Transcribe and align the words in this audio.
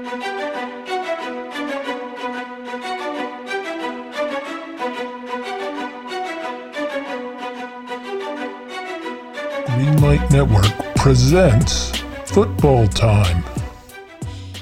Greenlight 0.00 0.30
Network 10.30 10.64
presents 10.96 11.90
Football 12.24 12.86
Time. 12.88 13.44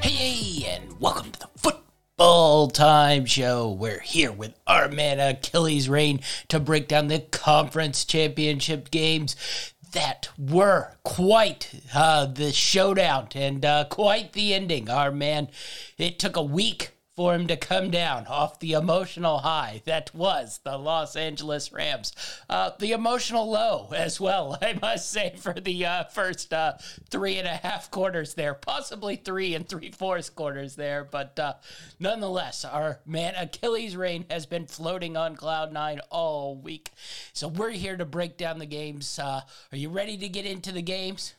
Hey, 0.03 0.66
and 0.66 0.98
welcome 0.98 1.30
to 1.30 1.38
the 1.38 1.48
Football 1.56 2.66
Time 2.70 3.24
Show. 3.24 3.70
We're 3.70 4.00
here 4.00 4.32
with 4.32 4.58
our 4.66 4.88
man 4.88 5.20
Achilles 5.20 5.88
Rain 5.88 6.18
to 6.48 6.58
break 6.58 6.88
down 6.88 7.06
the 7.06 7.20
conference 7.20 8.04
championship 8.04 8.90
games 8.90 9.36
that 9.92 10.28
were 10.38 10.92
quite 11.02 11.70
uh, 11.94 12.26
the 12.26 12.52
showdown 12.52 13.28
and 13.34 13.64
uh, 13.64 13.84
quite 13.88 14.32
the 14.32 14.54
ending. 14.54 14.90
Our 14.90 15.10
man, 15.10 15.48
it 15.96 16.18
took 16.18 16.37
a 16.37 16.42
week 16.42 16.98
for 17.19 17.35
him 17.35 17.49
to 17.49 17.57
come 17.57 17.91
down 17.91 18.25
off 18.29 18.61
the 18.61 18.75
emotional 18.75 19.39
high 19.39 19.83
that 19.87 20.15
was 20.15 20.61
the 20.63 20.79
Los 20.79 21.17
Angeles 21.17 21.73
Rams. 21.73 22.13
Uh, 22.49 22.71
the 22.79 22.93
emotional 22.93 23.51
low 23.51 23.89
as 23.93 24.21
well, 24.21 24.57
I 24.63 24.79
must 24.81 25.11
say, 25.11 25.35
for 25.37 25.53
the 25.53 25.85
uh, 25.85 26.05
first 26.05 26.53
uh, 26.53 26.75
three 27.11 27.37
and 27.39 27.49
a 27.49 27.57
half 27.57 27.91
quarters 27.91 28.35
there, 28.35 28.55
possibly 28.55 29.17
three 29.17 29.57
and 29.57 29.69
three 29.69 29.91
fourths 29.91 30.31
quarters 30.31 30.77
there. 30.77 31.03
But 31.03 31.37
uh, 31.41 31.55
nonetheless, 31.99 32.65
our 32.65 33.01
man 33.05 33.35
Achilles 33.35 33.97
Rain 33.97 34.25
has 34.30 34.47
been 34.47 34.69
floating 34.69 35.16
on 35.16 35.35
cloud 35.35 35.73
nine 35.73 36.01
all 36.11 36.55
week. 36.55 36.93
So 37.33 37.49
we're 37.49 37.71
here 37.71 37.97
to 37.97 38.05
break 38.05 38.37
down 38.37 38.61
the 38.61 38.66
games. 38.66 39.19
Uh, 39.19 39.41
are 39.73 39.77
you 39.77 39.89
ready 39.89 40.16
to 40.19 40.29
get 40.29 40.47
into 40.47 40.71
the 40.71 40.83
games? 40.83 41.35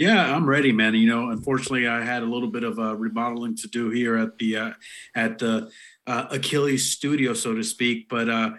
Yeah, 0.00 0.34
I'm 0.34 0.48
ready, 0.48 0.72
man. 0.72 0.94
You 0.94 1.10
know, 1.10 1.28
unfortunately, 1.28 1.86
I 1.86 2.02
had 2.02 2.22
a 2.22 2.26
little 2.26 2.48
bit 2.48 2.64
of 2.64 2.78
a 2.78 2.96
remodeling 2.96 3.54
to 3.56 3.68
do 3.68 3.90
here 3.90 4.16
at 4.16 4.38
the 4.38 4.56
uh, 4.56 4.72
at 5.14 5.38
the 5.38 5.70
uh, 6.06 6.24
Achilles 6.30 6.90
studio, 6.90 7.34
so 7.34 7.54
to 7.54 7.62
speak. 7.62 8.08
But 8.08 8.30
uh, 8.30 8.52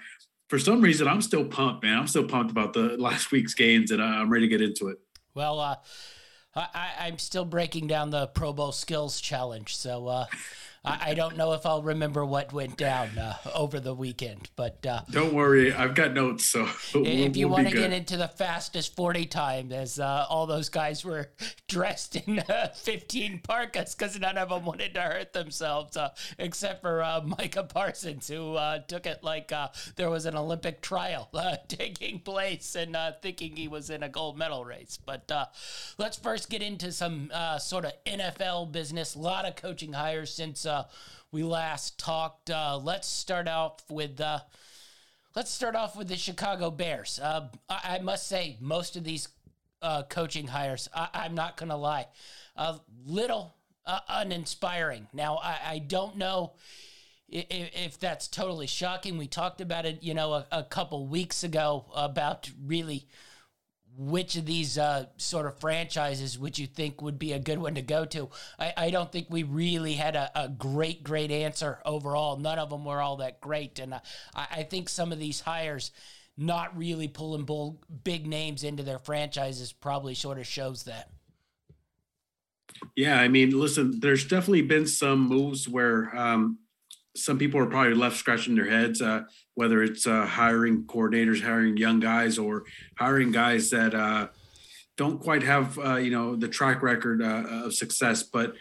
for 0.49 0.59
some 0.59 0.81
reason, 0.81 1.07
I'm 1.07 1.19
still 1.19 1.43
pumped, 1.43 1.81
man. 1.81 1.97
I'm 1.97 2.05
still 2.05 2.25
pumped 2.25 2.51
about 2.51 2.73
the 2.73 2.95
last 2.99 3.31
week's 3.31 3.55
games, 3.55 3.89
and 3.89 4.03
I'm 4.03 4.29
ready 4.29 4.47
to 4.47 4.55
get 4.55 4.61
into 4.61 4.89
it. 4.89 4.99
Well, 5.33 5.59
uh, 5.59 5.77
I, 6.55 7.07
am 7.07 7.17
still 7.17 7.45
breaking 7.45 7.87
down 7.87 8.11
the 8.11 8.27
Pro 8.27 8.53
Bowl 8.53 8.71
skills 8.71 9.19
challenge, 9.19 9.75
so 9.75 10.07
uh, 10.09 10.25
I, 10.83 11.11
I, 11.11 11.13
don't 11.13 11.37
know 11.37 11.53
if 11.53 11.63
I'll 11.63 11.83
remember 11.83 12.25
what 12.25 12.53
went 12.53 12.75
down 12.75 13.15
uh, 13.15 13.35
over 13.53 13.79
the 13.79 13.93
weekend, 13.93 14.49
but 14.55 14.83
uh, 14.83 15.01
don't 15.11 15.31
worry, 15.31 15.71
I've 15.71 15.93
got 15.93 16.13
notes. 16.13 16.45
So 16.45 16.67
we'll, 16.95 17.05
if 17.05 17.37
you 17.37 17.47
we'll 17.47 17.57
want 17.57 17.69
to 17.69 17.75
get 17.75 17.93
into 17.93 18.17
the 18.17 18.27
fastest 18.27 18.95
forty 18.95 19.27
time, 19.27 19.71
as 19.71 19.99
uh, 19.99 20.25
all 20.27 20.47
those 20.47 20.69
guys 20.69 21.05
were 21.05 21.29
dressed 21.67 22.15
in 22.15 22.39
uh, 22.39 22.69
fifteen 22.73 23.39
parkas 23.43 23.93
because 23.93 24.19
none 24.19 24.39
of 24.39 24.49
them 24.49 24.65
wanted 24.65 24.95
to 24.95 25.01
hurt 25.01 25.33
themselves, 25.33 25.95
uh, 25.97 26.09
except 26.39 26.81
for 26.81 27.03
uh, 27.03 27.21
Micah 27.23 27.63
Parsons, 27.63 28.27
who 28.27 28.57
took 28.87 29.05
it 29.05 29.23
like 29.23 29.53
there 29.97 30.09
was 30.09 30.25
an 30.25 30.35
Olympic 30.35 30.81
trial 30.81 31.29
taking 31.67 32.19
place 32.19 32.75
and 32.75 32.97
thinking 33.21 33.55
he 33.55 33.67
was 33.67 33.91
in 33.91 34.01
a 34.01 34.09
gold 34.09 34.35
medal 34.35 34.65
race. 34.65 34.97
But 35.05 35.29
let's 35.99 36.17
first 36.17 36.49
get 36.49 36.63
into 36.63 36.91
some 36.91 37.31
sort 37.59 37.85
of 37.85 37.91
NFL 38.07 38.71
business. 38.71 39.13
A 39.13 39.19
lot 39.19 39.45
of 39.45 39.55
coaching 39.55 39.93
hires 39.93 40.33
since 40.33 40.65
uh, 40.71 40.83
we 41.31 41.43
last 41.43 41.99
talked. 41.99 42.49
Uh, 42.49 42.79
let's 42.81 43.07
start 43.07 43.47
off 43.47 43.83
with 43.89 44.19
uh, 44.19 44.39
let's 45.35 45.51
start 45.51 45.75
off 45.75 45.95
with 45.95 46.07
the 46.07 46.15
Chicago 46.15 46.71
Bears. 46.71 47.19
Uh, 47.21 47.47
I, 47.69 47.97
I, 47.97 47.99
must 47.99 48.27
say, 48.27 48.57
most 48.59 48.95
of 48.95 49.03
these 49.03 49.27
uh, 49.81 50.03
coaching 50.03 50.47
hires, 50.47 50.89
I, 50.93 51.25
am 51.25 51.35
not 51.35 51.57
going 51.57 51.69
to 51.69 51.75
lie, 51.75 52.07
a 52.55 52.79
little 53.05 53.53
uninspiring. 53.85 55.07
Now, 55.13 55.37
I, 55.37 55.57
I 55.65 55.79
don't 55.79 56.17
know. 56.17 56.53
If, 57.27 57.45
if, 57.49 57.99
that's 57.99 58.27
totally 58.27 58.67
shocking, 58.67 59.17
we 59.17 59.25
talked 59.25 59.61
about 59.61 59.85
it, 59.85 60.03
you 60.03 60.13
know, 60.13 60.33
a, 60.33 60.47
a 60.51 60.63
couple 60.63 61.07
weeks 61.07 61.45
ago 61.45 61.85
about 61.95 62.49
really 62.65 63.07
which 64.01 64.35
of 64.35 64.47
these 64.47 64.79
uh, 64.79 65.05
sort 65.17 65.45
of 65.45 65.59
franchises 65.59 66.39
would 66.39 66.57
you 66.57 66.65
think 66.65 67.03
would 67.03 67.19
be 67.19 67.33
a 67.33 67.39
good 67.39 67.59
one 67.59 67.75
to 67.75 67.83
go 67.83 68.03
to? 68.03 68.29
I, 68.57 68.73
I 68.75 68.89
don't 68.89 69.11
think 69.11 69.27
we 69.29 69.43
really 69.43 69.93
had 69.93 70.15
a, 70.15 70.31
a, 70.33 70.49
great, 70.49 71.03
great 71.03 71.29
answer 71.29 71.79
overall. 71.85 72.37
None 72.37 72.57
of 72.57 72.71
them 72.71 72.83
were 72.83 72.99
all 72.99 73.17
that 73.17 73.39
great. 73.41 73.77
And 73.77 73.93
uh, 73.93 73.99
I, 74.33 74.47
I, 74.51 74.63
think 74.63 74.89
some 74.89 75.11
of 75.11 75.19
these 75.19 75.41
hires 75.41 75.91
not 76.35 76.75
really 76.75 77.07
pulling 77.07 77.45
bull, 77.45 77.79
big 78.03 78.25
names 78.25 78.63
into 78.63 78.81
their 78.81 78.97
franchises 78.97 79.71
probably 79.71 80.15
sort 80.15 80.39
of 80.39 80.47
shows 80.47 80.83
that. 80.83 81.11
Yeah, 82.95 83.21
I 83.21 83.27
mean, 83.27 83.51
listen, 83.51 83.99
there's 83.99 84.25
definitely 84.25 84.63
been 84.63 84.87
some 84.87 85.27
moves 85.27 85.69
where 85.69 86.09
um, 86.17 86.57
some 87.15 87.37
people 87.37 87.59
are 87.59 87.67
probably 87.67 87.93
left 87.93 88.17
scratching 88.17 88.55
their 88.55 88.65
heads, 88.65 88.99
uh, 88.99 89.25
whether 89.61 89.83
it's 89.83 90.07
uh, 90.07 90.25
hiring 90.25 90.85
coordinators, 90.85 91.43
hiring 91.43 91.77
young 91.77 91.99
guys, 91.99 92.39
or 92.39 92.63
hiring 92.97 93.31
guys 93.31 93.69
that 93.69 93.93
uh, 93.93 94.27
don't 94.97 95.21
quite 95.21 95.43
have 95.43 95.77
uh, 95.77 95.97
you 95.97 96.09
know 96.09 96.35
the 96.35 96.47
track 96.47 96.81
record 96.81 97.21
uh, 97.21 97.65
of 97.65 97.71
success. 97.75 98.23
But 98.23 98.55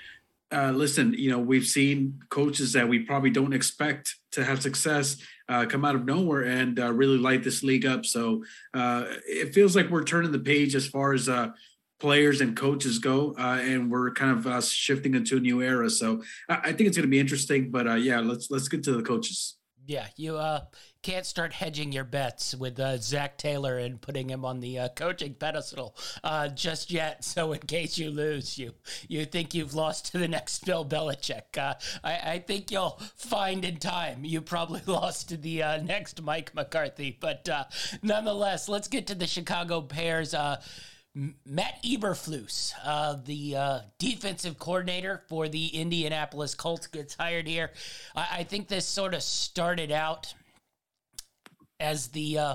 uh, 0.53 0.73
listen, 0.73 1.15
you 1.15 1.31
know 1.31 1.39
we've 1.39 1.65
seen 1.65 2.21
coaches 2.29 2.75
that 2.75 2.87
we 2.87 2.99
probably 2.99 3.31
don't 3.31 3.55
expect 3.55 4.17
to 4.33 4.45
have 4.45 4.61
success 4.61 5.17
come 5.69 5.85
out 5.87 5.97
of 5.97 6.05
nowhere 6.05 6.45
and 6.45 6.79
really 6.79 7.19
light 7.19 7.43
this 7.43 7.63
league 7.63 7.87
up. 7.87 8.05
So 8.05 8.45
it 8.75 9.55
feels 9.55 9.75
like 9.75 9.89
we're 9.89 10.05
turning 10.05 10.33
the 10.33 10.39
page 10.53 10.75
as 10.75 10.87
far 10.87 11.15
as 11.15 11.29
players 11.99 12.41
and 12.43 12.57
coaches 12.57 12.99
go, 12.99 13.35
uh, 13.39 13.59
and 13.61 13.91
we're 13.91 14.11
kind 14.13 14.33
of 14.33 14.47
uh, 14.47 14.61
shifting 14.61 15.15
into 15.15 15.39
a 15.39 15.41
new 15.41 15.63
era. 15.63 15.89
So 15.89 16.23
I, 16.49 16.57
I 16.57 16.73
think 16.73 16.89
it's 16.89 16.97
going 16.97 17.09
to 17.09 17.17
be 17.17 17.21
interesting. 17.21 17.71
But 17.71 17.89
uh, 17.89 17.95
yeah, 17.95 18.21
let's 18.21 18.51
let's 18.51 18.69
get 18.69 18.83
to 18.85 18.93
the 18.93 19.03
coaches. 19.03 19.57
Yeah, 19.87 20.07
you 20.17 20.37
uh, 20.37 20.61
can't 21.03 21.25
start 21.25 21.53
hedging 21.53 21.93
your 21.93 22.05
bets 22.05 22.55
with 22.55 22.79
uh, 22.79 22.99
Zac 22.99 23.39
Taylor 23.39 23.79
and 23.79 24.01
putting 24.01 24.29
him 24.29 24.45
on 24.45 24.61
the 24.61 24.79
uh, 24.79 24.89
coaching 24.91 25.35
pedestal 25.35 25.97
uh, 26.23 26.49
just 26.49 26.91
yet. 26.91 27.25
So 27.31 27.53
in 27.53 27.61
case 27.61 27.97
you 27.97 28.11
lose, 28.11 28.59
you 28.59 28.75
you 29.09 29.25
think 29.25 29.55
you've 29.55 29.73
lost 29.73 30.11
to 30.13 30.19
the 30.19 30.27
next 30.27 30.67
Bill 30.67 30.85
Belichick. 30.85 31.57
Uh, 31.57 31.75
I, 32.03 32.33
I, 32.33 32.39
think 32.41 32.71
you'll 32.71 33.01
find 33.17 33.65
in 33.65 33.77
time 33.77 34.25
you 34.25 34.41
probably 34.41 34.83
lost 34.87 35.29
to 35.29 35.37
the 35.37 35.63
uh, 35.63 35.83
next 35.83 36.21
Mike 36.21 36.55
McCarthy. 36.55 37.17
But 37.19 37.49
uh, 37.49 37.65
nonetheless, 38.03 38.69
let's 38.69 38.89
get 38.89 39.07
to 39.07 39.15
the 39.15 39.27
Chicago 39.27 39.81
Bears. 39.81 40.35
Matt 41.15 41.83
Eberflus, 41.83 42.73
uh, 42.85 43.17
the 43.25 43.57
uh, 43.57 43.81
defensive 43.99 44.59
coordinator 44.59 45.23
for 45.29 45.49
the 45.49 45.67
Indianapolis 45.67 46.55
Colts, 46.55 46.87
gets 46.87 47.15
hired 47.15 47.49
here. 47.49 47.71
I, 48.15 48.29
I 48.33 48.45
think 48.45 48.69
this 48.69 48.87
sort 48.87 49.15
of 49.15 49.23
started 49.23 49.91
out 49.91 50.33
as 51.81 52.09
the 52.09 52.39
uh, 52.39 52.55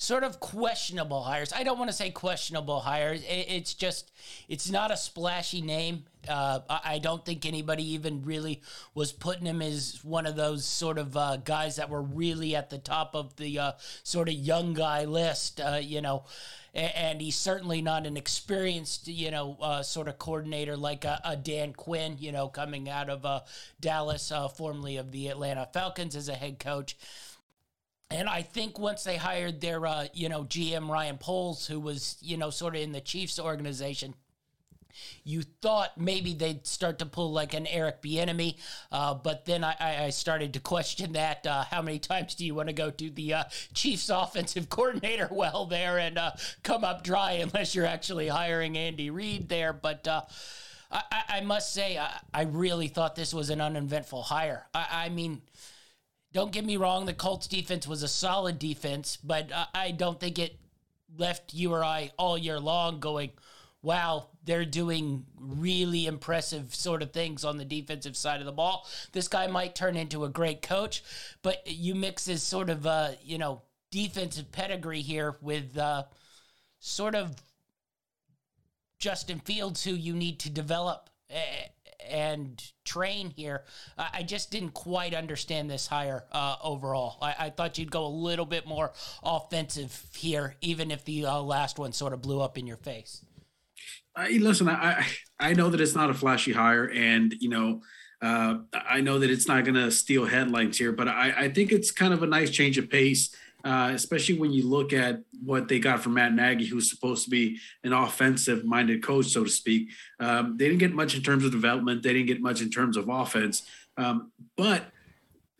sort 0.00 0.24
of 0.24 0.40
questionable 0.40 1.22
hires. 1.22 1.52
I 1.52 1.62
don't 1.62 1.78
want 1.78 1.90
to 1.90 1.96
say 1.96 2.10
questionable 2.10 2.80
hires. 2.80 3.22
It, 3.22 3.46
it's 3.50 3.74
just, 3.74 4.10
it's 4.48 4.70
not 4.70 4.90
a 4.90 4.96
splashy 4.96 5.60
name. 5.60 6.04
Uh, 6.26 6.60
I, 6.68 6.98
don't 6.98 7.24
think 7.24 7.44
anybody 7.44 7.92
even 7.92 8.22
really 8.24 8.62
was 8.94 9.12
putting 9.12 9.46
him 9.46 9.60
as 9.60 10.00
one 10.02 10.26
of 10.26 10.36
those 10.36 10.64
sort 10.64 10.96
of 10.98 11.16
uh, 11.16 11.36
guys 11.38 11.76
that 11.76 11.90
were 11.90 12.02
really 12.02 12.56
at 12.56 12.70
the 12.70 12.78
top 12.78 13.14
of 13.14 13.36
the 13.36 13.58
uh, 13.58 13.72
sort 14.02 14.28
of 14.28 14.34
young 14.34 14.74
guy 14.74 15.04
list, 15.04 15.60
uh, 15.60 15.80
you 15.82 16.00
know 16.00 16.24
and 16.72 17.20
he's 17.20 17.34
certainly 17.34 17.82
not 17.82 18.06
an 18.06 18.16
experienced, 18.16 19.08
you 19.08 19.32
know, 19.32 19.56
uh, 19.60 19.82
sort 19.82 20.06
of 20.06 20.18
coordinator 20.18 20.76
like 20.76 21.04
a, 21.04 21.20
a, 21.24 21.36
Dan 21.36 21.72
Quinn, 21.72 22.16
you 22.20 22.30
know, 22.30 22.46
coming 22.46 22.88
out 22.88 23.10
of 23.10 23.26
uh, 23.26 23.40
Dallas, 23.80 24.32
formerly 24.56 24.96
of 24.96 25.10
the 25.10 25.28
Atlanta 25.28 25.68
Falcons 25.72 26.14
as 26.14 26.28
a 26.28 26.34
head 26.34 26.60
coach. 26.60 26.96
And 28.10 28.28
I 28.28 28.42
think 28.42 28.78
once 28.78 29.04
they 29.04 29.16
hired 29.16 29.60
their, 29.60 29.86
uh, 29.86 30.06
you 30.12 30.28
know, 30.28 30.44
GM 30.44 30.88
Ryan 30.88 31.18
Poles, 31.18 31.66
who 31.66 31.78
was, 31.78 32.16
you 32.20 32.36
know, 32.36 32.50
sort 32.50 32.74
of 32.74 32.82
in 32.82 32.92
the 32.92 33.00
Chiefs 33.00 33.38
organization, 33.38 34.14
you 35.24 35.42
thought 35.42 35.98
maybe 35.98 36.34
they'd 36.34 36.66
start 36.66 36.98
to 36.98 37.06
pull 37.06 37.32
like 37.32 37.54
an 37.54 37.66
Eric 37.66 38.02
Bieniemy, 38.02 38.56
uh, 38.90 39.14
but 39.14 39.44
then 39.44 39.64
I, 39.64 40.06
I, 40.06 40.10
started 40.10 40.54
to 40.54 40.60
question 40.60 41.12
that. 41.12 41.46
Uh, 41.46 41.64
how 41.64 41.82
many 41.82 41.98
times 41.98 42.34
do 42.34 42.44
you 42.44 42.54
want 42.54 42.68
to 42.68 42.72
go 42.72 42.90
to 42.90 43.10
the 43.10 43.34
uh, 43.34 43.44
Chiefs 43.74 44.10
offensive 44.10 44.68
coordinator 44.68 45.28
well 45.30 45.66
there 45.66 45.98
and 45.98 46.18
uh, 46.18 46.32
come 46.62 46.84
up 46.84 47.04
dry 47.04 47.32
unless 47.32 47.74
you're 47.74 47.86
actually 47.86 48.28
hiring 48.28 48.76
Andy 48.76 49.10
Reid 49.10 49.48
there? 49.48 49.72
But 49.72 50.06
uh, 50.08 50.22
I, 50.90 51.22
I, 51.28 51.40
must 51.42 51.72
say, 51.72 51.98
I, 51.98 52.20
I, 52.34 52.42
really 52.42 52.88
thought 52.88 53.14
this 53.14 53.32
was 53.32 53.50
an 53.50 53.60
uneventful 53.60 54.22
hire. 54.22 54.66
I, 54.74 55.08
mean, 55.08 55.42
don't 56.32 56.52
get 56.52 56.64
me 56.64 56.76
wrong, 56.76 57.06
the 57.06 57.14
Colts 57.14 57.46
defense 57.46 57.86
was 57.86 58.02
a 58.02 58.08
solid 58.08 58.58
defense, 58.58 59.16
but 59.16 59.50
I 59.74 59.90
don't 59.90 60.18
think 60.18 60.38
it 60.38 60.56
left 61.16 61.54
you 61.54 61.72
or 61.72 61.84
I 61.84 62.12
all 62.16 62.38
year 62.38 62.60
long 62.60 63.00
going– 63.00 63.30
wow, 63.82 64.28
they're 64.44 64.64
doing 64.64 65.24
really 65.38 66.06
impressive 66.06 66.74
sort 66.74 67.02
of 67.02 67.12
things 67.12 67.44
on 67.44 67.56
the 67.56 67.64
defensive 67.64 68.16
side 68.16 68.40
of 68.40 68.46
the 68.46 68.52
ball. 68.52 68.86
This 69.12 69.28
guy 69.28 69.46
might 69.46 69.74
turn 69.74 69.96
into 69.96 70.24
a 70.24 70.28
great 70.28 70.62
coach, 70.62 71.02
but 71.42 71.62
you 71.66 71.94
mix 71.94 72.26
his 72.26 72.42
sort 72.42 72.68
of, 72.68 72.86
uh, 72.86 73.12
you 73.22 73.38
know, 73.38 73.62
defensive 73.90 74.52
pedigree 74.52 75.00
here 75.00 75.36
with 75.40 75.76
uh, 75.78 76.04
sort 76.78 77.14
of 77.14 77.34
Justin 78.98 79.40
Fields, 79.40 79.82
who 79.82 79.92
you 79.92 80.14
need 80.14 80.38
to 80.40 80.50
develop 80.50 81.08
and 82.08 82.62
train 82.84 83.30
here. 83.30 83.64
I 83.96 84.22
just 84.22 84.50
didn't 84.50 84.70
quite 84.70 85.14
understand 85.14 85.70
this 85.70 85.86
hire 85.86 86.24
uh, 86.32 86.56
overall. 86.62 87.18
I, 87.22 87.34
I, 87.38 87.50
thought 87.50 87.78
you'd 87.78 87.90
go 87.90 88.06
a 88.06 88.08
little 88.08 88.46
bit 88.46 88.66
more 88.66 88.92
offensive 89.22 90.06
here, 90.16 90.56
even 90.60 90.90
if 90.90 91.04
the 91.04 91.26
uh, 91.26 91.40
last 91.40 91.78
one 91.78 91.92
sort 91.92 92.12
of 92.12 92.22
blew 92.22 92.40
up 92.40 92.58
in 92.58 92.66
your 92.66 92.76
face. 92.76 93.24
I, 94.16 94.30
listen, 94.32 94.68
I 94.68 95.06
I 95.38 95.52
know 95.54 95.70
that 95.70 95.80
it's 95.80 95.94
not 95.94 96.10
a 96.10 96.14
flashy 96.14 96.52
hire, 96.52 96.86
and 96.86 97.34
you 97.38 97.48
know. 97.48 97.82
Uh, 98.22 98.58
I 98.74 99.00
know 99.00 99.18
that 99.18 99.30
it's 99.30 99.48
not 99.48 99.64
going 99.64 99.76
to 99.76 99.90
steal 99.90 100.26
headlines 100.26 100.76
here, 100.76 100.92
but 100.92 101.08
I, 101.08 101.32
I 101.44 101.48
think 101.48 101.72
it's 101.72 101.90
kind 101.90 102.12
of 102.12 102.22
a 102.22 102.26
nice 102.26 102.50
change 102.50 102.76
of 102.76 102.90
pace 102.90 103.34
uh, 103.64 103.90
especially 103.94 104.38
when 104.38 104.52
you 104.52 104.66
look 104.66 104.92
at 104.92 105.20
what 105.44 105.68
they 105.68 105.78
got 105.78 106.00
from 106.00 106.14
Matt 106.14 106.34
Nagy, 106.34 106.66
who's 106.66 106.90
supposed 106.90 107.24
to 107.24 107.30
be 107.30 107.58
an 107.84 107.92
offensive 107.92 108.64
minded 108.64 109.02
coach, 109.02 109.26
so 109.26 109.44
to 109.44 109.50
speak. 109.50 109.90
Um, 110.18 110.56
they 110.56 110.66
didn't 110.66 110.80
get 110.80 110.94
much 110.94 111.14
in 111.14 111.22
terms 111.22 111.44
of 111.44 111.52
development, 111.52 112.02
they 112.02 112.12
didn't 112.12 112.28
get 112.28 112.40
much 112.40 112.60
in 112.60 112.70
terms 112.70 112.96
of 112.96 113.08
offense. 113.08 113.62
Um, 113.96 114.32
but 114.56 114.84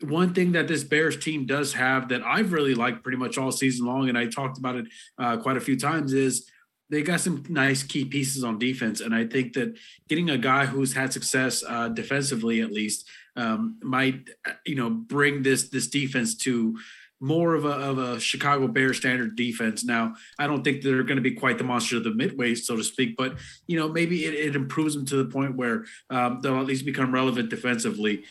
one 0.01 0.33
thing 0.33 0.53
that 0.53 0.67
this 0.67 0.83
Bears 0.83 1.17
team 1.17 1.45
does 1.45 1.73
have 1.73 2.09
that 2.09 2.23
I've 2.23 2.53
really 2.53 2.73
liked 2.73 3.03
pretty 3.03 3.17
much 3.17 3.37
all 3.37 3.51
season 3.51 3.85
long, 3.85 4.09
and 4.09 4.17
I 4.17 4.25
talked 4.25 4.57
about 4.57 4.75
it 4.75 4.85
uh, 5.17 5.37
quite 5.37 5.57
a 5.57 5.61
few 5.61 5.77
times, 5.77 6.13
is 6.13 6.49
they 6.89 7.01
got 7.01 7.21
some 7.21 7.43
nice 7.47 7.83
key 7.83 8.03
pieces 8.03 8.43
on 8.43 8.59
defense. 8.59 8.99
And 8.99 9.15
I 9.15 9.25
think 9.25 9.53
that 9.53 9.77
getting 10.09 10.29
a 10.29 10.37
guy 10.37 10.65
who's 10.65 10.93
had 10.93 11.13
success 11.13 11.63
uh, 11.65 11.87
defensively, 11.87 12.61
at 12.61 12.71
least, 12.71 13.09
um, 13.37 13.77
might 13.81 14.29
uh, 14.45 14.53
you 14.65 14.75
know 14.75 14.89
bring 14.89 15.41
this 15.41 15.69
this 15.69 15.87
defense 15.87 16.35
to 16.39 16.77
more 17.21 17.53
of 17.53 17.65
a, 17.65 17.69
of 17.69 17.97
a 17.99 18.19
Chicago 18.19 18.67
Bear 18.67 18.93
standard 18.93 19.35
defense. 19.35 19.85
Now, 19.85 20.15
I 20.39 20.47
don't 20.47 20.63
think 20.63 20.81
they're 20.81 21.03
going 21.03 21.17
to 21.17 21.21
be 21.21 21.31
quite 21.31 21.57
the 21.57 21.63
monster 21.63 21.97
of 21.97 22.03
the 22.03 22.13
midway, 22.13 22.55
so 22.55 22.75
to 22.75 22.83
speak, 22.83 23.15
but 23.15 23.37
you 23.67 23.79
know 23.79 23.87
maybe 23.87 24.25
it, 24.25 24.33
it 24.33 24.55
improves 24.55 24.95
them 24.95 25.05
to 25.05 25.15
the 25.17 25.25
point 25.25 25.55
where 25.55 25.85
um, 26.09 26.41
they'll 26.41 26.59
at 26.59 26.65
least 26.65 26.85
become 26.85 27.13
relevant 27.13 27.49
defensively. 27.49 28.23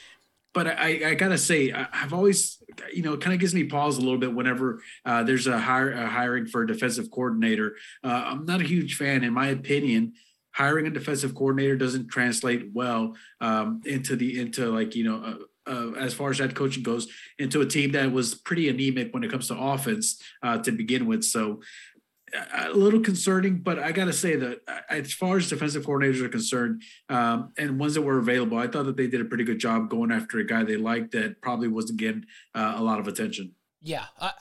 But 0.53 0.67
I, 0.67 1.11
I 1.11 1.15
gotta 1.15 1.39
say, 1.39 1.71
I've 1.73 2.13
always, 2.13 2.61
you 2.93 3.03
know, 3.03 3.13
it 3.13 3.21
kind 3.21 3.33
of 3.33 3.39
gives 3.39 3.55
me 3.55 3.65
pause 3.65 3.99
a 3.99 4.01
little 4.01 4.19
bit 4.19 4.35
whenever 4.35 4.83
uh, 5.05 5.23
there's 5.23 5.47
a, 5.47 5.57
hire, 5.57 5.93
a 5.93 6.09
hiring 6.09 6.47
for 6.47 6.63
a 6.63 6.67
defensive 6.67 7.09
coordinator. 7.13 7.77
Uh, 8.03 8.25
I'm 8.27 8.47
not 8.47 8.61
a 8.61 8.65
huge 8.65 8.97
fan, 8.97 9.23
in 9.23 9.33
my 9.33 9.49
opinion 9.49 10.15
hiring 10.53 10.87
a 10.87 10.91
defensive 10.91 11.35
coordinator 11.35 11.77
doesn't 11.77 12.09
translate 12.09 12.71
well 12.73 13.15
um, 13.41 13.81
into 13.85 14.17
the 14.17 14.41
into 14.41 14.69
like 14.71 14.97
you 14.97 15.05
know 15.05 15.39
uh, 15.67 15.93
as 15.93 16.15
far 16.15 16.31
as 16.31 16.39
head 16.39 16.55
coaching 16.55 16.83
goes, 16.83 17.09
into 17.39 17.61
a 17.61 17.67
team 17.67 17.93
that 17.93 18.12
was 18.12 18.35
pretty 18.35 18.69
anemic 18.69 19.12
when 19.12 19.25
it 19.25 19.31
comes 19.31 19.49
to 19.49 19.59
offense 19.59 20.21
uh, 20.43 20.59
to 20.59 20.73
begin 20.73 21.07
with. 21.07 21.25
So 21.25 21.61
a 22.55 22.71
little 22.71 23.01
concerning, 23.01 23.59
but 23.59 23.79
I 23.79 23.93
got 23.93 24.05
to 24.05 24.12
say 24.12 24.37
that 24.37 24.61
uh, 24.69 24.81
as 24.89 25.12
far 25.12 25.37
as 25.37 25.49
defensive 25.49 25.85
coordinators 25.85 26.23
are 26.23 26.29
concerned, 26.29 26.83
um, 27.09 27.53
and 27.59 27.79
ones 27.79 27.95
that 27.95 28.03
were 28.03 28.19
available, 28.19 28.59
I 28.59 28.69
thought 28.69 28.87
that 28.87 28.97
they 28.97 29.09
did 29.09 29.21
a 29.21 29.25
pretty 29.25 29.45
good 29.45 29.59
job 29.59 29.91
going 29.91 30.12
after 30.12 30.39
a 30.39 30.45
guy 30.45 30.62
they 30.62 30.77
liked 30.77 31.12
that 31.12 31.41
probably 31.41 31.69
wasn't 31.69 31.99
getting 31.99 32.25
uh, 32.55 32.75
a 32.77 32.83
lot 32.83 33.01
of 33.01 33.09
attention. 33.09 33.53
Yeah. 33.83 34.05
I 34.21 34.33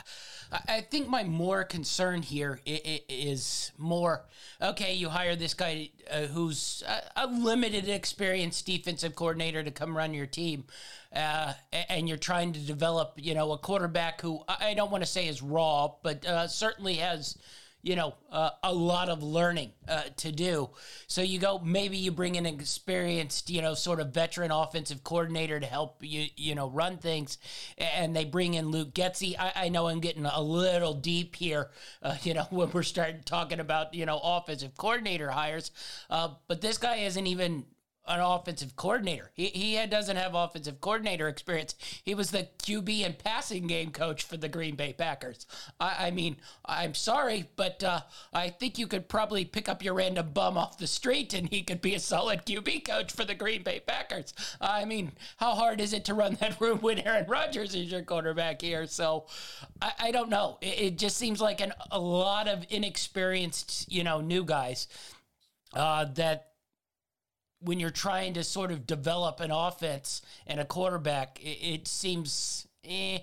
I 0.68 0.82
think 0.82 1.08
my 1.08 1.24
more 1.24 1.64
concern 1.64 2.24
here 2.24 2.60
is 2.66 3.72
more 3.78 4.26
okay. 4.60 4.96
You 4.96 5.10
hire 5.10 5.36
this 5.36 5.54
guy 5.54 5.92
uh, 6.10 6.22
who's 6.22 6.84
a, 7.16 7.28
limited 7.28 7.88
experience 7.88 8.62
defensive 8.64 9.16
coordinator 9.16 9.64
to 9.64 9.70
come 9.70 9.96
run 9.96 10.14
your 10.14 10.26
team, 10.26 10.66
uh, 11.14 11.54
and 11.72 12.08
you're 12.08 12.18
trying 12.18 12.54
to 12.54 12.60
develop, 12.60 13.14
you 13.18 13.34
know, 13.34 13.52
a 13.52 13.58
quarterback 13.58 14.22
who 14.22 14.42
I 14.48 14.74
don't 14.74 14.92
want 14.92 15.04
to 15.04 15.10
say 15.10 15.28
is 15.28 15.42
raw, 15.42 15.92
but 16.04 16.26
uh, 16.26 16.48
certainly 16.48 16.96
has 16.96 17.38
you 17.82 17.96
know, 17.96 18.14
uh, 18.32 18.50
a 18.62 18.74
lot 18.74 19.08
of 19.08 19.24
learning 19.24 19.72
uh, 19.88 20.04
to 20.18 20.32
do. 20.32 20.70
So 21.08 21.22
you 21.22 21.40
go, 21.40 21.60
maybe 21.60 21.96
you 21.98 22.12
bring 22.12 22.36
an 22.36 22.46
experienced, 22.46 23.50
you 23.50 23.62
know, 23.62 23.74
sort 23.74 24.02
of 24.02 24.14
veteran 24.14 24.52
offensive 24.52 25.04
coordinator 25.04 25.60
to 25.60 25.66
help 25.66 25.98
you, 26.02 26.28
you 26.36 26.56
know, 26.56 26.70
run 26.70 26.98
things, 26.98 27.38
and 27.78 28.14
they 28.14 28.26
bring 28.26 28.56
in 28.56 28.68
Luke 28.68 28.94
Getsy. 28.94 29.36
I, 29.40 29.54
I 29.56 29.70
know 29.70 29.88
I'm 29.88 30.02
getting 30.02 30.26
a 30.26 30.42
little 30.42 30.94
deep 30.94 31.38
here, 31.38 31.70
uh, 32.04 32.18
you 32.24 32.34
know, 32.34 32.44
when 32.50 32.70
we're 32.72 32.84
starting 32.84 33.22
talking 33.24 33.62
about, 33.62 33.94
you 33.94 34.06
know, 34.06 34.20
offensive 34.22 34.76
coordinator 34.78 35.30
hires, 35.30 35.72
uh, 36.10 36.30
but 36.48 36.60
this 36.60 36.78
guy 36.78 36.98
isn't 36.98 37.28
even 37.28 37.66
an 38.10 38.20
offensive 38.20 38.76
coordinator. 38.76 39.30
He, 39.36 39.46
he 39.48 39.86
doesn't 39.86 40.18
have 40.18 40.34
offensive 40.34 40.82
coordinator 40.82 41.28
experience. 41.28 41.76
He 42.04 42.16
was 42.16 42.32
the 42.32 42.48
QB 42.64 43.06
and 43.06 43.18
passing 43.18 43.68
game 43.68 43.92
coach 43.92 44.24
for 44.24 44.36
the 44.36 44.50
Green 44.50 44.76
Bay 44.76 44.94
Packers. 44.94 45.46
I, 45.80 46.08
I 46.08 46.12
mean, 46.12 46.38
I'm 46.66 46.96
sorry, 46.96 47.48
but 47.56 47.84
uh, 47.84 48.02
I 48.34 48.50
think 48.50 48.80
you 48.80 48.88
could 48.88 49.08
probably 49.08 49.46
pick 49.46 49.70
up 49.70 49.84
your 49.84 49.94
random 49.94 50.32
bum 50.34 50.58
off 50.58 50.80
the 50.80 50.88
street 50.88 51.36
and 51.36 51.48
he 51.48 51.62
could 51.62 51.82
be 51.82 51.94
a 51.94 52.00
solid 52.00 52.46
QB 52.46 52.86
coach 52.86 53.12
for 53.12 53.26
the 53.26 53.36
Green 53.36 53.62
Bay 53.62 53.80
Packers. 53.86 54.34
I 54.60 54.86
mean, 54.86 55.12
how 55.38 55.54
hard 55.54 55.80
is 55.80 55.94
it 55.94 56.06
to 56.06 56.16
run 56.16 56.36
that 56.40 56.60
room 56.60 56.80
when 56.80 57.00
Aaron 57.00 57.28
Rodgers 57.28 57.76
is 57.76 57.92
your 57.92 58.02
quarterback 58.02 58.62
here? 58.62 58.88
So 58.88 59.28
I, 59.82 59.92
I 60.00 60.12
don't 60.12 60.30
know. 60.30 60.58
It, 60.62 60.82
it, 60.82 60.98
just 60.98 61.16
seems 61.16 61.40
like 61.40 61.62
an, 61.62 61.74
a 61.92 62.00
lot 62.00 62.48
of 62.48 62.66
inexperienced, 62.70 63.90
you 63.90 64.04
know, 64.04 64.20
new 64.20 64.44
guys 64.44 64.88
uh, 65.74 66.06
that 66.16 66.50
when 67.60 67.80
you're 67.80 67.90
trying 67.90 68.34
to 68.34 68.44
sort 68.44 68.72
of 68.72 68.88
develop 68.88 69.40
an 69.40 69.52
offense 69.52 70.22
and 70.48 70.60
a 70.60 70.66
quarterback, 70.66 71.40
it, 71.42 71.58
it 71.62 71.88
seems, 71.88 72.68
eh, 72.84 73.20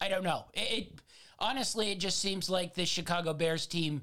I 0.00 0.08
don't 0.08 0.24
know. 0.24 0.46
It, 0.54 0.78
it, 0.78 1.00
honestly, 1.38 1.90
it 1.90 1.98
just 1.98 2.18
seems 2.18 2.48
like 2.48 2.74
the 2.74 2.86
Chicago 2.86 3.32
Bears 3.32 3.66
team 3.66 4.02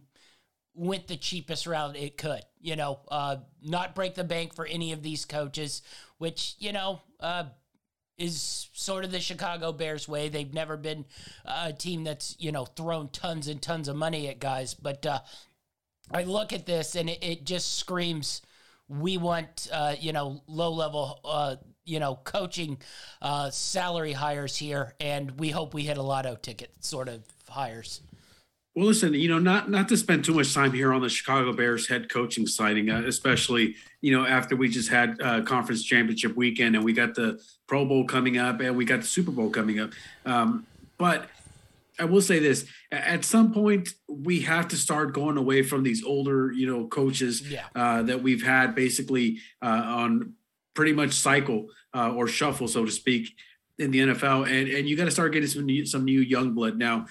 went 0.74 1.08
the 1.08 1.18
cheapest 1.18 1.66
route 1.68 1.96
it 1.96 2.18
could. 2.18 2.42
You 2.62 2.76
know, 2.76 3.00
uh, 3.10 3.38
not 3.62 3.96
break 3.96 4.16
the 4.16 4.24
bank 4.24 4.54
for 4.54 4.66
any 4.66 4.92
of 4.92 5.02
these 5.02 5.26
coaches, 5.26 5.82
which 6.18 6.56
you 6.60 6.74
know. 6.74 7.02
Uh, 7.20 7.46
is 8.18 8.68
sort 8.74 9.06
of 9.06 9.12
the 9.12 9.20
Chicago 9.22 9.72
Bears 9.72 10.06
way. 10.06 10.28
They've 10.28 10.54
never 10.54 10.76
been 10.76 11.06
a 11.46 11.72
team 11.72 12.04
that's, 12.04 12.36
you 12.38 12.52
know, 12.52 12.66
thrown 12.66 13.08
tons 13.08 13.48
and 13.48 13.62
tons 13.62 13.88
of 13.88 13.96
money 13.96 14.28
at 14.28 14.42
guys. 14.42 14.74
But 14.74 15.06
uh, 15.06 15.22
I 16.12 16.24
look 16.24 16.52
at 16.52 16.66
this 16.66 16.96
and 16.96 17.10
it, 17.10 17.24
it 17.24 17.46
just 17.46 17.78
screams 17.78 18.42
we 18.90 19.18
want 19.18 19.70
uh, 19.72 19.96
you 20.00 20.12
know 20.12 20.42
low 20.48 20.74
level 20.74 21.20
uh, 21.24 21.56
you 21.86 22.00
know 22.00 22.20
coaching 22.24 22.78
uh, 23.22 23.50
salary 23.50 24.14
hires 24.14 24.56
here, 24.58 24.96
and 25.00 25.32
we 25.40 25.50
hope 25.50 25.74
we 25.74 25.84
hit 25.84 25.98
a 25.98 26.02
lotto 26.02 26.36
ticket 26.36 26.72
sort 26.82 27.08
of 27.08 27.24
hires. 27.48 28.02
Well, 28.76 28.88
listen, 28.88 29.14
you 29.14 29.28
know, 29.28 29.40
not 29.40 29.70
not 29.70 29.90
to 29.90 29.98
spend 29.98 30.26
too 30.26 30.34
much 30.34 30.54
time 30.54 30.72
here 30.72 30.94
on 30.94 31.02
the 31.02 31.10
Chicago 31.10 31.54
Bears 31.54 31.88
head 31.88 32.10
coaching 32.10 32.48
sighting, 32.48 32.90
uh, 32.90 33.04
especially 33.06 33.76
you 34.02 34.18
know 34.18 34.26
after 34.26 34.56
we 34.56 34.70
just 34.70 34.90
had 34.90 35.20
uh, 35.22 35.42
conference 35.42 35.84
championship 35.84 36.36
weekend 36.36 36.76
and 36.76 36.84
we 36.84 36.94
got 36.94 37.16
the 37.16 37.40
Pro 37.68 37.86
Bowl 37.86 38.06
coming 38.06 38.38
up 38.38 38.60
and 38.62 38.76
we 38.76 38.86
got 38.86 39.02
the 39.02 39.08
Super 39.08 39.32
Bowl 39.32 39.50
coming 39.50 39.80
up. 39.80 39.92
Um, 40.26 40.66
but 40.98 41.30
I 42.00 42.06
will 42.06 42.22
say 42.22 42.40
this: 42.40 42.66
at 42.92 43.26
some 43.26 43.52
point, 43.52 43.90
we 44.08 44.42
have 44.42 44.70
to 44.70 44.78
start 44.78 45.14
going 45.14 45.38
away 45.38 45.64
from 45.64 45.84
these 45.84 46.04
older, 46.04 46.52
you 46.52 46.66
know, 46.66 46.88
coaches 46.88 47.42
yeah. 47.50 47.66
uh, 47.76 48.04
that 48.04 48.24
we've 48.24 48.44
had 48.44 48.74
basically 48.74 49.40
uh, 49.62 49.84
on 49.86 50.34
pretty 50.74 50.94
much 50.94 51.14
cycle 51.14 51.68
uh, 51.94 52.14
or 52.14 52.28
shuffle, 52.28 52.68
so 52.68 52.86
to 52.86 52.92
speak, 52.92 53.36
in 53.78 53.92
the 53.92 54.00
NFL, 54.00 54.48
and 54.48 54.70
and 54.70 54.88
you 54.88 54.96
got 54.96 55.06
to 55.06 55.12
start 55.12 55.34
getting 55.34 55.50
some 55.50 55.66
new, 55.66 55.86
some 55.86 56.06
new 56.06 56.22
young 56.22 56.54
blood 56.54 56.78
now. 56.78 57.06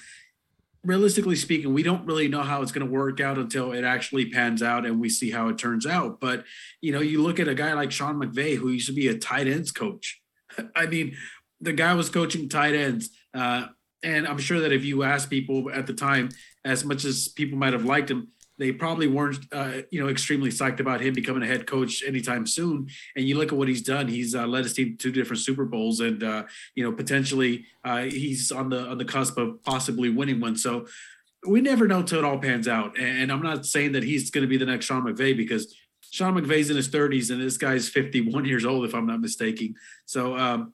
Realistically 0.84 1.36
speaking, 1.36 1.74
we 1.74 1.82
don't 1.82 2.06
really 2.06 2.28
know 2.28 2.42
how 2.42 2.62
it's 2.62 2.72
going 2.72 2.86
to 2.86 2.92
work 2.92 3.20
out 3.20 3.36
until 3.36 3.72
it 3.72 3.84
actually 3.84 4.30
pans 4.30 4.62
out 4.62 4.86
and 4.86 5.00
we 5.00 5.08
see 5.08 5.30
how 5.30 5.48
it 5.48 5.58
turns 5.58 5.86
out. 5.86 6.20
But 6.20 6.44
you 6.80 6.92
know, 6.92 7.00
you 7.00 7.20
look 7.20 7.40
at 7.40 7.48
a 7.48 7.54
guy 7.54 7.72
like 7.74 7.90
Sean 7.90 8.14
McVay, 8.20 8.56
who 8.56 8.70
used 8.70 8.86
to 8.86 8.94
be 8.94 9.08
a 9.08 9.18
tight 9.18 9.48
ends 9.48 9.72
coach. 9.72 10.22
I 10.76 10.86
mean, 10.86 11.16
the 11.60 11.72
guy 11.72 11.94
was 11.94 12.08
coaching 12.08 12.48
tight 12.48 12.74
ends. 12.74 13.10
Uh, 13.34 13.66
and 14.02 14.26
I'm 14.26 14.38
sure 14.38 14.60
that 14.60 14.72
if 14.72 14.84
you 14.84 15.02
ask 15.02 15.28
people 15.28 15.70
at 15.70 15.86
the 15.86 15.92
time, 15.92 16.30
as 16.64 16.84
much 16.84 17.04
as 17.04 17.28
people 17.28 17.58
might 17.58 17.72
have 17.72 17.84
liked 17.84 18.10
him, 18.10 18.28
they 18.58 18.72
probably 18.72 19.06
weren't, 19.06 19.38
uh, 19.52 19.82
you 19.90 20.00
know, 20.00 20.08
extremely 20.08 20.50
psyched 20.50 20.80
about 20.80 21.00
him 21.00 21.14
becoming 21.14 21.44
a 21.44 21.46
head 21.46 21.66
coach 21.66 22.02
anytime 22.04 22.44
soon. 22.44 22.88
And 23.14 23.24
you 23.24 23.38
look 23.38 23.52
at 23.52 23.58
what 23.58 23.68
he's 23.68 23.82
done; 23.82 24.08
he's 24.08 24.34
uh, 24.34 24.46
led 24.46 24.64
his 24.64 24.74
team 24.74 24.96
to 24.96 24.96
two 24.96 25.12
different 25.12 25.40
Super 25.40 25.64
Bowls, 25.64 26.00
and 26.00 26.22
uh, 26.22 26.44
you 26.74 26.82
know, 26.82 26.92
potentially 26.92 27.64
uh, 27.84 28.02
he's 28.02 28.50
on 28.50 28.68
the 28.68 28.80
on 28.80 28.98
the 28.98 29.04
cusp 29.04 29.38
of 29.38 29.62
possibly 29.62 30.10
winning 30.10 30.40
one. 30.40 30.56
So 30.56 30.86
we 31.46 31.60
never 31.60 31.86
know 31.86 32.02
till 32.02 32.18
it 32.18 32.24
all 32.24 32.38
pans 32.38 32.66
out. 32.66 32.98
And 32.98 33.30
I'm 33.30 33.42
not 33.42 33.64
saying 33.64 33.92
that 33.92 34.02
he's 34.02 34.30
going 34.30 34.42
to 34.42 34.48
be 34.48 34.56
the 34.56 34.66
next 34.66 34.86
Sean 34.86 35.04
McVay 35.04 35.36
because 35.36 35.74
Sean 36.10 36.34
McVay's 36.34 36.70
in 36.70 36.76
his 36.76 36.88
30s 36.88 37.30
and 37.30 37.40
this 37.40 37.56
guy's 37.56 37.88
51 37.88 38.44
years 38.44 38.64
old, 38.64 38.84
if 38.84 38.94
I'm 38.94 39.06
not 39.06 39.20
mistaken. 39.20 39.74
So 40.06 40.36
um, 40.36 40.72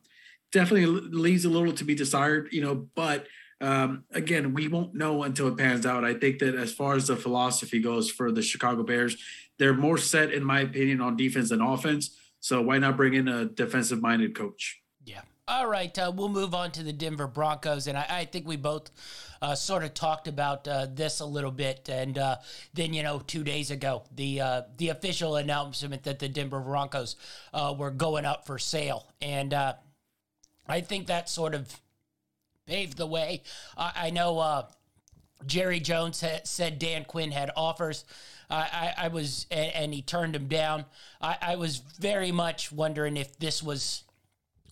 definitely 0.55 0.87
leaves 0.87 1.45
a 1.45 1.51
little 1.51 1.73
to 1.75 1.85
be 1.85 1.95
desired, 1.95 2.49
you 2.53 2.63
know, 2.63 2.87
but 2.95 3.27
um, 3.61 4.05
again, 4.13 4.55
we 4.55 4.69
won't 4.69 4.95
know 4.95 5.25
until 5.25 5.49
it 5.49 5.59
pans 5.59 5.85
out. 5.85 6.05
I 6.05 6.15
think 6.15 6.39
that 6.39 6.55
as 6.55 6.73
far 6.73 6.95
as 6.95 7.09
the 7.09 7.17
philosophy 7.17 7.81
goes 7.81 8.11
for 8.11 8.31
the 8.31 8.43
Chicago 8.43 8.83
Bears, 8.85 9.17
they're 9.59 9.75
more 9.75 9.99
set, 9.99 10.33
in 10.33 10.45
my 10.45 10.61
opinion, 10.61 11.01
on 11.01 11.17
defense 11.17 11.49
than 11.51 11.61
offense. 11.61 12.17
So 12.41 12.63
why 12.63 12.79
not 12.79 12.97
bring 12.97 13.15
in 13.15 13.27
a 13.27 13.47
defensive 13.47 14.01
minded 14.01 14.37
coach? 14.37 14.81
Yeah, 15.05 15.23
All 15.49 15.67
right, 15.67 15.97
uh, 15.99 16.13
we'll 16.15 16.29
move 16.31 16.55
on 16.55 16.71
to 16.73 16.83
the 16.83 16.93
Denver 16.93 17.27
Broncos, 17.27 17.87
and 17.87 17.99
I, 17.99 18.07
I 18.09 18.25
think 18.25 18.47
we 18.47 18.57
both 18.57 18.91
uh, 19.43 19.55
sort 19.55 19.85
of 19.85 19.93
talked 19.93 20.27
about 20.27 20.67
uh, 20.67 20.87
this 20.91 21.21
a 21.21 21.27
little 21.27 21.51
bit. 21.51 21.89
And 21.91 22.17
uh, 22.17 22.37
then, 22.73 22.95
you 22.95 23.03
know, 23.03 23.19
two 23.27 23.45
days 23.45 23.71
ago, 23.71 24.05
the 24.15 24.41
uh, 24.41 24.63
the 24.79 24.89
official 24.89 25.37
announcement 25.37 26.03
that 26.05 26.19
the 26.19 26.29
Denver 26.29 26.61
Broncos 26.61 27.17
uh, 27.53 27.75
were 27.77 27.91
going 27.91 28.25
up 28.25 28.47
for 28.47 28.59
sale, 28.59 29.13
and 29.21 29.53
I 30.67 30.81
think 30.81 31.07
that 31.07 31.29
sort 31.29 31.55
of 31.55 31.81
paved 32.67 32.97
the 32.97 33.07
way. 33.07 33.43
I 33.77 34.11
know 34.11 34.39
uh, 34.39 34.67
Jerry 35.47 35.81
Jones 35.81 36.21
had, 36.21 36.47
said 36.47 36.79
Dan 36.79 37.05
Quinn 37.05 37.33
had 37.33 37.51
offers. 37.57 38.05
I, 38.51 38.95
I, 38.97 39.09
was, 39.09 39.47
and, 39.51 39.73
and, 39.75 39.95
he 39.95 40.03
turned 40.03 40.37
him 40.37 40.49
down. 40.49 40.85
I, 41.21 41.37
I 41.41 41.57
was 41.57 41.79
very 41.79 42.31
much 42.31 42.71
wondering 42.71 43.17
if 43.17 43.39
this 43.39 43.63
was 43.63 44.04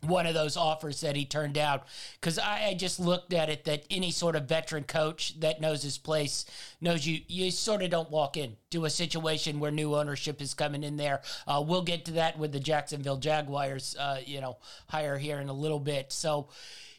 one 0.03 0.27
of 0.27 0.35
those 0.35 0.57
offers 0.57 1.01
that 1.01 1.15
he 1.15 1.25
turned 1.25 1.55
down. 1.55 1.81
Because 2.21 2.39
I, 2.39 2.67
I, 2.69 2.75
just 2.75 2.99
looked 2.99 3.33
at 3.33 3.49
it 3.49 3.65
that 3.65 3.85
any 3.91 4.11
sort 4.11 4.35
of 4.35 4.49
veteran 4.49 4.85
coach 4.85 5.39
that 5.41 5.61
knows 5.61 5.83
his 5.83 5.99
place 5.99 6.45
knows 6.81 7.07
you 7.07 7.21
you 7.29 7.51
sort 7.51 7.83
of 7.83 7.91
don't 7.91 8.11
walk 8.11 8.37
in 8.37 8.57
to 8.71 8.85
a 8.85 8.91
situation 8.91 9.61
where 9.61 9.71
new 9.71 9.95
ownership 9.95 10.43
is 10.43 10.55
coming 10.55 10.83
in 10.83 10.97
there. 10.97 11.23
Uh, 11.47 11.63
we'll 11.65 11.83
get 11.83 12.05
to 12.07 12.13
that 12.13 12.39
with 12.39 12.53
the 12.53 12.61
jacksonville 12.61 13.17
jaguars 13.17 13.97
uh, 13.99 14.19
you 14.25 14.41
know 14.41 14.57
hire 14.89 15.19
here 15.19 15.39
in 15.39 15.49
a 15.49 15.53
little 15.53 15.81
bit. 15.81 16.13
So 16.13 16.49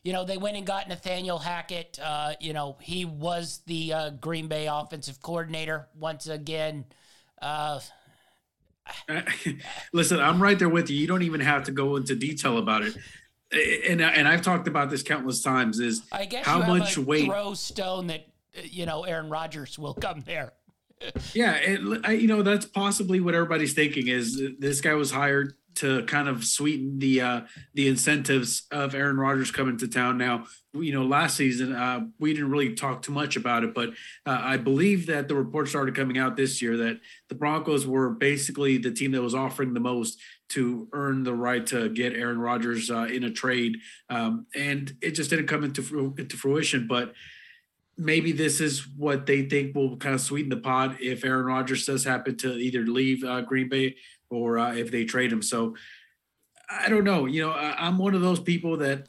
you 0.03 0.13
know 0.13 0.23
they 0.23 0.37
went 0.37 0.55
and 0.55 0.65
got 0.65 0.87
nathaniel 0.87 1.39
hackett. 1.39 1.99
Uh, 2.01 2.33
you 2.39 2.53
know 2.53 2.77
he 2.79 3.03
was 3.03 3.61
the 3.67 3.93
uh, 3.93 4.09
green 4.11 4.47
bay 4.47 4.67
offensive 4.67 5.21
coordinator 5.21 5.87
once 5.99 6.27
again. 6.27 6.85
Uh, 7.41 7.81
Listen, 9.93 10.19
I'm 10.19 10.41
right 10.41 10.57
there 10.57 10.69
with 10.69 10.89
you. 10.89 10.97
You 10.97 11.07
don't 11.07 11.23
even 11.23 11.41
have 11.41 11.63
to 11.65 11.71
go 11.71 11.95
into 11.95 12.15
detail 12.15 12.57
about 12.57 12.83
it. 12.83 12.97
And 13.87 14.01
and 14.01 14.27
I've 14.27 14.41
talked 14.41 14.67
about 14.67 14.89
this 14.89 15.03
countless 15.03 15.41
times. 15.41 15.79
Is 15.79 16.01
I 16.11 16.25
guess 16.25 16.45
how 16.45 16.59
much 16.65 16.97
weight 16.97 17.25
throw 17.25 17.53
stone 17.53 18.07
that 18.07 18.25
you 18.63 18.85
know 18.85 19.03
Aaron 19.03 19.29
Rodgers 19.29 19.77
will 19.77 19.93
come 19.93 20.21
there. 20.21 20.53
yeah, 21.33 21.55
it, 21.55 22.01
I, 22.03 22.13
you 22.13 22.27
know 22.27 22.41
that's 22.41 22.65
possibly 22.65 23.19
what 23.19 23.35
everybody's 23.35 23.73
thinking. 23.73 24.07
Is 24.07 24.41
this 24.57 24.81
guy 24.81 24.93
was 24.95 25.11
hired 25.11 25.53
to 25.75 26.03
kind 26.05 26.27
of 26.27 26.43
sweeten 26.43 26.99
the 26.99 27.21
uh, 27.21 27.41
the 27.73 27.87
incentives 27.87 28.63
of 28.71 28.95
Aaron 28.95 29.17
Rodgers 29.17 29.51
coming 29.51 29.77
to 29.77 29.87
town. 29.87 30.17
Now, 30.17 30.45
you 30.73 30.93
know, 30.93 31.03
last 31.03 31.37
season 31.37 31.73
uh, 31.73 32.07
we 32.19 32.33
didn't 32.33 32.51
really 32.51 32.73
talk 32.73 33.01
too 33.01 33.11
much 33.11 33.35
about 33.35 33.63
it, 33.63 33.73
but 33.73 33.89
uh, 34.25 34.39
I 34.41 34.57
believe 34.57 35.07
that 35.07 35.27
the 35.27 35.35
report 35.35 35.67
started 35.67 35.95
coming 35.95 36.17
out 36.17 36.37
this 36.37 36.61
year 36.61 36.77
that 36.77 36.99
the 37.29 37.35
Broncos 37.35 37.85
were 37.85 38.09
basically 38.09 38.77
the 38.77 38.91
team 38.91 39.11
that 39.11 39.21
was 39.21 39.35
offering 39.35 39.73
the 39.73 39.79
most 39.79 40.19
to 40.49 40.87
earn 40.93 41.23
the 41.23 41.33
right 41.33 41.65
to 41.67 41.89
get 41.89 42.13
Aaron 42.13 42.39
Rodgers 42.39 42.91
uh, 42.91 43.05
in 43.05 43.23
a 43.23 43.31
trade, 43.31 43.77
um, 44.09 44.45
and 44.55 44.95
it 45.01 45.11
just 45.11 45.29
didn't 45.29 45.47
come 45.47 45.63
into 45.63 46.13
into 46.17 46.37
fruition. 46.37 46.87
But 46.87 47.13
maybe 47.97 48.31
this 48.31 48.59
is 48.59 48.87
what 48.97 49.25
they 49.25 49.43
think 49.43 49.75
will 49.75 49.97
kind 49.97 50.15
of 50.15 50.21
sweeten 50.21 50.49
the 50.49 50.57
pot 50.57 50.99
if 50.99 51.23
Aaron 51.23 51.45
Rodgers 51.45 51.85
does 51.85 52.03
happen 52.03 52.35
to 52.37 52.53
either 52.53 52.85
leave 52.85 53.23
uh, 53.23 53.41
Green 53.41 53.69
Bay 53.69 53.95
or 54.33 54.57
uh, 54.57 54.73
if 54.73 54.91
they 54.91 55.05
trade 55.05 55.31
him. 55.31 55.41
So 55.41 55.75
I 56.69 56.89
don't 56.89 57.03
know. 57.03 57.25
You 57.25 57.43
know, 57.43 57.51
I, 57.51 57.87
am 57.87 57.97
one 57.97 58.15
of 58.15 58.21
those 58.21 58.39
people 58.39 58.77
that 58.77 59.07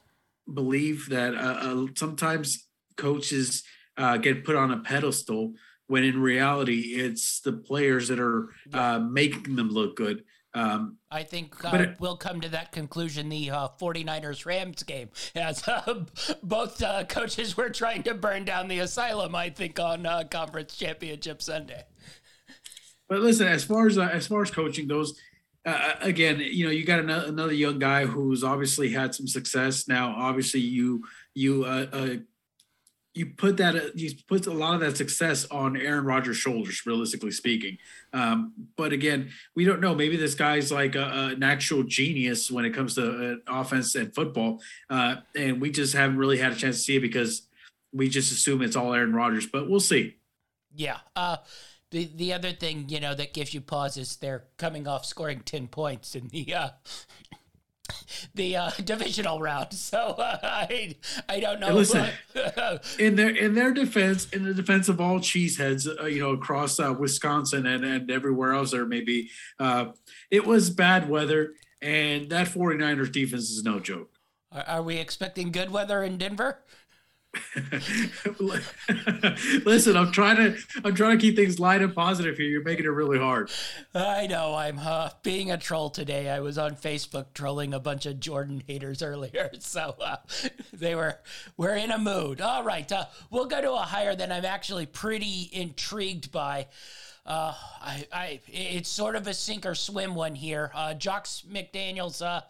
believe 0.52 1.08
that 1.08 1.34
uh, 1.34 1.38
uh, 1.38 1.86
sometimes 1.96 2.68
coaches 2.96 3.62
uh, 3.96 4.16
get 4.18 4.44
put 4.44 4.56
on 4.56 4.70
a 4.70 4.78
pedestal 4.78 5.54
when 5.86 6.04
in 6.04 6.20
reality 6.20 6.94
it's 6.94 7.40
the 7.40 7.52
players 7.52 8.08
that 8.08 8.18
are 8.18 8.48
uh, 8.72 8.98
making 8.98 9.56
them 9.56 9.70
look 9.70 9.96
good. 9.96 10.24
Um, 10.54 10.98
I 11.10 11.24
think 11.24 11.64
uh, 11.64 11.76
it, 11.76 11.96
we'll 11.98 12.16
come 12.16 12.40
to 12.40 12.48
that 12.50 12.70
conclusion 12.70 13.28
the 13.28 13.50
uh, 13.50 13.68
49ers 13.80 14.46
Rams 14.46 14.84
game 14.84 15.08
as 15.34 15.66
uh, 15.66 16.04
both 16.42 16.80
uh, 16.80 17.04
coaches 17.04 17.56
were 17.56 17.70
trying 17.70 18.04
to 18.04 18.14
burn 18.14 18.44
down 18.44 18.68
the 18.68 18.78
asylum, 18.78 19.34
I 19.34 19.50
think, 19.50 19.80
on 19.80 20.06
uh, 20.06 20.24
Conference 20.30 20.76
Championship 20.76 21.42
Sunday. 21.42 21.84
But 23.08 23.20
listen, 23.20 23.46
as 23.46 23.64
far 23.64 23.87
as 23.87 23.99
uh, 23.99 24.08
as 24.12 24.26
far 24.26 24.42
as 24.42 24.50
coaching 24.50 24.88
goes, 24.88 25.18
uh, 25.66 25.94
again, 26.00 26.40
you 26.40 26.64
know, 26.64 26.70
you 26.70 26.84
got 26.84 27.00
another, 27.00 27.28
another 27.28 27.52
young 27.52 27.78
guy 27.78 28.04
who's 28.04 28.44
obviously 28.44 28.90
had 28.90 29.14
some 29.14 29.26
success. 29.26 29.88
Now, 29.88 30.14
obviously, 30.16 30.61
you 30.61 31.04
you 31.34 31.64
uh, 31.64 31.87
uh, 31.92 32.14
you 33.14 33.26
put 33.26 33.56
that 33.56 33.76
uh, 33.76 33.88
you 33.94 34.11
put 34.28 34.46
a 34.46 34.52
lot 34.52 34.75
of 34.75 34.80
that 34.80 34.96
success 34.96 35.46
on 35.50 35.76
Aaron 35.76 36.04
Rodgers' 36.04 36.37
shoulders, 36.37 36.84
realistically 36.84 37.30
speaking. 37.30 37.78
Um, 38.12 38.52
but 38.76 38.92
again, 38.92 39.30
we 39.54 39.64
don't 39.64 39.80
know. 39.80 39.94
Maybe 39.94 40.16
this 40.16 40.34
guy's 40.34 40.70
like 40.70 40.96
a, 40.96 41.32
an 41.32 41.42
actual 41.42 41.82
genius 41.84 42.50
when 42.50 42.64
it 42.64 42.75
comes 42.75 42.96
to 42.96 43.40
uh, 43.49 43.61
offense 43.61 43.94
and 43.94 44.14
football, 44.14 44.61
uh, 44.90 45.16
and 45.34 45.61
we 45.61 45.70
just 45.70 45.94
haven't 45.94 46.18
really 46.18 46.38
had 46.38 46.52
a 46.52 46.56
chance 46.56 46.76
to 46.76 46.82
see 46.82 46.96
it 46.96 47.00
because 47.00 47.49
we 47.92 48.08
just 48.08 48.32
assume 48.32 48.61
it's 48.61 48.76
all 48.76 48.92
Aaron 48.92 49.14
Rodgers. 49.14 49.46
But 49.46 49.70
we'll 49.70 49.80
see. 49.80 50.16
Yeah. 50.75 50.99
The 51.94 52.10
the 52.12 52.32
other 52.32 52.50
thing 52.50 52.86
you 52.88 52.98
know 52.98 53.14
that 53.14 53.32
gives 53.32 53.54
you 53.54 53.60
pause 53.60 53.96
is 53.96 54.16
they're 54.16 54.42
coming 54.56 54.88
off 54.88 55.04
scoring 55.06 55.42
ten 55.44 55.68
points 55.68 56.16
in 56.16 56.26
the 56.26 56.52
uh, 56.52 56.68
the 58.34 58.56
uh, 58.56 58.70
divisional 58.82 59.38
round. 59.38 59.68
So 59.74 59.98
uh, 59.98 60.40
I 60.42 60.96
I 61.28 61.38
don't 61.38 61.60
know. 61.60 61.72
Listen, 61.72 62.08
in 62.98 63.14
their 63.14 63.28
in 63.28 63.54
their 63.54 63.72
defense, 63.72 64.28
in 64.30 64.42
the 64.42 64.54
defense 64.54 64.88
of 64.88 65.00
all 65.00 65.20
cheeseheads, 65.20 65.86
uh, 65.86 66.06
you 66.06 66.18
know, 66.18 66.30
across 66.30 66.80
uh, 66.80 66.92
Wisconsin 66.98 67.64
and 67.64 67.84
and 67.84 68.10
everywhere 68.10 68.54
else 68.54 68.72
there 68.72 68.86
may 68.86 69.02
be, 69.02 69.30
uh, 69.60 69.92
it 70.32 70.44
was 70.44 70.70
bad 70.70 71.08
weather, 71.08 71.54
and 71.80 72.28
that 72.30 72.48
49ers 72.48 73.12
defense 73.12 73.50
is 73.50 73.62
no 73.62 73.78
joke. 73.78 74.10
Are, 74.50 74.64
are 74.66 74.82
we 74.82 74.96
expecting 74.96 75.52
good 75.52 75.70
weather 75.70 76.02
in 76.02 76.18
Denver? 76.18 76.58
Listen, 79.64 79.96
I'm 79.96 80.12
trying 80.12 80.36
to 80.36 80.56
I'm 80.84 80.94
trying 80.94 81.18
to 81.18 81.22
keep 81.22 81.36
things 81.36 81.58
light 81.58 81.82
and 81.82 81.94
positive 81.94 82.36
here. 82.36 82.46
You're 82.46 82.62
making 82.62 82.86
it 82.86 82.90
really 82.90 83.18
hard. 83.18 83.50
I 83.94 84.26
know. 84.26 84.54
I'm 84.54 84.78
uh, 84.78 85.10
being 85.22 85.50
a 85.50 85.58
troll 85.58 85.90
today. 85.90 86.28
I 86.28 86.40
was 86.40 86.58
on 86.58 86.76
Facebook 86.76 87.26
trolling 87.34 87.74
a 87.74 87.80
bunch 87.80 88.06
of 88.06 88.20
Jordan 88.20 88.62
haters 88.66 89.02
earlier, 89.02 89.50
so 89.58 89.96
uh, 90.00 90.16
they 90.72 90.94
were 90.94 91.18
we're 91.56 91.76
in 91.76 91.90
a 91.90 91.98
mood. 91.98 92.40
All 92.40 92.64
right, 92.64 92.90
uh, 92.90 93.06
we'll 93.30 93.46
go 93.46 93.60
to 93.60 93.72
a 93.72 93.78
hire 93.78 94.14
that 94.14 94.32
I'm 94.32 94.44
actually 94.44 94.86
pretty 94.86 95.50
intrigued 95.52 96.32
by. 96.32 96.68
Uh, 97.26 97.54
I, 97.80 98.06
I, 98.12 98.40
it's 98.48 98.90
sort 98.90 99.16
of 99.16 99.26
a 99.26 99.32
sink 99.32 99.64
or 99.64 99.74
swim 99.74 100.14
one 100.14 100.34
here. 100.34 100.70
Uh, 100.74 100.92
Josh 100.92 101.42
McDaniels 101.50 102.24
uh, 102.24 102.42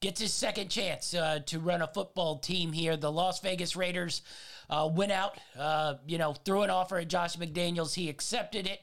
gets 0.00 0.20
his 0.20 0.32
second 0.32 0.68
chance 0.68 1.14
uh, 1.14 1.40
to 1.46 1.58
run 1.58 1.82
a 1.82 1.86
football 1.86 2.38
team 2.38 2.72
here. 2.72 2.96
The 2.96 3.10
Las 3.10 3.40
Vegas 3.40 3.76
Raiders 3.76 4.22
uh, 4.68 4.88
went 4.92 5.12
out, 5.12 5.38
uh, 5.58 5.94
you 6.06 6.18
know, 6.18 6.32
threw 6.32 6.62
an 6.62 6.70
offer 6.70 6.98
at 6.98 7.08
Josh 7.08 7.36
McDaniels. 7.36 7.94
He 7.94 8.08
accepted 8.08 8.66
it. 8.66 8.80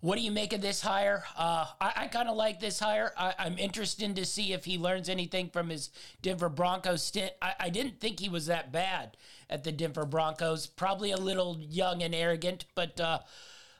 What 0.00 0.16
do 0.16 0.22
you 0.22 0.32
make 0.32 0.52
of 0.52 0.60
this 0.60 0.80
hire? 0.80 1.22
Uh, 1.36 1.64
I, 1.80 1.92
I 1.94 2.06
kind 2.08 2.28
of 2.28 2.36
like 2.36 2.58
this 2.58 2.80
hire. 2.80 3.12
I, 3.16 3.34
am 3.38 3.56
interested 3.56 4.16
to 4.16 4.24
see 4.24 4.52
if 4.52 4.64
he 4.64 4.76
learns 4.76 5.08
anything 5.08 5.48
from 5.48 5.68
his 5.68 5.90
Denver 6.22 6.48
Broncos 6.48 7.04
stint. 7.04 7.30
I, 7.40 7.54
I 7.60 7.68
didn't 7.70 8.00
think 8.00 8.18
he 8.18 8.28
was 8.28 8.46
that 8.46 8.72
bad 8.72 9.16
at 9.48 9.62
the 9.62 9.70
Denver 9.70 10.04
Broncos. 10.04 10.66
Probably 10.66 11.12
a 11.12 11.16
little 11.16 11.56
young 11.60 12.02
and 12.02 12.16
arrogant, 12.16 12.64
but 12.74 13.00
uh, 13.00 13.20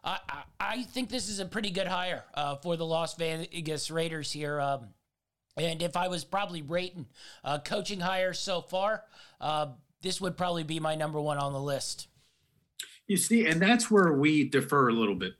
I, 0.04 0.18
I, 0.60 0.82
think 0.84 1.08
this 1.08 1.28
is 1.28 1.40
a 1.40 1.44
pretty 1.44 1.70
good 1.70 1.88
hire 1.88 2.22
uh, 2.34 2.54
for 2.54 2.76
the 2.76 2.86
Las 2.86 3.16
Vegas 3.16 3.90
Raiders 3.90 4.30
here. 4.30 4.60
Um, 4.60 4.90
and 5.56 5.82
if 5.82 5.96
I 5.96 6.08
was 6.08 6.24
probably 6.24 6.62
rating 6.62 7.06
uh, 7.44 7.58
coaching 7.58 8.00
hires 8.00 8.38
so 8.38 8.60
far, 8.60 9.04
uh, 9.40 9.68
this 10.00 10.20
would 10.20 10.36
probably 10.36 10.64
be 10.64 10.80
my 10.80 10.94
number 10.94 11.20
one 11.20 11.38
on 11.38 11.52
the 11.52 11.60
list. 11.60 12.08
You 13.06 13.16
see, 13.16 13.46
and 13.46 13.60
that's 13.60 13.90
where 13.90 14.12
we 14.12 14.48
defer 14.48 14.88
a 14.88 14.92
little 14.92 15.14
bit. 15.14 15.34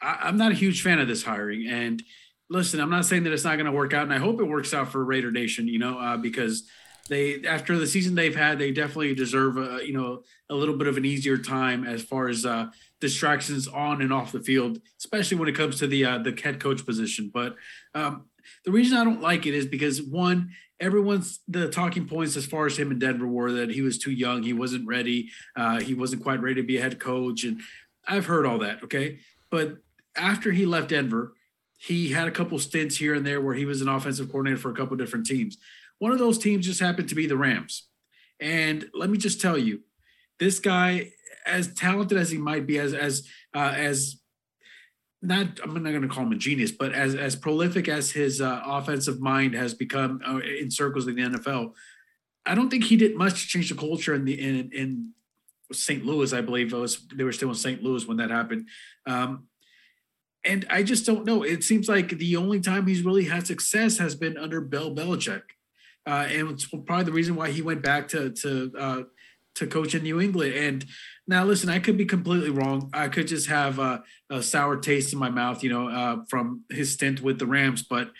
I, 0.00 0.28
am 0.28 0.36
not 0.36 0.52
a 0.52 0.54
huge 0.54 0.82
fan 0.82 1.00
of 1.00 1.08
this 1.08 1.24
hiring. 1.24 1.66
And 1.68 2.02
listen, 2.48 2.80
I'm 2.80 2.90
not 2.90 3.06
saying 3.06 3.24
that 3.24 3.32
it's 3.32 3.44
not 3.44 3.56
going 3.56 3.66
to 3.66 3.72
work 3.72 3.92
out, 3.92 4.04
and 4.04 4.12
I 4.12 4.18
hope 4.18 4.40
it 4.40 4.44
works 4.44 4.72
out 4.72 4.92
for 4.92 5.04
Raider 5.04 5.30
Nation, 5.30 5.68
you 5.68 5.78
know, 5.78 5.98
uh, 5.98 6.16
because 6.16 6.64
they 7.08 7.42
after 7.44 7.78
the 7.78 7.86
season 7.86 8.14
they've 8.14 8.36
had, 8.36 8.58
they 8.58 8.70
definitely 8.70 9.14
deserve 9.14 9.56
a 9.56 9.80
you 9.84 9.92
know 9.92 10.22
a 10.50 10.54
little 10.54 10.76
bit 10.76 10.86
of 10.86 10.96
an 10.96 11.04
easier 11.04 11.38
time 11.38 11.84
as 11.84 12.02
far 12.02 12.28
as 12.28 12.44
uh, 12.46 12.66
distractions 13.00 13.66
on 13.66 14.02
and 14.02 14.12
off 14.12 14.32
the 14.32 14.40
field, 14.40 14.80
especially 14.98 15.38
when 15.38 15.48
it 15.48 15.54
comes 15.54 15.78
to 15.78 15.86
the 15.86 16.04
uh, 16.04 16.18
the 16.18 16.38
head 16.42 16.60
coach 16.60 16.84
position. 16.84 17.30
But 17.32 17.56
um, 17.94 18.26
the 18.68 18.72
reason 18.72 18.98
I 18.98 19.04
don't 19.04 19.22
like 19.22 19.46
it 19.46 19.54
is 19.54 19.64
because 19.64 20.02
one, 20.02 20.50
everyone's 20.78 21.40
the 21.48 21.70
talking 21.70 22.06
points 22.06 22.36
as 22.36 22.44
far 22.44 22.66
as 22.66 22.78
him 22.78 22.90
in 22.90 22.98
Denver 22.98 23.26
were 23.26 23.50
that 23.52 23.70
he 23.70 23.80
was 23.80 23.96
too 23.96 24.10
young, 24.10 24.42
he 24.42 24.52
wasn't 24.52 24.86
ready, 24.86 25.30
uh, 25.56 25.80
he 25.80 25.94
wasn't 25.94 26.22
quite 26.22 26.42
ready 26.42 26.56
to 26.56 26.62
be 26.62 26.76
a 26.76 26.82
head 26.82 27.00
coach, 27.00 27.44
and 27.44 27.62
I've 28.06 28.26
heard 28.26 28.44
all 28.44 28.58
that. 28.58 28.84
Okay, 28.84 29.20
but 29.48 29.78
after 30.14 30.52
he 30.52 30.66
left 30.66 30.90
Denver, 30.90 31.32
he 31.78 32.10
had 32.10 32.28
a 32.28 32.30
couple 32.30 32.58
stints 32.58 32.98
here 32.98 33.14
and 33.14 33.24
there 33.24 33.40
where 33.40 33.54
he 33.54 33.64
was 33.64 33.80
an 33.80 33.88
offensive 33.88 34.28
coordinator 34.28 34.60
for 34.60 34.70
a 34.70 34.74
couple 34.74 34.98
different 34.98 35.24
teams. 35.24 35.56
One 35.98 36.12
of 36.12 36.18
those 36.18 36.36
teams 36.36 36.66
just 36.66 36.80
happened 36.80 37.08
to 37.08 37.14
be 37.14 37.26
the 37.26 37.38
Rams, 37.38 37.84
and 38.38 38.84
let 38.92 39.08
me 39.08 39.16
just 39.16 39.40
tell 39.40 39.56
you, 39.56 39.80
this 40.38 40.58
guy, 40.58 41.12
as 41.46 41.72
talented 41.72 42.18
as 42.18 42.30
he 42.30 42.36
might 42.36 42.66
be, 42.66 42.78
as 42.78 42.92
as 42.92 43.26
uh, 43.54 43.72
as 43.74 44.20
not 45.20 45.46
I'm 45.62 45.74
not 45.74 45.90
going 45.90 46.02
to 46.02 46.08
call 46.08 46.24
him 46.24 46.32
a 46.32 46.36
genius, 46.36 46.70
but 46.70 46.92
as 46.92 47.14
as 47.14 47.34
prolific 47.34 47.88
as 47.88 48.10
his 48.10 48.40
uh, 48.40 48.62
offensive 48.64 49.20
mind 49.20 49.54
has 49.54 49.74
become 49.74 50.20
uh, 50.26 50.38
in 50.38 50.70
circles 50.70 51.06
in 51.08 51.16
the 51.16 51.22
NFL, 51.22 51.72
I 52.46 52.54
don't 52.54 52.70
think 52.70 52.84
he 52.84 52.96
did 52.96 53.16
much 53.16 53.42
to 53.42 53.48
change 53.48 53.68
the 53.68 53.76
culture 53.76 54.14
in 54.14 54.24
the 54.24 54.40
in 54.40 54.70
in 54.72 55.10
St. 55.72 56.04
Louis. 56.04 56.32
I 56.32 56.40
believe 56.40 56.72
was 56.72 57.06
they 57.14 57.24
were 57.24 57.32
still 57.32 57.48
in 57.48 57.54
St. 57.56 57.82
Louis 57.82 58.06
when 58.06 58.18
that 58.18 58.30
happened. 58.30 58.68
Um, 59.06 59.48
and 60.44 60.64
I 60.70 60.84
just 60.84 61.04
don't 61.04 61.26
know. 61.26 61.42
It 61.42 61.64
seems 61.64 61.88
like 61.88 62.10
the 62.10 62.36
only 62.36 62.60
time 62.60 62.86
he's 62.86 63.02
really 63.02 63.24
had 63.24 63.46
success 63.46 63.98
has 63.98 64.14
been 64.14 64.38
under 64.38 64.60
Bill 64.60 64.94
Belichick, 64.94 65.42
uh, 66.06 66.26
and 66.30 66.50
it's 66.50 66.66
probably 66.66 67.04
the 67.04 67.12
reason 67.12 67.34
why 67.34 67.50
he 67.50 67.60
went 67.60 67.82
back 67.82 68.08
to 68.08 68.30
to 68.30 68.72
uh, 68.78 69.02
to 69.56 69.66
coach 69.66 69.94
in 69.94 70.04
New 70.04 70.20
England. 70.20 70.54
And 70.54 70.86
now, 71.28 71.44
listen, 71.44 71.68
I 71.68 71.78
could 71.78 71.98
be 71.98 72.06
completely 72.06 72.48
wrong. 72.48 72.88
I 72.94 73.08
could 73.08 73.28
just 73.28 73.48
have 73.48 73.78
a, 73.78 74.02
a 74.30 74.42
sour 74.42 74.78
taste 74.78 75.12
in 75.12 75.18
my 75.18 75.28
mouth, 75.28 75.62
you 75.62 75.68
know, 75.68 75.88
uh, 75.88 76.24
from 76.28 76.64
his 76.70 76.94
stint 76.94 77.20
with 77.20 77.38
the 77.38 77.46
Rams. 77.46 77.82
But 77.82 78.10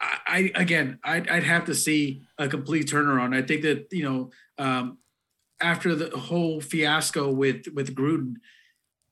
I, 0.00 0.18
I 0.26 0.60
again, 0.60 0.98
I'd, 1.04 1.28
I'd, 1.28 1.44
have 1.44 1.66
to 1.66 1.74
see 1.74 2.22
a 2.38 2.48
complete 2.48 2.86
turnaround. 2.86 3.36
I 3.36 3.42
think 3.42 3.62
that 3.62 3.88
you 3.92 4.04
know, 4.04 4.30
um, 4.56 4.98
after 5.60 5.94
the 5.94 6.16
whole 6.16 6.60
fiasco 6.62 7.30
with 7.30 7.66
with 7.74 7.94
Gruden, 7.94 8.36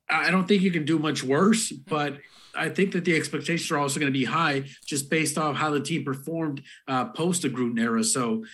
I 0.08 0.30
don't 0.30 0.48
think 0.48 0.62
you 0.62 0.70
can 0.70 0.86
do 0.86 0.98
much 0.98 1.22
worse. 1.22 1.72
But 1.72 2.18
I 2.54 2.70
think 2.70 2.92
that 2.92 3.04
the 3.04 3.14
expectations 3.16 3.70
are 3.70 3.78
also 3.78 4.00
going 4.00 4.12
to 4.12 4.18
be 4.18 4.24
high, 4.24 4.64
just 4.86 5.10
based 5.10 5.36
off 5.36 5.56
how 5.56 5.70
the 5.70 5.80
team 5.80 6.04
performed 6.04 6.62
uh, 6.88 7.06
post 7.06 7.42
the 7.42 7.50
Gruden 7.50 7.78
era. 7.78 8.02
So 8.02 8.44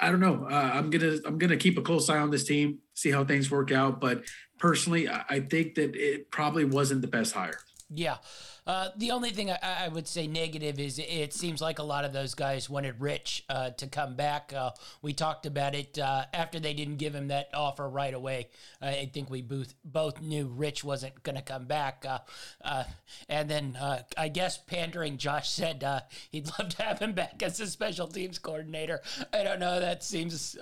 I 0.00 0.10
don't 0.10 0.20
know. 0.20 0.48
Uh, 0.50 0.70
I'm 0.74 0.90
gonna 0.90 1.18
I'm 1.24 1.38
gonna 1.38 1.56
keep 1.56 1.78
a 1.78 1.82
close 1.82 2.08
eye 2.08 2.18
on 2.18 2.30
this 2.30 2.44
team, 2.44 2.78
see 2.94 3.10
how 3.10 3.24
things 3.24 3.50
work 3.50 3.70
out. 3.70 4.00
But 4.00 4.24
personally, 4.58 5.08
I 5.08 5.40
think 5.40 5.74
that 5.74 5.94
it 5.94 6.30
probably 6.30 6.64
wasn't 6.64 7.02
the 7.02 7.08
best 7.08 7.34
hire. 7.34 7.60
Yeah. 7.90 8.16
Uh, 8.66 8.88
the 8.96 9.10
only 9.10 9.30
thing 9.30 9.50
I, 9.50 9.58
I, 9.62 9.88
would 9.88 10.08
say 10.08 10.26
negative 10.26 10.80
is 10.80 10.98
it 10.98 11.34
seems 11.34 11.60
like 11.60 11.78
a 11.78 11.82
lot 11.82 12.06
of 12.06 12.14
those 12.14 12.32
guys 12.32 12.70
wanted 12.70 12.98
Rich 12.98 13.44
uh, 13.50 13.70
to 13.70 13.86
come 13.86 14.16
back. 14.16 14.54
Uh, 14.56 14.70
we 15.02 15.12
talked 15.12 15.44
about 15.44 15.74
it 15.74 15.98
uh, 15.98 16.24
after 16.32 16.58
they 16.58 16.72
didn't 16.72 16.96
give 16.96 17.14
him 17.14 17.28
that 17.28 17.50
offer 17.52 17.86
right 17.86 18.14
away. 18.14 18.48
I 18.80 19.10
think 19.12 19.28
we 19.28 19.42
both 19.42 19.74
both 19.84 20.22
knew 20.22 20.46
Rich 20.46 20.82
wasn't 20.82 21.22
going 21.22 21.36
to 21.36 21.42
come 21.42 21.66
back. 21.66 22.06
Uh, 22.08 22.20
uh, 22.64 22.84
and 23.28 23.50
then 23.50 23.76
I 24.16 24.28
guess 24.28 24.56
pandering 24.56 25.18
Josh 25.18 25.50
said 25.50 25.84
he'd 26.30 26.50
love 26.58 26.70
to 26.70 26.82
have 26.82 26.98
him 27.00 27.12
back 27.12 27.42
as 27.42 27.60
a 27.60 27.66
special 27.66 28.06
teams 28.06 28.38
coordinator. 28.38 29.02
I 29.34 29.44
don't 29.44 29.60
know. 29.60 29.78
That 29.78 30.02
seems 30.02 30.56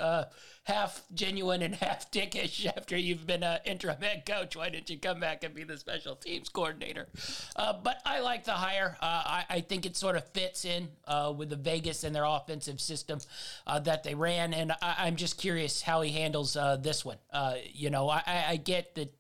half 0.65 1.03
genuine 1.13 1.61
and 1.63 1.75
half 1.75 2.11
dickish 2.11 2.67
after 2.77 2.97
you've 2.97 3.27
been 3.27 3.43
an 3.43 3.61
interim 3.65 4.01
head 4.01 4.25
coach. 4.25 4.57
Why 4.57 4.69
didn't 4.69 4.91
you 4.91 4.99
come 4.99 5.21
back 5.21 5.43
and 5.45 5.55
be 5.55 5.65
the 5.65 5.77
special 5.77 6.15
teams 6.15 6.49
coordinator? 6.49 7.09
Uh, 7.57 7.73
but 7.73 8.01
I 8.05 8.21
like 8.21 8.45
the 8.45 8.53
hire. 8.53 8.97
Uh, 9.01 9.23
I, 9.25 9.45
I, 9.51 9.61
think 9.61 9.87
it 9.87 9.97
sort 9.97 10.17
of 10.17 10.27
fits 10.29 10.65
in 10.65 10.89
uh, 11.07 11.33
with 11.37 11.51
the 11.51 11.57
Vegas 11.57 12.05
and 12.05 12.15
their 12.15 12.25
offensive 12.25 12.81
system 12.81 13.19
uh, 13.67 13.81
that 13.81 14.05
they 14.05 14.15
ran. 14.15 14.55
And 14.55 14.73
I, 14.81 15.09
am 15.09 15.17
just 15.17 15.39
curious 15.39 15.83
how 15.83 16.03
he 16.03 16.13
handles 16.13 16.57
uh, 16.57 16.77
this 16.77 17.05
one. 17.05 17.19
Uh, 17.33 17.55
you 17.73 17.91
know, 17.91 18.09
I, 18.09 18.45
I 18.49 18.57
get 18.57 18.95
that, 18.95 19.13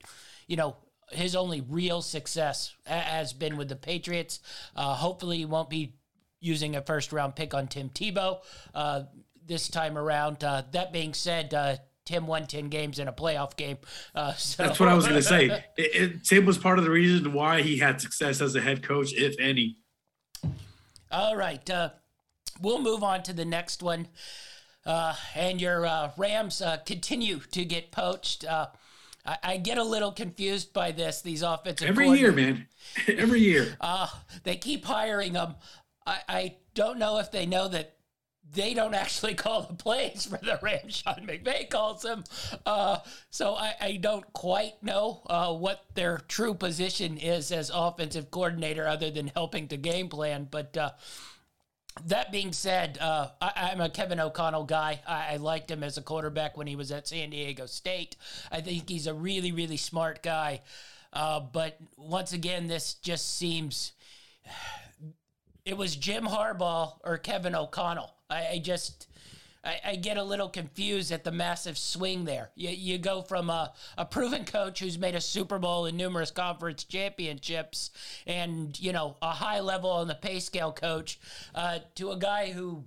you 0.46 0.56
know, 0.56 0.76
his 1.10 1.36
only 1.36 1.60
real 1.60 2.00
success 2.00 2.74
has 2.86 3.32
been 3.32 3.56
with 3.56 3.68
the 3.68 3.76
Patriots. 3.76 4.40
hopefully, 4.74 5.38
he 5.38 5.44
won't 5.44 5.68
be 5.68 5.94
using 6.42 6.76
a 6.76 6.82
first 6.82 7.12
round 7.12 7.36
pick 7.36 7.54
on 7.54 7.68
Tim 7.68 7.88
Tebow. 7.88 8.38
Uh, 8.74 9.04
this 9.52 9.68
time 9.68 9.98
around. 9.98 10.42
Uh, 10.42 10.62
that 10.72 10.92
being 10.92 11.12
said, 11.12 11.52
uh, 11.52 11.76
Tim 12.06 12.26
won 12.26 12.46
10 12.46 12.68
games 12.68 12.98
in 12.98 13.06
a 13.06 13.12
playoff 13.12 13.54
game. 13.54 13.76
Uh, 14.14 14.32
so. 14.32 14.62
That's 14.62 14.80
what 14.80 14.88
I 14.88 14.94
was 14.94 15.06
going 15.06 15.16
to 15.20 15.22
say. 15.22 15.46
It, 15.76 15.94
it, 15.94 16.24
Tim 16.24 16.46
was 16.46 16.56
part 16.56 16.78
of 16.78 16.84
the 16.84 16.90
reason 16.90 17.32
why 17.32 17.60
he 17.60 17.78
had 17.78 18.00
success 18.00 18.40
as 18.40 18.56
a 18.56 18.60
head 18.60 18.82
coach, 18.82 19.12
if 19.12 19.36
any. 19.38 19.76
All 21.10 21.36
right. 21.36 21.68
Uh, 21.68 21.90
we'll 22.60 22.80
move 22.80 23.02
on 23.02 23.22
to 23.24 23.34
the 23.34 23.44
next 23.44 23.82
one. 23.82 24.08
Uh, 24.86 25.14
and 25.34 25.60
your 25.60 25.86
uh, 25.86 26.10
Rams 26.16 26.62
uh, 26.62 26.78
continue 26.78 27.38
to 27.52 27.64
get 27.64 27.92
poached. 27.92 28.44
I, 28.48 28.68
I, 29.24 29.56
get 29.58 29.78
a 29.78 29.84
little 29.84 30.10
confused 30.10 30.72
by 30.72 30.90
this. 30.90 31.20
These 31.20 31.42
offensive 31.42 31.88
every 31.88 32.08
year, 32.08 32.32
man, 32.32 32.66
every 33.06 33.40
year. 33.40 33.76
they 34.42 34.56
keep 34.56 34.84
hiring 34.84 35.34
them. 35.34 35.54
I, 36.04 36.18
I 36.28 36.56
don't 36.74 36.98
know 36.98 37.18
if 37.18 37.30
they 37.30 37.46
know 37.46 37.68
that 37.68 37.94
they 38.52 38.74
don't 38.74 38.94
actually 38.94 39.34
call 39.34 39.62
the 39.62 39.74
plays 39.74 40.26
for 40.26 40.38
the 40.38 40.58
Rams. 40.62 40.96
Sean 40.96 41.26
McVay 41.26 41.68
calls 41.68 42.02
them. 42.02 42.24
Uh, 42.66 42.98
so 43.30 43.54
I, 43.54 43.74
I, 43.80 43.96
don't 43.96 44.30
quite 44.32 44.82
know 44.82 45.22
uh, 45.26 45.52
what 45.54 45.84
their 45.94 46.18
true 46.28 46.54
position 46.54 47.16
is 47.16 47.50
as 47.50 47.70
offensive 47.72 48.30
coordinator, 48.30 48.86
other 48.86 49.10
than 49.10 49.28
helping 49.28 49.68
to 49.68 49.76
game 49.76 50.08
plan. 50.08 50.46
But 50.50 50.76
uh, 50.76 50.90
that 52.06 52.32
being 52.32 52.52
said, 52.52 52.98
uh, 53.00 53.28
I, 53.40 53.70
am 53.72 53.80
a 53.80 53.88
Kevin 53.88 54.20
O'Connell 54.20 54.64
guy. 54.64 55.00
I, 55.06 55.34
I, 55.34 55.36
liked 55.36 55.70
him 55.70 55.82
as 55.82 55.96
a 55.96 56.02
quarterback 56.02 56.56
when 56.56 56.66
he 56.66 56.76
was 56.76 56.90
at 56.92 57.08
San 57.08 57.30
Diego 57.30 57.66
State. 57.66 58.16
I 58.50 58.60
think 58.60 58.88
he's 58.88 59.06
a 59.06 59.14
really, 59.14 59.52
really 59.52 59.76
smart 59.76 60.22
guy. 60.22 60.60
Uh, 61.12 61.40
but 61.40 61.78
once 61.96 62.32
again, 62.32 62.66
this 62.66 62.94
just 62.94 63.36
seems. 63.36 63.92
It 65.64 65.76
was 65.76 65.94
Jim 65.94 66.24
Harbaugh 66.24 66.94
or 67.04 67.18
Kevin 67.18 67.54
O'Connell. 67.54 68.12
I, 68.32 68.48
I 68.52 68.58
just. 68.58 69.08
I, 69.64 69.80
I, 69.84 69.94
get 69.94 70.16
a 70.16 70.24
little 70.24 70.48
confused 70.48 71.12
at 71.12 71.22
the 71.22 71.30
massive 71.30 71.78
swing 71.78 72.24
there. 72.24 72.50
You, 72.56 72.70
you 72.70 72.98
go 72.98 73.22
from 73.22 73.48
a, 73.48 73.72
a 73.96 74.04
proven 74.04 74.44
coach 74.44 74.80
who's 74.80 74.98
made 74.98 75.14
a 75.14 75.20
Super 75.20 75.60
Bowl 75.60 75.86
and 75.86 75.96
numerous 75.96 76.32
conference 76.32 76.82
championships 76.82 77.92
and, 78.26 78.76
you 78.80 78.92
know, 78.92 79.14
a 79.22 79.30
high 79.30 79.60
level 79.60 79.88
on 79.88 80.08
the 80.08 80.16
pay 80.16 80.40
scale 80.40 80.72
coach 80.72 81.20
uh, 81.54 81.78
to 81.94 82.10
a 82.10 82.16
guy 82.16 82.50
who 82.50 82.82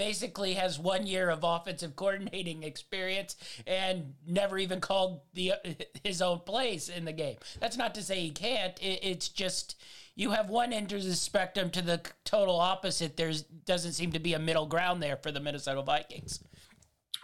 basically 0.00 0.54
has 0.54 0.78
one 0.78 1.06
year 1.06 1.28
of 1.30 1.40
offensive 1.44 1.94
coordinating 1.94 2.62
experience 2.62 3.36
and 3.66 4.14
never 4.26 4.58
even 4.58 4.80
called 4.80 5.20
the 5.34 5.52
his 6.04 6.22
own 6.22 6.40
plays 6.40 6.88
in 6.88 7.04
the 7.04 7.12
game. 7.12 7.36
That's 7.60 7.76
not 7.76 7.94
to 7.96 8.02
say 8.02 8.20
he 8.20 8.30
can't. 8.30 8.78
It, 8.82 9.00
it's 9.02 9.28
just 9.28 9.80
you 10.16 10.30
have 10.30 10.50
one 10.50 10.72
end 10.72 10.92
of 10.92 11.02
the 11.02 11.14
spectrum 11.14 11.70
to 11.70 11.82
the 11.82 12.00
total 12.24 12.60
opposite. 12.60 13.16
There's 13.16 13.42
doesn't 13.42 13.92
seem 13.92 14.12
to 14.12 14.18
be 14.18 14.34
a 14.34 14.38
middle 14.38 14.66
ground 14.66 15.02
there 15.02 15.16
for 15.16 15.32
the 15.32 15.40
Minnesota 15.40 15.82
Vikings. 15.82 16.42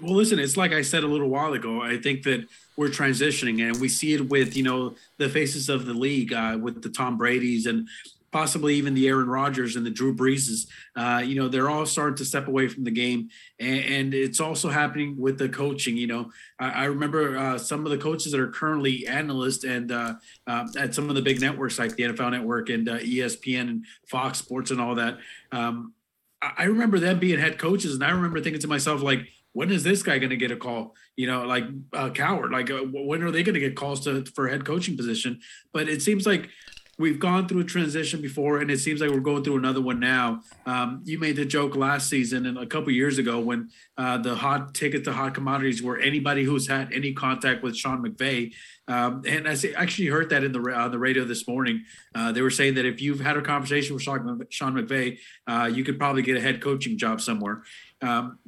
Well, 0.01 0.15
listen, 0.15 0.39
it's 0.39 0.57
like 0.59 0.73
I 0.73 0.83
said 0.83 1.05
a 1.05 1.07
little 1.07 1.29
while 1.29 1.55
ago. 1.55 1.81
I 1.81 1.97
think 1.97 2.23
that 2.25 2.47
we're 2.77 2.89
transitioning, 2.89 3.67
and 3.67 3.81
we 3.81 3.89
see 3.89 4.13
it 4.13 4.29
with 4.29 4.57
you 4.57 4.63
know 4.63 4.95
the 5.19 5.29
faces 5.29 5.69
of 5.69 5.87
the 5.87 5.95
league, 5.95 6.33
uh, 6.33 6.59
with 6.61 6.83
the 6.83 6.91
Tom 6.91 7.17
Brady's 7.17 7.67
and 7.67 7.89
possibly 8.37 8.75
even 8.75 8.93
the 8.93 9.09
Aaron 9.09 9.29
Rodgers 9.29 9.77
and 9.77 9.87
the 9.87 9.91
Drew 9.91 10.15
Breeses. 10.15 10.67
Uh, 10.95 11.23
you 11.25 11.37
know, 11.37 11.49
they're 11.49 11.71
all 11.71 11.87
starting 11.87 12.17
to 12.17 12.25
step 12.27 12.49
away 12.49 12.69
from 12.69 12.85
the 12.85 12.91
game, 12.91 13.31
and, 13.59 13.81
and 13.81 14.15
it's 14.15 14.41
also 14.41 14.69
happening 14.69 15.17
with 15.19 15.39
the 15.39 15.49
coaching. 15.49 15.97
You 15.97 16.07
know, 16.07 16.31
I, 16.61 16.71
I 16.71 16.85
remember 16.85 17.39
uh, 17.39 17.57
some 17.57 17.87
of 17.87 17.91
the 17.91 17.97
coaches 17.97 18.33
that 18.33 18.41
are 18.43 18.51
currently 18.51 19.07
analysts 19.07 19.65
and 19.65 19.91
uh, 19.91 20.17
uh 20.47 20.67
at 20.79 20.95
some 20.95 21.09
of 21.09 21.15
the 21.15 21.23
big 21.23 21.41
networks 21.41 21.79
like 21.79 21.97
the 21.97 22.03
NFL 22.03 22.33
Network 22.33 22.69
and 22.69 22.87
uh, 22.91 22.99
ESPN 22.99 23.71
and 23.71 23.87
Fox 24.07 24.37
Sports 24.37 24.71
and 24.71 24.83
all 24.83 24.97
that. 24.97 25.17
Um, 25.51 25.95
I 26.43 26.65
remember 26.65 26.99
them 26.99 27.19
being 27.19 27.39
head 27.39 27.59
coaches, 27.59 27.95
and 27.95 28.05
I 28.05 28.11
remember 28.11 28.43
thinking 28.43 28.61
to 28.61 28.69
myself, 28.69 29.01
like, 29.01 29.21
when 29.55 29.73
is 29.73 29.83
this 29.83 30.03
guy 30.03 30.19
going 30.19 30.29
to 30.29 30.37
get 30.37 30.51
a 30.51 30.57
call? 30.57 30.95
You 31.17 31.27
know, 31.27 31.47
like 31.47 31.65
a 31.95 32.11
coward. 32.11 32.53
Like, 32.53 32.71
uh, 32.71 32.83
when 32.93 33.23
are 33.23 33.31
they 33.31 33.43
going 33.43 33.55
to 33.55 33.61
get 33.61 33.77
calls 33.77 34.01
to 34.01 34.27
for 34.27 34.47
head 34.47 34.67
coaching 34.67 34.95
position? 34.95 35.41
But 35.73 35.89
it 35.89 36.03
seems 36.03 36.27
like 36.27 36.51
we've 36.99 37.19
gone 37.19 37.47
through 37.47 37.61
a 37.61 37.65
transition 37.65 38.21
before, 38.23 38.59
and 38.59 38.71
it 38.71 38.79
seems 38.79 39.01
like 39.01 39.11
we're 39.11 39.21
going 39.21 39.45
through 39.45 39.57
another 39.57 39.81
one 39.81 40.01
now. 40.01 40.41
Um, 40.65 41.03
you 41.05 41.19
made 41.19 41.37
the 41.37 41.45
joke 41.45 41.77
last 41.77 42.09
season 42.09 42.47
and 42.47 42.59
a 42.59 42.67
couple 42.67 42.91
years 42.93 43.19
ago 43.19 43.39
when 43.41 43.71
uh, 43.99 44.19
the 44.19 44.35
hot 44.35 44.75
ticket 44.75 45.05
to 45.05 45.13
hot 45.13 45.35
commodities 45.35 45.83
were 45.83 45.99
anybody 45.99 46.45
who's 46.45 46.67
had 46.67 46.93
any 46.93 47.13
contact 47.13 47.63
with 47.63 47.77
Sean 47.77 48.03
McVay. 48.03 48.53
Um, 48.89 49.23
and 49.27 49.49
I 49.49 49.57
actually 49.77 50.07
heard 50.07 50.31
that 50.31 50.45
in 50.45 50.53
the 50.53 50.61
on 50.61 50.91
the 50.91 50.99
radio 50.99 51.25
this 51.25 51.47
morning. 51.47 51.85
Uh, 52.15 52.33
they 52.33 52.41
were 52.41 52.51
saying 52.51 52.75
that 52.75 52.87
if 52.87 53.03
you've 53.03 53.21
had 53.21 53.37
a 53.37 53.43
conversation 53.43 53.95
with 53.95 54.03
Sean, 54.03 54.41
Sean 54.51 54.75
McVay, 54.75 55.19
uh, 55.47 55.71
you 55.73 55.85
could 55.85 55.99
probably 55.99 56.23
get 56.23 56.37
a 56.37 56.41
head 56.41 56.63
coaching 56.63 56.97
job 56.97 57.21
somewhere. 57.21 57.63
Um, 58.01 58.39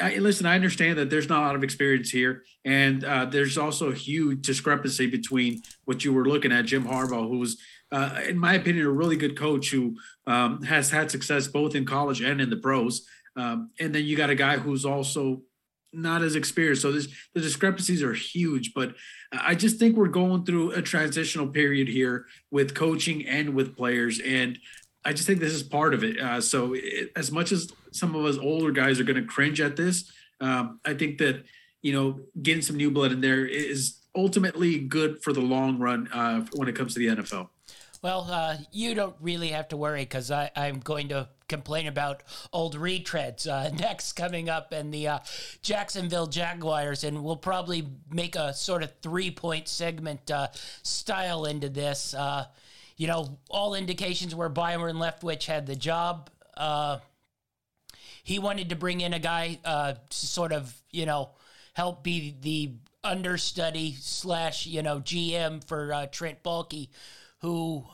I, 0.00 0.16
listen, 0.16 0.46
I 0.46 0.54
understand 0.54 0.98
that 0.98 1.08
there's 1.08 1.28
not 1.28 1.42
a 1.42 1.46
lot 1.46 1.56
of 1.56 1.64
experience 1.64 2.10
here, 2.10 2.44
and 2.64 3.02
uh, 3.02 3.24
there's 3.24 3.56
also 3.56 3.90
a 3.90 3.94
huge 3.94 4.42
discrepancy 4.42 5.06
between 5.06 5.62
what 5.84 6.04
you 6.04 6.12
were 6.12 6.26
looking 6.26 6.52
at, 6.52 6.66
Jim 6.66 6.84
Harbaugh, 6.84 7.28
who's, 7.28 7.58
uh, 7.90 8.20
in 8.28 8.38
my 8.38 8.54
opinion, 8.54 8.86
a 8.86 8.90
really 8.90 9.16
good 9.16 9.38
coach 9.38 9.70
who 9.70 9.96
um, 10.26 10.62
has 10.62 10.90
had 10.90 11.10
success 11.10 11.46
both 11.46 11.74
in 11.74 11.86
college 11.86 12.20
and 12.20 12.40
in 12.40 12.50
the 12.50 12.56
pros, 12.56 13.06
um, 13.36 13.70
and 13.80 13.94
then 13.94 14.04
you 14.04 14.16
got 14.16 14.30
a 14.30 14.34
guy 14.34 14.58
who's 14.58 14.84
also 14.84 15.42
not 15.92 16.22
as 16.22 16.36
experienced. 16.36 16.82
So 16.82 16.92
this, 16.92 17.08
the 17.34 17.40
discrepancies 17.40 18.02
are 18.02 18.12
huge, 18.12 18.74
but 18.74 18.94
I 19.32 19.54
just 19.54 19.78
think 19.78 19.96
we're 19.96 20.08
going 20.08 20.44
through 20.44 20.72
a 20.72 20.82
transitional 20.82 21.48
period 21.48 21.88
here 21.88 22.26
with 22.50 22.74
coaching 22.74 23.26
and 23.26 23.54
with 23.54 23.76
players, 23.76 24.20
and 24.20 24.58
I 25.06 25.12
just 25.12 25.26
think 25.26 25.40
this 25.40 25.54
is 25.54 25.62
part 25.62 25.94
of 25.94 26.04
it. 26.04 26.20
Uh, 26.20 26.40
so 26.40 26.74
it, 26.74 27.12
as 27.16 27.30
much 27.30 27.52
as 27.52 27.72
some 27.96 28.14
of 28.14 28.24
us 28.24 28.36
older 28.38 28.70
guys 28.70 29.00
are 29.00 29.04
going 29.04 29.20
to 29.20 29.26
cringe 29.26 29.60
at 29.60 29.76
this, 29.76 30.10
um, 30.40 30.80
I 30.84 30.94
think 30.94 31.18
that 31.18 31.44
you 31.82 31.92
know 31.92 32.20
getting 32.40 32.62
some 32.62 32.76
new 32.76 32.90
blood 32.90 33.12
in 33.12 33.20
there 33.20 33.46
is 33.46 33.98
ultimately 34.14 34.78
good 34.78 35.22
for 35.22 35.32
the 35.32 35.40
long 35.40 35.78
run 35.78 36.08
uh, 36.12 36.44
when 36.54 36.68
it 36.68 36.74
comes 36.74 36.94
to 36.94 37.00
the 37.00 37.06
NFL. 37.06 37.48
Well, 38.02 38.28
uh, 38.30 38.56
you 38.72 38.94
don't 38.94 39.16
really 39.20 39.48
have 39.48 39.68
to 39.68 39.76
worry 39.76 40.02
because 40.02 40.30
I'm 40.30 40.80
going 40.80 41.08
to 41.08 41.28
complain 41.48 41.86
about 41.86 42.22
old 42.52 42.76
retreads 42.76 43.46
uh, 43.46 43.70
next 43.78 44.12
coming 44.12 44.48
up 44.48 44.72
and 44.72 44.92
the 44.92 45.08
uh, 45.08 45.18
Jacksonville 45.62 46.26
Jaguars, 46.26 47.04
and 47.04 47.24
we'll 47.24 47.36
probably 47.36 47.88
make 48.10 48.36
a 48.36 48.52
sort 48.54 48.82
of 48.82 48.92
three 49.02 49.30
point 49.30 49.68
segment 49.68 50.30
uh, 50.30 50.48
style 50.82 51.46
into 51.46 51.68
this. 51.68 52.14
Uh, 52.14 52.46
you 52.96 53.06
know, 53.06 53.38
all 53.50 53.74
indications 53.74 54.34
were 54.34 54.48
Byron 54.48 54.96
and 54.96 54.98
Leftwich 54.98 55.44
had 55.44 55.66
the 55.66 55.76
job. 55.76 56.30
Uh, 58.26 58.32
he 58.32 58.38
wanted 58.38 58.70
to 58.70 58.76
bring 58.76 59.00
in 59.00 59.12
a 59.12 59.18
guy 59.18 59.58
uh, 59.64 59.94
to 60.10 60.26
sort 60.26 60.52
of, 60.52 60.74
you 60.90 61.06
know, 61.06 61.30
help 61.74 62.02
be 62.02 62.34
the 62.40 62.72
understudy 63.04 63.96
slash, 64.00 64.66
you 64.66 64.82
know, 64.82 65.00
GM 65.00 65.64
for 65.64 66.08
Trent 66.10 66.42
Baalke, 66.42 66.88
who 67.40 67.84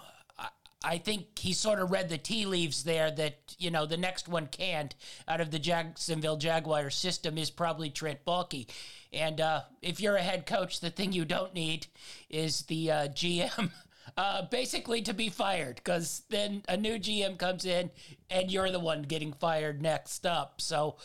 I 0.84 0.98
think 0.98 1.38
he 1.38 1.52
sort 1.52 1.78
of 1.78 1.90
read 1.90 2.08
the 2.08 2.18
tea 2.18 2.46
leaves 2.46 2.84
there 2.84 3.10
that, 3.10 3.56
you 3.58 3.70
know, 3.70 3.86
the 3.86 3.96
next 3.96 4.28
one 4.28 4.46
canned 4.46 4.94
out 5.28 5.40
of 5.40 5.50
the 5.50 5.58
Jacksonville 5.58 6.36
Jaguar 6.36 6.90
system 6.90 7.38
is 7.38 7.50
probably 7.50 7.90
Trent 7.90 8.24
Baalke. 8.24 8.68
And 9.12 9.40
uh, 9.40 9.62
if 9.80 10.00
you're 10.00 10.16
a 10.16 10.22
head 10.22 10.46
coach, 10.46 10.80
the 10.80 10.90
thing 10.90 11.12
you 11.12 11.24
don't 11.24 11.54
need 11.54 11.86
is 12.30 12.62
the 12.62 12.90
uh, 12.90 13.08
GM. 13.08 13.70
Uh, 14.16 14.42
basically 14.50 15.00
to 15.00 15.14
be 15.14 15.30
fired 15.30 15.76
because 15.76 16.22
then 16.28 16.62
a 16.68 16.76
new 16.76 16.98
GM 16.98 17.38
comes 17.38 17.64
in 17.64 17.90
and 18.28 18.50
you're 18.50 18.70
the 18.70 18.78
one 18.78 19.02
getting 19.02 19.32
fired 19.32 19.80
next 19.80 20.26
up. 20.26 20.60
So, 20.60 20.96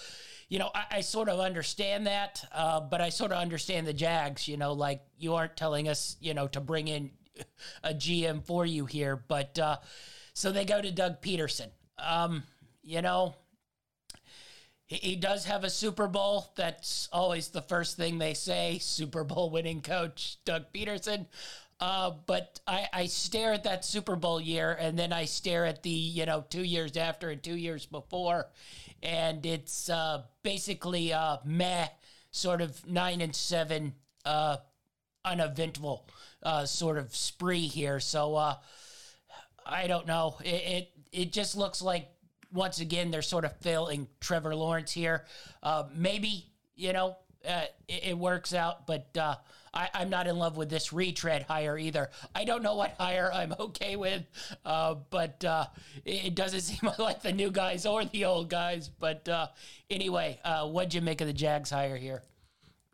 you 0.50 0.60
know, 0.60 0.70
I, 0.76 0.98
I 0.98 1.02
sort 1.02 1.30
of 1.30 1.40
understand 1.40 2.08
that, 2.08 2.44
uh, 2.54 2.82
but 2.82 3.00
I 3.00 3.08
sort 3.08 3.32
of 3.32 3.38
understand 3.38 3.88
the 3.88 3.94
Jags. 3.94 4.48
You 4.48 4.58
know, 4.58 4.74
like 4.74 5.02
you 5.18 5.36
aren't 5.36 5.56
telling 5.56 5.88
us, 5.88 6.18
you 6.20 6.34
know, 6.34 6.48
to 6.50 6.60
bring 6.60 6.90
in 6.90 7.12
a 7.84 7.94
GM 7.94 8.44
for 8.44 8.66
you 8.66 8.86
here. 8.86 9.16
But 9.16 9.58
uh, 9.58 9.78
so 10.34 10.52
they 10.52 10.66
go 10.66 10.82
to 10.82 10.92
Doug 10.92 11.22
Pederson. 11.22 11.70
Um, 11.98 12.44
you 12.84 13.02
know, 13.02 13.36
he, 14.88 15.18
does 15.18 15.46
have 15.46 15.66
a 15.66 15.70
Super 15.70 16.08
Bowl. 16.08 16.54
That's 16.56 17.10
always 17.12 17.50
the 17.50 17.62
first 17.62 17.98
thing 17.98 18.18
they 18.18 18.34
say. 18.34 18.80
Super 18.80 19.26
Bowl 19.26 19.50
winning 19.50 19.82
coach 19.82 20.38
Doug 20.46 20.72
Pederson. 20.74 21.26
Uh, 21.80 22.12
but 22.26 22.60
I, 22.66 22.88
I 22.92 23.06
stare 23.06 23.54
at 23.54 23.64
that 23.66 23.86
Super 23.86 24.16
Bowl 24.16 24.42
year 24.42 24.76
and 24.80 24.98
then 24.98 25.14
I 25.14 25.26
stare 25.26 25.66
at 25.66 25.84
the, 25.84 25.90
you 25.90 26.26
know, 26.26 26.44
two 26.50 26.64
years 26.64 26.98
after 26.98 27.30
and 27.30 27.42
two 27.42 27.56
years 27.56 27.86
before. 27.86 28.48
And 29.04 29.46
it's 29.46 29.90
uh, 29.90 30.24
basically 30.42 31.12
a 31.12 31.40
meh, 31.46 31.88
sort 32.32 32.62
of 32.62 32.88
nine 32.88 33.22
and 33.22 33.36
seven, 33.36 33.94
uh, 34.26 34.58
uneventful 35.24 36.10
uh, 36.44 36.66
sort 36.66 36.98
of 36.98 37.16
spree 37.16 37.68
here. 37.68 38.00
So 38.00 38.36
uh, 38.36 38.56
I 39.66 39.88
don't 39.88 40.08
know. 40.08 40.38
It, 40.44 40.48
it, 40.48 40.92
it 41.12 41.34
just 41.34 41.56
looks 41.56 41.82
like 41.82 42.10
once 42.54 42.80
again 42.80 43.12
they're 43.12 43.22
sort 43.22 43.46
of 43.46 43.56
failing 43.58 44.08
Trevor 44.20 44.56
Lawrence 44.56 44.92
here. 44.92 45.26
Uh, 45.62 45.84
maybe 45.94 46.46
you 46.76 46.94
know 46.94 47.18
uh, 47.48 47.64
it, 47.88 48.08
it, 48.08 48.18
works 48.18 48.54
out, 48.54 48.88
but 48.88 49.16
uh, 49.18 49.36
I, 49.78 50.02
am 50.02 50.10
not 50.10 50.26
in 50.26 50.38
love 50.38 50.58
with 50.58 50.70
this 50.70 50.92
retread 50.92 51.44
hire 51.44 51.78
either. 51.78 52.10
I 52.34 52.46
don't 52.46 52.64
know 52.64 52.76
what 52.76 52.96
hire 53.00 53.32
I'm 53.32 53.54
okay 53.60 53.96
with, 53.96 54.24
uh, 54.66 54.96
but 55.12 55.44
uh, 55.46 55.68
it, 56.04 56.26
it, 56.26 56.36
doesn't 56.36 56.62
seem 56.62 56.90
like 56.98 57.22
the 57.22 57.32
new 57.32 57.52
guys 57.52 57.86
or 57.86 58.04
the 58.04 58.26
old 58.26 58.50
guys. 58.50 58.90
But 58.90 59.30
uh, 59.30 59.48
anyway, 59.90 60.40
uh, 60.44 60.68
what'd 60.68 60.94
you 60.94 61.02
make 61.02 61.22
of 61.22 61.28
the 61.28 61.34
Jags 61.34 61.70
hire 61.70 61.98
here? 61.98 62.24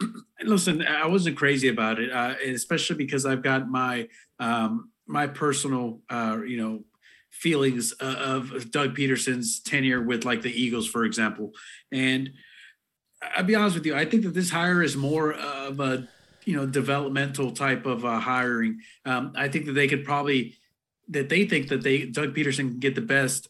listen, 0.43 0.85
I 0.85 1.07
wasn't 1.07 1.37
crazy 1.37 1.69
about 1.69 1.99
it, 1.99 2.11
uh, 2.11 2.35
especially 2.45 2.97
because 2.97 3.25
I've 3.25 3.43
got 3.43 3.69
my 3.69 4.09
um, 4.39 4.91
my 5.07 5.27
personal, 5.27 6.01
uh, 6.09 6.39
you 6.45 6.57
know, 6.57 6.83
feelings 7.29 7.93
of 7.93 8.71
Doug 8.71 8.95
Pederson's 8.95 9.59
tenure 9.61 10.01
with 10.01 10.25
like 10.25 10.41
the 10.41 10.51
Eagles, 10.51 10.87
for 10.87 11.05
example. 11.05 11.51
And 11.91 12.31
I'll 13.35 13.43
be 13.43 13.55
honest 13.55 13.75
with 13.75 13.85
you, 13.85 13.95
I 13.95 14.05
think 14.05 14.23
that 14.23 14.33
this 14.33 14.49
hire 14.49 14.81
is 14.81 14.95
more 14.95 15.33
of 15.33 15.79
a 15.79 16.07
you 16.45 16.55
know 16.55 16.65
developmental 16.65 17.51
type 17.51 17.85
of 17.85 18.05
uh, 18.05 18.19
hiring. 18.19 18.79
Um, 19.05 19.33
I 19.35 19.47
think 19.47 19.65
that 19.65 19.73
they 19.73 19.87
could 19.87 20.05
probably 20.05 20.57
that 21.09 21.29
they 21.29 21.45
think 21.45 21.69
that 21.69 21.83
they 21.83 22.05
Doug 22.05 22.35
Pederson 22.35 22.69
can 22.69 22.79
get 22.79 22.95
the 22.95 23.01
best 23.01 23.49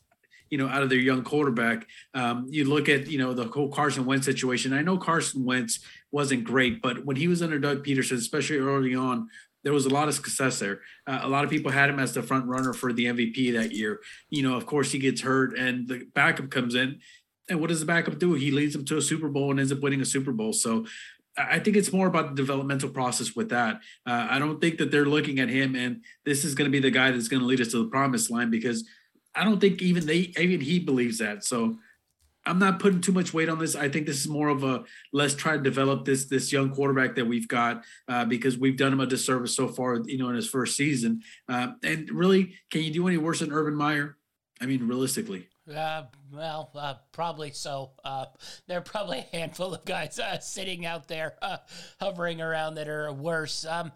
you 0.54 0.60
know, 0.60 0.68
out 0.68 0.84
of 0.84 0.90
their 0.90 1.00
young 1.00 1.24
quarterback. 1.24 1.88
Um, 2.14 2.46
you 2.48 2.66
look 2.66 2.88
at, 2.88 3.08
you 3.08 3.18
know, 3.18 3.34
the 3.34 3.46
whole 3.46 3.70
Carson 3.70 4.06
Wentz 4.06 4.28
situation. 4.28 4.72
I 4.72 4.84
know 4.84 5.00
Carson 5.00 5.44
Wentz 5.44 5.80
wasn't 6.12 6.44
great, 6.44 6.80
but 6.80 7.04
when 7.06 7.16
he 7.16 7.28
was 7.28 7.42
under 7.42 7.58
Doug 7.58 7.84
Pederson, 7.84 8.18
especially 8.18 8.60
early 8.60 8.94
on, 8.94 9.30
there 9.64 9.74
was 9.74 9.88
a 9.88 9.90
lot 9.90 10.08
of 10.08 10.14
success 10.14 10.60
there. 10.60 10.82
Uh, 11.08 11.22
a 11.24 11.28
lot 11.28 11.44
of 11.44 11.50
people 11.50 11.72
had 11.72 11.90
him 11.90 11.98
as 11.98 12.14
the 12.14 12.22
front 12.22 12.46
runner 12.46 12.72
for 12.72 12.94
the 12.94 13.06
MVP 13.06 13.54
that 13.54 13.72
year. 13.72 14.02
You 14.30 14.44
know, 14.44 14.56
of 14.56 14.68
course, 14.68 14.92
he 14.92 15.00
gets 15.00 15.22
hurt 15.22 15.58
and 15.58 15.88
the 15.88 16.06
backup 16.14 16.52
comes 16.52 16.76
in. 16.76 17.00
And 17.50 17.60
what 17.60 17.70
does 17.70 17.80
the 17.80 17.88
backup 17.88 18.20
do? 18.20 18.36
He 18.36 18.52
leads 18.52 18.74
them 18.74 18.86
to 18.86 18.98
a 18.98 19.02
Super 19.02 19.30
Bowl 19.30 19.50
and 19.50 19.60
ends 19.60 19.72
up 19.72 19.82
winning 19.82 20.02
a 20.02 20.06
Super 20.06 20.32
Bowl. 20.32 20.54
So 20.54 20.86
I 21.38 21.60
think 21.60 21.76
it's 21.76 21.92
more 21.92 22.08
about 22.08 22.30
the 22.30 22.42
developmental 22.42 22.90
process 22.90 23.36
with 23.36 23.50
that. 23.50 23.82
Uh, 24.06 24.28
I 24.30 24.40
don't 24.40 24.62
think 24.62 24.78
that 24.78 24.92
they're 24.92 25.06
looking 25.06 25.40
at 25.40 25.50
him 25.50 25.76
and 25.76 26.04
this 26.26 26.46
is 26.46 26.54
going 26.54 26.70
to 26.70 26.72
be 26.72 26.80
the 26.80 26.92
guy 26.92 27.12
that's 27.12 27.28
going 27.28 27.42
to 27.42 27.48
lead 27.48 27.62
us 27.62 27.70
to 27.70 27.84
the 27.84 27.90
promised 27.90 28.30
line 28.30 28.52
because 28.52 28.88
I 29.36 29.44
don't 29.44 29.60
think 29.60 29.82
even 29.82 30.06
they 30.06 30.32
even 30.38 30.62
he 30.62 30.80
believes 30.80 31.18
that. 31.18 31.44
So 31.44 31.78
I'm 32.46 32.60
not 32.60 32.80
putting 32.80 33.02
too 33.02 33.14
much 33.14 33.34
weight 33.34 33.50
on 33.50 33.58
this. 33.58 33.76
I 33.76 33.90
think 33.90 34.06
this 34.06 34.20
is 34.20 34.28
more 34.28 34.50
of 34.50 34.64
a 34.64 34.84
let's 35.12 35.34
try 35.34 35.56
to 35.58 35.64
develop 35.64 36.06
this 36.06 36.26
this 36.26 36.52
young 36.52 36.72
quarterback 36.72 37.16
that 37.16 37.26
we've 37.26 37.48
got 37.48 37.84
uh, 38.08 38.26
because 38.26 38.58
we've 38.58 38.78
done 38.78 38.94
him 38.94 39.00
a 39.00 39.06
disservice 39.06 39.56
so 39.56 39.68
far, 39.68 40.02
you 40.06 40.18
know, 40.18 40.30
in 40.30 40.36
his 40.36 40.50
first 40.50 40.76
season. 40.76 41.22
Uh, 41.48 41.70
and 41.84 42.10
really, 42.12 42.54
can 42.70 42.82
you 42.82 42.92
do 42.92 43.08
any 43.08 43.18
worse 43.18 43.40
than 43.40 43.52
Urban 43.52 43.76
Meyer? 43.76 44.18
I 44.62 44.66
mean, 44.66 44.88
realistically. 44.88 45.48
Uh, 45.72 46.04
well, 46.32 46.72
uh, 46.76 46.96
probably 47.14 47.52
so. 47.52 47.92
Uh, 48.04 48.26
there 48.68 48.80
are 48.80 48.82
probably 48.82 49.20
a 49.20 49.36
handful 49.38 49.74
of 49.74 49.86
guys 49.86 50.20
uh, 50.20 50.40
sitting 50.40 50.86
out 50.86 51.08
there 51.08 51.36
uh, 51.42 51.58
hovering 52.00 52.42
around 52.42 52.76
that 52.76 52.90
are 52.90 53.12
worse. 53.14 53.66
Um, 53.66 53.94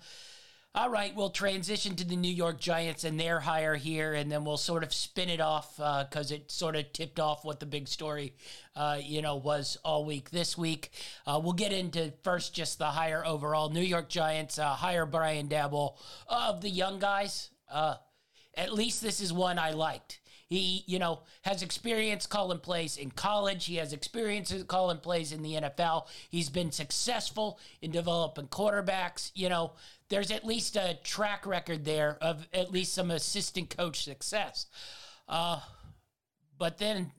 all 0.74 0.90
right, 0.90 1.14
we'll 1.16 1.32
transition 1.32 1.96
to 1.96 2.06
the 2.06 2.16
New 2.16 2.32
York 2.32 2.60
Giants 2.60 3.04
and 3.04 3.20
their 3.20 3.40
hire 3.40 3.76
here, 3.76 4.14
and 4.14 4.32
then 4.32 4.46
we'll 4.46 4.58
sort 4.58 4.84
of 4.84 4.94
spin 4.94 5.28
it 5.28 5.42
off 5.42 5.76
because 5.76 6.32
uh, 6.32 6.36
it 6.36 6.52
sort 6.52 6.76
of 6.76 6.94
tipped 6.94 7.20
off 7.20 7.44
what 7.44 7.60
the 7.60 7.66
big 7.66 7.88
story, 7.88 8.36
uh, 8.76 9.00
you 9.02 9.22
know, 9.22 9.38
was 9.38 9.78
all 9.84 10.06
week 10.06 10.30
this 10.30 10.58
week. 10.58 10.92
Uh, 11.26 11.42
we'll 11.44 11.54
get 11.54 11.74
into 11.74 12.14
first 12.24 12.54
just 12.54 12.78
the 12.78 12.86
hire 12.86 13.26
overall. 13.26 13.70
New 13.70 13.82
York 13.82 14.08
Giants 14.08 14.60
uh, 14.60 14.68
hire 14.70 15.06
Brian 15.06 15.48
Daboll 15.48 15.98
of 16.28 16.62
the 16.62 16.70
young 16.70 17.00
guys. 17.00 17.50
At 17.70 18.74
least 18.74 19.02
this 19.02 19.20
is 19.20 19.34
one 19.34 19.60
I 19.60 19.72
liked. 19.72 20.20
He, 20.50 20.84
you 20.88 20.98
know, 20.98 21.22
has 21.42 21.62
experience 21.62 22.26
calling 22.26 22.60
plays 22.60 22.96
in 22.98 23.12
college. 23.12 23.66
He 23.66 23.76
has 23.76 23.92
experience 23.92 24.54
calling 24.68 25.00
plays 25.00 25.34
in 25.34 25.42
the 25.44 25.54
NFL. 25.54 26.08
He's 26.30 26.50
been 26.50 26.72
successful 26.72 27.60
in 27.82 27.92
developing 27.92 28.48
quarterbacks. 28.48 29.32
You 29.36 29.50
know, 29.50 29.74
there's 30.10 30.32
at 30.32 30.46
least 30.46 30.78
a 30.78 30.98
track 31.04 31.46
record 31.46 31.84
there 31.84 32.18
of 32.22 32.48
at 32.54 32.72
least 32.72 32.94
some 32.94 33.12
assistant 33.12 33.76
coach 33.76 34.04
success. 34.04 34.68
Uh, 35.28 35.60
but 36.58 36.78
then 36.78 37.12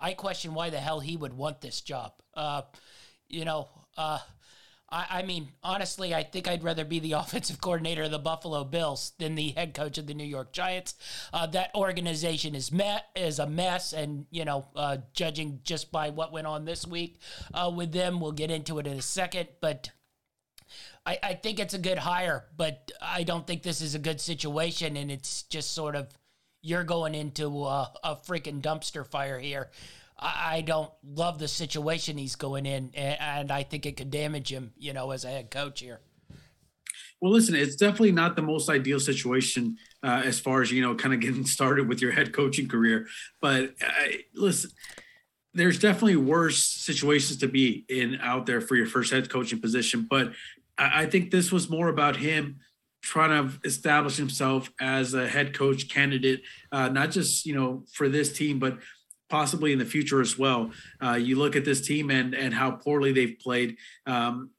I 0.00 0.14
question 0.14 0.52
why 0.52 0.70
the 0.70 0.80
hell 0.80 0.98
he 0.98 1.16
would 1.16 1.32
want 1.32 1.60
this 1.60 1.80
job. 1.80 2.12
Uh, 2.34 2.62
you 3.28 3.44
know, 3.44 3.68
uh, 3.96 4.18
I, 4.92 5.06
I 5.10 5.22
mean, 5.22 5.48
honestly, 5.62 6.14
I 6.14 6.22
think 6.22 6.46
I'd 6.46 6.62
rather 6.62 6.84
be 6.84 7.00
the 7.00 7.12
offensive 7.22 7.60
coordinator 7.60 8.04
of 8.04 8.10
the 8.10 8.18
Buffalo 8.18 8.62
Bills 8.62 9.12
than 9.18 9.34
the 9.34 9.50
head 9.50 9.74
coach 9.74 9.98
of 9.98 10.06
the 10.06 10.14
New 10.14 10.24
York 10.24 10.52
Giants. 10.52 10.94
Uh, 11.32 11.46
that 11.48 11.74
organization 11.74 12.54
is 12.54 12.70
met 12.70 13.06
is 13.16 13.38
a 13.38 13.46
mess, 13.46 13.92
and 13.92 14.26
you 14.30 14.44
know, 14.44 14.66
uh, 14.76 14.98
judging 15.14 15.60
just 15.64 15.90
by 15.90 16.10
what 16.10 16.32
went 16.32 16.46
on 16.46 16.64
this 16.64 16.86
week 16.86 17.18
uh, 17.54 17.72
with 17.74 17.92
them, 17.92 18.20
we'll 18.20 18.32
get 18.32 18.50
into 18.50 18.78
it 18.78 18.86
in 18.86 18.98
a 18.98 19.02
second. 19.02 19.48
But 19.60 19.90
I, 21.06 21.18
I 21.22 21.34
think 21.34 21.58
it's 21.58 21.74
a 21.74 21.78
good 21.78 21.98
hire, 21.98 22.44
but 22.56 22.92
I 23.00 23.22
don't 23.22 23.46
think 23.46 23.62
this 23.62 23.80
is 23.80 23.94
a 23.94 23.98
good 23.98 24.20
situation, 24.20 24.96
and 24.96 25.10
it's 25.10 25.44
just 25.44 25.72
sort 25.72 25.96
of 25.96 26.08
you're 26.62 26.84
going 26.84 27.14
into 27.14 27.64
a, 27.64 27.92
a 28.04 28.16
freaking 28.16 28.60
dumpster 28.60 29.04
fire 29.04 29.38
here. 29.38 29.70
I, 30.22 30.60
don't 30.60 30.90
love 31.04 31.38
the 31.38 31.48
situation 31.48 32.16
he's 32.16 32.36
going 32.36 32.66
in, 32.66 32.90
and, 32.94 33.50
I 33.50 33.62
think 33.62 33.86
it 33.86 33.96
could 33.96 34.10
damage 34.10 34.50
him, 34.50 34.72
you 34.78 34.92
know, 34.92 35.10
as 35.10 35.24
a 35.24 35.28
head 35.28 35.50
coach 35.50 35.80
here. 35.80 36.00
Well, 37.20 37.32
listen, 37.32 37.54
it's 37.54 37.76
definitely 37.76 38.12
not 38.12 38.36
the 38.36 38.42
most 38.42 38.68
ideal 38.68 38.98
situation 38.98 39.76
uh, 40.02 40.22
as 40.24 40.40
far 40.40 40.62
as 40.62 40.72
you 40.72 40.82
know, 40.82 40.94
kind 40.94 41.14
of 41.14 41.20
getting 41.20 41.46
started 41.46 41.88
with 41.88 42.02
your 42.02 42.12
head 42.12 42.32
coaching 42.32 42.68
career. 42.68 43.06
But 43.40 43.74
uh, 43.80 44.08
listen, 44.34 44.70
there's 45.54 45.78
definitely 45.78 46.16
worse 46.16 46.64
situations 46.64 47.38
to 47.38 47.48
be 47.48 47.84
in 47.88 48.18
out 48.20 48.46
there 48.46 48.60
for 48.60 48.74
your 48.74 48.86
first 48.86 49.12
head 49.12 49.30
coaching 49.30 49.60
position. 49.60 50.06
But 50.08 50.32
I, 50.76 51.02
I 51.02 51.06
think 51.06 51.30
this 51.30 51.52
was 51.52 51.70
more 51.70 51.88
about 51.88 52.16
him 52.16 52.58
trying 53.02 53.48
to 53.48 53.58
establish 53.64 54.16
himself 54.16 54.70
as 54.80 55.14
a 55.14 55.28
head 55.28 55.54
coach 55.54 55.88
candidate, 55.88 56.42
uh, 56.70 56.88
not 56.88 57.10
just 57.10 57.44
you 57.46 57.54
know 57.54 57.84
for 57.92 58.08
this 58.08 58.32
team, 58.32 58.58
but 58.58 58.78
possibly 59.32 59.72
in 59.72 59.78
the 59.78 59.84
future 59.86 60.20
as 60.20 60.38
well. 60.38 60.70
Uh, 61.02 61.14
you 61.14 61.36
look 61.36 61.56
at 61.56 61.64
this 61.64 61.80
team 61.80 62.10
and 62.10 62.34
and 62.34 62.52
how 62.52 62.70
poorly 62.70 63.12
they've 63.12 63.38
played. 63.40 63.78
Um, 64.06 64.50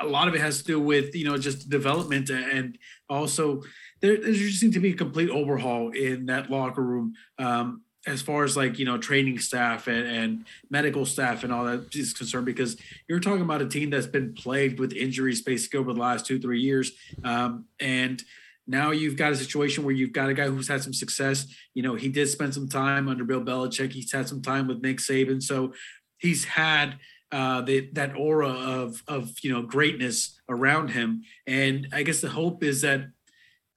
a 0.00 0.06
lot 0.06 0.26
of 0.26 0.34
it 0.34 0.40
has 0.40 0.58
to 0.58 0.64
do 0.64 0.80
with 0.80 1.14
you 1.14 1.26
know 1.26 1.36
just 1.36 1.68
development 1.68 2.30
and 2.30 2.78
also 3.10 3.62
there, 4.00 4.16
there 4.16 4.32
just 4.32 4.58
seems 4.58 4.74
to 4.74 4.80
be 4.80 4.92
a 4.92 4.96
complete 4.96 5.28
overhaul 5.28 5.90
in 5.90 6.26
that 6.26 6.50
locker 6.50 6.82
room. 6.82 7.12
Um, 7.38 7.82
as 8.04 8.20
far 8.20 8.42
as 8.42 8.56
like 8.56 8.78
you 8.78 8.86
know 8.86 8.96
training 8.98 9.38
staff 9.38 9.86
and, 9.86 10.06
and 10.06 10.44
medical 10.70 11.04
staff 11.04 11.44
and 11.44 11.52
all 11.52 11.64
that 11.64 11.94
is 11.94 12.14
concerned 12.14 12.46
because 12.46 12.76
you're 13.08 13.20
talking 13.20 13.42
about 13.42 13.62
a 13.62 13.68
team 13.68 13.90
that's 13.90 14.06
been 14.06 14.32
plagued 14.32 14.80
with 14.80 14.92
injuries 14.92 15.42
basically 15.42 15.78
over 15.78 15.92
the 15.92 16.00
last 16.00 16.26
two 16.26 16.40
three 16.40 16.60
years 16.60 16.92
um, 17.22 17.66
and 17.78 18.24
now 18.66 18.90
you've 18.90 19.16
got 19.16 19.32
a 19.32 19.36
situation 19.36 19.84
where 19.84 19.94
you've 19.94 20.12
got 20.12 20.28
a 20.28 20.34
guy 20.34 20.46
who's 20.46 20.68
had 20.68 20.82
some 20.82 20.92
success. 20.92 21.46
You 21.74 21.82
know 21.82 21.94
he 21.94 22.08
did 22.08 22.28
spend 22.28 22.54
some 22.54 22.68
time 22.68 23.08
under 23.08 23.24
bill 23.24 23.42
belichick. 23.42 23.92
He's 23.92 24.12
had 24.12 24.28
some 24.28 24.42
time 24.42 24.68
with 24.68 24.82
nick 24.82 24.98
saban. 24.98 25.42
So 25.42 25.72
he's 26.18 26.44
had 26.44 26.98
uh, 27.32 27.62
the, 27.62 27.88
that 27.92 28.14
aura 28.16 28.50
of 28.50 29.02
of 29.08 29.32
you 29.42 29.52
know 29.52 29.62
greatness 29.62 30.40
around 30.48 30.88
him. 30.88 31.22
And 31.46 31.88
i 31.92 32.02
guess 32.02 32.20
the 32.20 32.28
hope 32.28 32.62
is 32.62 32.82
that 32.82 33.08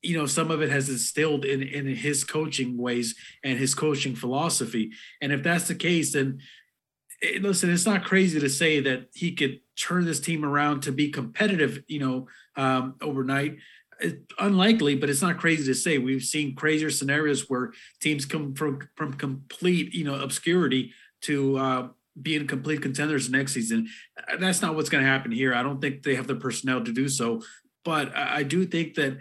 you 0.02 0.18
know 0.18 0.28
some 0.28 0.52
of 0.52 0.62
it 0.62 0.70
has 0.70 0.90
instilled 0.90 1.46
in 1.46 1.64
in 1.64 1.88
his 1.88 2.24
coaching 2.24 2.78
ways 2.78 3.16
and 3.44 3.58
his 3.58 3.74
coaching 3.74 4.16
philosophy. 4.16 4.92
And 5.22 5.32
if 5.32 5.42
that's 5.42 5.68
the 5.68 5.76
case 5.76 6.14
then 6.14 6.40
it, 7.22 7.38
eh, 7.38 7.48
listen 7.48 7.72
it's 7.72 7.86
not 7.86 8.04
crazy 8.04 8.40
to 8.40 8.50
say 8.50 8.82
that 8.82 9.08
he 9.14 9.32
could 9.32 9.62
turn 9.76 10.06
this 10.06 10.20
team 10.20 10.46
around 10.46 10.82
to 10.82 10.92
be 10.92 11.10
competitive 11.10 11.84
you 11.88 12.00
know 12.00 12.28
um, 12.56 12.96
overnight 13.02 13.58
unlikely 14.40 14.96
but 14.96 15.10
it's 15.10 15.22
not 15.22 15.38
crazy 15.38 15.64
to 15.64 15.74
say 15.74 15.98
we've 15.98 16.24
seen 16.24 16.56
crazier 16.56 16.90
scenarios 16.90 17.50
where 17.50 17.72
teams 18.02 18.26
come 18.26 18.54
from 18.54 18.80
from 18.96 19.14
complete 19.14 19.94
you 19.94 20.04
know 20.04 20.16
obscurity 20.16 20.92
to 21.22 21.58
uh, 21.58 21.88
being 22.22 22.46
complete 22.46 22.82
contenders 22.82 23.30
next 23.30 23.54
season 23.54 23.88
that's 24.40 24.62
not 24.62 24.76
what's 24.76 24.90
going 24.90 25.04
to 25.04 25.10
happen 25.10 25.32
here 25.32 25.54
i 25.54 25.64
don't 25.64 25.80
think 25.80 26.04
they 26.04 26.16
have 26.16 26.28
the 26.28 26.36
personnel 26.36 26.84
to 26.84 26.92
do 26.92 27.08
so 27.08 27.42
but 27.86 28.14
I 28.18 28.44
do 28.44 28.66
think 28.66 28.96
that 28.96 29.20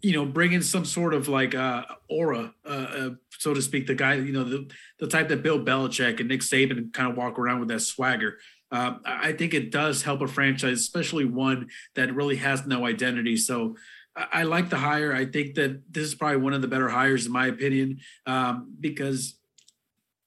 you 0.00 0.14
know, 0.14 0.24
bring 0.24 0.52
in 0.52 0.62
some 0.62 0.84
sort 0.84 1.14
of 1.14 1.28
like 1.28 1.54
uh, 1.54 1.84
aura, 2.10 2.52
uh, 2.66 2.68
uh, 2.68 3.10
so 3.38 3.54
to 3.54 3.62
speak. 3.62 3.86
The 3.86 3.94
guy, 3.94 4.14
you 4.14 4.32
know, 4.32 4.42
the 4.42 4.68
the 4.98 5.06
type 5.06 5.28
that 5.28 5.44
Bill 5.44 5.64
Belichick 5.64 6.18
and 6.18 6.28
Nick 6.28 6.40
Saban 6.40 6.92
kind 6.92 7.08
of 7.08 7.16
walk 7.16 7.38
around 7.38 7.60
with 7.60 7.68
that 7.68 7.80
swagger. 7.80 8.38
Uh, 8.72 8.94
I 9.04 9.32
think 9.32 9.52
it 9.52 9.70
does 9.70 10.02
help 10.02 10.22
a 10.22 10.26
franchise, 10.26 10.80
especially 10.80 11.26
one 11.26 11.68
that 11.94 12.14
really 12.14 12.36
has 12.36 12.66
no 12.66 12.86
identity. 12.86 13.36
So 13.36 13.76
I, 14.16 14.26
I, 14.32 14.42
like 14.44 14.70
the 14.70 14.78
hire. 14.78 15.14
I 15.14 15.26
think 15.26 15.56
that 15.56 15.82
this 15.90 16.04
is 16.04 16.14
probably 16.14 16.38
one 16.38 16.54
of 16.54 16.62
the 16.62 16.68
better 16.68 16.88
hires, 16.88 17.26
in 17.26 17.32
my 17.32 17.48
opinion, 17.48 18.00
um, 18.24 18.74
because 18.80 19.38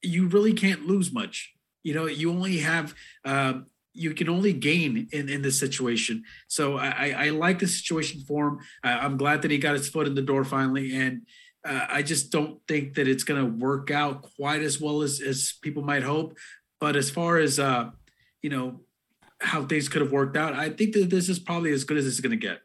you 0.03 0.27
really 0.27 0.53
can't 0.53 0.85
lose 0.85 1.11
much. 1.11 1.53
You 1.83 1.95
know, 1.95 2.05
you 2.05 2.29
only 2.29 2.59
have 2.59 2.93
uh, 3.25 3.53
you 3.95 4.13
can 4.13 4.29
only 4.29 4.53
gain 4.53 5.07
in, 5.11 5.29
in 5.29 5.41
this 5.41 5.59
situation. 5.59 6.23
So 6.47 6.77
I, 6.77 7.15
I 7.17 7.29
like 7.29 7.59
the 7.59 7.67
situation 7.67 8.21
for 8.27 8.47
him. 8.49 8.59
I'm 8.83 9.17
glad 9.17 9.41
that 9.41 9.51
he 9.51 9.57
got 9.57 9.75
his 9.75 9.89
foot 9.89 10.05
in 10.05 10.15
the 10.15 10.21
door 10.21 10.43
finally. 10.43 10.95
And 10.95 11.21
uh, 11.65 11.87
I 11.89 12.01
just 12.01 12.31
don't 12.31 12.59
think 12.67 12.95
that 12.95 13.07
it's 13.07 13.23
going 13.23 13.41
to 13.41 13.65
work 13.65 13.89
out 13.91 14.27
quite 14.35 14.61
as 14.61 14.81
well 14.81 15.01
as, 15.01 15.21
as 15.21 15.53
people 15.61 15.81
might 15.81 16.03
hope. 16.03 16.37
But 16.79 16.97
as 16.97 17.09
far 17.09 17.37
as, 17.37 17.57
uh, 17.57 17.91
you 18.45 18.51
know, 18.51 18.79
how 19.41 19.65
things 19.65 19.89
could 19.89 20.03
have 20.03 20.11
worked 20.11 20.37
out, 20.37 20.53
I 20.53 20.69
think 20.69 20.93
that 20.93 21.09
this 21.09 21.29
is 21.29 21.39
probably 21.39 21.71
as 21.71 21.83
good 21.83 21.97
as 21.97 22.05
it's 22.05 22.19
going 22.19 22.29
to 22.29 22.37
get. 22.37 22.61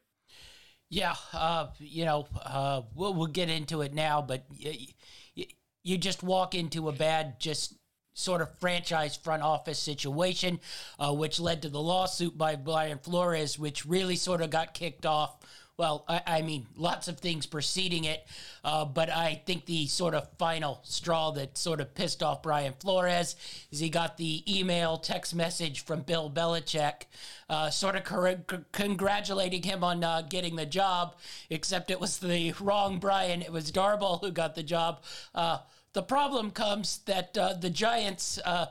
Yeah. 0.91 1.15
Uh, 1.33 1.69
you 1.79 2.05
know, 2.05 2.27
uh, 2.45 2.83
we'll, 2.95 3.15
we'll 3.15 3.29
get 3.29 3.49
into 3.49 3.81
it 3.81 3.95
now, 3.95 4.21
but 4.21 4.45
you, 4.55 5.47
you 5.83 5.97
just 5.97 6.23
walk 6.23 6.55
into 6.55 6.91
a 6.91 6.93
bad, 6.93 7.41
just 7.41 7.79
sort 8.13 8.43
of 8.43 8.59
franchise 8.59 9.17
front 9.17 9.43
office 9.43 9.79
situation, 9.79 10.61
uh, 10.99 11.15
which 11.15 11.41
led 11.41 11.63
to 11.63 11.71
the 11.71 11.81
lawsuit 11.81 12.37
by 12.37 12.57
Brian 12.57 12.99
Flores, 12.99 13.59
which 13.59 13.87
really 13.87 14.17
sort 14.17 14.43
of 14.43 14.51
got 14.51 14.75
kicked 14.75 15.07
off. 15.07 15.39
Well, 15.81 16.05
I, 16.07 16.21
I 16.27 16.43
mean, 16.43 16.67
lots 16.77 17.09
of 17.09 17.21
things 17.21 17.47
preceding 17.47 18.05
it, 18.05 18.27
uh, 18.63 18.85
but 18.85 19.09
I 19.09 19.41
think 19.47 19.65
the 19.65 19.87
sort 19.87 20.13
of 20.13 20.29
final 20.37 20.81
straw 20.83 21.31
that 21.31 21.57
sort 21.57 21.81
of 21.81 21.95
pissed 21.95 22.23
off 22.23 22.43
Brian 22.43 22.75
Flores 22.79 23.35
is 23.73 23.81
he 23.81 23.89
got 23.89 24.19
the 24.19 24.45
email, 24.47 24.99
text 24.99 25.35
message 25.35 25.83
from 25.87 26.03
Bill 26.03 26.29
Belichick, 26.31 27.07
uh, 27.49 27.71
sort 27.71 27.97
of 27.97 28.05
cor- 28.05 28.45
congratulating 28.73 29.63
him 29.63 29.83
on 29.83 30.05
uh, 30.05 30.21
getting 30.21 30.55
the 30.55 30.67
job, 30.67 31.17
except 31.49 31.91
it 31.91 31.99
was 31.99 32.19
the 32.19 32.53
wrong 32.61 32.99
Brian. 32.99 33.41
It 33.41 33.51
was 33.51 33.73
Daboll 33.73 34.21
who 34.21 34.33
got 34.33 34.55
the 34.55 34.63
job. 34.63 35.03
Uh, 35.35 35.61
the 35.95 36.03
problem 36.03 36.51
comes 36.51 36.99
that 37.07 37.39
uh, 37.39 37.55
the 37.55 37.71
Giants 37.71 38.39
uh, 38.45 38.67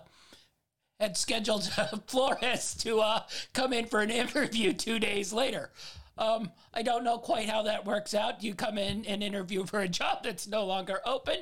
had 1.00 1.18
scheduled 1.18 1.64
Flores 2.06 2.76
to 2.82 3.00
uh, 3.00 3.24
come 3.54 3.74
in 3.74 3.88
for 3.88 4.02
an 4.02 4.12
interview 4.12 4.74
two 4.74 5.00
days 5.00 5.34
later. 5.34 5.72
Um, 6.20 6.52
I 6.74 6.84
don't 6.84 7.04
know 7.04 7.18
quite 7.18 7.50
how 7.50 7.64
that 7.64 7.86
works 7.86 8.14
out. 8.14 8.44
You 8.44 8.54
come 8.54 8.78
in 8.78 9.06
and 9.06 9.24
interview 9.24 9.66
for 9.66 9.80
a 9.80 9.88
job 9.88 10.24
that's 10.24 10.48
no 10.48 10.66
longer 10.66 11.00
open. 11.06 11.38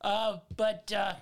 Uh, 0.00 0.38
but, 0.56 0.92
uh, 0.92 1.14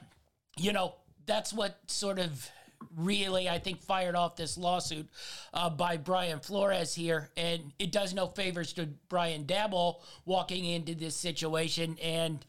you 0.56 0.72
know, 0.72 0.94
that's 1.26 1.52
what 1.52 1.78
sort 1.88 2.18
of 2.18 2.48
really, 2.96 3.48
I 3.48 3.58
think, 3.58 3.82
fired 3.82 4.14
off 4.14 4.36
this 4.36 4.56
lawsuit 4.56 5.08
uh, 5.52 5.70
by 5.70 5.96
Brian 5.96 6.40
Flores 6.40 6.94
here. 6.94 7.30
And 7.36 7.72
it 7.78 7.92
does 7.92 8.14
no 8.14 8.28
favors 8.28 8.72
to 8.74 8.88
Brian 9.08 9.44
Daboll 9.44 9.96
walking 10.24 10.64
into 10.64 10.94
this 10.94 11.16
situation. 11.16 11.98
And, 12.02 12.44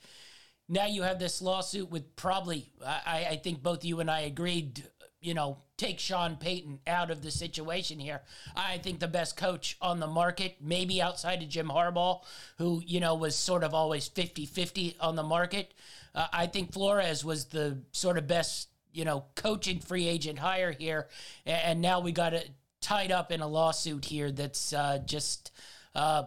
now 0.68 0.88
you 0.88 1.04
have 1.04 1.20
this 1.20 1.42
lawsuit 1.42 1.92
with 1.92 2.16
probably, 2.16 2.72
I, 2.84 3.28
I 3.32 3.36
think 3.44 3.62
both 3.62 3.86
you 3.86 4.00
and 4.00 4.10
I 4.10 4.22
agreed, 4.22 4.84
you 5.22 5.34
know, 5.34 5.58
take 5.78 6.00
Sean 6.00 6.38
Payton 6.38 6.80
out 6.88 7.12
of 7.12 7.22
the 7.22 7.32
situation 7.32 8.00
here. 8.00 8.22
I 8.56 8.78
think 8.78 9.00
the 9.00 9.08
best 9.08 9.36
coach 9.36 9.78
on 9.82 10.00
the 10.00 10.08
market, 10.08 10.58
maybe 10.62 11.02
outside 11.02 11.44
of 11.44 11.50
Jim 11.50 11.68
Harbaugh, 11.68 12.24
who, 12.58 12.82
you 12.86 13.00
know, 13.00 13.16
was 13.16 13.36
sort 13.36 13.64
of 13.64 13.74
always 13.74 14.08
50 14.08 14.46
50 14.46 14.96
on 15.00 15.16
the 15.16 15.24
market. 15.24 15.74
Uh, 16.14 16.28
I 16.32 16.48
think 16.48 16.72
Flores 16.72 17.26
was 17.26 17.46
the 17.46 17.80
sort 17.92 18.18
of 18.18 18.28
best, 18.28 18.70
you 18.94 19.04
know, 19.04 19.26
coaching 19.36 19.80
free 19.80 20.08
agent 20.08 20.40
hire 20.40 20.72
here. 20.72 21.08
And 21.46 21.82
now 21.82 22.00
we 22.00 22.12
got 22.12 22.34
it 22.34 22.50
tied 22.80 23.12
up 23.12 23.32
in 23.32 23.42
a 23.42 23.48
lawsuit 23.48 24.06
here 24.06 24.32
that's 24.32 24.74
uh, 24.74 25.00
just. 25.06 25.52
Uh, 25.94 26.24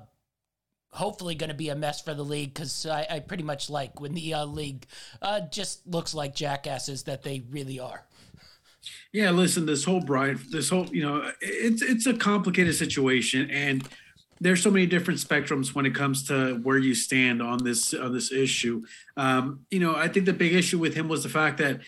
hopefully 0.91 1.35
going 1.35 1.51
to 1.51 1.55
be 1.55 1.69
a 1.69 1.75
mess 1.75 2.01
for 2.01 2.15
the 2.15 2.25
league 2.25 2.53
because 2.53 2.87
I, 2.87 3.07
I, 3.11 3.21
pretty 3.21 3.43
much 3.43 3.69
like 3.69 4.01
when 4.01 4.15
the 4.15 4.33
uh, 4.33 4.47
league 4.47 4.87
uh, 5.21 5.41
just 5.41 5.87
looks 5.87 6.15
like 6.15 6.35
jackasses 6.35 7.03
that 7.03 7.23
they 7.23 7.45
really 7.51 7.79
are. 7.79 8.08
Yeah, 9.13 9.31
listen, 9.31 9.65
this 9.65 9.85
whole 9.85 10.01
Brian, 10.01 10.39
this 10.51 10.69
whole 10.69 10.87
you 10.87 11.03
know, 11.03 11.31
it's 11.41 11.83
it's 11.83 12.07
a 12.07 12.15
complicated 12.15 12.75
situation, 12.75 13.51
and 13.51 13.89
there's 14.41 14.63
so 14.63 14.71
many 14.71 14.87
different 14.87 15.19
spectrums 15.19 15.75
when 15.75 15.87
it 15.87 15.95
comes 15.95 16.27
to 16.29 16.57
where 16.63 16.77
you 16.79 16.95
stand 16.95 17.41
on 17.41 17.65
this 17.65 17.95
on 17.95 18.13
this 18.13 18.31
issue. 18.31 18.83
Um, 19.17 19.61
you 19.71 19.81
know, 19.81 19.97
I 19.97 20.09
think 20.09 20.27
the 20.27 20.35
big 20.35 20.53
issue 20.53 20.79
with 20.79 20.95
him 20.95 21.09
was 21.09 21.23
the 21.23 21.31
fact 21.31 21.59
that, 21.59 21.81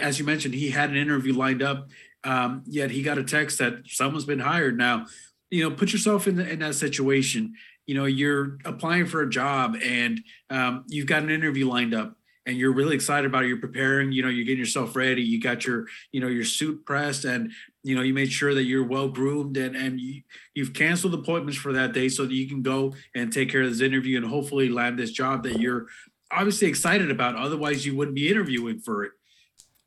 as 0.00 0.18
you 0.18 0.24
mentioned, 0.24 0.54
he 0.54 0.70
had 0.70 0.88
an 0.88 0.96
interview 0.96 1.34
lined 1.34 1.62
up, 1.62 1.88
um, 2.24 2.62
yet 2.66 2.90
he 2.90 3.02
got 3.02 3.18
a 3.18 3.24
text 3.24 3.58
that 3.58 3.82
someone's 3.86 4.24
been 4.24 4.38
hired. 4.38 4.78
Now, 4.78 5.06
you 5.50 5.68
know, 5.68 5.74
put 5.76 5.92
yourself 5.92 6.26
in, 6.26 6.36
the, 6.36 6.50
in 6.50 6.60
that 6.60 6.74
situation 6.74 7.54
you 7.86 7.94
know 7.94 8.04
you're 8.04 8.58
applying 8.64 9.06
for 9.06 9.22
a 9.22 9.28
job 9.28 9.76
and 9.82 10.20
um, 10.50 10.84
you've 10.88 11.06
got 11.06 11.22
an 11.22 11.30
interview 11.30 11.68
lined 11.68 11.94
up 11.94 12.16
and 12.46 12.56
you're 12.56 12.72
really 12.72 12.94
excited 12.94 13.26
about 13.26 13.44
it 13.44 13.48
you're 13.48 13.56
preparing 13.56 14.12
you 14.12 14.22
know 14.22 14.28
you're 14.28 14.44
getting 14.44 14.58
yourself 14.58 14.96
ready 14.96 15.22
you 15.22 15.40
got 15.40 15.64
your 15.64 15.86
you 16.10 16.20
know 16.20 16.28
your 16.28 16.44
suit 16.44 16.84
pressed 16.84 17.24
and 17.24 17.52
you 17.82 17.94
know 17.94 18.02
you 18.02 18.14
made 18.14 18.30
sure 18.30 18.54
that 18.54 18.64
you're 18.64 18.86
well 18.86 19.08
groomed 19.08 19.56
and 19.56 19.76
and 19.76 20.00
you, 20.00 20.22
you've 20.54 20.72
canceled 20.72 21.14
appointments 21.14 21.58
for 21.58 21.72
that 21.72 21.92
day 21.92 22.08
so 22.08 22.24
that 22.24 22.34
you 22.34 22.48
can 22.48 22.62
go 22.62 22.92
and 23.14 23.32
take 23.32 23.50
care 23.50 23.62
of 23.62 23.70
this 23.70 23.80
interview 23.80 24.16
and 24.16 24.26
hopefully 24.26 24.68
land 24.68 24.98
this 24.98 25.12
job 25.12 25.42
that 25.42 25.60
you're 25.60 25.86
obviously 26.30 26.68
excited 26.68 27.10
about 27.10 27.36
otherwise 27.36 27.86
you 27.86 27.96
wouldn't 27.96 28.16
be 28.16 28.28
interviewing 28.28 28.78
for 28.78 29.04
it 29.04 29.12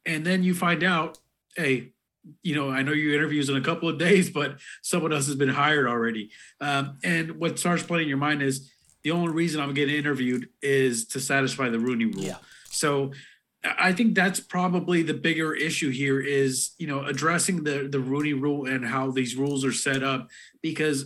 and 0.05 0.25
then 0.25 0.43
you 0.43 0.53
find 0.53 0.83
out 0.83 1.17
hey 1.55 1.91
you 2.41 2.55
know, 2.55 2.69
I 2.69 2.81
know 2.81 2.91
you 2.91 3.13
interviews 3.13 3.49
in 3.49 3.55
a 3.55 3.61
couple 3.61 3.89
of 3.89 3.97
days, 3.99 4.29
but 4.29 4.57
someone 4.81 5.13
else 5.13 5.27
has 5.27 5.35
been 5.35 5.49
hired 5.49 5.87
already. 5.87 6.31
Um, 6.59 6.97
and 7.03 7.39
what 7.39 7.59
starts 7.59 7.83
playing 7.83 8.03
in 8.03 8.09
your 8.09 8.17
mind 8.17 8.41
is 8.41 8.71
the 9.05 9.11
only 9.11 9.31
reason 9.31 9.61
I'm 9.61 9.75
getting 9.75 9.95
interviewed 9.95 10.49
is 10.63 11.05
to 11.09 11.19
satisfy 11.19 11.69
the 11.69 11.77
Rooney 11.77 12.05
Rule. 12.05 12.23
Yeah. 12.23 12.37
So 12.71 13.11
I 13.63 13.93
think 13.93 14.15
that's 14.15 14.39
probably 14.39 15.03
the 15.03 15.13
bigger 15.13 15.53
issue 15.53 15.91
here 15.91 16.19
is 16.19 16.71
you 16.79 16.87
know 16.87 17.05
addressing 17.05 17.63
the 17.63 17.87
the 17.87 17.99
Rooney 17.99 18.33
Rule 18.33 18.65
and 18.65 18.83
how 18.83 19.11
these 19.11 19.35
rules 19.35 19.63
are 19.63 19.71
set 19.71 20.03
up 20.03 20.27
because. 20.61 21.05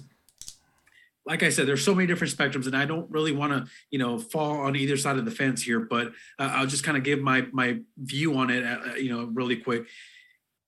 Like 1.26 1.44
I 1.44 1.50
said, 1.50 1.68
there's 1.68 1.86
so 1.86 1.94
many 1.94 2.08
different 2.08 2.36
spectrums, 2.36 2.66
and 2.66 2.76
I 2.76 2.86
don't 2.86 3.12
really 3.12 3.34
want 3.34 3.54
to, 3.54 3.72
you 3.92 4.00
know, 4.00 4.18
fall 4.18 4.62
on 4.62 4.76
either 4.76 4.98
side 4.98 5.18
of 5.18 5.26
the 5.26 5.32
fence 5.32 5.62
here. 5.62 5.80
But 5.80 6.08
uh, 6.40 6.50
I'll 6.54 6.66
just 6.66 6.84
kind 6.84 6.98
of 6.98 7.04
give 7.04 7.20
my 7.20 7.46
my 7.52 7.82
view 7.98 8.36
on 8.38 8.50
it, 8.50 8.66
uh, 8.66 8.96
you 8.96 9.16
know, 9.16 9.26
really 9.26 9.58
quick 9.58 9.86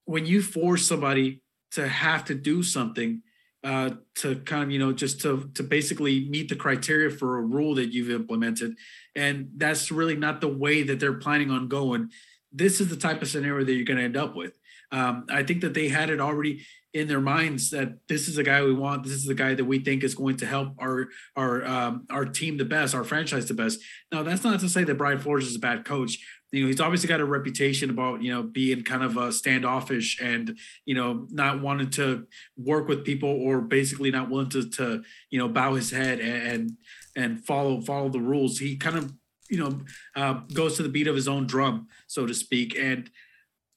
when 0.05 0.27
you 0.27 0.39
force 0.39 0.85
somebody 0.85 1.41
to 1.71 1.87
have 1.87 2.25
to 2.25 2.35
do 2.35 2.61
something 2.61 3.23
uh, 3.63 3.91
to 4.15 4.35
kind 4.37 4.63
of 4.63 4.71
you 4.71 4.79
know 4.79 4.91
just 4.91 5.21
to 5.21 5.49
to 5.53 5.63
basically 5.63 6.27
meet 6.29 6.49
the 6.49 6.55
criteria 6.55 7.09
for 7.09 7.37
a 7.37 7.41
rule 7.41 7.75
that 7.75 7.93
you've 7.93 8.09
implemented 8.09 8.73
and 9.15 9.49
that's 9.57 9.91
really 9.91 10.15
not 10.15 10.41
the 10.41 10.47
way 10.47 10.81
that 10.83 10.99
they're 10.99 11.13
planning 11.13 11.51
on 11.51 11.67
going 11.67 12.09
this 12.51 12.81
is 12.81 12.89
the 12.89 12.97
type 12.97 13.21
of 13.21 13.29
scenario 13.29 13.65
that 13.65 13.73
you're 13.73 13.85
going 13.85 13.97
to 13.97 14.03
end 14.03 14.17
up 14.17 14.35
with. 14.35 14.57
Um, 14.91 15.25
I 15.29 15.43
think 15.43 15.61
that 15.61 15.73
they 15.73 15.87
had 15.87 16.09
it 16.09 16.19
already 16.19 16.65
in 16.93 17.07
their 17.07 17.21
minds 17.21 17.69
that 17.69 18.05
this 18.09 18.27
is 18.27 18.35
the 18.35 18.43
guy 18.43 18.61
we 18.61 18.73
want. 18.73 19.03
This 19.03 19.13
is 19.13 19.25
the 19.25 19.33
guy 19.33 19.53
that 19.53 19.63
we 19.63 19.79
think 19.79 20.03
is 20.03 20.15
going 20.15 20.35
to 20.37 20.45
help 20.45 20.73
our 20.79 21.07
our 21.37 21.65
um, 21.65 22.05
our 22.09 22.25
team 22.25 22.57
the 22.57 22.65
best, 22.65 22.93
our 22.93 23.05
franchise 23.05 23.45
the 23.45 23.53
best. 23.53 23.79
Now, 24.11 24.23
that's 24.23 24.43
not 24.43 24.59
to 24.59 24.69
say 24.69 24.83
that 24.83 24.97
Brian 24.97 25.19
Flores 25.19 25.47
is 25.47 25.55
a 25.55 25.59
bad 25.59 25.85
coach. 25.85 26.19
You 26.51 26.63
know, 26.63 26.67
he's 26.67 26.81
obviously 26.81 27.07
got 27.07 27.21
a 27.21 27.25
reputation 27.25 27.89
about 27.89 28.21
you 28.21 28.31
know 28.33 28.43
being 28.43 28.83
kind 28.83 29.03
of 29.03 29.17
a 29.17 29.31
standoffish 29.31 30.19
and 30.21 30.57
you 30.85 30.93
know 30.93 31.27
not 31.29 31.61
wanting 31.61 31.89
to 31.91 32.27
work 32.57 32.87
with 32.87 33.05
people 33.05 33.29
or 33.29 33.61
basically 33.61 34.11
not 34.11 34.29
willing 34.29 34.49
to 34.49 34.69
to 34.71 35.03
you 35.29 35.39
know 35.39 35.47
bow 35.47 35.75
his 35.75 35.91
head 35.91 36.19
and 36.19 36.71
and 37.15 37.45
follow 37.45 37.81
follow 37.81 38.09
the 38.09 38.19
rules. 38.19 38.59
He 38.59 38.75
kind 38.75 38.97
of 38.97 39.13
you 39.49 39.57
know 39.57 39.81
uh, 40.15 40.41
goes 40.53 40.77
to 40.77 40.83
the 40.83 40.89
beat 40.89 41.07
of 41.07 41.15
his 41.15 41.27
own 41.27 41.47
drum, 41.47 41.87
so 42.07 42.25
to 42.25 42.33
speak. 42.33 42.75
And 42.77 43.09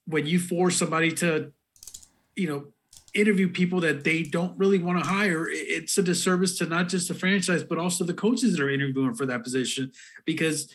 when 0.05 0.25
you 0.25 0.39
force 0.39 0.77
somebody 0.77 1.11
to 1.13 1.53
you 2.35 2.49
know 2.49 2.65
interview 3.13 3.47
people 3.47 3.79
that 3.79 4.03
they 4.03 4.23
don't 4.23 4.57
really 4.57 4.77
want 4.77 5.01
to 5.01 5.09
hire, 5.09 5.47
it's 5.49 5.97
a 5.97 6.03
disservice 6.03 6.57
to 6.57 6.65
not 6.65 6.89
just 6.89 7.07
the 7.07 7.13
franchise, 7.13 7.63
but 7.63 7.77
also 7.77 8.03
the 8.03 8.13
coaches 8.13 8.55
that 8.55 8.61
are 8.61 8.69
interviewing 8.69 9.13
for 9.13 9.25
that 9.25 9.43
position. 9.43 9.91
Because 10.25 10.69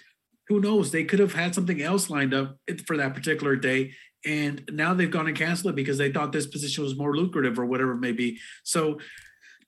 who 0.50 0.58
knows, 0.58 0.90
they 0.90 1.04
could 1.04 1.20
have 1.20 1.32
had 1.32 1.54
something 1.54 1.80
else 1.80 2.10
lined 2.10 2.34
up 2.34 2.56
for 2.84 2.96
that 2.96 3.14
particular 3.14 3.54
day. 3.54 3.92
And 4.26 4.68
now 4.72 4.92
they've 4.94 5.10
gone 5.10 5.28
and 5.28 5.36
canceled 5.36 5.72
it 5.72 5.76
because 5.76 5.96
they 5.96 6.10
thought 6.10 6.32
this 6.32 6.48
position 6.48 6.82
was 6.82 6.98
more 6.98 7.16
lucrative 7.16 7.56
or 7.56 7.66
whatever 7.66 7.92
it 7.92 8.00
may 8.00 8.10
be. 8.10 8.40
So 8.64 8.98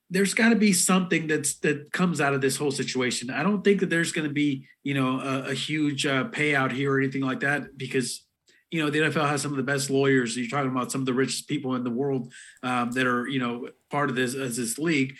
there's 0.09 0.33
got 0.33 0.49
to 0.49 0.57
be 0.57 0.73
something 0.73 1.25
that's 1.25 1.55
that 1.59 1.93
comes 1.93 2.19
out 2.19 2.33
of 2.33 2.41
this 2.41 2.57
whole 2.57 2.69
situation. 2.69 3.29
I 3.29 3.43
don't 3.43 3.63
think 3.63 3.79
that 3.79 3.89
there's 3.89 4.11
going 4.11 4.27
to 4.27 4.33
be, 4.33 4.67
you 4.83 4.93
know, 4.93 5.21
a, 5.21 5.51
a 5.51 5.53
huge 5.53 6.05
uh, 6.05 6.25
payout 6.25 6.73
here 6.73 6.95
or 6.95 6.99
anything 6.99 7.21
like 7.21 7.39
that 7.39 7.77
because 7.77 8.25
you 8.69 8.83
know 8.83 8.89
the 8.89 8.99
NFL 8.99 9.29
has 9.29 9.41
some 9.41 9.51
of 9.51 9.57
the 9.57 9.63
best 9.63 9.89
lawyers. 9.89 10.35
You're 10.35 10.49
talking 10.49 10.69
about 10.69 10.91
some 10.91 11.01
of 11.01 11.05
the 11.05 11.13
richest 11.13 11.47
people 11.47 11.75
in 11.75 11.85
the 11.85 11.89
world 11.89 12.33
um, 12.61 12.91
that 12.91 13.07
are 13.07 13.25
you 13.25 13.39
know 13.39 13.69
part 13.89 14.09
of 14.09 14.17
this 14.17 14.35
as 14.35 14.57
this 14.57 14.77
league. 14.77 15.15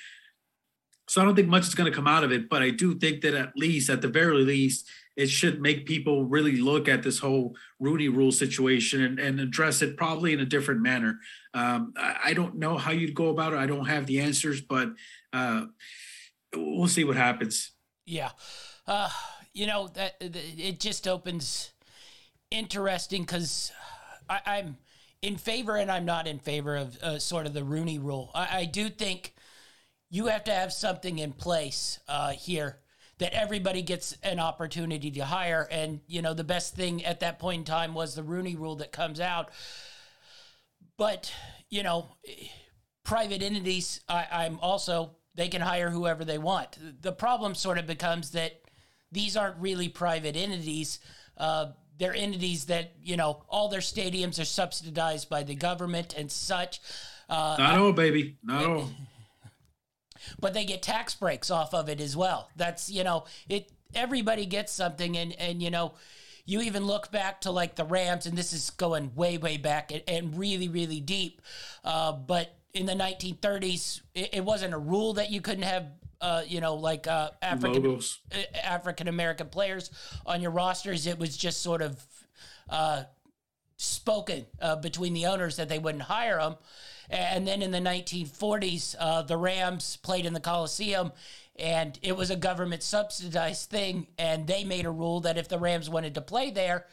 So 1.08 1.22
I 1.22 1.26
don't 1.26 1.36
think 1.36 1.48
much 1.48 1.68
is 1.68 1.76
going 1.76 1.90
to 1.90 1.96
come 1.96 2.08
out 2.08 2.24
of 2.24 2.32
it, 2.32 2.50
but 2.50 2.62
I 2.62 2.70
do 2.70 2.96
think 2.96 3.22
that 3.22 3.34
at 3.34 3.54
least, 3.56 3.90
at 3.90 4.02
the 4.02 4.08
very 4.08 4.44
least, 4.44 4.88
it 5.16 5.28
should 5.28 5.62
make 5.62 5.86
people 5.86 6.26
really 6.26 6.58
look 6.58 6.88
at 6.88 7.04
this 7.04 7.20
whole 7.20 7.56
Rooney 7.80 8.10
Rule 8.10 8.32
situation 8.32 9.04
and, 9.04 9.20
and 9.20 9.40
address 9.40 9.82
it 9.82 9.96
probably 9.96 10.34
in 10.34 10.40
a 10.40 10.46
different 10.46 10.82
manner. 10.82 11.20
Um, 11.54 11.94
I, 11.98 12.16
I, 12.26 12.34
don't 12.34 12.56
know 12.56 12.78
how 12.78 12.92
you'd 12.92 13.14
go 13.14 13.28
about 13.28 13.54
it. 13.54 13.58
I 13.58 13.68
don't 13.68 13.86
have 13.86 14.08
the 14.08 14.20
answers, 14.20 14.62
but 14.62 14.90
uh, 15.32 15.66
we'll 16.56 16.88
see 16.88 17.04
what 17.04 17.16
happens. 17.16 17.72
Yeah, 18.06 18.32
uh, 18.88 19.10
you 19.54 19.68
know 19.68 19.88
that 19.90 20.16
it 20.20 20.80
just 20.80 21.08
opens 21.08 21.72
interesting 22.50 23.22
because 23.22 23.72
I'm 24.30 24.78
in 25.22 25.38
favor 25.38 25.78
and 25.78 25.92
I'm 25.92 26.06
not 26.06 26.28
in 26.28 26.40
favor 26.40 26.76
of 26.76 26.98
uh, 27.02 27.20
sort 27.20 27.46
of 27.46 27.54
the 27.54 27.64
Rooney 27.64 27.98
rule. 27.98 28.32
I, 28.34 28.60
I, 28.60 28.66
do 28.66 28.90
think 28.90 29.34
you 30.10 30.28
have 30.28 30.44
to 30.46 30.52
have 30.52 30.74
something 30.74 31.20
in 31.20 31.32
place 31.32 32.00
uh, 32.08 32.32
here 32.32 32.80
that 33.24 33.34
everybody 33.34 33.82
gets 33.82 34.18
an 34.22 34.38
opportunity 34.38 35.10
to 35.10 35.24
hire. 35.24 35.66
And, 35.72 36.02
you 36.08 36.22
know, 36.22 36.34
the 36.34 36.44
best 36.44 36.76
thing 36.76 37.06
at 37.06 37.22
that 37.22 37.40
point 37.40 37.60
in 37.60 37.64
time 37.64 37.94
was 37.94 38.16
the 38.16 38.22
Rooney 38.22 38.58
rule 38.58 38.76
that 38.76 38.92
comes 38.92 39.22
out. 39.22 39.50
But, 40.98 41.34
you 41.70 41.84
know, 41.84 42.18
private 43.06 43.42
entities, 43.42 44.02
I, 44.10 44.28
I'm 44.30 44.60
also, 44.60 45.16
they 45.36 45.48
can 45.48 45.62
hire 45.62 45.90
whoever 45.90 46.26
they 46.26 46.38
want. 46.38 46.78
The 47.02 47.14
problem 47.14 47.56
sort 47.56 47.78
of 47.78 47.88
becomes 47.88 48.32
that 48.32 48.60
these 49.10 49.38
aren't 49.38 49.56
really 49.56 49.88
private 49.88 50.36
entities. 50.36 51.00
Uh, 51.38 51.68
they're 51.98 52.14
entities 52.14 52.66
that 52.66 52.92
you 53.02 53.16
know 53.16 53.44
all 53.48 53.70
their 53.70 53.80
stadiums 53.80 54.42
are 54.42 54.46
subsidized 54.46 55.30
by 55.30 55.44
the 55.44 55.56
government 55.56 56.16
and 56.18 56.30
such. 56.30 56.82
Uh, 57.30 57.56
Not 57.58 57.78
all, 57.78 57.94
baby. 57.94 58.38
Not 58.44 58.66
all. 58.66 58.90
But 60.40 60.54
they 60.54 60.66
get 60.66 60.82
tax 60.82 61.16
breaks 61.16 61.52
off 61.52 61.74
of 61.74 61.90
it 61.90 62.00
as 62.00 62.16
well. 62.16 62.50
That's 62.56 62.90
you 62.90 63.04
know 63.04 63.26
it. 63.48 63.72
Everybody 63.96 64.46
gets 64.46 64.72
something, 64.72 65.18
and 65.18 65.34
and 65.40 65.62
you 65.62 65.72
know. 65.72 65.94
You 66.46 66.60
even 66.60 66.84
look 66.86 67.10
back 67.10 67.40
to 67.42 67.52
like 67.52 67.76
the 67.76 67.86
Rams, 67.86 68.26
and 68.26 68.38
this 68.38 68.52
is 68.52 68.70
going 68.72 69.16
way, 69.16 69.38
way 69.38 69.56
back 69.56 69.94
and, 69.94 70.04
and 70.10 70.38
really, 70.38 70.68
really 70.68 71.00
deep. 71.00 71.42
Uh, 71.86 72.12
but 72.12 72.54
in 72.74 72.86
the 72.86 72.96
1930s, 72.96 74.02
it, 74.14 74.30
it 74.34 74.44
wasn't 74.44 74.74
a 74.74 74.78
rule 74.78 75.14
that 75.14 75.32
you 75.32 75.40
couldn't 75.40 75.64
have 75.64 75.86
uh, 76.24 76.42
you 76.48 76.62
know, 76.62 76.76
like 76.76 77.06
uh, 77.06 77.32
African 77.42 77.86
uh, 78.32 78.38
African 78.64 79.10
American 79.10 79.48
players 79.48 79.92
on 80.26 80.42
your 80.42 80.52
rosters. 80.52 81.06
It 81.06 81.20
was 81.20 81.36
just 81.36 81.62
sort 81.62 81.82
of 81.82 82.02
uh, 82.70 83.04
spoken 83.76 84.46
uh, 84.62 84.78
between 84.78 85.14
the 85.14 85.26
owners 85.26 85.58
that 85.58 85.68
they 85.68 85.80
wouldn't 85.80 86.04
hire 86.04 86.38
them. 86.38 86.56
And 87.10 87.48
then 87.48 87.62
in 87.62 87.72
the 87.72 87.80
1940s, 87.80 88.96
uh, 89.00 89.22
the 89.24 89.38
Rams 89.38 89.98
played 89.98 90.26
in 90.26 90.34
the 90.34 90.40
Coliseum, 90.40 91.12
and 91.58 91.98
it 92.02 92.16
was 92.16 92.30
a 92.30 92.36
government 92.36 92.84
subsidized 92.84 93.70
thing. 93.70 94.08
And 94.18 94.48
they 94.48 94.64
made 94.64 94.86
a 94.86 94.92
rule 94.92 95.20
that 95.22 95.38
if 95.38 95.48
the 95.48 95.60
Rams 95.60 95.90
wanted 95.90 96.16
to 96.16 96.22
play 96.22 96.52
there, 96.52 96.88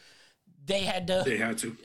they 0.65 0.81
had 0.81 1.07
to. 1.07 1.23
They 1.25 1.37
had 1.37 1.57
to 1.59 1.75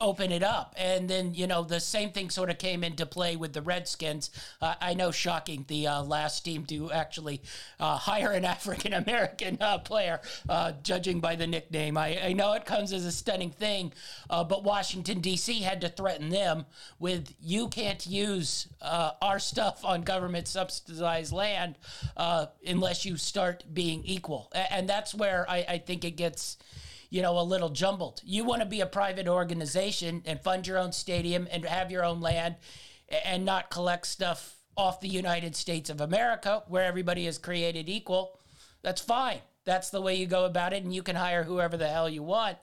open 0.00 0.32
it 0.32 0.42
up. 0.42 0.74
And 0.78 1.08
then, 1.08 1.34
you 1.34 1.46
know, 1.46 1.62
the 1.62 1.78
same 1.78 2.10
thing 2.10 2.30
sort 2.30 2.48
of 2.48 2.58
came 2.58 2.82
into 2.82 3.04
play 3.04 3.36
with 3.36 3.52
the 3.52 3.60
Redskins. 3.60 4.30
Uh, 4.60 4.74
I 4.80 4.94
know, 4.94 5.10
shocking, 5.10 5.66
the 5.68 5.88
uh, 5.88 6.02
last 6.02 6.44
team 6.44 6.64
to 6.66 6.90
actually 6.90 7.42
uh, 7.78 7.96
hire 7.98 8.32
an 8.32 8.44
African 8.44 8.94
American 8.94 9.58
uh, 9.60 9.78
player, 9.78 10.20
uh, 10.48 10.72
judging 10.82 11.20
by 11.20 11.36
the 11.36 11.46
nickname. 11.46 11.98
I, 11.98 12.18
I, 12.28 12.32
know 12.32 12.54
it 12.54 12.64
comes 12.64 12.92
as 12.92 13.04
a 13.04 13.12
stunning 13.12 13.50
thing, 13.50 13.92
uh, 14.30 14.42
but 14.44 14.64
Washington, 14.64 15.20
D.C. 15.20 15.60
had 15.60 15.82
to 15.82 15.88
threaten 15.88 16.30
them 16.30 16.64
with 16.98 17.34
you 17.40 17.68
can't 17.68 18.06
use 18.06 18.68
our 18.80 19.38
stuff 19.38 19.84
on 19.84 20.02
government 20.02 20.48
subsidized 20.48 21.32
land 21.32 21.76
unless 22.66 23.04
you 23.04 23.16
start 23.16 23.64
being 23.74 24.02
equal. 24.04 24.50
And 24.54 24.88
that's 24.88 25.14
where 25.14 25.44
I, 25.48 25.64
I 25.68 25.78
think 25.78 26.04
it 26.04 26.12
gets 26.12 26.56
you 27.10 27.20
know, 27.22 27.38
a 27.38 27.42
little 27.42 27.68
jumbled. 27.70 28.20
You 28.24 28.44
want 28.44 28.62
to 28.62 28.66
be 28.66 28.80
a 28.80 28.86
private 28.86 29.28
organization 29.28 30.22
and 30.24 30.40
fund 30.40 30.66
your 30.66 30.78
own 30.78 30.92
stadium 30.92 31.48
and 31.50 31.64
have 31.64 31.90
your 31.90 32.04
own 32.04 32.20
land 32.20 32.56
and 33.24 33.44
not 33.44 33.70
collect 33.70 34.06
stuff 34.06 34.56
off 34.76 35.00
the 35.00 35.08
United 35.08 35.56
States 35.56 35.90
of 35.90 36.00
America 36.00 36.62
where 36.68 36.84
everybody 36.84 37.26
is 37.26 37.36
created 37.36 37.88
equal. 37.88 38.38
That's 38.82 39.00
fine. 39.00 39.40
That's 39.64 39.90
the 39.90 40.00
way 40.00 40.14
you 40.14 40.26
go 40.26 40.46
about 40.46 40.72
it, 40.72 40.84
and 40.84 40.94
you 40.94 41.02
can 41.02 41.16
hire 41.16 41.42
whoever 41.42 41.76
the 41.76 41.88
hell 41.88 42.08
you 42.08 42.22
want. 42.22 42.56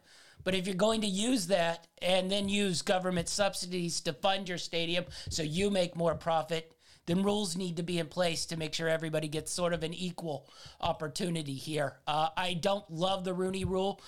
But 0.44 0.56
if 0.56 0.66
you're 0.66 0.76
going 0.76 1.02
to 1.02 1.08
use 1.08 1.48
that 1.48 1.88
and 2.02 2.32
then 2.32 2.50
use 2.50 2.82
government 2.82 3.28
subsidies 3.28 4.02
to 4.02 4.14
fund 4.14 4.48
your 4.48 4.58
stadium 4.58 5.06
so 5.30 5.44
you 5.44 5.70
make 5.70 5.96
more 5.96 6.16
profit, 6.16 6.72
then 7.06 7.24
rules 7.24 7.56
need 7.56 7.78
to 7.78 7.84
be 7.84 8.00
in 8.00 8.08
place 8.08 8.46
to 8.46 8.58
make 8.58 8.74
sure 8.74 8.88
everybody 8.88 9.28
gets 9.28 9.52
sort 9.52 9.74
of 9.74 9.84
an 9.84 9.94
equal 9.94 10.50
opportunity 10.80 11.56
here. 11.56 11.98
Uh, 12.08 12.30
I 12.36 12.54
don't 12.54 12.90
love 12.90 13.24
the 13.24 13.34
Rooney 13.34 13.66
rule 13.66 14.02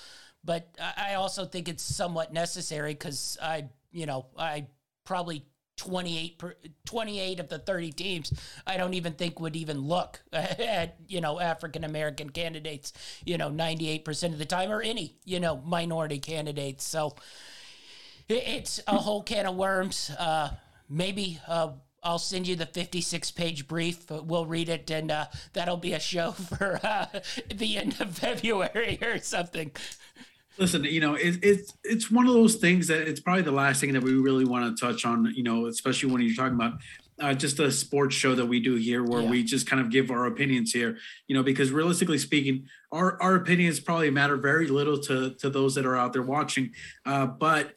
but 0.43 0.67
I 0.97 1.15
also 1.15 1.45
think 1.45 1.67
it's 1.67 1.83
somewhat 1.83 2.33
necessary 2.33 2.93
because 2.93 3.37
I, 3.41 3.69
you 3.91 4.05
know, 4.05 4.27
I 4.37 4.67
probably 5.05 5.45
28, 5.77 6.37
per, 6.37 6.55
28 6.85 7.39
of 7.39 7.49
the 7.49 7.59
30 7.59 7.91
teams 7.93 8.33
I 8.67 8.77
don't 8.77 8.93
even 8.93 9.13
think 9.13 9.39
would 9.39 9.55
even 9.55 9.79
look 9.79 10.21
at, 10.33 10.97
you 11.07 11.21
know, 11.21 11.39
African 11.39 11.83
American 11.83 12.29
candidates, 12.29 12.93
you 13.25 13.37
know, 13.37 13.49
98% 13.49 14.33
of 14.33 14.37
the 14.37 14.45
time 14.45 14.71
or 14.71 14.81
any, 14.81 15.15
you 15.25 15.39
know, 15.39 15.61
minority 15.65 16.19
candidates. 16.19 16.83
So 16.83 17.15
it's 18.27 18.81
a 18.87 18.97
whole 18.97 19.23
can 19.23 19.45
of 19.45 19.55
worms. 19.55 20.11
Uh, 20.17 20.51
maybe 20.89 21.39
uh, 21.47 21.69
I'll 22.03 22.19
send 22.19 22.47
you 22.47 22.55
the 22.55 22.65
56 22.65 23.31
page 23.31 23.67
brief. 23.67 24.09
We'll 24.09 24.45
read 24.45 24.69
it, 24.69 24.89
and 24.91 25.11
uh, 25.11 25.25
that'll 25.53 25.77
be 25.77 25.93
a 25.93 25.99
show 25.99 26.31
for 26.57 26.79
uh, 26.83 27.07
the 27.53 27.77
end 27.77 27.99
of 27.99 28.17
February 28.17 28.99
or 29.01 29.19
something. 29.19 29.71
Listen, 30.59 30.83
you 30.83 30.99
know, 30.99 31.15
it, 31.15 31.39
it's 31.41 31.73
it's 31.83 32.11
one 32.11 32.27
of 32.27 32.33
those 32.33 32.55
things 32.55 32.87
that 32.87 33.07
it's 33.07 33.21
probably 33.21 33.43
the 33.43 33.51
last 33.51 33.79
thing 33.79 33.93
that 33.93 34.03
we 34.03 34.13
really 34.13 34.43
want 34.45 34.77
to 34.77 34.85
touch 34.85 35.05
on. 35.05 35.31
You 35.33 35.43
know, 35.43 35.67
especially 35.67 36.11
when 36.11 36.21
you're 36.21 36.35
talking 36.35 36.55
about 36.55 36.73
uh, 37.21 37.33
just 37.33 37.59
a 37.59 37.71
sports 37.71 38.13
show 38.15 38.35
that 38.35 38.45
we 38.45 38.59
do 38.59 38.75
here, 38.75 39.03
where 39.03 39.21
yeah. 39.21 39.29
we 39.29 39.43
just 39.43 39.67
kind 39.67 39.81
of 39.81 39.89
give 39.89 40.11
our 40.11 40.25
opinions 40.25 40.73
here. 40.73 40.97
You 41.27 41.35
know, 41.35 41.43
because 41.43 41.71
realistically 41.71 42.17
speaking, 42.17 42.65
our 42.91 43.21
our 43.21 43.35
opinions 43.35 43.79
probably 43.79 44.09
matter 44.09 44.35
very 44.35 44.67
little 44.67 44.99
to 45.03 45.33
to 45.35 45.49
those 45.49 45.75
that 45.75 45.85
are 45.85 45.95
out 45.95 46.11
there 46.11 46.23
watching. 46.23 46.71
Uh, 47.05 47.25
but 47.25 47.73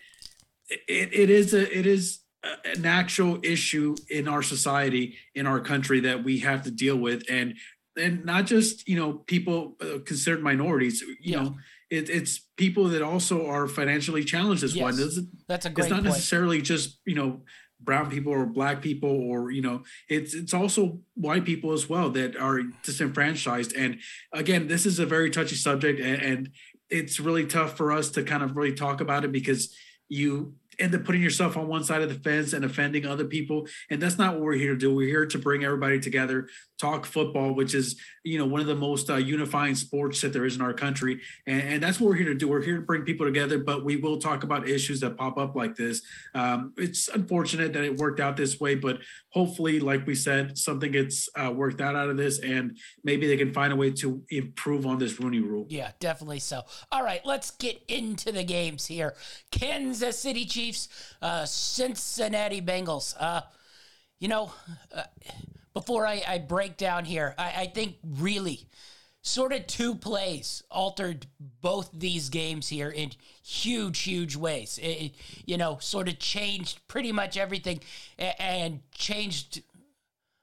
it, 0.69 1.15
it 1.15 1.31
is 1.31 1.55
a 1.55 1.79
it 1.79 1.87
is 1.87 2.21
an 2.65 2.85
actual 2.85 3.39
issue 3.45 3.95
in 4.11 4.27
our 4.27 4.43
society 4.43 5.17
in 5.35 5.47
our 5.47 5.61
country 5.61 6.01
that 6.01 6.25
we 6.25 6.41
have 6.41 6.65
to 6.65 6.71
deal 6.71 6.97
with 6.97 7.23
and 7.31 7.55
and 7.97 8.25
not 8.25 8.47
just 8.47 8.89
you 8.89 8.97
know 8.97 9.13
people 9.13 9.77
uh, 9.81 9.99
considered 10.05 10.43
minorities 10.43 11.03
you 11.03 11.17
yeah. 11.21 11.43
know 11.43 11.57
it, 11.93 12.09
it's 12.09 12.39
people 12.57 12.89
that 12.89 13.03
also 13.03 13.47
are 13.47 13.69
financially 13.69 14.25
challenged 14.25 14.65
as 14.65 14.75
yes, 14.75 14.83
well. 14.83 15.25
That's 15.47 15.67
a 15.67 15.71
great. 15.71 15.85
It's 15.85 15.91
not 15.91 16.03
point. 16.03 16.07
necessarily 16.07 16.63
just 16.63 16.99
you 17.05 17.15
know 17.15 17.43
brown 17.81 18.09
people 18.09 18.33
or 18.33 18.47
black 18.47 18.81
people 18.81 19.11
or 19.11 19.51
you 19.51 19.61
know 19.61 19.83
it's 20.09 20.35
it's 20.35 20.55
also 20.55 21.01
white 21.15 21.45
people 21.45 21.73
as 21.73 21.91
well 21.91 22.09
that 22.11 22.35
are 22.37 22.63
disenfranchised. 22.83 23.77
And 23.77 23.99
again, 24.33 24.69
this 24.69 24.87
is 24.87 24.99
a 25.01 25.07
very 25.07 25.31
touchy 25.31 25.57
subject, 25.57 26.01
and, 26.01 26.23
and 26.23 26.51
it's 26.89 27.21
really 27.21 27.45
tough 27.45 27.77
for 27.77 27.93
us 27.93 28.09
to 28.13 28.23
kind 28.23 28.43
of 28.43 28.57
really 28.57 28.75
talk 28.75 29.03
about 29.03 29.25
it 29.27 29.33
because 29.33 29.75
you 30.09 30.55
end 30.79 30.95
up 30.95 31.05
putting 31.05 31.23
yourself 31.23 31.57
on 31.57 31.69
one 31.69 31.85
side 31.85 32.03
of 32.03 32.09
the 32.09 32.15
fence 32.15 32.53
and 32.53 32.65
offending 32.65 33.07
other 33.07 33.25
people. 33.25 33.67
And 33.91 34.01
that's 34.01 34.19
not 34.19 34.35
what 34.35 34.43
we're 34.43 34.55
here 34.55 34.73
to 34.73 34.79
do. 34.79 34.95
We're 34.95 35.09
here 35.09 35.27
to 35.27 35.39
bring 35.39 35.65
everybody 35.65 36.01
together, 36.01 36.49
talk 36.79 37.05
football, 37.07 37.55
which 37.55 37.75
is, 37.75 38.01
you 38.25 38.39
know, 38.39 38.47
one 38.47 38.61
of 38.61 38.67
the 38.67 38.75
most 38.75 39.11
uh, 39.11 39.17
unifying 39.17 39.75
sports 39.75 40.21
that 40.21 40.33
there 40.33 40.45
is 40.45 40.57
in 40.57 40.63
our 40.63 40.73
country. 40.73 41.21
And, 41.47 41.63
and, 41.63 41.83
that's 41.83 42.01
what 42.01 42.11
we're 42.11 42.17
here 42.17 42.27
to 42.27 42.35
do. 42.35 42.49
We're 42.49 42.63
here 42.63 42.77
to 42.77 42.83
bring 42.83 43.03
people 43.03 43.27
together, 43.27 43.59
but 43.59 43.85
we 43.85 43.97
will 43.97 44.19
talk 44.19 44.45
about 44.45 44.69
issues 44.69 45.01
that 45.01 45.17
pop 45.17 45.37
up 45.39 45.57
like 45.57 45.75
this. 45.75 46.03
Um, 46.35 46.73
it's 46.77 47.09
unfortunate 47.09 47.73
that 47.73 47.83
it 47.83 47.97
worked 47.97 48.21
out 48.21 48.37
this 48.37 48.61
way, 48.61 48.77
but 48.77 48.99
hopefully, 49.31 49.81
like 49.81 50.07
we 50.07 50.15
said, 50.15 50.57
something 50.57 50.93
gets 50.93 51.29
uh, 51.37 51.51
worked 51.51 51.81
out 51.81 51.97
out 51.97 52.09
of 52.09 52.17
this 52.17 52.39
and 52.39 52.79
maybe 53.03 53.27
they 53.27 53.37
can 53.37 53.53
find 53.53 53.73
a 53.73 53.77
way 53.77 53.91
to 53.91 54.23
improve 54.31 54.87
on 54.87 54.99
this 54.99 55.19
Rooney 55.19 55.41
rule. 55.41 55.67
Yeah, 55.69 55.91
definitely 55.99 56.39
so. 56.39 56.63
All 56.93 57.03
right, 57.03 57.25
let's 57.25 57.51
get 57.51 57.83
into 57.89 58.31
the 58.31 58.45
games 58.45 58.87
here. 58.87 59.15
Kansas 59.51 60.19
City 60.19 60.45
Chiefs 60.45 60.89
uh, 61.21 61.45
Cincinnati 61.45 62.63
Bengals. 62.63 63.15
Uh, 63.19 63.43
you 64.21 64.29
know, 64.29 64.53
uh, 64.95 65.03
before 65.75 66.07
I, 66.07 66.23
I, 66.27 66.39
break 66.39 66.77
down 66.77 67.05
here, 67.05 67.35
I, 67.39 67.53
I 67.57 67.67
think 67.67 67.97
really 68.05 68.69
sort 69.23 69.53
of 69.53 69.67
two 69.67 69.95
plays 69.95 70.63
altered 70.71 71.27
both 71.61 71.91
these 71.93 72.29
games 72.29 72.69
here 72.69 72.91
in 72.91 73.13
huge, 73.45 74.01
huge 74.01 74.37
ways. 74.37 74.79
It, 74.79 74.87
it, 74.87 75.13
you 75.47 75.57
know, 75.57 75.79
sort 75.81 76.09
of 76.09 76.19
changed 76.19 76.87
pretty 76.89 77.13
much 77.13 77.37
everything 77.37 77.81
and, 78.19 78.81
changed 78.95 79.63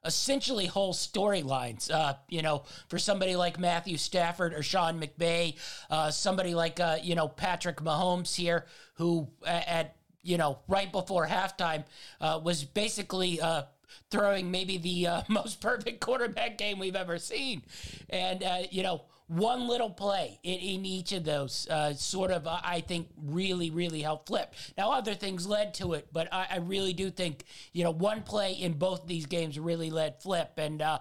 essentially 0.06 0.66
whole 0.66 0.94
storylines. 0.94 1.92
Uh, 1.92 2.14
you 2.30 2.42
know, 2.42 2.64
for 2.88 2.98
somebody 2.98 3.36
like 3.36 3.60
Matthew 3.60 3.98
Stafford 3.98 4.54
or 4.54 4.64
Sean 4.64 5.00
McVay, 5.00 5.56
uh, 5.90 6.10
somebody 6.10 6.56
like 6.56 6.80
uh, 6.80 6.98
you 7.04 7.16
know 7.16 7.28
Patrick 7.28 7.78
Mahomes 7.78 8.36
here, 8.36 8.66
who 8.96 9.28
at 9.46 9.96
you 10.22 10.38
know, 10.38 10.60
right 10.68 10.92
before 10.92 11.28
halftime, 11.28 11.84
uh, 12.22 12.40
was 12.44 12.64
basically 12.64 13.40
uh, 13.42 13.64
throwing 14.12 14.52
maybe 14.52 14.78
the 14.78 15.08
uh, 15.08 15.22
most 15.28 15.62
perfect 15.62 16.00
quarterback 16.00 16.58
game 16.58 16.80
we've 16.80 16.96
ever 16.96 17.18
seen. 17.18 17.64
And, 18.10 18.44
uh, 18.44 18.64
you 18.72 18.84
know, 18.84 19.04
one 19.28 19.68
little 19.68 19.92
play 19.92 20.40
in, 20.44 20.60
in 20.60 20.86
each 20.86 21.12
of 21.12 21.24
those 21.24 21.68
uh, 21.70 21.94
sort 21.94 22.32
of, 22.32 22.48
I 22.48 22.82
think, 22.86 23.10
really, 23.24 23.70
really 23.70 24.02
helped 24.02 24.28
flip. 24.28 24.54
Now, 24.78 24.92
other 24.92 25.14
things 25.14 25.46
led 25.46 25.76
to 25.76 25.94
it, 25.94 26.08
but 26.12 26.28
I, 26.34 26.48
I, 26.52 26.58
really 26.58 26.94
do 26.94 27.12
think, 27.12 27.46
you 27.72 27.84
know, 27.84 27.92
one 27.92 28.24
play 28.24 28.54
in 28.54 28.74
both 28.74 29.06
these 29.06 29.28
games 29.28 29.60
really 29.60 29.92
led 29.92 30.22
flip. 30.22 30.54
And 30.58 30.82
uh, 30.82 31.00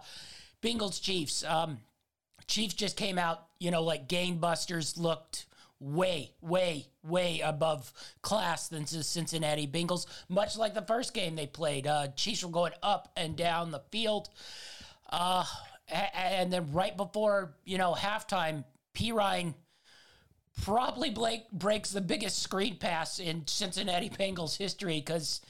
Bengals 0.62 1.01
Chiefs, 1.01 1.43
um, 1.43 1.78
Chiefs 2.47 2.74
just 2.74 2.97
came 2.97 3.18
out, 3.18 3.47
you 3.59 3.70
know, 3.70 3.82
like 3.82 4.09
gangbusters 4.09 4.99
looked 4.99 5.47
way, 5.81 6.33
way, 6.41 6.87
way 7.03 7.41
above 7.41 7.93
class 8.22 8.68
than 8.68 8.85
the 8.85 9.03
Cincinnati 9.03 9.66
Bengals. 9.66 10.07
Much 10.29 10.57
like 10.57 10.74
the 10.74 10.83
first 10.83 11.14
game 11.14 11.37
they 11.37 11.47
played, 11.47 11.87
uh, 11.87 12.09
Chiefs 12.09 12.45
were 12.45 12.51
going 12.51 12.72
up 12.83 13.12
and 13.16 13.37
down 13.37 13.70
the 13.70 13.83
field. 13.91 14.29
Uh, 15.11 15.45
and 15.89 16.53
then 16.53 16.72
right 16.72 16.97
before 16.97 17.55
you 17.64 17.79
know 17.79 17.95
halftime, 17.95 18.64
Perine 18.95 19.55
probably 20.62 21.11
Blake 21.11 21.51
breaks 21.53 21.91
the 21.91 22.01
biggest 22.01 22.41
screen 22.43 22.76
pass 22.76 23.18
in 23.18 23.47
Cincinnati 23.47 24.11
Bengals 24.11 24.57
history 24.57 25.01
because 25.01 25.41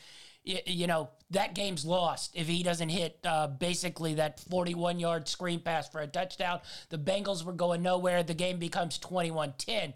you 0.66 0.86
know 0.86 1.10
that 1.30 1.54
game's 1.54 1.84
lost 1.84 2.30
if 2.34 2.46
he 2.46 2.62
doesn't 2.62 2.88
hit 2.88 3.18
uh, 3.24 3.46
basically 3.46 4.14
that 4.14 4.40
41 4.40 4.98
yard 4.98 5.28
screen 5.28 5.60
pass 5.60 5.88
for 5.88 6.00
a 6.00 6.06
touchdown. 6.06 6.60
The 6.88 6.98
Bengals 6.98 7.44
were 7.44 7.52
going 7.52 7.82
nowhere. 7.82 8.22
The 8.22 8.34
game 8.34 8.58
becomes 8.58 8.98
21 8.98 9.54
10. 9.58 9.94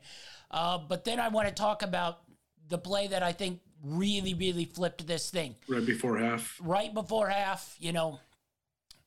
Uh, 0.50 0.78
but 0.78 1.04
then 1.04 1.18
I 1.18 1.28
want 1.28 1.48
to 1.48 1.54
talk 1.54 1.82
about 1.82 2.20
the 2.68 2.78
play 2.78 3.06
that 3.06 3.22
I 3.22 3.32
think 3.32 3.60
really, 3.82 4.34
really 4.34 4.66
flipped 4.66 5.06
this 5.06 5.30
thing. 5.30 5.54
Right 5.68 5.84
before 5.84 6.18
half. 6.18 6.58
Right 6.62 6.92
before 6.92 7.28
half, 7.28 7.74
you 7.78 7.92
know, 7.92 8.20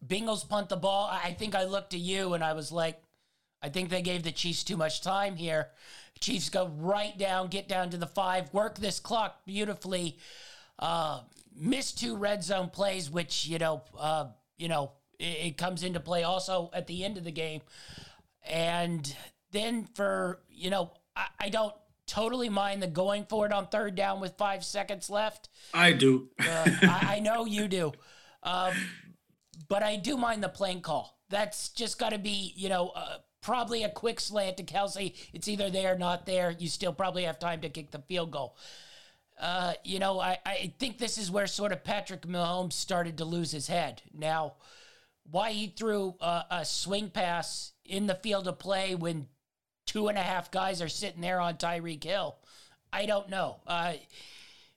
Bengals 0.06 0.48
punt 0.48 0.70
the 0.70 0.78
ball. 0.78 1.10
I 1.12 1.32
think 1.34 1.56
I 1.56 1.66
looked 1.66 1.94
at 1.94 2.00
you 2.00 2.34
and 2.34 2.44
I 2.44 2.54
was 2.54 2.72
like, 2.72 3.02
I 3.62 3.70
think 3.70 3.90
they 3.90 4.02
gave 4.02 4.24
the 4.24 4.32
Chiefs 4.32 4.64
too 4.64 4.78
much 4.78 5.02
time 5.02 5.36
here. 5.36 5.70
Chiefs 6.20 6.50
go 6.50 6.72
right 6.78 7.18
down, 7.18 7.48
get 7.48 7.68
down 7.68 7.90
to 7.92 7.98
the 7.98 8.08
five, 8.08 8.54
work 8.54 8.78
this 8.78 9.00
clock 9.00 9.46
beautifully. 9.46 10.18
Uh, 10.78 11.22
miss 11.56 11.92
two 11.92 12.16
red 12.16 12.44
zone 12.44 12.70
plays, 12.70 13.10
which 13.10 13.48
you 13.48 13.58
know, 13.58 13.84
uh, 13.98 14.26
you 14.58 14.68
know, 14.68 14.92
it, 15.20 15.24
it 15.24 15.58
comes 15.58 15.84
into 15.84 16.00
play 16.00 16.24
also 16.24 16.70
at 16.74 16.88
the 16.88 17.04
end 17.04 17.18
of 17.18 17.24
the 17.24 17.32
game, 17.32 17.62
and 18.48 19.16
then 19.52 19.88
for 19.94 20.42
you 20.50 20.70
know, 20.70 20.92
I, 21.16 21.28
I 21.40 21.50
don't 21.50 21.74
totally 22.08 22.50
mind 22.50 22.82
the 22.82 22.88
going 22.88 23.26
for 23.26 23.46
it 23.46 23.52
on 23.52 23.68
third 23.68 23.96
down 23.96 24.20
with 24.20 24.34
five 24.38 24.64
seconds 24.64 25.10
left. 25.10 25.50
I 25.74 25.94
do. 25.94 26.30
uh, 26.40 26.44
I, 26.84 27.16
I, 27.16 27.20
know 27.20 27.46
you 27.46 27.68
do. 27.68 27.94
Um, 28.44 28.74
but 29.68 29.84
I 29.84 29.96
do 29.96 30.18
mind 30.18 30.44
the 30.44 30.50
plane 30.50 30.82
call. 30.82 31.18
That's 31.30 31.70
just 31.70 31.98
got 31.98 32.10
to 32.10 32.20
be, 32.20 32.54
you 32.56 32.70
know, 32.70 32.90
uh, 32.90 33.18
probably 33.42 33.84
a 33.84 33.90
quick 33.90 34.20
slant 34.20 34.58
to 34.58 34.64
Kelce. 34.64 35.16
It's 35.34 35.48
either 35.48 35.70
there 35.70 35.96
or 35.96 35.98
not 35.98 36.26
there. 36.26 36.56
You 36.58 36.68
still 36.68 36.94
probably 36.94 37.24
have 37.24 37.40
time 37.40 37.62
to 37.62 37.70
kick 37.70 37.92
the 37.92 38.00
field 38.00 38.32
goal. 38.32 38.56
Uh, 39.40 39.74
you 39.84 40.00
know, 40.00 40.20
I, 40.20 40.38
I 40.46 40.74
think 40.80 40.98
this 40.98 41.18
is 41.18 41.30
where 41.30 41.48
sort 41.48 41.72
of 41.72 41.84
Patrick 41.84 42.22
Mahomes 42.22 42.74
started 42.74 43.18
to 43.18 43.26
lose 43.26 43.52
his 43.52 43.68
head. 43.68 44.02
Now, 44.14 44.54
why 45.30 45.52
he 45.52 45.68
threw 45.68 46.16
a, 46.22 46.46
a 46.52 46.66
swing 46.66 47.10
pass 47.10 47.74
in 47.84 48.08
the 48.08 48.16
field 48.16 48.48
of 48.48 48.60
play 48.60 48.96
when 48.96 49.28
two 49.86 50.08
and 50.08 50.18
a 50.18 50.22
half 50.22 50.52
guys 50.52 50.82
are 50.82 50.90
sitting 50.90 51.22
there 51.22 51.40
on 51.40 51.56
Tyreek 51.56 52.04
Hill, 52.04 52.36
I 52.92 53.06
don't 53.06 53.30
know. 53.30 53.58
Uh, 53.68 53.94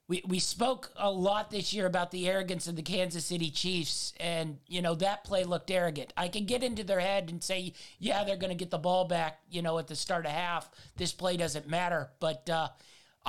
we, 0.08 0.22
we 0.26 0.38
spoke 0.38 0.90
a 0.96 1.10
lot 1.10 1.50
this 1.50 1.74
year 1.74 1.86
about 1.86 2.10
the 2.10 2.28
arrogance 2.28 2.66
of 2.66 2.76
the 2.76 2.82
Kansas 2.82 3.26
City 3.26 3.50
Chiefs, 3.50 4.14
and 4.18 4.58
you 4.66 4.80
know 4.80 4.94
that 4.96 5.22
play 5.24 5.44
looked 5.44 5.70
arrogant. 5.70 6.14
I 6.16 6.28
can 6.28 6.46
get 6.46 6.62
into 6.62 6.82
their 6.82 7.00
head 7.00 7.28
and 7.28 7.44
say, 7.44 7.74
yeah, 7.98 8.24
they're 8.24 8.36
going 8.36 8.50
to 8.50 8.56
get 8.56 8.70
the 8.70 8.78
ball 8.78 9.04
back, 9.04 9.40
you 9.50 9.60
know, 9.60 9.78
at 9.78 9.86
the 9.86 9.94
start 9.94 10.24
of 10.24 10.32
half. 10.32 10.70
This 10.96 11.12
play 11.12 11.36
doesn't 11.36 11.68
matter, 11.68 12.08
but 12.20 12.48
uh, 12.48 12.68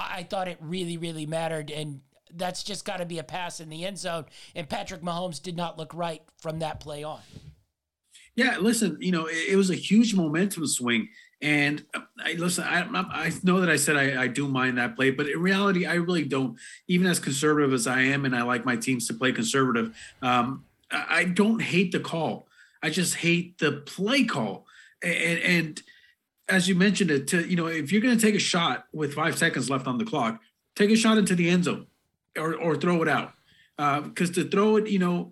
I 0.09 0.23
thought 0.23 0.47
it 0.47 0.57
really, 0.61 0.97
really 0.97 1.25
mattered. 1.25 1.71
And 1.71 2.01
that's 2.33 2.63
just 2.63 2.85
got 2.85 2.97
to 2.97 3.05
be 3.05 3.19
a 3.19 3.23
pass 3.23 3.59
in 3.59 3.69
the 3.69 3.85
end 3.85 3.97
zone. 3.97 4.25
And 4.55 4.69
Patrick 4.69 5.01
Mahomes 5.01 5.41
did 5.41 5.55
not 5.55 5.77
look 5.77 5.93
right 5.93 6.21
from 6.37 6.59
that 6.59 6.79
play 6.79 7.03
on. 7.03 7.21
Yeah, 8.35 8.57
listen, 8.59 8.97
you 8.99 9.11
know, 9.11 9.25
it, 9.25 9.49
it 9.49 9.55
was 9.55 9.69
a 9.69 9.75
huge 9.75 10.15
momentum 10.15 10.65
swing. 10.67 11.09
And 11.41 11.85
uh, 11.93 12.01
I 12.23 12.33
listen, 12.33 12.65
I, 12.65 12.81
I 12.81 13.31
know 13.43 13.61
that 13.61 13.69
I 13.69 13.77
said 13.77 13.95
I, 13.95 14.23
I, 14.23 14.27
do 14.27 14.47
mind 14.47 14.77
that 14.77 14.95
play, 14.95 15.09
but 15.09 15.27
in 15.27 15.41
reality, 15.41 15.85
I 15.85 15.95
really 15.95 16.25
don't. 16.25 16.57
Even 16.87 17.07
as 17.07 17.17
conservative 17.17 17.73
as 17.73 17.87
I 17.87 18.01
am, 18.01 18.25
and 18.25 18.35
I 18.35 18.43
like 18.43 18.65
my 18.65 18.75
teams 18.75 19.07
to 19.07 19.13
play 19.13 19.31
conservative, 19.31 19.95
um, 20.21 20.65
I 20.91 21.23
don't 21.23 21.61
hate 21.61 21.91
the 21.91 21.99
call. 21.99 22.47
I 22.83 22.89
just 22.89 23.15
hate 23.15 23.57
the 23.57 23.71
play 23.71 24.23
call. 24.23 24.65
And, 25.01 25.39
and 25.39 25.83
as 26.49 26.67
you 26.67 26.75
mentioned 26.75 27.11
it, 27.11 27.27
to 27.27 27.47
you 27.47 27.55
know, 27.55 27.67
if 27.67 27.91
you're 27.91 28.01
going 28.01 28.17
to 28.17 28.21
take 28.21 28.35
a 28.35 28.39
shot 28.39 28.85
with 28.91 29.13
five 29.13 29.37
seconds 29.37 29.69
left 29.69 29.87
on 29.87 29.97
the 29.97 30.05
clock, 30.05 30.41
take 30.75 30.89
a 30.89 30.95
shot 30.95 31.17
into 31.17 31.35
the 31.35 31.49
end 31.49 31.65
zone, 31.65 31.87
or 32.37 32.55
or 32.55 32.75
throw 32.75 33.01
it 33.01 33.07
out. 33.07 33.33
Because 33.77 34.31
uh, 34.31 34.33
to 34.33 34.49
throw 34.49 34.75
it, 34.75 34.89
you 34.89 34.99
know, 34.99 35.31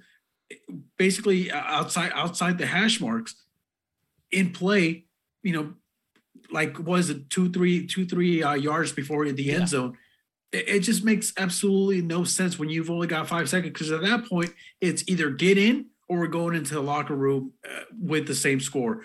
basically 0.97 1.51
uh, 1.51 1.57
outside 1.57 2.11
outside 2.13 2.57
the 2.57 2.65
hash 2.65 3.01
marks 3.01 3.35
in 4.31 4.51
play, 4.51 5.05
you 5.43 5.53
know, 5.53 5.73
like 6.51 6.79
was 6.79 7.09
it 7.09 7.29
two 7.29 7.51
three 7.51 7.87
two 7.87 8.05
three 8.05 8.43
uh, 8.43 8.53
yards 8.53 8.91
before 8.91 9.25
the 9.25 9.51
end 9.51 9.61
yeah. 9.61 9.65
zone. 9.65 9.97
It, 10.51 10.69
it 10.69 10.79
just 10.81 11.03
makes 11.03 11.33
absolutely 11.37 12.01
no 12.01 12.23
sense 12.23 12.57
when 12.57 12.69
you've 12.69 12.91
only 12.91 13.07
got 13.07 13.27
five 13.27 13.49
seconds 13.49 13.73
because 13.73 13.91
at 13.91 14.01
that 14.01 14.25
point 14.29 14.53
it's 14.79 15.03
either 15.07 15.29
get 15.29 15.57
in 15.57 15.87
or 16.07 16.19
we're 16.19 16.27
going 16.27 16.55
into 16.55 16.73
the 16.73 16.81
locker 16.81 17.15
room 17.15 17.51
uh, 17.69 17.81
with 17.99 18.27
the 18.27 18.35
same 18.35 18.61
score 18.61 19.03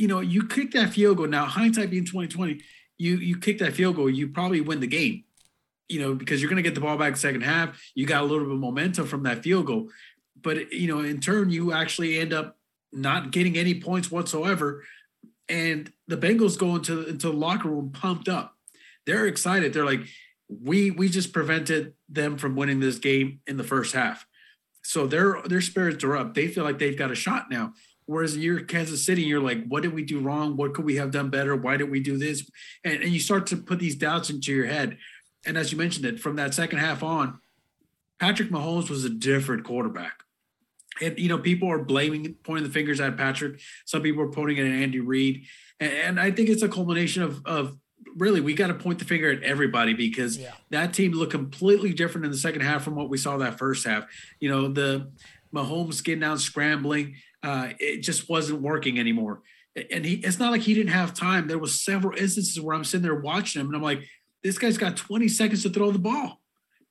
you 0.00 0.08
know, 0.08 0.20
you 0.20 0.46
kick 0.46 0.70
that 0.70 0.94
field 0.94 1.18
goal. 1.18 1.26
Now, 1.26 1.44
hindsight 1.44 1.90
being 1.90 2.06
2020, 2.06 2.62
you 2.96 3.16
you 3.16 3.36
kick 3.38 3.58
that 3.58 3.74
field 3.74 3.96
goal, 3.96 4.08
you 4.08 4.28
probably 4.28 4.62
win 4.62 4.80
the 4.80 4.86
game. 4.86 5.24
You 5.88 6.00
know, 6.00 6.14
because 6.14 6.40
you're 6.40 6.48
going 6.48 6.62
to 6.62 6.66
get 6.66 6.74
the 6.74 6.80
ball 6.80 6.96
back 6.96 7.16
second 7.16 7.42
half. 7.42 7.78
You 7.94 8.06
got 8.06 8.22
a 8.22 8.24
little 8.24 8.46
bit 8.46 8.54
of 8.54 8.60
momentum 8.60 9.06
from 9.06 9.24
that 9.24 9.42
field 9.42 9.66
goal, 9.66 9.90
but 10.40 10.72
you 10.72 10.88
know, 10.88 11.00
in 11.00 11.20
turn, 11.20 11.50
you 11.50 11.72
actually 11.72 12.18
end 12.18 12.32
up 12.32 12.56
not 12.92 13.30
getting 13.30 13.58
any 13.58 13.78
points 13.78 14.10
whatsoever. 14.10 14.84
And 15.48 15.92
the 16.08 16.16
Bengals 16.16 16.56
go 16.56 16.76
into 16.76 17.06
into 17.06 17.26
the 17.26 17.36
locker 17.36 17.68
room 17.68 17.90
pumped 17.90 18.28
up. 18.28 18.56
They're 19.04 19.26
excited. 19.26 19.74
They're 19.74 19.84
like, 19.84 20.06
we 20.48 20.90
we 20.90 21.10
just 21.10 21.34
prevented 21.34 21.92
them 22.08 22.38
from 22.38 22.56
winning 22.56 22.80
this 22.80 22.98
game 22.98 23.40
in 23.46 23.58
the 23.58 23.64
first 23.64 23.94
half. 23.94 24.26
So 24.82 25.06
their 25.06 25.42
their 25.44 25.60
spirits 25.60 26.02
are 26.04 26.16
up. 26.16 26.32
They 26.32 26.48
feel 26.48 26.64
like 26.64 26.78
they've 26.78 26.96
got 26.96 27.10
a 27.10 27.16
shot 27.16 27.50
now. 27.50 27.74
Whereas 28.10 28.36
you're 28.36 28.64
Kansas 28.64 29.06
City, 29.06 29.22
you're 29.22 29.40
like, 29.40 29.64
what 29.68 29.84
did 29.84 29.94
we 29.94 30.02
do 30.02 30.18
wrong? 30.18 30.56
What 30.56 30.74
could 30.74 30.84
we 30.84 30.96
have 30.96 31.12
done 31.12 31.30
better? 31.30 31.54
Why 31.54 31.76
did 31.76 31.92
we 31.92 32.00
do 32.00 32.18
this? 32.18 32.50
And, 32.82 33.04
and 33.04 33.12
you 33.12 33.20
start 33.20 33.46
to 33.48 33.56
put 33.56 33.78
these 33.78 33.94
doubts 33.94 34.30
into 34.30 34.52
your 34.52 34.66
head. 34.66 34.98
And 35.46 35.56
as 35.56 35.70
you 35.70 35.78
mentioned 35.78 36.04
it, 36.04 36.18
from 36.18 36.34
that 36.34 36.52
second 36.52 36.80
half 36.80 37.04
on, 37.04 37.38
Patrick 38.18 38.50
Mahomes 38.50 38.90
was 38.90 39.04
a 39.04 39.10
different 39.10 39.62
quarterback. 39.62 40.24
And 41.00 41.20
you 41.20 41.28
know, 41.28 41.38
people 41.38 41.70
are 41.70 41.78
blaming, 41.78 42.34
pointing 42.42 42.64
the 42.66 42.72
fingers 42.72 42.98
at 42.98 43.16
Patrick. 43.16 43.60
Some 43.84 44.02
people 44.02 44.24
are 44.24 44.32
pointing 44.32 44.56
it 44.56 44.66
at 44.66 44.82
Andy 44.82 44.98
Reid, 44.98 45.46
and, 45.78 45.92
and 45.92 46.20
I 46.20 46.32
think 46.32 46.48
it's 46.48 46.62
a 46.62 46.68
culmination 46.68 47.22
of 47.22 47.40
of 47.46 47.78
really 48.16 48.40
we 48.40 48.54
got 48.54 48.66
to 48.66 48.74
point 48.74 48.98
the 48.98 49.04
finger 49.04 49.30
at 49.30 49.44
everybody 49.44 49.94
because 49.94 50.36
yeah. 50.36 50.50
that 50.70 50.92
team 50.92 51.12
looked 51.12 51.30
completely 51.30 51.92
different 51.94 52.24
in 52.24 52.32
the 52.32 52.36
second 52.36 52.62
half 52.62 52.82
from 52.82 52.96
what 52.96 53.08
we 53.08 53.16
saw 53.16 53.36
that 53.36 53.56
first 53.56 53.86
half. 53.86 54.04
You 54.40 54.50
know, 54.50 54.68
the 54.68 55.12
Mahomes 55.54 56.02
getting 56.02 56.20
down 56.20 56.38
scrambling, 56.38 57.14
uh, 57.42 57.68
it 57.78 58.02
just 58.02 58.28
wasn't 58.28 58.60
working 58.60 58.98
anymore. 58.98 59.42
And 59.90 60.04
he, 60.04 60.14
it's 60.14 60.38
not 60.38 60.50
like 60.50 60.62
he 60.62 60.74
didn't 60.74 60.92
have 60.92 61.14
time. 61.14 61.46
There 61.46 61.58
was 61.58 61.80
several 61.80 62.16
instances 62.16 62.60
where 62.60 62.74
I'm 62.74 62.84
sitting 62.84 63.02
there 63.02 63.20
watching 63.20 63.60
him, 63.60 63.68
and 63.68 63.76
I'm 63.76 63.82
like, 63.82 64.02
this 64.42 64.58
guy's 64.58 64.78
got 64.78 64.96
20 64.96 65.28
seconds 65.28 65.62
to 65.62 65.70
throw 65.70 65.90
the 65.90 65.98
ball. 65.98 66.40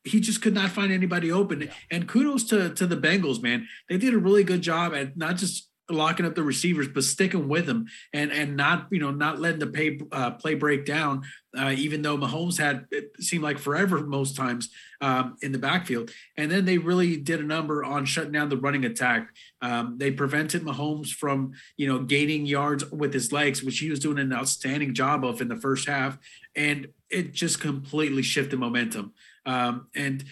He 0.03 0.19
just 0.19 0.41
could 0.41 0.53
not 0.53 0.69
find 0.69 0.91
anybody 0.91 1.31
open. 1.31 1.61
Yeah. 1.61 1.73
And 1.91 2.07
kudos 2.07 2.45
to 2.45 2.73
to 2.75 2.87
the 2.87 2.95
Bengals, 2.95 3.41
man. 3.41 3.67
They 3.89 3.97
did 3.97 4.13
a 4.13 4.17
really 4.17 4.45
good 4.45 4.61
job 4.61 4.93
at 4.93 5.17
not 5.17 5.35
just 5.35 5.68
locking 5.89 6.25
up 6.25 6.35
the 6.35 6.43
receivers, 6.43 6.87
but 6.87 7.03
sticking 7.03 7.47
with 7.47 7.65
them 7.65 7.87
and 8.13 8.31
and 8.31 8.55
not 8.55 8.87
you 8.91 8.99
know 8.99 9.11
not 9.11 9.39
letting 9.39 9.59
the 9.59 9.67
pay, 9.67 9.99
uh, 10.11 10.31
play 10.31 10.55
break 10.55 10.85
down. 10.85 11.23
Uh, 11.57 11.73
even 11.75 12.03
though 12.03 12.15
Mahomes 12.15 12.59
had 12.59 12.85
it 12.91 13.11
seemed 13.19 13.43
like 13.43 13.57
forever 13.57 14.05
most 14.05 14.35
times 14.35 14.69
um, 15.01 15.35
in 15.41 15.51
the 15.51 15.57
backfield, 15.57 16.11
and 16.37 16.51
then 16.51 16.65
they 16.65 16.77
really 16.77 17.17
did 17.17 17.39
a 17.39 17.43
number 17.43 17.83
on 17.83 18.05
shutting 18.05 18.31
down 18.31 18.49
the 18.49 18.57
running 18.57 18.85
attack. 18.85 19.29
Um, 19.61 19.97
they 19.97 20.11
prevented 20.11 20.61
Mahomes 20.61 21.09
from 21.09 21.53
you 21.75 21.87
know 21.87 22.03
gaining 22.03 22.45
yards 22.45 22.89
with 22.91 23.13
his 23.13 23.31
legs, 23.31 23.63
which 23.63 23.79
he 23.79 23.89
was 23.89 23.99
doing 23.99 24.19
an 24.19 24.33
outstanding 24.33 24.93
job 24.93 25.25
of 25.25 25.41
in 25.41 25.47
the 25.47 25.55
first 25.59 25.87
half, 25.87 26.17
and 26.55 26.87
it 27.09 27.33
just 27.33 27.59
completely 27.59 28.21
shifted 28.21 28.59
momentum. 28.59 29.13
Um, 29.45 29.87
and 29.95 30.23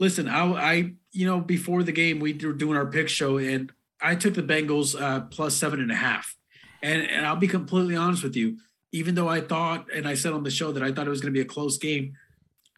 listen, 0.00 0.28
I, 0.28 0.52
I 0.52 0.92
you 1.12 1.26
know 1.26 1.40
before 1.40 1.84
the 1.84 1.92
game 1.92 2.18
we 2.18 2.32
were 2.32 2.52
doing 2.52 2.76
our 2.76 2.86
pick 2.86 3.08
show 3.08 3.38
and 3.38 3.72
I 4.00 4.14
took 4.14 4.34
the 4.34 4.42
Bengals 4.42 5.00
uh, 5.00 5.20
plus 5.22 5.56
seven 5.56 5.80
and 5.80 5.90
a 5.90 5.96
half. 5.96 6.36
And, 6.82 7.02
and 7.02 7.26
I'll 7.26 7.36
be 7.36 7.48
completely 7.48 7.96
honest 7.96 8.22
with 8.22 8.36
you. 8.36 8.58
Even 8.92 9.14
though 9.14 9.28
I 9.28 9.40
thought, 9.40 9.86
and 9.94 10.06
I 10.06 10.14
said 10.14 10.32
on 10.32 10.44
the 10.44 10.50
show 10.50 10.72
that 10.72 10.82
I 10.82 10.92
thought 10.92 11.06
it 11.06 11.10
was 11.10 11.20
going 11.20 11.32
to 11.32 11.38
be 11.38 11.44
a 11.44 11.48
close 11.48 11.76
game, 11.76 12.14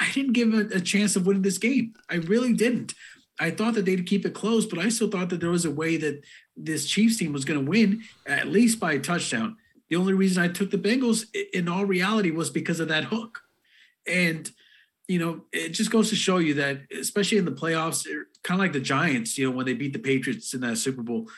I 0.01 0.11
didn't 0.13 0.33
give 0.33 0.55
a, 0.55 0.77
a 0.77 0.81
chance 0.81 1.17
of 1.17 1.27
winning 1.27 1.43
this 1.43 1.59
game. 1.59 1.95
I 2.09 2.17
really 2.17 2.55
didn't. 2.55 2.95
I 3.41 3.51
thought 3.51 3.75
that 3.75 3.85
they'd 3.85 4.07
keep 4.07 4.27
it 4.27 4.35
close, 4.35 4.67
but 4.67 4.79
I 4.79 4.89
still 4.89 5.11
thought 5.11 5.29
that 5.31 5.41
there 5.41 5.51
was 5.51 5.65
a 5.65 5.71
way 5.71 5.97
that 5.97 6.23
this 6.57 6.87
Chiefs 6.87 7.19
team 7.19 7.33
was 7.33 7.45
going 7.45 7.65
to 7.65 7.71
win 7.71 8.03
at 8.27 8.49
least 8.49 8.81
by 8.81 8.95
a 8.95 8.99
touchdown. 8.99 9.57
The 9.91 9.97
only 9.97 10.13
reason 10.13 10.43
I 10.43 10.49
took 10.49 10.71
the 10.71 10.79
Bengals 10.79 11.27
in 11.53 11.69
all 11.69 11.85
reality 11.85 12.31
was 12.31 12.51
because 12.51 12.81
of 12.81 12.89
that 12.89 13.05
hook. 13.05 13.41
And 14.07 14.51
you 15.09 15.19
know, 15.19 15.45
it 15.53 15.71
just 15.71 15.91
goes 15.91 16.11
to 16.11 16.17
show 16.17 16.37
you 16.37 16.55
that, 16.55 16.81
especially 16.93 17.39
in 17.39 17.47
the 17.47 17.51
playoffs, 17.51 18.07
kind 18.49 18.59
of 18.59 18.65
like 18.65 18.73
the 18.73 18.81
Giants, 18.81 19.37
you 19.37 19.45
know, 19.45 19.55
when 19.55 19.67
they 19.67 19.75
beat 19.75 19.93
the 19.93 19.99
Patriots 19.99 20.55
in 20.55 20.63
that 20.63 20.79
Super 20.79 21.03
Bowl, 21.03 21.29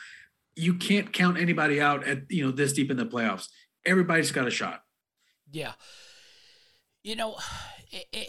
you 0.55 0.75
can't 0.75 1.11
count 1.11 1.37
anybody 1.37 1.81
out 1.81 2.07
at, 2.07 2.19
you 2.29 2.45
know, 2.45 2.51
this 2.51 2.71
deep 2.71 2.89
in 2.89 2.95
the 2.95 3.05
playoffs. 3.05 3.49
Everybody's 3.85 4.31
got 4.31 4.47
a 4.47 4.49
shot. 4.49 4.83
Yeah. 5.51 5.73
You 7.03 7.17
know, 7.17 7.35
it, 7.91 8.05
it, 8.13 8.27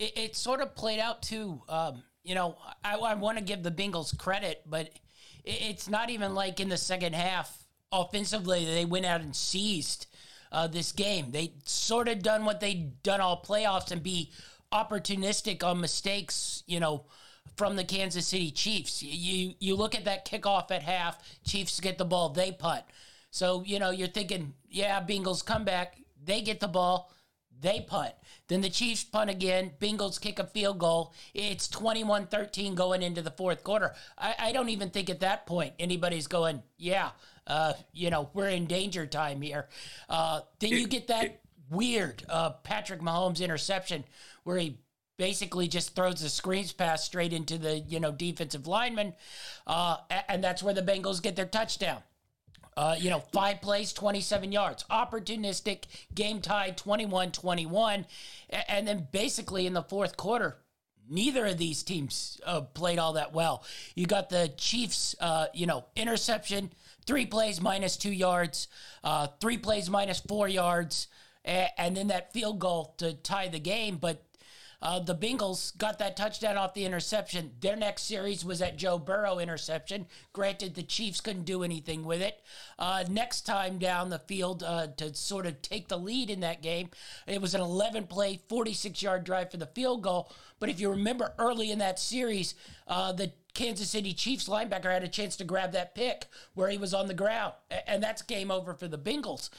it, 0.00 0.18
it 0.18 0.36
sort 0.36 0.60
of 0.60 0.74
played 0.74 0.98
out 0.98 1.22
too. 1.22 1.62
Um, 1.68 2.02
you 2.24 2.34
know, 2.34 2.56
I, 2.82 2.96
I 2.96 3.14
want 3.14 3.38
to 3.38 3.44
give 3.44 3.62
the 3.62 3.70
Bengals 3.70 4.18
credit, 4.18 4.62
but 4.66 4.90
it's 5.44 5.88
not 5.88 6.10
even 6.10 6.34
like 6.34 6.58
in 6.58 6.68
the 6.68 6.76
second 6.76 7.14
half 7.14 7.56
offensively 7.92 8.64
they 8.64 8.84
went 8.84 9.06
out 9.06 9.20
and 9.20 9.34
seized 9.34 10.08
uh, 10.50 10.66
this 10.66 10.90
game. 10.90 11.30
They 11.30 11.52
sort 11.66 12.08
of 12.08 12.24
done 12.24 12.44
what 12.44 12.58
they'd 12.58 13.00
done 13.04 13.20
all 13.20 13.44
playoffs 13.46 13.92
and 13.92 14.02
be 14.02 14.32
opportunistic 14.72 15.62
on 15.62 15.80
mistakes, 15.80 16.64
you 16.66 16.80
know, 16.80 17.04
from 17.56 17.76
the 17.76 17.84
Kansas 17.84 18.26
City 18.26 18.50
Chiefs. 18.50 19.02
You 19.02 19.54
you 19.58 19.76
look 19.76 19.94
at 19.94 20.04
that 20.04 20.26
kickoff 20.26 20.70
at 20.70 20.82
half, 20.82 21.18
Chiefs 21.44 21.80
get 21.80 21.98
the 21.98 22.04
ball, 22.04 22.30
they 22.30 22.52
punt. 22.52 22.84
So, 23.30 23.62
you 23.64 23.78
know, 23.78 23.90
you're 23.90 24.08
thinking, 24.08 24.54
yeah, 24.70 25.02
Bengals 25.04 25.44
come 25.44 25.64
back, 25.64 25.98
they 26.24 26.40
get 26.40 26.60
the 26.60 26.68
ball, 26.68 27.12
they 27.60 27.80
punt. 27.80 28.14
Then 28.48 28.60
the 28.62 28.70
Chiefs 28.70 29.04
punt 29.04 29.30
again. 29.30 29.72
Bengals 29.80 30.20
kick 30.20 30.38
a 30.38 30.44
field 30.44 30.78
goal. 30.78 31.12
It's 31.34 31.68
21 31.68 32.28
13 32.28 32.74
going 32.74 33.02
into 33.02 33.20
the 33.20 33.30
fourth 33.30 33.62
quarter. 33.62 33.94
I, 34.16 34.34
I, 34.38 34.52
don't 34.52 34.70
even 34.70 34.90
think 34.90 35.10
at 35.10 35.20
that 35.20 35.46
point 35.46 35.74
anybody's 35.78 36.26
going, 36.26 36.62
yeah, 36.78 37.10
uh, 37.46 37.74
you 37.92 38.10
know, 38.10 38.30
we're 38.32 38.48
in 38.48 38.66
danger 38.66 39.06
time 39.06 39.42
here. 39.42 39.68
Uh, 40.08 40.40
then 40.60 40.70
you 40.70 40.86
get 40.86 41.08
that 41.08 41.40
weird 41.70 42.22
uh, 42.28 42.50
Patrick 42.50 43.00
Mahomes 43.00 43.40
interception 43.40 44.04
where 44.44 44.56
he 44.56 44.78
basically 45.18 45.68
just 45.68 45.94
throws 45.94 46.20
the 46.20 46.28
screens 46.28 46.72
pass 46.72 47.04
straight 47.04 47.32
into 47.32 47.58
the 47.58 47.80
you 47.80 48.00
know 48.00 48.12
defensive 48.12 48.66
lineman, 48.66 49.12
uh, 49.66 49.98
and 50.28 50.42
that's 50.42 50.62
where 50.62 50.74
the 50.74 50.82
Bengals 50.82 51.22
get 51.22 51.36
their 51.36 51.46
touchdown. 51.46 52.02
Uh, 52.76 52.94
you 52.96 53.10
know, 53.10 53.18
five 53.32 53.60
plays, 53.60 53.92
27 53.92 54.52
yards. 54.52 54.84
Opportunistic, 54.84 55.86
game 56.14 56.40
tied 56.40 56.76
21 56.76 57.32
21. 57.32 58.06
And 58.68 58.86
then 58.86 59.08
basically 59.10 59.66
in 59.66 59.72
the 59.72 59.82
fourth 59.82 60.16
quarter, 60.16 60.58
neither 61.10 61.46
of 61.46 61.58
these 61.58 61.82
teams 61.82 62.40
uh, 62.46 62.60
played 62.60 63.00
all 63.00 63.14
that 63.14 63.32
well. 63.32 63.64
You 63.96 64.06
got 64.06 64.30
the 64.30 64.52
Chiefs, 64.56 65.16
uh, 65.18 65.46
you 65.52 65.66
know, 65.66 65.86
interception, 65.96 66.70
three 67.04 67.26
plays 67.26 67.60
minus 67.60 67.96
two 67.96 68.12
yards, 68.12 68.68
uh, 69.02 69.26
three 69.40 69.58
plays 69.58 69.90
minus 69.90 70.20
four 70.20 70.46
yards, 70.46 71.08
and 71.44 71.96
then 71.96 72.08
that 72.08 72.32
field 72.32 72.60
goal 72.60 72.94
to 72.98 73.12
tie 73.12 73.48
the 73.48 73.58
game. 73.58 73.96
But 73.96 74.22
uh, 74.80 75.00
the 75.00 75.14
Bengals 75.14 75.76
got 75.76 75.98
that 75.98 76.16
touchdown 76.16 76.56
off 76.56 76.74
the 76.74 76.84
interception. 76.84 77.52
Their 77.60 77.76
next 77.76 78.02
series 78.04 78.44
was 78.44 78.60
that 78.60 78.76
Joe 78.76 78.98
Burrow 78.98 79.38
interception. 79.38 80.06
Granted, 80.32 80.74
the 80.74 80.84
Chiefs 80.84 81.20
couldn't 81.20 81.44
do 81.44 81.64
anything 81.64 82.04
with 82.04 82.22
it. 82.22 82.40
Uh, 82.78 83.04
next 83.10 83.42
time 83.42 83.78
down 83.78 84.10
the 84.10 84.20
field 84.20 84.62
uh, 84.62 84.86
to 84.96 85.14
sort 85.14 85.46
of 85.46 85.60
take 85.62 85.88
the 85.88 85.98
lead 85.98 86.30
in 86.30 86.40
that 86.40 86.62
game, 86.62 86.90
it 87.26 87.40
was 87.40 87.54
an 87.54 87.60
11 87.60 88.06
play, 88.06 88.40
46 88.48 89.02
yard 89.02 89.24
drive 89.24 89.50
for 89.50 89.56
the 89.56 89.66
field 89.66 90.02
goal. 90.02 90.30
But 90.60 90.68
if 90.68 90.78
you 90.78 90.90
remember 90.90 91.34
early 91.38 91.72
in 91.72 91.78
that 91.80 91.98
series, 91.98 92.54
uh, 92.86 93.12
the 93.12 93.32
Kansas 93.54 93.90
City 93.90 94.12
Chiefs 94.12 94.48
linebacker 94.48 94.92
had 94.92 95.02
a 95.02 95.08
chance 95.08 95.36
to 95.36 95.44
grab 95.44 95.72
that 95.72 95.96
pick 95.96 96.26
where 96.54 96.68
he 96.68 96.78
was 96.78 96.94
on 96.94 97.08
the 97.08 97.14
ground. 97.14 97.54
And 97.86 98.00
that's 98.00 98.22
game 98.22 98.52
over 98.52 98.74
for 98.74 98.86
the 98.86 98.98
Bengals. 98.98 99.50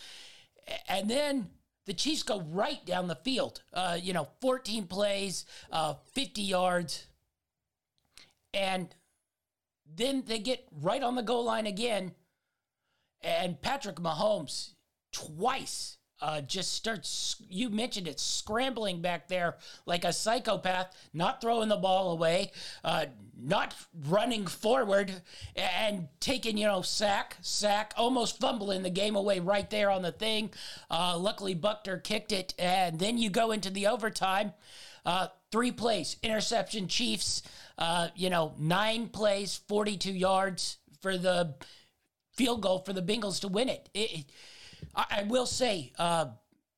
And 0.87 1.09
then 1.09 1.49
the 1.89 1.95
Chiefs 1.95 2.21
go 2.21 2.41
right 2.51 2.85
down 2.85 3.07
the 3.07 3.15
field. 3.15 3.63
Uh, 3.73 3.97
you 3.99 4.13
know, 4.13 4.27
14 4.41 4.85
plays, 4.85 5.47
uh, 5.71 5.95
50 6.13 6.43
yards. 6.43 7.07
And 8.53 8.93
then 9.95 10.23
they 10.27 10.37
get 10.37 10.67
right 10.83 11.01
on 11.01 11.15
the 11.15 11.23
goal 11.23 11.45
line 11.45 11.65
again. 11.65 12.11
And 13.21 13.59
Patrick 13.59 13.95
Mahomes 13.95 14.73
twice 15.11 15.97
uh, 16.21 16.41
just 16.41 16.73
starts, 16.73 17.37
you 17.49 17.69
mentioned 17.69 18.07
it, 18.07 18.19
scrambling 18.19 19.01
back 19.01 19.27
there 19.27 19.55
like 19.85 20.03
a 20.03 20.13
psychopath, 20.13 20.95
not 21.13 21.41
throwing 21.41 21.69
the 21.69 21.77
ball 21.77 22.11
away, 22.11 22.51
uh, 22.83 23.05
not 23.41 23.73
running 24.07 24.45
forward, 24.45 25.11
and 25.55 26.07
taking, 26.19 26.57
you 26.57 26.65
know, 26.65 26.81
sack, 26.81 27.37
sack, 27.41 27.93
almost 27.95 28.39
fumbling 28.39 28.83
the 28.83 28.89
game 28.89 29.15
away 29.15 29.39
right 29.39 29.69
there 29.69 29.89
on 29.89 30.01
the 30.01 30.11
thing. 30.11 30.51
Uh, 30.91 31.17
luckily, 31.17 31.55
Butker 31.55 32.03
kicked 32.03 32.31
it, 32.31 32.53
and 32.59 32.99
then 32.99 33.17
you 33.17 33.29
go 33.29 33.51
into 33.51 33.69
the 33.69 33.87
overtime. 33.87 34.53
Uh, 35.05 35.27
three 35.51 35.71
plays, 35.71 36.17
interception, 36.21 36.87
Chiefs, 36.87 37.41
uh, 37.77 38.09
you 38.15 38.29
know, 38.29 38.53
nine 38.59 39.07
plays, 39.07 39.61
42 39.67 40.11
yards 40.11 40.77
for 41.01 41.17
the 41.17 41.55
field 42.33 42.61
goal 42.61 42.79
for 42.79 42.93
the 42.93 43.01
Bengals 43.01 43.41
to 43.41 43.47
win 43.47 43.69
it, 43.69 43.89
it 43.93 44.25
I, 44.95 45.05
I 45.09 45.23
will 45.23 45.45
say, 45.45 45.91
uh, 45.97 46.27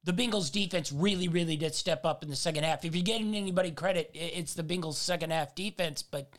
the 0.03 0.13
Bengals 0.13 0.51
defense 0.51 0.91
really, 0.91 1.27
really 1.27 1.55
did 1.55 1.75
step 1.75 2.05
up 2.05 2.23
in 2.23 2.29
the 2.29 2.35
second 2.35 2.63
half. 2.63 2.83
If 2.83 2.95
you're 2.95 3.03
getting 3.03 3.35
anybody 3.35 3.71
credit, 3.71 4.09
it's 4.13 4.55
the 4.55 4.63
Bengals 4.63 4.95
second 4.95 5.31
half 5.31 5.53
defense. 5.53 6.01
But 6.01 6.33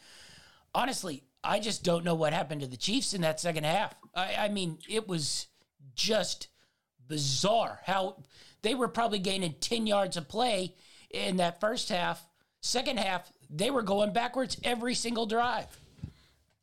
honestly, 0.75 1.23
I 1.45 1.61
just 1.61 1.85
don't 1.85 2.05
know 2.05 2.15
what 2.15 2.33
happened 2.33 2.63
to 2.63 2.67
the 2.67 2.77
Chiefs 2.77 3.15
in 3.15 3.21
that 3.21 3.41
second 3.41 3.65
half. 3.65 3.95
I, 4.15 4.35
I 4.41 4.49
mean, 4.49 4.79
it 4.89 5.07
was 5.07 5.47
just 5.95 6.49
bizarre 7.09 7.81
how 7.85 8.23
they 8.63 8.75
were 8.75 8.89
probably 8.89 9.19
gaining 9.19 9.55
10 9.61 9.87
yards 9.87 10.17
of 10.17 10.29
play 10.29 10.75
in 11.11 11.37
that 11.37 11.61
first 11.61 11.89
half. 11.89 12.27
Second 12.61 12.99
half, 12.99 13.33
they 13.51 13.71
were 13.71 13.83
going 13.83 14.13
backwards 14.13 14.57
every 14.65 14.95
single 14.95 15.27
drive. 15.27 15.67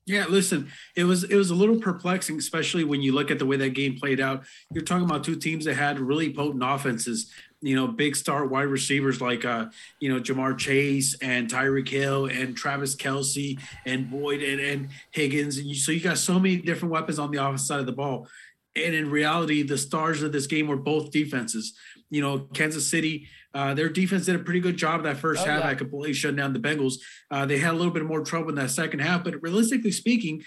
Yeah, 0.10 0.26
listen, 0.28 0.72
it 0.96 1.04
was 1.04 1.24
it 1.24 1.36
was 1.36 1.52
a 1.52 1.56
little 1.56 1.78
perplexing, 1.80 2.40
especially 2.40 2.84
when 2.84 3.00
you 3.00 3.12
look 3.12 3.30
at 3.30 3.38
the 3.38 3.46
way 3.46 3.58
that 3.58 3.76
game 3.76 3.96
played 3.96 4.20
out. 4.20 4.44
You're 4.74 4.84
talking 4.84 5.06
about 5.06 5.24
two 5.24 5.36
teams 5.36 5.66
that 5.66 5.76
had 5.76 6.00
really 6.00 6.34
potent 6.34 6.64
offenses. 6.66 7.32
You 7.62 7.76
know, 7.76 7.86
big 7.86 8.16
star 8.16 8.48
wide 8.48 8.64
receivers 8.64 9.22
like 9.22 9.46
uh, 9.46 9.68
you 10.00 10.12
know, 10.12 10.20
Ja'Marr 10.20 10.58
Chase 10.58 11.16
and 11.22 11.48
Tyreek 11.48 11.90
Hill 11.90 12.26
and 12.26 12.58
Travis 12.58 12.96
Kelce 12.96 13.60
and 13.86 14.10
Boyd 14.10 14.42
and, 14.42 14.60
and 14.60 14.90
Higgins. 15.12 15.58
And 15.58 15.68
you, 15.68 15.76
so 15.76 15.92
you 15.92 16.02
got 16.02 16.18
so 16.18 16.40
many 16.40 16.58
different 16.58 16.92
weapons 16.92 17.20
on 17.20 17.30
the 17.30 17.38
offensive 17.38 17.68
side 17.68 17.80
of 17.80 17.86
the 17.86 17.92
ball. 17.92 18.28
And 18.76 18.96
in 18.96 19.12
reality, 19.12 19.62
the 19.62 19.78
stars 19.78 20.24
of 20.24 20.32
this 20.32 20.48
game 20.48 20.68
were 20.68 20.76
both 20.76 21.12
defenses. 21.12 21.74
You 22.10 22.22
know, 22.22 22.48
Kansas 22.56 22.90
City 22.90 23.28
uh, 23.54 23.74
their 23.74 23.90
defense 23.90 24.26
did 24.26 24.36
a 24.36 24.40
pretty 24.40 24.60
good 24.60 24.78
job 24.78 25.04
that 25.04 25.18
first 25.18 25.42
oh, 25.44 25.50
half 25.50 25.64
yeah. 25.64 25.72
at 25.72 25.78
completely 25.78 26.14
shutting 26.14 26.38
down 26.38 26.54
the 26.54 26.60
Bengals. 26.60 26.96
Uh, 27.32 27.46
they 27.46 27.58
had 27.58 27.74
a 27.74 27.78
little 27.78 27.94
bit 27.94 28.06
more 28.06 28.22
trouble 28.22 28.50
in 28.50 28.56
that 28.56 28.70
second 28.70 29.00
half, 29.00 29.24
but 29.24 29.42
realistically 29.42 29.92
speaking, 29.92 30.44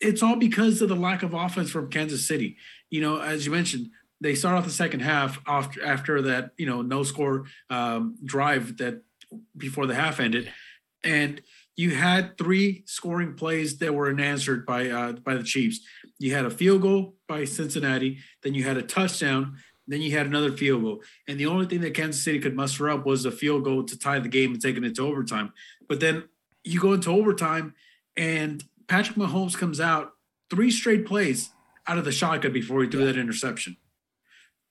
it's 0.00 0.22
all 0.22 0.36
because 0.36 0.80
of 0.82 0.88
the 0.88 0.96
lack 0.96 1.22
of 1.22 1.34
offense 1.34 1.70
from 1.70 1.90
Kansas 1.90 2.26
City. 2.26 2.56
You 2.90 3.00
know, 3.00 3.20
as 3.20 3.46
you 3.46 3.52
mentioned, 3.52 3.90
they 4.20 4.34
start 4.34 4.56
off 4.56 4.64
the 4.64 4.70
second 4.70 5.00
half 5.00 5.40
after 5.46 5.84
after 5.84 6.22
that 6.22 6.52
you 6.56 6.66
know 6.66 6.82
no 6.82 7.02
score 7.02 7.44
um, 7.70 8.16
drive 8.24 8.78
that 8.78 9.02
before 9.56 9.86
the 9.86 9.94
half 9.94 10.20
ended, 10.20 10.50
and 11.04 11.42
you 11.76 11.94
had 11.94 12.38
three 12.38 12.82
scoring 12.86 13.34
plays 13.34 13.78
that 13.78 13.94
were 13.94 14.08
unanswered 14.08 14.64
by 14.64 14.88
uh, 14.88 15.12
by 15.12 15.34
the 15.34 15.44
Chiefs. 15.44 15.80
You 16.18 16.34
had 16.34 16.46
a 16.46 16.50
field 16.50 16.82
goal 16.82 17.16
by 17.28 17.44
Cincinnati, 17.44 18.18
then 18.42 18.54
you 18.54 18.64
had 18.64 18.78
a 18.78 18.82
touchdown, 18.82 19.58
then 19.86 20.02
you 20.02 20.10
had 20.10 20.26
another 20.26 20.52
field 20.52 20.82
goal, 20.82 21.02
and 21.28 21.38
the 21.38 21.46
only 21.46 21.66
thing 21.66 21.80
that 21.82 21.94
Kansas 21.94 22.22
City 22.22 22.38
could 22.38 22.56
muster 22.56 22.90
up 22.90 23.06
was 23.06 23.24
a 23.24 23.30
field 23.30 23.64
goal 23.64 23.84
to 23.84 23.98
tie 23.98 24.18
the 24.18 24.28
game 24.28 24.52
and 24.52 24.60
taking 24.60 24.84
it 24.84 24.94
to 24.96 25.02
overtime. 25.06 25.52
But 25.88 26.00
then 26.00 26.24
you 26.64 26.80
go 26.80 26.92
into 26.92 27.10
overtime, 27.10 27.74
and 28.16 28.62
Patrick 28.88 29.16
Mahomes 29.16 29.56
comes 29.56 29.80
out 29.80 30.12
three 30.50 30.70
straight 30.70 31.06
plays 31.06 31.50
out 31.86 31.98
of 31.98 32.04
the 32.04 32.12
shotgun 32.12 32.52
before 32.52 32.82
he 32.82 32.88
threw 32.88 33.00
yeah. 33.00 33.06
that 33.06 33.18
interception. 33.18 33.76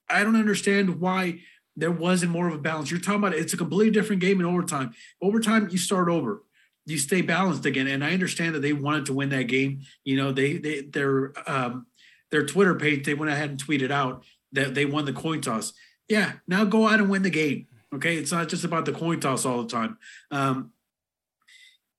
I 0.10 0.24
don't 0.24 0.36
understand 0.36 1.00
why 1.00 1.40
there 1.76 1.92
wasn't 1.92 2.32
more 2.32 2.48
of 2.48 2.54
a 2.54 2.60
balance. 2.60 2.92
You're 2.92 3.00
talking 3.00 3.20
about 3.20 3.34
it's 3.34 3.54
a 3.54 3.58
completely 3.58 3.92
different 3.92 4.22
game 4.22 4.40
in 4.40 4.46
overtime. 4.46 4.94
Overtime, 5.22 5.70
you 5.72 5.78
start 5.78 6.10
over, 6.10 6.44
you 6.86 6.98
stay 6.98 7.22
balanced 7.22 7.66
again. 7.66 7.88
And 7.88 8.04
I 8.04 8.14
understand 8.14 8.56
that 8.56 8.62
they 8.62 8.74
wanted 8.74 9.06
to 9.08 9.14
win 9.14 9.30
that 9.30 9.44
game. 9.44 9.82
You 10.04 10.18
know, 10.18 10.32
they 10.32 10.58
they 10.58 10.82
their 10.82 11.34
um, 11.48 11.88
their 12.32 12.46
Twitter 12.46 12.76
page 12.76 13.06
they 13.06 13.14
went 13.14 13.32
ahead 13.32 13.50
and 13.50 13.64
tweeted 13.64 13.92
out 13.92 14.24
that 14.56 14.76
they 14.76 14.86
won 14.86 15.06
the 15.06 15.14
coin 15.14 15.42
toss. 15.42 15.74
Yeah, 16.08 16.34
now 16.48 16.66
go 16.66 16.88
out 16.88 17.00
and 17.00 17.10
win 17.10 17.24
the 17.24 17.30
game. 17.30 17.68
Okay, 17.94 18.18
it's 18.18 18.32
not 18.32 18.50
just 18.50 18.64
about 18.64 18.86
the 18.86 18.92
coin 18.92 19.20
toss 19.20 19.46
all 19.46 19.64
the 19.64 19.70
time. 19.70 19.98
Um, 20.32 20.72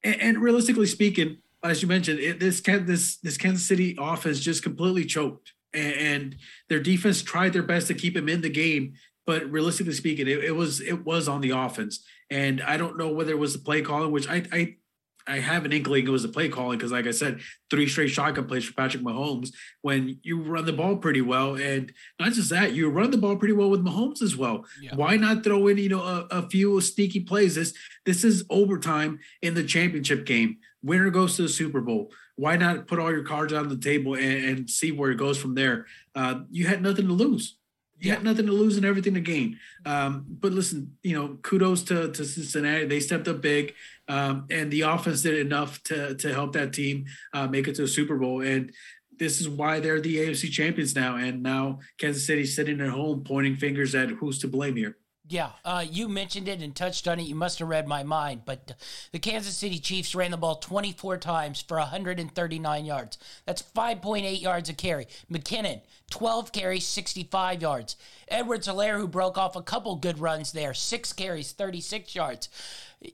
and, 0.05 0.21
and 0.21 0.39
realistically 0.39 0.87
speaking, 0.87 1.39
as 1.63 1.83
you 1.83 1.89
mentioned, 1.89 2.21
it, 2.21 2.41
this 2.41 2.61
can 2.61 2.87
this 2.87 3.17
this 3.17 3.37
Kansas 3.37 3.67
City 3.67 3.97
offense 3.99 4.41
just 4.41 4.63
completely 4.63 5.05
choked, 5.05 5.53
and, 5.73 5.95
and, 5.95 6.37
their 6.69 6.81
defense 6.81 7.23
tried 7.23 7.53
their 7.53 7.63
best 7.63 7.87
to 7.89 7.95
keep 7.95 8.17
him 8.17 8.29
in 8.29 8.41
the 8.41 8.51
game. 8.51 8.95
But 9.27 9.51
realistically 9.51 9.95
speaking, 9.95 10.29
it, 10.29 10.45
it 10.45 10.55
was 10.55 10.81
it 10.81 11.05
was 11.05 11.29
on 11.29 11.41
the 11.41 11.51
offense, 11.51 12.05
and 12.31 12.63
I 12.63 12.77
don't 12.77 12.99
know 12.99 13.09
whether 13.09 13.33
it 13.33 13.39
was 13.39 13.55
the 13.55 13.59
play 13.59 13.83
calling, 13.83 14.13
which 14.13 14.29
I 14.29 14.45
I 14.53 14.77
I 15.27 15.41
have 15.41 15.65
an 15.65 15.73
inkling 15.73 16.07
it 16.07 16.11
was 16.11 16.25
a 16.25 16.29
play 16.29 16.49
calling 16.49 16.79
because, 16.79 16.93
like 16.93 17.07
I 17.07 17.11
said, 17.11 17.41
three 17.71 17.89
straight 17.89 18.09
shotgun 18.09 18.47
plays 18.47 18.65
for 18.65 18.75
Patrick 18.75 19.03
Mahomes 19.03 19.53
when 19.83 20.19
you 20.23 20.41
run 20.41 20.65
the 20.65 20.73
ball 20.73 20.97
pretty 20.97 21.21
well, 21.21 21.57
and 21.57 21.93
not 22.21 22.33
just 22.33 22.51
that, 22.51 22.73
you 22.73 22.89
run 22.89 23.11
the 23.11 23.19
ball 23.19 23.37
pretty 23.37 23.55
well 23.55 23.71
with 23.71 23.85
Mahomes 23.85 24.23
as 24.23 24.37
well. 24.37 24.65
Yeah. 24.81 24.95
Why 24.95 25.17
not 25.17 25.43
throw 25.43 25.67
in 25.69 25.79
you 25.79 25.89
know 25.89 26.03
a, 26.03 26.27
a, 26.31 26.49
few 26.49 26.81
sneaky 26.81 27.21
plays? 27.21 27.55
This 27.57 27.75
this 28.05 28.25
is 28.25 28.45
overtime 28.51 29.19
in 29.43 29.55
the 29.55 29.65
championship 29.65 30.27
game. 30.27 30.59
Winner 30.83 31.11
goes 31.11 31.37
to 31.37 31.43
the 31.43 31.49
Super 31.49 31.81
Bowl. 31.81 32.13
Why 32.37 32.57
not 32.57 32.87
put 32.87 32.99
all 32.99 33.11
your 33.11 33.25
cards 33.25 33.53
on 33.53 33.69
the 33.69 33.79
table 33.79 34.15
and, 34.15 34.45
and 34.45 34.71
see 34.71 34.93
where 34.93 35.11
it 35.11 35.17
goes 35.17 35.39
from 35.39 35.55
there? 35.55 35.87
Uh, 36.15 36.41
you 36.51 36.67
had 36.67 36.83
nothing 36.83 37.07
to 37.07 37.13
lose. 37.13 37.56
You 37.99 38.13
yeah. 38.13 38.19
nothing 38.23 38.47
to 38.47 38.53
lose 38.53 38.77
and 38.77 38.85
everything 38.85 39.15
to 39.15 39.21
gain. 39.21 39.59
Um, 39.87 40.27
but 40.29 40.53
listen, 40.53 40.97
you 41.03 41.17
know, 41.17 41.39
kudos 41.43 41.83
to, 41.85 42.13
to 42.13 42.25
Cincinnati. 42.25 42.85
They 42.85 43.01
stepped 43.01 43.27
up 43.27 43.41
big, 43.41 43.73
um, 44.07 44.47
and 44.51 44.71
the 44.71 44.83
offense 44.83 45.23
did 45.23 45.39
enough 45.39 45.83
to 45.85 46.15
to 46.17 46.33
help 46.33 46.53
that 46.53 46.73
team 46.73 47.07
uh, 47.33 47.47
make 47.47 47.69
it 47.69 47.75
to 47.77 47.85
a 47.85 47.89
Super 47.89 48.17
Bowl. 48.17 48.43
And 48.43 48.73
this 49.19 49.41
is 49.41 49.49
why 49.49 49.81
they're 49.81 50.01
the 50.01 50.17
AFC 50.17 50.51
champions 50.51 50.95
now. 50.95 51.17
And 51.17 51.43
now 51.43 51.79
Kansas 51.99 52.27
City 52.27 52.45
sitting 52.45 52.81
at 52.81 52.89
home 52.89 53.25
pointing 53.25 53.57
fingers 53.57 53.95
at 53.95 54.11
who's 54.11 54.39
to 54.41 54.49
blame 54.49 54.77
here. 54.77 54.97
Yeah, 55.29 55.51
uh, 55.65 55.85
you 55.89 56.09
mentioned 56.09 56.47
it 56.47 56.61
and 56.61 56.75
touched 56.75 57.09
on 57.09 57.19
it. 57.19 57.25
You 57.25 57.35
must 57.35 57.59
have 57.59 57.69
read 57.69 57.89
my 57.89 58.05
mind, 58.05 58.43
but 58.45 58.75
the 59.11 59.19
Kansas 59.19 59.57
City 59.57 59.81
Chiefs 59.81 60.15
ran 60.15 60.31
the 60.31 60.37
ball 60.37 60.57
24 60.57 61.17
times 61.19 61.61
for 61.61 61.79
139 61.79 62.85
yards. 62.85 63.19
That's 63.45 63.63
5.8 63.63 64.41
yards 64.41 64.69
a 64.69 64.75
carry. 64.75 65.09
McKinnon, 65.31 65.81
12 66.11 66.53
carries, 66.53 66.87
65 66.87 67.61
yards. 67.61 67.97
Edwards-Helaire, 68.29 68.99
who 68.99 69.09
broke 69.09 69.37
off 69.37 69.57
a 69.57 69.63
couple 69.63 69.97
good 69.97 70.21
runs 70.21 70.53
there, 70.53 70.75
six 70.75 71.13
carries, 71.13 71.51
36 71.51 72.15
yards. 72.15 72.49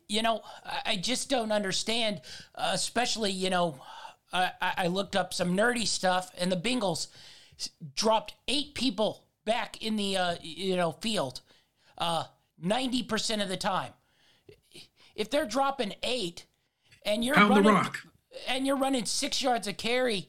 You 0.07 0.21
know, 0.21 0.43
I 0.85 0.97
just 0.97 1.31
don't 1.31 1.53
understand, 1.53 2.21
uh, 2.55 2.73
especially, 2.75 3.31
you 3.31 3.49
know, 3.49 3.81
I, 4.35 4.51
I 4.61 4.87
looked 4.89 5.17
up 5.17 5.33
some 5.33 5.57
nerdy 5.57 5.87
stuff, 5.87 6.31
and 6.37 6.53
the 6.53 6.57
Bengals 6.57 7.07
dropped 7.95 8.35
eight 8.49 8.75
people 8.75 9.25
back 9.47 9.83
in 9.83 9.97
the, 9.97 10.17
uh, 10.19 10.35
you 10.43 10.77
know, 10.77 10.93
field 10.93 11.41
uh, 12.03 12.24
90% 12.64 13.40
of 13.40 13.48
the 13.48 13.57
time. 13.57 13.92
If 15.14 15.30
they're 15.30 15.46
dropping 15.46 15.94
eight 16.03 16.46
and 17.07 17.24
you're 17.24 17.36
Pound 17.36 17.64
running, 17.64 17.92
and 18.48 18.66
you're 18.66 18.76
running 18.76 19.05
six 19.05 19.40
yards 19.40 19.68
a 19.68 19.72
carry, 19.72 20.28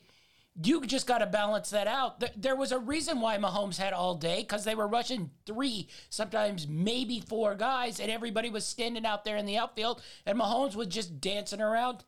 you 0.62 0.86
just 0.86 1.08
got 1.08 1.18
to 1.20 1.26
balance 1.26 1.72
that 1.72 1.88
out. 1.88 2.24
There 2.40 2.56
was 2.56 2.72
a 2.72 2.78
reason 2.78 3.22
why 3.22 3.38
Mahomes 3.38 3.78
had 3.78 3.92
all 3.92 4.14
day 4.14 4.42
because 4.42 4.66
they 4.66 4.76
were 4.76 4.88
rushing 4.88 5.32
three, 5.48 5.88
sometimes 6.12 6.68
maybe 6.68 7.20
four 7.22 7.56
guys, 7.56 8.00
and 8.00 8.12
everybody 8.12 8.52
was 8.52 8.66
standing 8.66 9.06
out 9.06 9.26
there 9.26 9.38
in 9.38 9.48
the 9.48 9.58
outfield, 9.58 10.04
and 10.28 10.40
Mahomes 10.40 10.76
was 10.76 10.88
just 10.88 11.20
dancing 11.20 11.62
around. 11.62 12.04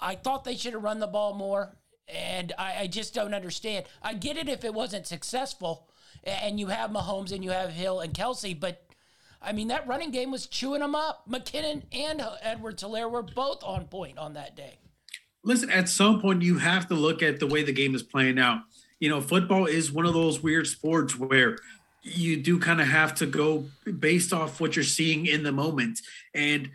I 0.00 0.14
thought 0.14 0.44
they 0.44 0.56
should 0.56 0.72
have 0.72 0.82
run 0.82 1.00
the 1.00 1.06
ball 1.06 1.34
more, 1.34 1.76
and 2.08 2.54
I, 2.58 2.76
I 2.80 2.86
just 2.86 3.12
don't 3.12 3.34
understand. 3.34 3.84
I 4.00 4.14
get 4.14 4.38
it 4.38 4.48
if 4.48 4.64
it 4.64 4.72
wasn't 4.72 5.06
successful, 5.06 5.90
and 6.24 6.58
you 6.58 6.68
have 6.68 6.90
Mahomes 6.90 7.32
and 7.32 7.44
you 7.44 7.50
have 7.50 7.70
Hill 7.70 8.00
and 8.00 8.12
Kelce, 8.12 8.58
but 8.58 8.82
I 9.40 9.52
mean 9.52 9.68
that 9.68 9.86
running 9.86 10.10
game 10.10 10.30
was 10.30 10.46
chewing 10.46 10.80
them 10.80 10.94
up. 10.94 11.24
McKinnon 11.28 11.82
and 11.92 12.24
Edwards-Helaire 12.42 13.10
were 13.10 13.22
both 13.22 13.62
on 13.62 13.86
point 13.86 14.18
on 14.18 14.34
that 14.34 14.56
day. 14.56 14.78
Listen, 15.42 15.70
at 15.70 15.88
some 15.88 16.20
point 16.20 16.42
you 16.42 16.58
have 16.58 16.88
to 16.88 16.94
look 16.94 17.22
at 17.22 17.38
the 17.38 17.46
way 17.46 17.62
the 17.62 17.72
game 17.72 17.94
is 17.94 18.02
playing 18.02 18.38
out. 18.38 18.60
You 18.98 19.10
know, 19.10 19.20
football 19.20 19.66
is 19.66 19.92
one 19.92 20.06
of 20.06 20.14
those 20.14 20.42
weird 20.42 20.66
sports 20.66 21.18
where 21.18 21.58
you 22.02 22.36
do 22.36 22.58
kind 22.58 22.80
of 22.80 22.86
have 22.86 23.14
to 23.16 23.26
go 23.26 23.66
based 23.98 24.32
off 24.32 24.60
what 24.60 24.76
you're 24.76 24.84
seeing 24.84 25.26
in 25.26 25.42
the 25.42 25.52
moment. 25.52 26.00
And 26.34 26.70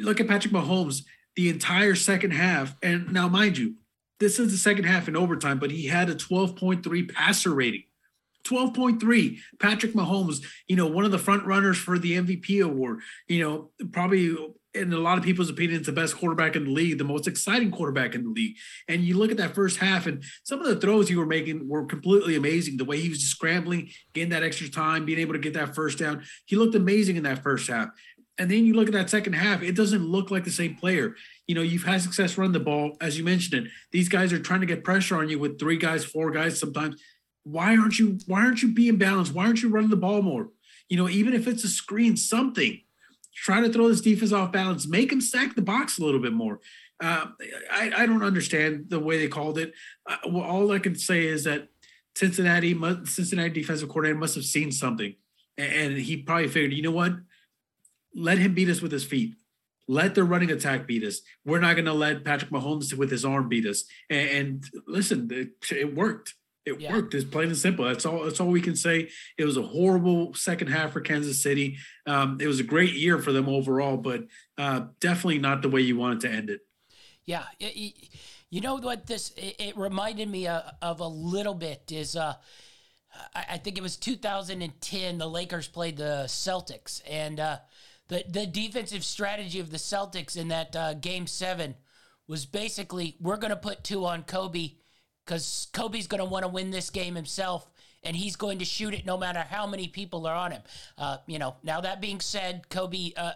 look 0.00 0.20
at 0.20 0.28
Patrick 0.28 0.52
Mahomes, 0.52 1.02
the 1.36 1.48
entire 1.48 1.94
second 1.94 2.32
half. 2.32 2.76
And 2.82 3.12
now, 3.12 3.28
mind 3.28 3.58
you, 3.58 3.74
this 4.20 4.38
is 4.38 4.50
the 4.50 4.58
second 4.58 4.84
half 4.84 5.06
in 5.06 5.16
overtime, 5.16 5.58
but 5.58 5.70
he 5.70 5.86
had 5.86 6.10
a 6.10 6.14
12.3 6.14 7.12
passer 7.12 7.54
rating. 7.54 7.84
12.3 8.44 9.38
patrick 9.58 9.92
mahomes 9.92 10.42
you 10.68 10.76
know 10.76 10.86
one 10.86 11.04
of 11.04 11.10
the 11.10 11.18
front 11.18 11.44
runners 11.44 11.76
for 11.76 11.98
the 11.98 12.12
mvp 12.12 12.64
award. 12.64 13.00
You 13.26 13.42
know 13.42 13.70
probably 13.92 14.36
in 14.74 14.92
a 14.92 14.98
lot 14.98 15.18
of 15.18 15.24
people's 15.24 15.50
opinions 15.50 15.86
the 15.86 15.92
best 15.92 16.16
quarterback 16.16 16.54
in 16.54 16.64
the 16.64 16.70
league 16.70 16.98
the 16.98 17.04
most 17.04 17.26
exciting 17.26 17.70
quarterback 17.70 18.14
in 18.14 18.24
the 18.24 18.30
league. 18.30 18.56
And 18.86 19.02
you 19.02 19.16
look 19.16 19.30
at 19.30 19.36
that 19.38 19.54
first 19.54 19.78
half 19.78 20.06
and 20.06 20.22
some 20.42 20.60
of 20.60 20.66
the 20.66 20.76
throws 20.76 21.08
he 21.08 21.16
were 21.16 21.26
making 21.26 21.68
were 21.68 21.84
completely 21.84 22.36
amazing. 22.36 22.76
The 22.76 22.84
way 22.84 23.00
he 23.00 23.08
was 23.08 23.20
scrambling 23.20 23.90
getting 24.14 24.30
that 24.30 24.42
extra 24.42 24.68
time 24.68 25.04
being 25.04 25.18
able 25.18 25.34
to 25.34 25.38
get 25.38 25.54
that 25.54 25.74
first 25.74 25.98
down. 25.98 26.22
He 26.46 26.56
looked 26.56 26.74
amazing 26.74 27.16
in 27.16 27.22
that 27.24 27.42
first 27.42 27.68
half. 27.68 27.88
And 28.40 28.48
then 28.48 28.64
you 28.64 28.74
look 28.74 28.86
at 28.86 28.94
that 28.94 29.10
second 29.10 29.32
half, 29.32 29.62
it 29.62 29.74
doesn't 29.74 30.06
look 30.06 30.30
like 30.30 30.44
the 30.44 30.50
same 30.50 30.76
player. 30.76 31.16
You 31.48 31.56
know, 31.56 31.62
you've 31.62 31.82
had 31.82 32.00
success 32.02 32.38
run 32.38 32.52
the 32.52 32.60
ball, 32.60 32.96
as 33.00 33.18
you 33.18 33.24
mentioned 33.24 33.66
it. 33.66 33.72
These 33.90 34.08
guys 34.08 34.32
are 34.32 34.38
trying 34.38 34.60
to 34.60 34.66
get 34.66 34.84
pressure 34.84 35.16
on 35.16 35.28
you 35.28 35.40
with 35.40 35.58
three 35.58 35.76
guys, 35.76 36.04
four 36.04 36.30
guys 36.30 36.60
sometimes 36.60 37.02
why 37.50 37.76
aren't 37.76 37.98
you 37.98 38.18
why 38.26 38.44
aren't 38.44 38.62
you 38.62 38.72
being 38.72 38.96
balanced? 38.96 39.34
Why 39.34 39.46
aren't 39.46 39.62
you 39.62 39.70
running 39.70 39.90
the 39.90 39.96
ball 39.96 40.22
more? 40.22 40.50
You 40.88 40.96
know, 40.96 41.08
even 41.08 41.34
if 41.34 41.46
it's 41.46 41.64
a 41.64 41.68
screen, 41.68 42.16
something. 42.16 42.80
Try 43.34 43.60
to 43.60 43.72
throw 43.72 43.88
this 43.88 44.00
defense 44.00 44.32
off 44.32 44.50
balance. 44.50 44.88
Make 44.88 45.10
them 45.10 45.20
stack 45.20 45.54
the 45.54 45.62
box 45.62 45.98
a 45.98 46.04
little 46.04 46.20
bit 46.20 46.32
more. 46.32 46.60
Uh, 47.00 47.26
I, 47.70 47.92
I 47.96 48.06
don't 48.06 48.24
understand 48.24 48.86
the 48.88 48.98
way 48.98 49.18
they 49.18 49.28
called 49.28 49.58
it. 49.58 49.72
Uh, 50.06 50.16
well, 50.28 50.42
all 50.42 50.72
I 50.72 50.80
can 50.80 50.96
say 50.96 51.24
is 51.24 51.44
that 51.44 51.68
Cincinnati 52.16 52.76
Cincinnati 53.04 53.50
defensive 53.50 53.88
coordinator 53.88 54.18
must 54.18 54.34
have 54.34 54.44
seen 54.44 54.72
something, 54.72 55.14
and 55.56 55.96
he 55.96 56.16
probably 56.16 56.48
figured, 56.48 56.72
you 56.72 56.82
know 56.82 56.90
what, 56.90 57.12
let 58.14 58.38
him 58.38 58.54
beat 58.54 58.68
us 58.68 58.82
with 58.82 58.90
his 58.90 59.04
feet. 59.04 59.36
Let 59.86 60.16
the 60.16 60.24
running 60.24 60.50
attack 60.50 60.86
beat 60.86 61.04
us. 61.04 61.20
We're 61.44 61.60
not 61.60 61.74
going 61.74 61.86
to 61.86 61.92
let 61.92 62.24
Patrick 62.24 62.50
Mahomes 62.50 62.92
with 62.92 63.10
his 63.10 63.24
arm 63.24 63.48
beat 63.48 63.64
us. 63.64 63.84
And, 64.10 64.28
and 64.28 64.64
listen, 64.86 65.28
it, 65.30 65.50
it 65.70 65.94
worked. 65.94 66.34
It 66.66 66.80
yeah. 66.80 66.92
worked. 66.92 67.14
It's 67.14 67.24
plain 67.24 67.48
and 67.48 67.56
simple. 67.56 67.84
That's 67.84 68.04
all. 68.04 68.24
That's 68.24 68.40
all 68.40 68.48
we 68.48 68.60
can 68.60 68.76
say. 68.76 69.08
It 69.38 69.44
was 69.44 69.56
a 69.56 69.62
horrible 69.62 70.34
second 70.34 70.68
half 70.68 70.92
for 70.92 71.00
Kansas 71.00 71.42
City. 71.42 71.78
Um, 72.06 72.38
it 72.40 72.46
was 72.46 72.60
a 72.60 72.64
great 72.64 72.92
year 72.92 73.18
for 73.18 73.32
them 73.32 73.48
overall, 73.48 73.96
but 73.96 74.24
uh, 74.58 74.86
definitely 75.00 75.38
not 75.38 75.62
the 75.62 75.70
way 75.70 75.80
you 75.80 75.96
wanted 75.96 76.20
to 76.20 76.30
end 76.30 76.50
it. 76.50 76.60
Yeah, 77.24 77.44
it, 77.58 77.94
you 78.50 78.60
know 78.60 78.76
what? 78.76 79.06
This 79.06 79.30
it, 79.36 79.56
it 79.58 79.76
reminded 79.76 80.28
me 80.28 80.46
of, 80.46 80.62
of, 80.80 81.00
a 81.00 81.06
little 81.06 81.54
bit. 81.54 81.92
Is 81.92 82.16
uh, 82.16 82.34
I, 83.34 83.44
I, 83.50 83.56
think 83.58 83.76
it 83.78 83.82
was 83.82 83.96
2010. 83.96 85.18
The 85.18 85.26
Lakers 85.26 85.68
played 85.68 85.96
the 85.96 86.24
Celtics, 86.26 87.02
and 87.08 87.40
uh, 87.40 87.58
the 88.08 88.24
the 88.28 88.46
defensive 88.46 89.04
strategy 89.04 89.60
of 89.60 89.70
the 89.70 89.76
Celtics 89.76 90.36
in 90.36 90.48
that 90.48 90.74
uh, 90.74 90.94
game 90.94 91.26
seven 91.26 91.74
was 92.26 92.46
basically 92.46 93.16
we're 93.20 93.36
going 93.36 93.50
to 93.50 93.56
put 93.56 93.84
two 93.84 94.04
on 94.04 94.22
Kobe 94.22 94.72
because 95.28 95.68
Kobe's 95.74 96.06
going 96.06 96.20
to 96.20 96.24
want 96.24 96.44
to 96.44 96.48
win 96.48 96.70
this 96.70 96.88
game 96.88 97.14
himself, 97.14 97.70
and 98.02 98.16
he's 98.16 98.34
going 98.34 98.60
to 98.60 98.64
shoot 98.64 98.94
it 98.94 99.04
no 99.04 99.18
matter 99.18 99.40
how 99.40 99.66
many 99.66 99.86
people 99.86 100.26
are 100.26 100.34
on 100.34 100.52
him. 100.52 100.62
Uh, 100.96 101.18
you 101.26 101.38
know, 101.38 101.56
now 101.62 101.82
that 101.82 102.00
being 102.00 102.20
said, 102.20 102.68
Kobe 102.70 103.12
uh, 103.14 103.32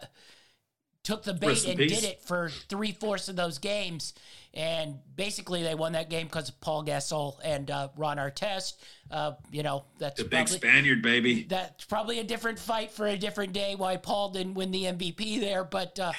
took 1.04 1.22
the 1.22 1.34
bait 1.34 1.66
and 1.66 1.78
peace. 1.78 2.00
did 2.00 2.08
it 2.08 2.22
for 2.22 2.48
three 2.70 2.92
fourths 2.92 3.28
of 3.28 3.36
those 3.36 3.58
games. 3.58 4.14
And 4.54 4.98
basically, 5.16 5.62
they 5.62 5.74
won 5.74 5.92
that 5.92 6.08
game 6.08 6.26
because 6.26 6.48
of 6.48 6.60
Paul 6.60 6.84
Gasol 6.84 7.36
and 7.44 7.70
uh, 7.70 7.88
Ron 7.96 8.16
Artest. 8.16 8.74
Uh, 9.10 9.32
you 9.50 9.62
know, 9.62 9.84
that's 9.98 10.22
the 10.22 10.28
big 10.28 10.48
Spaniard, 10.48 11.02
baby. 11.02 11.44
That's 11.44 11.84
probably 11.84 12.20
a 12.20 12.24
different 12.24 12.58
fight 12.58 12.90
for 12.90 13.06
a 13.06 13.16
different 13.18 13.52
day. 13.52 13.74
Why 13.76 13.98
Paul 13.98 14.30
didn't 14.30 14.54
win 14.54 14.70
the 14.70 14.84
MVP 14.84 15.40
there, 15.40 15.64
but 15.64 15.98
uh, 15.98 16.12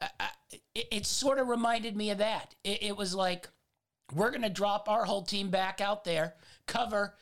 I, 0.00 0.08
it, 0.74 0.86
it, 0.90 1.06
sort 1.06 1.38
of 1.38 1.48
reminded 1.48 1.96
me 1.96 2.10
of 2.10 2.18
that. 2.18 2.54
It, 2.64 2.82
it 2.82 2.96
was 2.96 3.14
like 3.14 3.48
we're 4.12 4.30
going 4.30 4.42
to 4.42 4.50
drop 4.50 4.88
our 4.88 5.04
whole 5.04 5.22
team 5.22 5.50
back 5.50 5.80
out 5.80 6.04
there, 6.04 6.34
cover, 6.66 7.14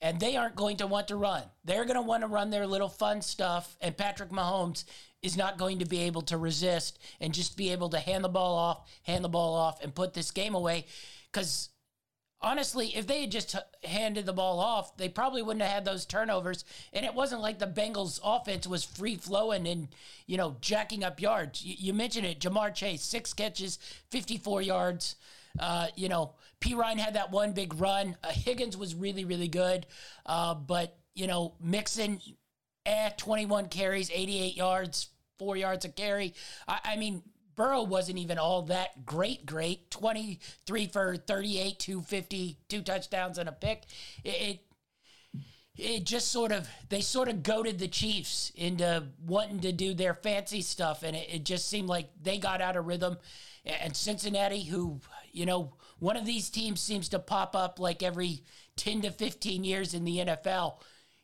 and 0.00 0.18
they 0.18 0.36
aren't 0.36 0.56
going 0.56 0.78
to 0.78 0.86
want 0.86 1.08
to 1.08 1.16
run. 1.16 1.42
They're 1.64 1.84
going 1.84 1.96
to 1.96 2.02
want 2.02 2.22
to 2.22 2.28
run 2.28 2.50
their 2.50 2.66
little 2.66 2.88
fun 2.88 3.22
stuff, 3.22 3.76
and 3.80 3.96
Patrick 3.96 4.30
Mahomes 4.30 4.84
is 5.22 5.36
not 5.36 5.58
going 5.58 5.80
to 5.80 5.84
be 5.84 6.00
able 6.00 6.22
to 6.22 6.38
resist 6.38 6.98
and 7.20 7.34
just 7.34 7.56
be 7.56 7.72
able 7.72 7.90
to 7.90 7.98
hand 7.98 8.24
the 8.24 8.28
ball 8.28 8.56
off, 8.56 8.88
hand 9.02 9.24
the 9.24 9.28
ball 9.28 9.54
off, 9.54 9.82
and 9.82 9.94
put 9.94 10.14
this 10.14 10.30
game 10.30 10.54
away. 10.54 10.86
Because 11.30 11.68
honestly, 12.40 12.96
if 12.96 13.06
they 13.06 13.22
had 13.22 13.30
just 13.30 13.54
handed 13.84 14.24
the 14.24 14.32
ball 14.32 14.58
off, 14.58 14.96
they 14.96 15.08
probably 15.08 15.42
wouldn't 15.42 15.62
have 15.62 15.72
had 15.72 15.84
those 15.84 16.06
turnovers. 16.06 16.64
And 16.92 17.04
it 17.04 17.14
wasn't 17.14 17.42
like 17.42 17.58
the 17.58 17.66
Bengals' 17.66 18.20
offense 18.24 18.66
was 18.66 18.84
free 18.84 19.16
flowing 19.16 19.66
and, 19.66 19.88
you 20.26 20.38
know, 20.38 20.56
jacking 20.60 21.04
up 21.04 21.20
yards. 21.20 21.64
You, 21.64 21.74
you 21.78 21.92
mentioned 21.92 22.26
it, 22.26 22.40
Ja'Marr 22.40 22.74
Chase, 22.74 23.02
six 23.02 23.34
catches, 23.34 23.78
54 24.10 24.62
yards. 24.62 25.16
Uh, 25.58 25.88
you 25.96 26.08
know, 26.08 26.34
Perine 26.60 26.98
had 26.98 27.14
that 27.14 27.30
one 27.30 27.52
big 27.52 27.80
run. 27.80 28.16
Uh, 28.22 28.28
Higgins 28.28 28.76
was 28.76 28.94
really, 28.94 29.24
really 29.24 29.48
good. 29.48 29.86
Uh, 30.26 30.54
but, 30.54 30.96
you 31.14 31.26
know, 31.26 31.54
Mixon, 31.60 32.20
eh, 32.86 33.10
21 33.16 33.68
carries, 33.68 34.10
88 34.10 34.56
yards, 34.56 35.08
four 35.38 35.56
yards 35.56 35.84
a 35.84 35.88
carry. 35.88 36.34
I, 36.68 36.80
I 36.84 36.96
mean, 36.96 37.22
Burrow 37.56 37.82
wasn't 37.82 38.18
even 38.18 38.38
all 38.38 38.62
that 38.62 39.04
great, 39.04 39.44
great. 39.44 39.90
23 39.90 40.86
for 40.86 41.16
38, 41.16 41.78
250, 41.78 42.58
two 42.68 42.82
touchdowns 42.82 43.38
and 43.38 43.48
a 43.48 43.52
pick. 43.52 43.84
It, 44.24 44.28
it, 44.30 44.60
it 45.76 46.04
just 46.04 46.28
sort 46.28 46.52
of, 46.52 46.68
they 46.88 47.00
sort 47.00 47.28
of 47.28 47.42
goaded 47.42 47.78
the 47.78 47.88
Chiefs 47.88 48.52
into 48.54 49.04
wanting 49.26 49.60
to 49.60 49.72
do 49.72 49.94
their 49.94 50.14
fancy 50.14 50.62
stuff. 50.62 51.02
And 51.02 51.16
it, 51.16 51.28
it 51.30 51.44
just 51.44 51.68
seemed 51.68 51.88
like 51.88 52.10
they 52.22 52.38
got 52.38 52.60
out 52.60 52.76
of 52.76 52.86
rhythm. 52.86 53.18
And 53.64 53.94
Cincinnati, 53.94 54.62
who, 54.62 55.00
you 55.32 55.46
know, 55.46 55.74
one 55.98 56.16
of 56.16 56.26
these 56.26 56.50
teams 56.50 56.80
seems 56.80 57.08
to 57.10 57.18
pop 57.18 57.54
up 57.54 57.78
like 57.78 58.02
every 58.02 58.42
10 58.76 59.02
to 59.02 59.10
15 59.10 59.64
years 59.64 59.94
in 59.94 60.04
the 60.04 60.18
NFL 60.18 60.74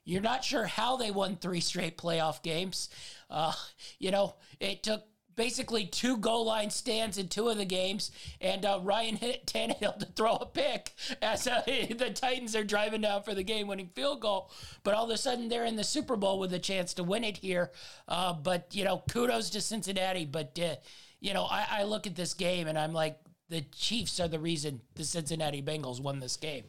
you're 0.06 0.22
not 0.22 0.44
sure 0.44 0.64
how 0.64 0.96
they 0.96 1.10
won 1.10 1.36
three 1.36 1.60
straight 1.60 1.98
playoff 1.98 2.40
games. 2.42 2.88
Uh, 3.28 3.52
you 3.98 4.12
know, 4.12 4.36
it 4.60 4.84
took 4.84 5.02
basically 5.34 5.84
two 5.84 6.16
goal 6.16 6.46
line 6.46 6.70
stands 6.70 7.18
in 7.18 7.28
two 7.28 7.48
of 7.48 7.58
the 7.58 7.64
games, 7.64 8.12
and 8.40 8.64
uh, 8.64 8.78
Ryan 8.82 9.16
hit 9.16 9.46
Tannehill 9.46 9.98
to 9.98 10.06
throw 10.06 10.36
a 10.36 10.46
pick 10.46 10.92
as 11.20 11.46
uh, 11.48 11.60
the 11.66 12.12
Titans 12.14 12.54
are 12.54 12.64
driving 12.64 13.02
down 13.02 13.24
for 13.24 13.34
the 13.34 13.42
game-winning 13.42 13.90
field 13.94 14.20
goal. 14.20 14.50
But 14.84 14.94
all 14.94 15.04
of 15.04 15.10
a 15.10 15.18
sudden, 15.18 15.48
they're 15.48 15.66
in 15.66 15.76
the 15.76 15.84
Super 15.84 16.16
Bowl 16.16 16.38
with 16.38 16.54
a 16.54 16.58
chance 16.60 16.94
to 16.94 17.02
win 17.02 17.24
it 17.24 17.38
here. 17.38 17.72
Uh, 18.06 18.32
but 18.32 18.68
you 18.72 18.84
know, 18.84 19.02
kudos 19.10 19.50
to 19.50 19.60
Cincinnati. 19.60 20.24
But 20.24 20.56
uh, 20.62 20.76
you 21.20 21.34
know, 21.34 21.44
I, 21.44 21.66
I 21.70 21.82
look 21.82 22.06
at 22.06 22.14
this 22.14 22.32
game 22.32 22.68
and 22.68 22.78
I'm 22.78 22.92
like, 22.92 23.18
the 23.48 23.62
Chiefs 23.72 24.20
are 24.20 24.28
the 24.28 24.38
reason 24.38 24.80
the 24.94 25.04
Cincinnati 25.04 25.62
Bengals 25.62 26.00
won 26.00 26.20
this 26.20 26.36
game. 26.36 26.64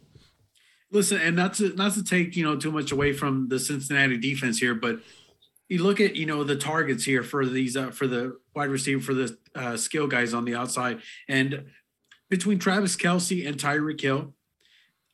Listen, 0.91 1.19
and 1.19 1.35
not 1.35 1.53
to 1.55 1.73
not 1.75 1.93
to 1.93 2.03
take 2.03 2.35
you 2.35 2.43
know 2.43 2.55
too 2.55 2.71
much 2.71 2.91
away 2.91 3.13
from 3.13 3.49
the 3.49 3.59
Cincinnati 3.59 4.17
defense 4.17 4.57
here, 4.57 4.73
but 4.73 4.99
you 5.67 5.83
look 5.83 5.99
at 5.99 6.15
you 6.15 6.25
know 6.25 6.43
the 6.43 6.55
targets 6.55 7.03
here 7.03 7.23
for 7.23 7.45
these 7.45 7.75
uh, 7.75 7.91
for 7.91 8.07
the 8.07 8.37
wide 8.55 8.69
receiver 8.69 9.01
for 9.01 9.13
the 9.13 9.37
uh, 9.53 9.75
skill 9.75 10.07
guys 10.07 10.33
on 10.33 10.45
the 10.45 10.55
outside, 10.55 11.01
and 11.27 11.65
between 12.29 12.59
Travis 12.59 12.95
Kelce 12.95 13.45
and 13.45 13.57
Tyreek 13.57 13.99
Hill, 13.99 14.33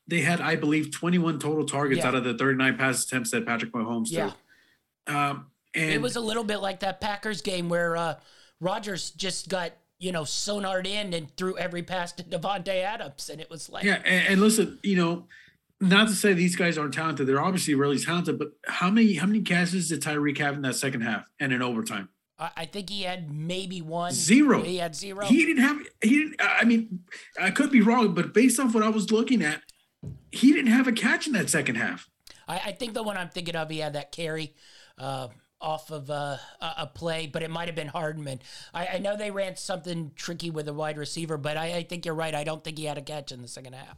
they 0.07 0.21
had 0.21 0.41
I 0.41 0.55
believe 0.55 0.91
21 0.91 1.39
total 1.39 1.65
targets 1.65 1.99
yeah. 1.99 2.09
out 2.09 2.15
of 2.15 2.23
the 2.23 2.37
39 2.37 2.77
pass 2.77 3.05
attempts 3.05 3.31
that 3.31 3.45
Patrick 3.45 3.71
Mahomes 3.71 4.11
yeah. 4.11 4.31
threw. 5.07 5.15
Um, 5.15 5.47
and 5.75 5.91
it 5.91 6.01
was 6.01 6.15
a 6.15 6.21
little 6.21 6.43
bit 6.43 6.57
like 6.57 6.81
that 6.81 7.01
Packers 7.01 7.41
game 7.41 7.67
where 7.67 7.97
uh, 7.97 8.15
Rodgers 8.59 9.11
just 9.11 9.49
got 9.49 9.71
you 10.03 10.11
know 10.11 10.23
sonared 10.23 10.85
in 10.85 11.13
and 11.13 11.35
threw 11.37 11.57
every 11.57 11.83
pass 11.83 12.11
to 12.13 12.23
Davante 12.23 12.83
Adams, 12.83 13.29
and 13.29 13.39
it 13.39 13.49
was 13.49 13.69
like 13.69 13.83
yeah. 13.83 14.01
And, 14.05 14.27
and 14.27 14.41
listen, 14.41 14.79
you 14.83 14.97
know 14.97 15.27
not 15.79 16.07
to 16.07 16.13
say 16.13 16.33
these 16.33 16.55
guys 16.55 16.77
aren't 16.77 16.93
talented. 16.93 17.27
They're 17.27 17.41
obviously 17.41 17.75
really 17.75 17.99
talented, 17.99 18.39
but 18.39 18.53
how 18.67 18.89
many 18.89 19.15
how 19.15 19.27
many 19.27 19.41
catches 19.41 19.89
did 19.89 20.01
Tyreek 20.01 20.37
have 20.37 20.55
in 20.55 20.61
that 20.61 20.75
second 20.75 21.01
half 21.01 21.25
and 21.39 21.51
in 21.51 21.61
overtime? 21.61 22.09
I 22.39 22.65
think 22.65 22.89
he 22.89 23.03
had 23.03 23.31
maybe 23.31 23.81
one. 23.81 24.11
Zero. 24.11 24.63
He 24.63 24.77
had 24.77 24.95
zero. 24.95 25.25
He 25.25 25.45
didn't 25.45 25.63
have. 25.63 25.77
He 26.01 26.09
didn't. 26.17 26.35
I 26.41 26.65
mean, 26.65 27.03
I 27.39 27.51
could 27.51 27.71
be 27.71 27.81
wrong, 27.81 28.13
but 28.13 28.33
based 28.33 28.59
off 28.59 28.73
what 28.73 28.83
I 28.83 28.89
was 28.89 29.11
looking 29.11 29.43
at, 29.43 29.61
he 30.31 30.51
didn't 30.51 30.71
have 30.71 30.87
a 30.87 30.91
catch 30.91 31.27
in 31.27 31.33
that 31.33 31.49
second 31.49 31.75
half. 31.75 32.09
I, 32.47 32.61
I 32.65 32.71
think 32.71 32.95
the 32.95 33.03
one 33.03 33.17
I'm 33.17 33.29
thinking 33.29 33.55
of, 33.55 33.69
he 33.69 33.79
had 33.79 33.93
that 33.93 34.11
carry. 34.11 34.55
Uh, 34.97 35.27
off 35.63 35.89
of 35.89 36.09
uh, 36.09 36.37
a 36.61 36.85
play, 36.85 37.25
but 37.25 37.41
it 37.41 37.49
might 37.49 37.67
have 37.67 37.75
been 37.75 37.87
Hardman. 37.87 38.41
I, 38.73 38.87
I, 38.87 38.97
know 38.99 39.15
they 39.15 39.31
ran 39.31 39.55
something 39.55 40.11
tricky 40.15 40.51
with 40.51 40.67
a 40.67 40.73
wide 40.73 40.97
receiver, 40.97 41.37
but 41.37 41.57
I, 41.57 41.77
I, 41.77 41.83
think 41.83 42.05
you're 42.05 42.13
right. 42.13 42.35
I 42.35 42.43
don't 42.43 42.63
think 42.63 42.77
he 42.77 42.85
had 42.85 42.97
a 42.97 43.01
catch 43.01 43.31
in 43.31 43.41
the 43.41 43.47
second 43.47 43.73
half 43.73 43.97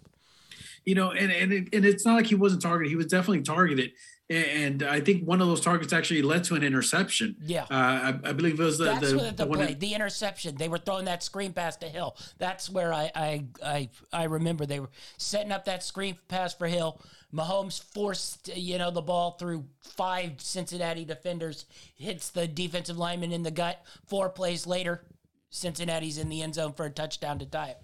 you 0.85 0.93
know, 0.93 1.11
and 1.11 1.31
and 1.31 1.51
it, 1.51 1.73
and 1.73 1.83
it's 1.83 2.05
not 2.05 2.15
like 2.15 2.27
he 2.27 2.35
wasn't 2.35 2.61
targeted. 2.61 2.89
He 2.89 2.95
was 2.95 3.07
definitely 3.07 3.41
targeted, 3.41 3.91
and 4.29 4.83
I 4.83 5.01
think 5.01 5.23
one 5.23 5.41
of 5.41 5.47
those 5.47 5.61
targets 5.61 5.91
actually 5.91 6.21
led 6.21 6.43
to 6.45 6.55
an 6.55 6.63
interception. 6.63 7.35
Yeah, 7.41 7.63
uh, 7.63 7.67
I, 7.71 8.19
I, 8.23 8.33
believe 8.33 8.59
it 8.59 8.63
was 8.63 8.77
the 8.77 8.85
That's 8.85 9.11
the, 9.11 9.17
the, 9.17 9.31
the 9.31 9.47
play, 9.47 9.73
the 9.73 9.93
interception. 9.95 10.55
They 10.57 10.69
were 10.69 10.77
throwing 10.77 11.05
that 11.05 11.23
screen 11.23 11.53
pass 11.53 11.75
to 11.77 11.87
Hill. 11.87 12.15
That's 12.37 12.69
where 12.69 12.93
I 12.93 13.11
I 13.15 13.45
I, 13.63 13.89
I 14.13 14.23
remember 14.25 14.67
they 14.67 14.79
were 14.79 14.91
setting 15.17 15.51
up 15.51 15.65
that 15.65 15.83
screen 15.83 16.17
pass 16.27 16.53
for 16.53 16.67
Hill. 16.67 17.01
Mahomes 17.33 17.81
forced 17.81 18.55
you 18.55 18.77
know 18.77 18.91
the 18.91 19.01
ball 19.01 19.31
through 19.31 19.65
five 19.81 20.33
Cincinnati 20.37 21.05
defenders, 21.05 21.65
hits 21.95 22.29
the 22.29 22.47
defensive 22.47 22.97
lineman 22.97 23.31
in 23.31 23.43
the 23.43 23.51
gut. 23.51 23.83
Four 24.07 24.29
plays 24.29 24.65
later, 24.65 25.03
Cincinnati's 25.49 26.17
in 26.17 26.29
the 26.29 26.41
end 26.41 26.55
zone 26.55 26.73
for 26.73 26.85
a 26.85 26.89
touchdown 26.89 27.39
to 27.39 27.45
tie 27.45 27.69
it. 27.69 27.77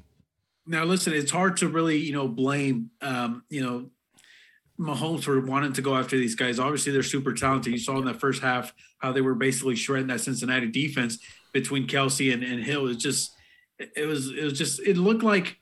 Now, 0.66 0.84
listen, 0.84 1.14
it's 1.14 1.32
hard 1.32 1.58
to 1.58 1.68
really, 1.68 1.98
you 1.98 2.14
know, 2.14 2.28
blame, 2.28 2.92
um, 3.02 3.44
you 3.50 3.64
know, 3.64 3.90
Mahomes 4.80 5.24
for 5.24 5.40
wanting 5.42 5.74
to 5.74 5.82
go 5.82 5.96
after 5.96 6.18
these 6.18 6.36
guys. 6.36 6.60
Obviously, 6.60 6.92
they're 6.92 7.04
super 7.04 7.34
talented. 7.34 7.74
You 7.74 7.80
saw 7.80 7.98
in 7.98 8.06
the 8.06 8.14
first 8.14 8.42
half 8.42 8.74
how 9.00 9.12
they 9.12 9.22
were 9.22 9.36
basically 9.36 9.76
shredding 9.76 10.08
that 10.08 10.22
Cincinnati 10.22 10.68
defense 10.68 11.18
between 11.52 11.88
Kelce 11.88 12.34
and, 12.34 12.44
and 12.44 12.64
Hill. 12.64 12.88
It's 12.88 13.02
just, 13.02 13.34
it 13.80 14.08
was, 14.08 14.30
it 14.30 14.44
was 14.44 14.58
just, 14.58 14.80
it 14.80 14.98
looked 14.98 15.24
like 15.24 15.58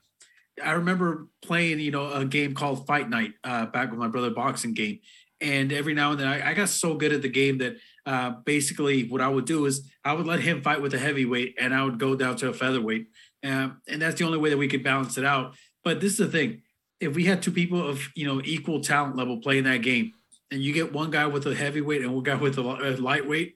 I 0.63 0.71
remember 0.73 1.27
playing, 1.41 1.79
you 1.79 1.91
know, 1.91 2.11
a 2.11 2.25
game 2.25 2.53
called 2.53 2.85
Fight 2.85 3.09
Night 3.09 3.33
uh, 3.43 3.65
back 3.67 3.91
with 3.91 3.99
my 3.99 4.07
brother 4.07 4.29
boxing 4.29 4.73
game. 4.73 4.99
And 5.41 5.71
every 5.71 5.93
now 5.93 6.11
and 6.11 6.19
then 6.19 6.27
I, 6.27 6.51
I 6.51 6.53
got 6.53 6.67
so 6.67 6.95
good 6.95 7.13
at 7.13 7.21
the 7.21 7.29
game 7.29 7.59
that 7.59 7.77
uh, 8.05 8.31
basically 8.45 9.07
what 9.07 9.21
I 9.21 9.29
would 9.29 9.45
do 9.45 9.65
is 9.65 9.89
I 10.03 10.11
would 10.11 10.27
let 10.27 10.41
him 10.41 10.61
fight 10.61 10.81
with 10.81 10.93
a 10.93 10.99
heavyweight 10.99 11.55
and 11.59 11.73
I 11.73 11.83
would 11.83 11.97
go 11.97 12.15
down 12.15 12.35
to 12.37 12.49
a 12.49 12.53
featherweight 12.53 13.07
um, 13.43 13.81
and 13.87 14.01
that's 14.01 14.19
the 14.19 14.25
only 14.25 14.37
way 14.37 14.49
that 14.49 14.57
we 14.57 14.67
could 14.67 14.83
balance 14.83 15.17
it 15.17 15.25
out. 15.25 15.55
But 15.83 16.01
this 16.01 16.13
is 16.13 16.17
the 16.17 16.27
thing: 16.27 16.61
if 16.99 17.15
we 17.15 17.25
had 17.25 17.41
two 17.41 17.51
people 17.51 17.85
of 17.87 18.07
you 18.15 18.25
know 18.25 18.41
equal 18.43 18.81
talent 18.81 19.15
level 19.15 19.37
playing 19.37 19.63
that 19.63 19.81
game, 19.81 20.13
and 20.51 20.61
you 20.61 20.73
get 20.73 20.93
one 20.93 21.11
guy 21.11 21.25
with 21.27 21.45
a 21.45 21.55
heavyweight 21.55 22.01
and 22.01 22.13
one 22.13 22.23
guy 22.23 22.35
with 22.35 22.57
a, 22.57 22.61
a 22.61 22.97
lightweight, 22.97 23.55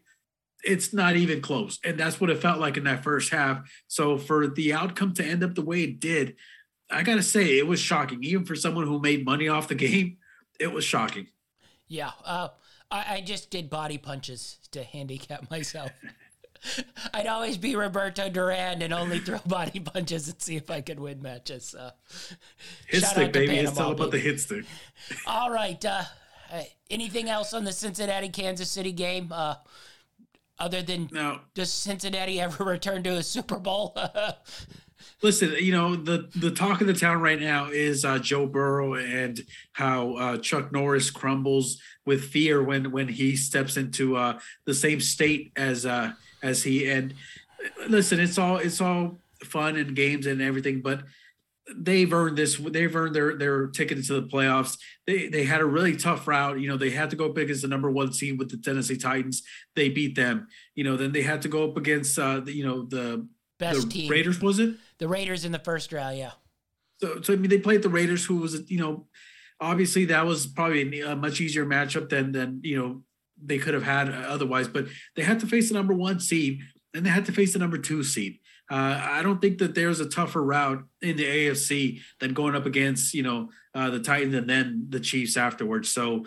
it's 0.64 0.94
not 0.94 1.16
even 1.16 1.42
close. 1.42 1.80
And 1.84 2.00
that's 2.00 2.22
what 2.22 2.30
it 2.30 2.42
felt 2.42 2.60
like 2.60 2.78
in 2.78 2.86
that 2.86 3.04
first 3.04 3.32
half. 3.32 3.70
So 3.88 4.18
for 4.18 4.48
the 4.48 4.74
outcome 4.74 5.14
to 5.16 5.26
end 5.26 5.44
up 5.44 5.56
the 5.56 5.66
way 5.66 5.84
it 5.84 6.00
did, 6.00 6.36
I 6.94 7.04
gotta 7.04 7.24
say 7.24 7.58
it 7.58 7.68
was 7.68 7.80
shocking. 7.80 8.24
Even 8.24 8.46
for 8.46 8.56
someone 8.56 8.86
who 8.88 9.00
made 9.00 9.26
money 9.26 9.48
off 9.48 9.68
the 9.68 9.76
game, 9.76 10.18
it 10.60 10.72
was 10.72 10.84
shocking. 10.84 11.28
Yeah, 11.88 12.12
uh, 12.24 12.50
I, 12.90 13.16
I 13.16 13.22
just 13.22 13.50
did 13.50 13.70
body 13.70 13.98
punches 13.98 14.58
to 14.72 14.84
handicap 14.84 15.50
myself. 15.52 15.92
I'd 17.14 17.28
always 17.28 17.58
be 17.58 17.76
Roberto 17.76 18.30
Duran 18.30 18.82
and 18.82 18.94
only 18.94 19.20
throw 19.20 19.40
body 19.46 19.80
punches 19.82 20.30
and 20.30 20.42
see 20.42 20.56
if 20.56 20.70
I 20.70 20.80
could 20.82 21.00
win 21.00 21.22
matches. 21.22 21.76
Uh, 21.76 21.92
hit 22.88 23.04
stick, 23.04 23.34
baby. 23.34 23.48
Panama, 23.48 23.70
it's 23.70 23.80
all 23.80 23.92
about 23.92 24.12
baby. 24.12 24.24
the 24.24 24.30
hit 24.30 24.40
stick. 24.40 24.66
all 25.28 25.52
right. 25.52 25.84
Uh, 25.84 26.04
anything 26.90 27.30
else 27.30 27.54
on 27.54 27.64
the 27.66 27.74
Cincinnati 27.74 28.30
Kansas 28.30 28.70
City 28.72 28.92
game? 28.92 29.32
Uh, 29.32 29.56
other 30.60 30.82
than 30.82 31.10
now, 31.12 31.42
does 31.54 31.74
Cincinnati 31.74 32.40
ever 32.40 32.64
return 32.70 33.04
to 33.04 33.10
a 33.18 33.24
Super 33.24 33.60
Bowl? 33.60 33.98
Listen, 35.24 35.56
you 35.60 35.72
know 35.72 35.96
the 35.96 36.30
the 36.36 36.52
talk 36.52 36.82
of 36.82 36.88
the 36.88 36.94
town 36.94 37.22
right 37.22 37.40
now 37.40 37.70
is 37.70 38.04
uh, 38.04 38.20
Joe 38.20 38.46
Burrow 38.46 38.96
and 38.96 39.40
how 39.72 40.16
uh, 40.16 40.38
Chuck 40.38 40.72
Norris 40.74 41.10
crumbles 41.10 41.80
with 42.06 42.26
fear 42.26 42.62
when 42.62 42.92
when 42.92 43.08
he 43.08 43.38
steps 43.38 43.78
into 43.78 44.18
uh, 44.18 44.40
the 44.66 44.74
same 44.74 45.00
state 45.00 45.54
as 45.56 45.86
uh, 45.86 46.12
as 46.44 46.64
he 46.64 46.90
and 46.92 47.14
listen 47.88 48.20
it's 48.20 48.38
all 48.38 48.58
it's 48.58 48.82
all 48.82 49.18
fun 49.44 49.78
and 49.78 49.96
games 49.96 50.26
and 50.26 50.42
everything 50.42 50.82
but 50.82 51.04
they've 51.76 52.12
earned 52.12 52.38
this. 52.38 52.58
They've 52.58 52.94
earned 52.96 53.16
their 53.16 53.38
their 53.38 53.68
ticket 53.68 53.98
into 53.98 54.14
the 54.20 54.28
playoffs. 54.28 54.78
They 55.08 55.28
they 55.28 55.44
had 55.44 55.62
a 55.62 55.66
really 55.66 55.96
tough 55.96 56.28
route. 56.28 56.60
You 56.60 56.68
know, 56.68 56.78
they 56.78 56.90
had 56.90 57.10
to 57.12 57.16
go 57.16 57.30
up 57.30 57.38
against 57.38 57.62
the 57.62 57.68
number 57.68 57.90
one 57.90 58.14
seed 58.14 58.38
with 58.38 58.50
the 58.50 58.58
Tennessee 58.58 58.98
Titans. 58.98 59.44
They 59.76 59.90
beat 59.90 60.16
them. 60.16 60.48
You 60.76 60.84
know, 60.84 60.98
then 60.98 61.12
they 61.12 61.22
had 61.22 61.42
to 61.44 61.48
go 61.48 61.70
up 61.70 61.78
against 61.78 62.18
uh, 62.20 62.42
the, 62.42 62.54
you 62.54 62.66
know 62.66 62.84
the 62.84 63.28
Best 63.60 63.84
the 63.84 63.88
team. 63.88 64.12
Raiders. 64.12 64.42
Was 64.42 64.60
it? 64.60 64.76
The 65.04 65.10
Raiders 65.10 65.44
in 65.44 65.52
the 65.52 65.60
first 65.60 65.92
round, 65.92 66.18
yeah. 66.18 66.32
So 67.02 67.22
so 67.22 67.34
I 67.34 67.36
mean, 67.36 67.50
they 67.50 67.58
played 67.58 67.82
the 67.82 67.90
Raiders, 67.90 68.24
who 68.24 68.38
was 68.38 68.72
you 68.72 68.80
know, 68.80 69.08
obviously 69.60 70.06
that 70.06 70.26
was 70.26 70.48
probably 70.48 71.02
a 71.02 71.14
much 71.14 71.42
easier 71.42 71.66
matchup 71.66 72.08
than 72.08 72.32
than 72.32 72.62
you 72.64 72.78
know 72.78 73.02
they 73.38 73.58
could 73.58 73.74
have 73.74 73.84
had 73.84 74.08
otherwise. 74.08 74.70
But 74.70 74.86
they 75.18 75.24
had 75.24 75.42
to 75.42 75.46
face 75.46 75.68
the 75.68 75.74
number 75.74 75.94
one 75.94 76.22
seed, 76.22 76.62
and 76.94 77.06
they 77.06 77.10
had 77.10 77.26
to 77.26 77.34
face 77.34 77.52
the 77.52 77.60
number 77.60 77.78
two 77.78 78.02
seed. 78.02 78.40
Uh, 78.72 78.98
I 79.04 79.24
don't 79.24 79.42
think 79.42 79.58
that 79.58 79.76
there's 79.76 80.00
a 80.00 80.08
tougher 80.08 80.42
route 80.42 80.86
in 81.02 81.18
the 81.18 81.26
AFC 81.26 82.00
than 82.22 82.34
going 82.34 82.56
up 82.56 82.66
against 82.66 83.14
you 83.14 83.24
know 83.24 83.50
uh, 83.76 83.90
the 83.90 84.00
Titans 84.00 84.36
and 84.36 84.50
then 84.50 84.86
the 84.88 85.02
Chiefs 85.02 85.36
afterwards. 85.36 85.92
So 85.92 86.24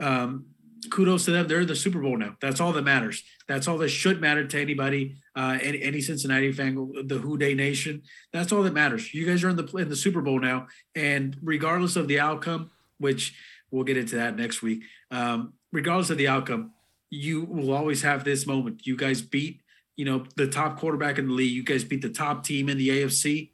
um, 0.00 0.46
kudos 0.88 1.26
to 1.26 1.32
them. 1.32 1.48
They're 1.48 1.60
in 1.60 1.66
the 1.66 1.76
Super 1.76 2.00
Bowl 2.00 2.16
now. 2.16 2.34
That's 2.40 2.62
all 2.62 2.72
that 2.72 2.82
matters. 2.82 3.22
That's 3.48 3.68
all 3.68 3.78
that 3.78 3.90
should 3.90 4.20
matter 4.20 4.46
to 4.46 4.60
anybody, 4.60 5.16
uh, 5.36 5.58
any, 5.62 5.82
any 5.82 6.00
Cincinnati 6.00 6.50
fan, 6.52 6.74
the 7.06 7.18
Who 7.18 7.38
Dey 7.38 7.54
Nation. 7.54 8.02
That's 8.32 8.52
all 8.52 8.62
that 8.64 8.74
matters. 8.74 9.14
You 9.14 9.24
guys 9.24 9.44
are 9.44 9.50
in 9.50 9.56
the 9.56 9.66
in 9.76 9.88
the 9.88 9.96
Super 9.96 10.20
Bowl 10.20 10.40
now, 10.40 10.66
and 10.94 11.36
regardless 11.42 11.96
of 11.96 12.08
the 12.08 12.18
outcome, 12.18 12.70
which 12.98 13.34
we'll 13.70 13.84
get 13.84 13.96
into 13.96 14.16
that 14.16 14.36
next 14.36 14.62
week. 14.62 14.82
Um, 15.10 15.52
regardless 15.72 16.10
of 16.10 16.18
the 16.18 16.28
outcome, 16.28 16.72
you 17.10 17.44
will 17.44 17.72
always 17.72 18.02
have 18.02 18.24
this 18.24 18.46
moment. 18.46 18.86
You 18.86 18.96
guys 18.96 19.22
beat 19.22 19.60
you 19.96 20.04
know, 20.04 20.24
the 20.36 20.46
top 20.46 20.78
quarterback 20.78 21.18
in 21.18 21.26
the 21.26 21.32
league. 21.32 21.52
You 21.52 21.64
guys 21.64 21.82
beat 21.82 22.02
the 22.02 22.10
top 22.10 22.44
team 22.44 22.68
in 22.68 22.78
the 22.78 22.88
AFC, 22.90 23.50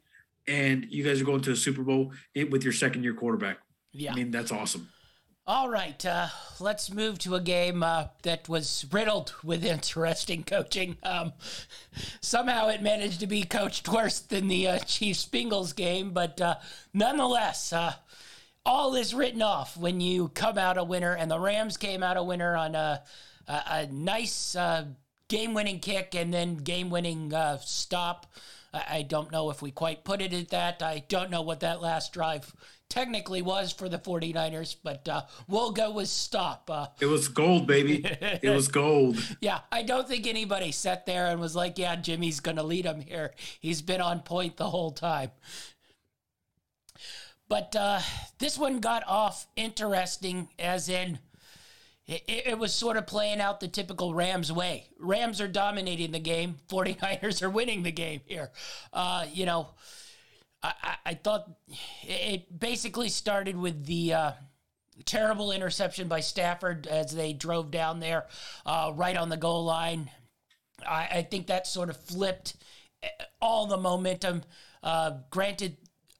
and 0.47 0.85
you 0.89 1.03
guys 1.03 1.21
are 1.21 1.25
going 1.25 1.41
to 1.41 1.51
a 1.51 1.55
Super 1.55 1.83
Bowl 1.83 2.11
with 2.49 2.63
your 2.63 2.73
second 2.73 3.03
year 3.03 3.13
quarterback. 3.13 3.59
Yeah. 3.93 4.11
I 4.11 4.15
mean, 4.15 4.31
that's 4.31 4.51
awesome. 4.51 4.89
All 5.45 5.67
right, 5.67 6.05
uh, 6.05 6.29
let's 6.61 6.89
move 6.89 7.19
to 7.19 7.35
a 7.35 7.41
game 7.41 7.83
uh, 7.83 8.05
that 8.21 8.47
was 8.47 8.85
riddled 8.93 9.33
with 9.43 9.65
interesting 9.65 10.45
coaching. 10.45 10.95
Um, 11.03 11.33
somehow 12.21 12.69
it 12.69 12.81
managed 12.81 13.19
to 13.19 13.27
be 13.27 13.43
coached 13.43 13.89
worse 13.89 14.19
than 14.19 14.47
the 14.47 14.69
uh, 14.69 14.79
Chiefs 14.79 15.25
Bengals 15.25 15.75
game, 15.75 16.11
but 16.11 16.39
uh, 16.39 16.55
nonetheless, 16.93 17.73
uh, 17.73 17.95
all 18.65 18.95
is 18.95 19.13
written 19.13 19.41
off 19.41 19.75
when 19.75 19.99
you 19.99 20.29
come 20.29 20.57
out 20.57 20.77
a 20.77 20.83
winner, 20.85 21.13
and 21.13 21.29
the 21.29 21.39
Rams 21.39 21.75
came 21.75 22.03
out 22.03 22.15
a 22.15 22.23
winner 22.23 22.55
on 22.55 22.73
a, 22.73 23.03
a, 23.45 23.61
a 23.67 23.87
nice 23.87 24.55
uh, 24.55 24.85
game 25.27 25.53
winning 25.53 25.81
kick 25.81 26.15
and 26.15 26.33
then 26.33 26.55
game 26.55 26.89
winning 26.89 27.33
stop. 27.59 28.27
I, 28.73 28.83
I, 28.89 29.01
don't 29.01 29.29
know 29.29 29.49
if 29.49 29.61
we 29.61 29.71
quite 29.71 30.05
put 30.05 30.21
it 30.21 30.31
at 30.31 30.51
that. 30.51 30.81
I 30.81 31.03
don't 31.09 31.31
know 31.31 31.41
what 31.41 31.59
that 31.59 31.81
last 31.81 32.13
drive 32.13 32.53
technically 32.93 33.41
was 33.41 33.71
for 33.71 33.89
the 33.89 33.97
49ers, 33.97 34.75
but 34.83 35.09
uh, 35.09 35.23
we'll 35.47 35.71
go 35.71 35.89
with 35.89 36.07
stop. 36.07 36.69
Uh, 36.71 36.85
it 37.01 37.07
was 37.07 37.27
gold, 37.27 37.65
baby. 37.65 38.05
it 38.05 38.53
was 38.53 38.67
gold. 38.81 39.17
Yeah, 39.41 39.61
I 39.71 39.81
don't 39.81 40.07
think 40.07 40.27
anybody 40.27 40.71
sat 40.71 41.07
there 41.07 41.25
and 41.25 41.41
was 41.41 41.55
like, 41.55 41.79
yeah, 41.79 41.95
Jimmy's 41.95 42.39
going 42.39 42.57
to 42.57 42.63
lead 42.63 42.85
him 42.85 43.01
here. 43.01 43.33
He's 43.59 43.81
been 43.81 43.99
on 43.99 44.19
point 44.19 44.57
the 44.57 44.69
whole 44.69 44.91
time. 44.91 45.31
But 47.49 47.75
uh, 47.75 47.99
this 48.37 48.59
one 48.59 48.79
got 48.79 49.03
off 49.07 49.47
interesting, 49.55 50.49
as 50.59 50.87
in 50.87 51.17
it, 52.05 52.23
it, 52.27 52.59
was 52.59 52.73
sort 52.73 52.97
of 52.97 53.07
playing 53.07 53.41
out 53.41 53.59
the 53.59 53.67
typical 53.67 54.13
Rams 54.13 54.51
way. 54.51 54.85
Rams 54.99 55.41
are 55.41 55.47
dominating 55.47 56.11
the 56.11 56.19
game. 56.19 56.57
49ers 56.69 57.41
are 57.41 57.49
winning 57.49 57.81
the 57.81 57.91
game 57.91 58.21
here. 58.25 58.51
Uh, 58.91 59.25
you 59.33 59.47
know, 59.47 59.69
I, 60.63 60.73
I, 60.81 60.95
I, 61.05 61.13
thought 61.15 61.49
it 62.03 62.57
basically 62.57 63.09
started 63.09 63.57
with 63.57 63.85
the 63.85 64.13
uh, 64.13 64.31
terrible 65.05 65.51
interception 65.51 66.07
by 66.07 66.21
Stafford 66.21 66.87
as 66.87 67.13
they 67.13 67.33
drove 67.33 67.71
down 67.71 67.99
there 67.99 68.27
uh, 68.65 68.91
right 68.95 69.17
on 69.17 69.29
the 69.29 69.37
goal 69.37 69.65
line. 69.65 70.09
I, 70.87 71.07
I, 71.11 71.21
think 71.23 71.47
that 71.47 71.67
sort 71.67 71.89
of 71.89 71.97
flipped 71.97 72.55
eh, 73.01 73.07
all 73.41 73.67
the 73.67 73.77
momentum. 73.77 74.43
Uh, 74.81 75.17
granted, 75.29 75.77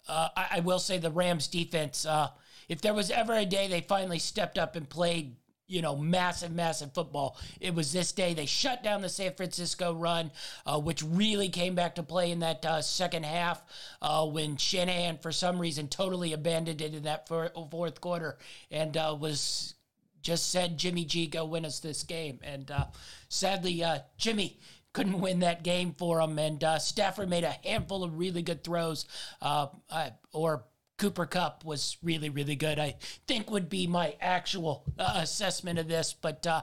uh, 0.07 0.29
I, 0.35 0.59
will 0.59 0.79
say 0.79 0.97
the 0.97 1.11
Rams 1.11 1.47
defense, 1.47 2.05
uh, 2.05 2.29
if 2.67 2.81
there 2.81 2.93
was 2.93 3.09
ever 3.11 3.33
a 3.33 3.45
day 3.45 3.67
they 3.67 3.81
finally 3.81 4.19
stepped 4.19 4.57
up 4.57 4.75
and 4.75 4.89
played 4.89 5.35
you 5.74 5.82
know, 5.82 5.95
massive, 5.95 6.51
massive 6.51 6.93
football. 6.93 7.36
It 7.59 7.74
was 7.74 7.91
this 7.91 8.11
day 8.11 8.36
they 8.36 8.45
shut 8.45 8.84
down 8.84 9.01
the 9.01 9.09
San 9.09 9.34
Francisco 9.34 9.91
run, 9.91 10.30
uh, 10.67 10.80
which 10.80 11.01
really 11.01 11.49
came 11.49 11.74
back 11.74 11.95
to 11.95 12.03
play 12.03 12.30
in 12.30 12.41
that 12.41 12.63
uh, 12.63 12.84
second 12.84 13.26
half 13.26 13.63
uh, 13.99 14.24
when 14.28 14.57
Shanahan, 14.57 15.17
for 15.17 15.32
some 15.32 15.57
reason, 15.57 15.88
totally 15.88 16.32
abandoned 16.32 16.80
it 16.80 16.93
in 16.93 17.03
that 17.03 17.28
fourth 17.28 18.01
quarter 18.01 18.38
and 18.69 18.95
uh, 18.95 19.17
was 19.19 19.74
just 20.21 20.51
said, 20.51 20.78
Jimmy 20.78 21.05
G, 21.05 21.26
go 21.26 21.43
win 21.43 21.65
us 21.65 21.80
this 21.80 22.03
game. 22.03 22.39
And 22.43 22.69
uh, 22.69 22.86
sadly, 23.28 23.84
uh, 23.84 23.99
Jimmy 24.17 24.59
couldn't 24.93 25.21
win 25.21 25.39
that 25.39 25.63
game 25.63 25.95
for 25.97 26.21
him. 26.21 26.38
And 26.38 26.63
Stafford 26.78 27.32
made 27.32 27.43
a 27.43 27.55
handful 27.65 28.03
of 28.03 28.19
really 28.19 28.43
good 28.43 28.63
throws 28.63 29.07
or 29.41 30.65
Cooper 30.97 31.25
Kupp 31.25 31.65
was 31.65 31.97
really, 32.03 32.29
really 32.29 32.55
good. 32.55 32.79
I 32.79 32.95
think 33.27 33.49
would 33.49 33.69
be 33.69 33.87
my 33.87 34.15
actual 34.21 34.85
uh, 34.97 35.13
assessment 35.15 35.79
of 35.79 35.87
this, 35.87 36.13
but 36.13 36.45
uh, 36.45 36.61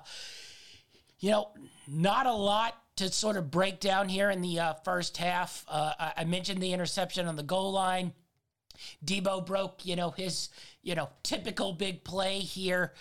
you 1.19 1.31
know, 1.31 1.49
not 1.89 2.27
a 2.27 2.33
lot 2.33 2.77
to 2.97 3.11
sort 3.11 3.37
of 3.37 3.51
break 3.51 3.81
down 3.81 4.09
here 4.09 4.31
in 4.31 4.41
the 4.41 4.61
uh, 4.61 4.75
first 4.85 5.17
half. 5.17 5.65
Uh, 5.69 5.93
I-, 6.17 6.25
mentioned 6.25 6.63
the 6.63 6.73
interception 6.73 7.27
on 7.27 7.37
the 7.37 7.43
goal 7.43 7.73
line. 7.73 8.13
Deebo 9.05 9.45
broke, 9.45 9.85
you 9.85 9.97
know, 9.97 10.11
his 10.11 10.49
you 10.83 10.95
know 10.95 11.11
typical 11.23 11.73
big 11.73 12.05
play 12.05 12.39
here. 12.39 12.95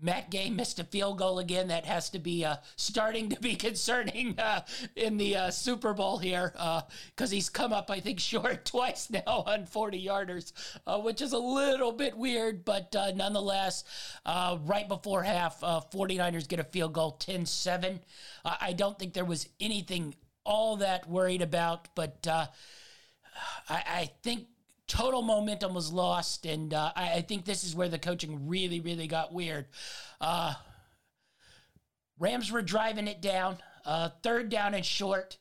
Matt 0.00 0.30
Gay 0.30 0.50
missed 0.50 0.78
a 0.78 0.84
field 0.84 1.18
goal 1.18 1.38
again. 1.38 1.68
That 1.68 1.86
has 1.86 2.10
to 2.10 2.18
be 2.18 2.44
uh, 2.44 2.56
starting 2.76 3.30
to 3.30 3.40
be 3.40 3.54
concerning 3.56 4.38
uh, 4.38 4.62
in 4.96 5.16
the 5.16 5.36
uh, 5.36 5.50
Super 5.50 5.92
Bowl 5.92 6.18
here 6.18 6.52
because 6.52 7.32
uh, 7.32 7.34
he's 7.34 7.48
come 7.48 7.72
up, 7.72 7.90
I 7.90 8.00
think, 8.00 8.20
short 8.28 8.64
twice 8.64 9.10
now 9.10 9.44
on 9.46 9.66
40 9.66 10.04
yarders, 10.04 10.52
uh, 10.86 10.98
which 10.98 11.20
is 11.20 11.32
a 11.32 11.38
little 11.38 11.92
bit 11.92 12.16
weird, 12.16 12.64
but 12.64 12.94
uh, 12.94 13.12
nonetheless, 13.14 13.84
right 14.26 14.88
before 14.88 15.22
half, 15.22 15.60
49ers 15.60 16.48
get 16.48 16.60
a 16.60 16.64
field 16.64 16.92
goal 16.92 17.12
10 17.12 17.46
7. 17.46 18.00
I 18.44 18.72
don't 18.72 18.98
think 18.98 19.14
there 19.14 19.24
was 19.24 19.48
anything 19.60 20.14
all 20.44 20.76
that 20.76 21.08
worried 21.08 21.42
about, 21.42 21.88
but 21.94 22.26
I, 22.26 22.48
I 23.68 24.10
think 24.22 24.46
total 24.88 25.22
momentum 25.22 25.74
was 25.74 25.92
lost, 25.92 26.46
and 26.46 26.74
uh, 26.74 26.90
I, 26.96 27.14
I, 27.14 27.20
think 27.20 27.44
this 27.44 27.62
is 27.62 27.76
where 27.76 27.88
the 27.88 27.98
coaching 27.98 28.48
really, 28.48 28.80
really 28.80 29.06
got 29.06 29.32
weird. 29.32 29.66
Uh, 30.20 30.54
Rams 32.18 32.50
were 32.50 32.62
driving 32.62 33.06
it 33.06 33.20
down, 33.20 33.58
uh, 33.84 34.08
third 34.22 34.48
down 34.48 34.74
and 34.74 34.84
short. 34.84 35.36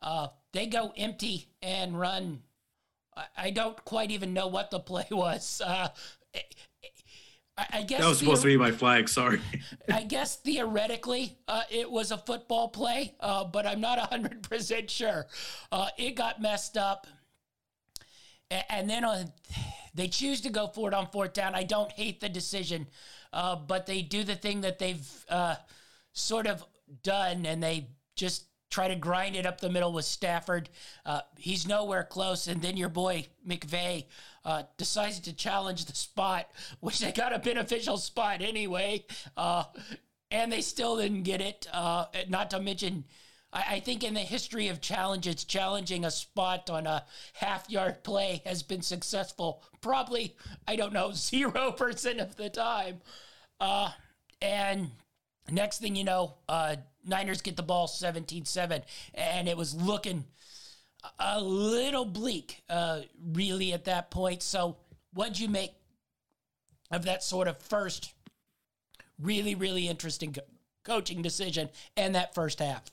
Uh, 0.00 0.28
they 0.52 0.66
go 0.66 0.92
empty 0.96 1.48
and 1.60 1.98
run. 1.98 2.42
I, 3.16 3.24
I, 3.36 3.50
don't 3.50 3.84
quite 3.84 4.10
even 4.12 4.32
know 4.32 4.46
what 4.46 4.70
the 4.70 4.80
play 4.80 5.06
was. 5.10 5.60
Uh, 5.64 5.88
I, 7.56 7.66
I 7.72 7.82
guess 7.82 8.00
that 8.00 8.08
was 8.08 8.18
supposed 8.18 8.42
to 8.42 8.48
be 8.48 8.56
my 8.56 8.70
flag. 8.70 9.08
Sorry. 9.08 9.40
I 9.92 10.04
guess 10.04 10.36
theoretically 10.36 11.36
uh, 11.48 11.62
it 11.68 11.90
was 11.90 12.12
a 12.12 12.18
football 12.18 12.68
play, 12.68 13.14
but 13.20 13.66
I'm 13.66 13.80
not 13.80 13.98
hundred 13.98 14.48
percent 14.48 14.88
sure. 14.88 15.26
it 15.98 16.14
got 16.14 16.40
messed 16.40 16.76
up 16.76 17.06
and 18.50 18.88
then 18.88 19.04
on, 19.04 19.32
they 19.94 20.08
choose 20.08 20.40
to 20.42 20.50
go 20.50 20.66
for 20.66 20.88
it 20.88 20.94
on 20.94 21.08
fourth 21.10 21.32
down. 21.32 21.54
I 21.54 21.62
don't 21.62 21.90
hate 21.92 22.20
the 22.20 22.28
decision, 22.28 22.86
uh, 23.32 23.56
but 23.56 23.86
they 23.86 24.02
do 24.02 24.24
the 24.24 24.34
thing 24.34 24.62
that 24.62 24.78
they've 24.78 25.24
uh, 25.28 25.56
sort 26.12 26.46
of 26.46 26.64
done, 27.02 27.46
and 27.46 27.62
they 27.62 27.88
just 28.16 28.44
try 28.70 28.88
to 28.88 28.96
grind 28.96 29.36
it 29.36 29.46
up 29.46 29.60
the 29.60 29.70
middle 29.70 29.92
with 29.92 30.04
Stafford. 30.04 30.68
Uh, 31.06 31.20
he's 31.38 31.66
nowhere 31.66 32.02
close, 32.02 32.48
and 32.48 32.60
then 32.60 32.76
your 32.76 32.88
boy 32.88 33.26
McVay 33.46 34.06
uh, 34.44 34.64
decides 34.76 35.20
to 35.20 35.32
challenge 35.32 35.84
the 35.84 35.94
spot, 35.94 36.50
which 36.80 36.98
they 36.98 37.12
got 37.12 37.32
a 37.32 37.38
beneficial 37.38 37.96
spot 37.96 38.42
anyway, 38.42 39.04
uh, 39.36 39.64
and 40.30 40.50
they 40.50 40.60
still 40.60 40.96
didn't 40.96 41.22
get 41.22 41.40
it. 41.40 41.68
Uh, 41.72 42.06
not 42.28 42.50
to 42.50 42.60
mention 42.60 43.04
I, 43.54 43.64
I 43.68 43.80
think 43.80 44.04
in 44.04 44.14
the 44.14 44.20
history 44.20 44.68
of 44.68 44.80
challenges, 44.80 45.44
challenging 45.44 46.04
a 46.04 46.10
spot 46.10 46.68
on 46.68 46.86
a 46.86 47.04
half 47.34 47.70
yard 47.70 48.02
play 48.02 48.42
has 48.44 48.62
been 48.62 48.82
successful 48.82 49.62
probably, 49.80 50.34
I 50.66 50.76
don't 50.76 50.92
know, 50.92 51.08
0% 51.10 52.20
of 52.20 52.36
the 52.36 52.50
time. 52.50 53.00
Uh, 53.60 53.90
and 54.42 54.90
next 55.50 55.78
thing 55.78 55.96
you 55.96 56.04
know, 56.04 56.34
uh, 56.48 56.76
Niners 57.06 57.42
get 57.42 57.56
the 57.56 57.62
ball 57.62 57.86
17 57.86 58.44
7, 58.46 58.82
and 59.14 59.48
it 59.48 59.56
was 59.56 59.74
looking 59.74 60.24
a 61.18 61.40
little 61.40 62.06
bleak, 62.06 62.62
uh, 62.68 63.02
really, 63.22 63.72
at 63.72 63.84
that 63.84 64.10
point. 64.10 64.42
So, 64.42 64.78
what'd 65.12 65.38
you 65.38 65.48
make 65.48 65.72
of 66.90 67.04
that 67.04 67.22
sort 67.22 67.46
of 67.46 67.58
first 67.58 68.14
really, 69.18 69.54
really 69.54 69.86
interesting 69.86 70.32
co- 70.32 70.40
coaching 70.82 71.20
decision 71.20 71.68
and 71.96 72.14
that 72.14 72.34
first 72.34 72.58
half? 72.58 72.84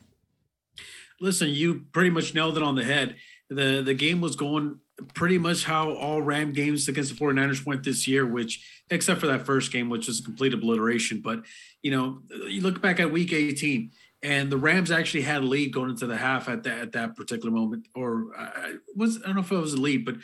Listen, 1.20 1.50
you 1.50 1.86
pretty 1.92 2.10
much 2.10 2.34
nailed 2.34 2.58
it 2.58 2.64
on 2.64 2.76
the 2.76 2.84
head. 2.84 3.16
The 3.50 3.82
the 3.84 3.94
game 3.94 4.22
was 4.22 4.36
going 4.36 4.80
pretty 5.14 5.38
much 5.38 5.66
how 5.66 5.92
all 5.94 6.22
Ram 6.22 6.54
games 6.54 6.88
against 6.88 7.18
the 7.18 7.24
49ers 7.24 7.66
went 7.66 7.84
this 7.84 8.08
year, 8.08 8.26
which, 8.26 8.84
except 8.90 9.20
for 9.20 9.28
that 9.28 9.46
first 9.46 9.72
game, 9.72 9.90
which 9.90 10.08
was 10.08 10.20
a 10.20 10.24
complete 10.24 10.54
obliteration. 10.54 11.22
But, 11.22 11.44
you 11.82 11.92
know, 11.92 12.22
you 12.48 12.62
look 12.62 12.82
back 12.82 13.00
at 13.00 13.12
week 13.12 13.34
18, 13.34 13.92
and 14.24 14.52
the 14.52 14.58
Rams 14.58 14.92
actually 14.92 15.24
had 15.24 15.42
a 15.42 15.46
lead 15.46 15.74
going 15.74 15.90
into 15.90 16.08
the 16.08 16.18
half 16.18 16.48
at 16.48 16.64
that 16.64 16.80
at 16.80 16.92
that 16.92 17.16
particular 17.16 17.52
moment, 17.52 17.88
or 17.96 18.28
I 18.38 18.76
was 18.96 19.18
I 19.18 19.28
don't 19.28 19.36
know 19.36 19.42
if 19.42 19.52
it 19.52 19.56
was 19.56 19.74
a 19.74 19.82
lead, 19.82 20.06
but 20.06 20.16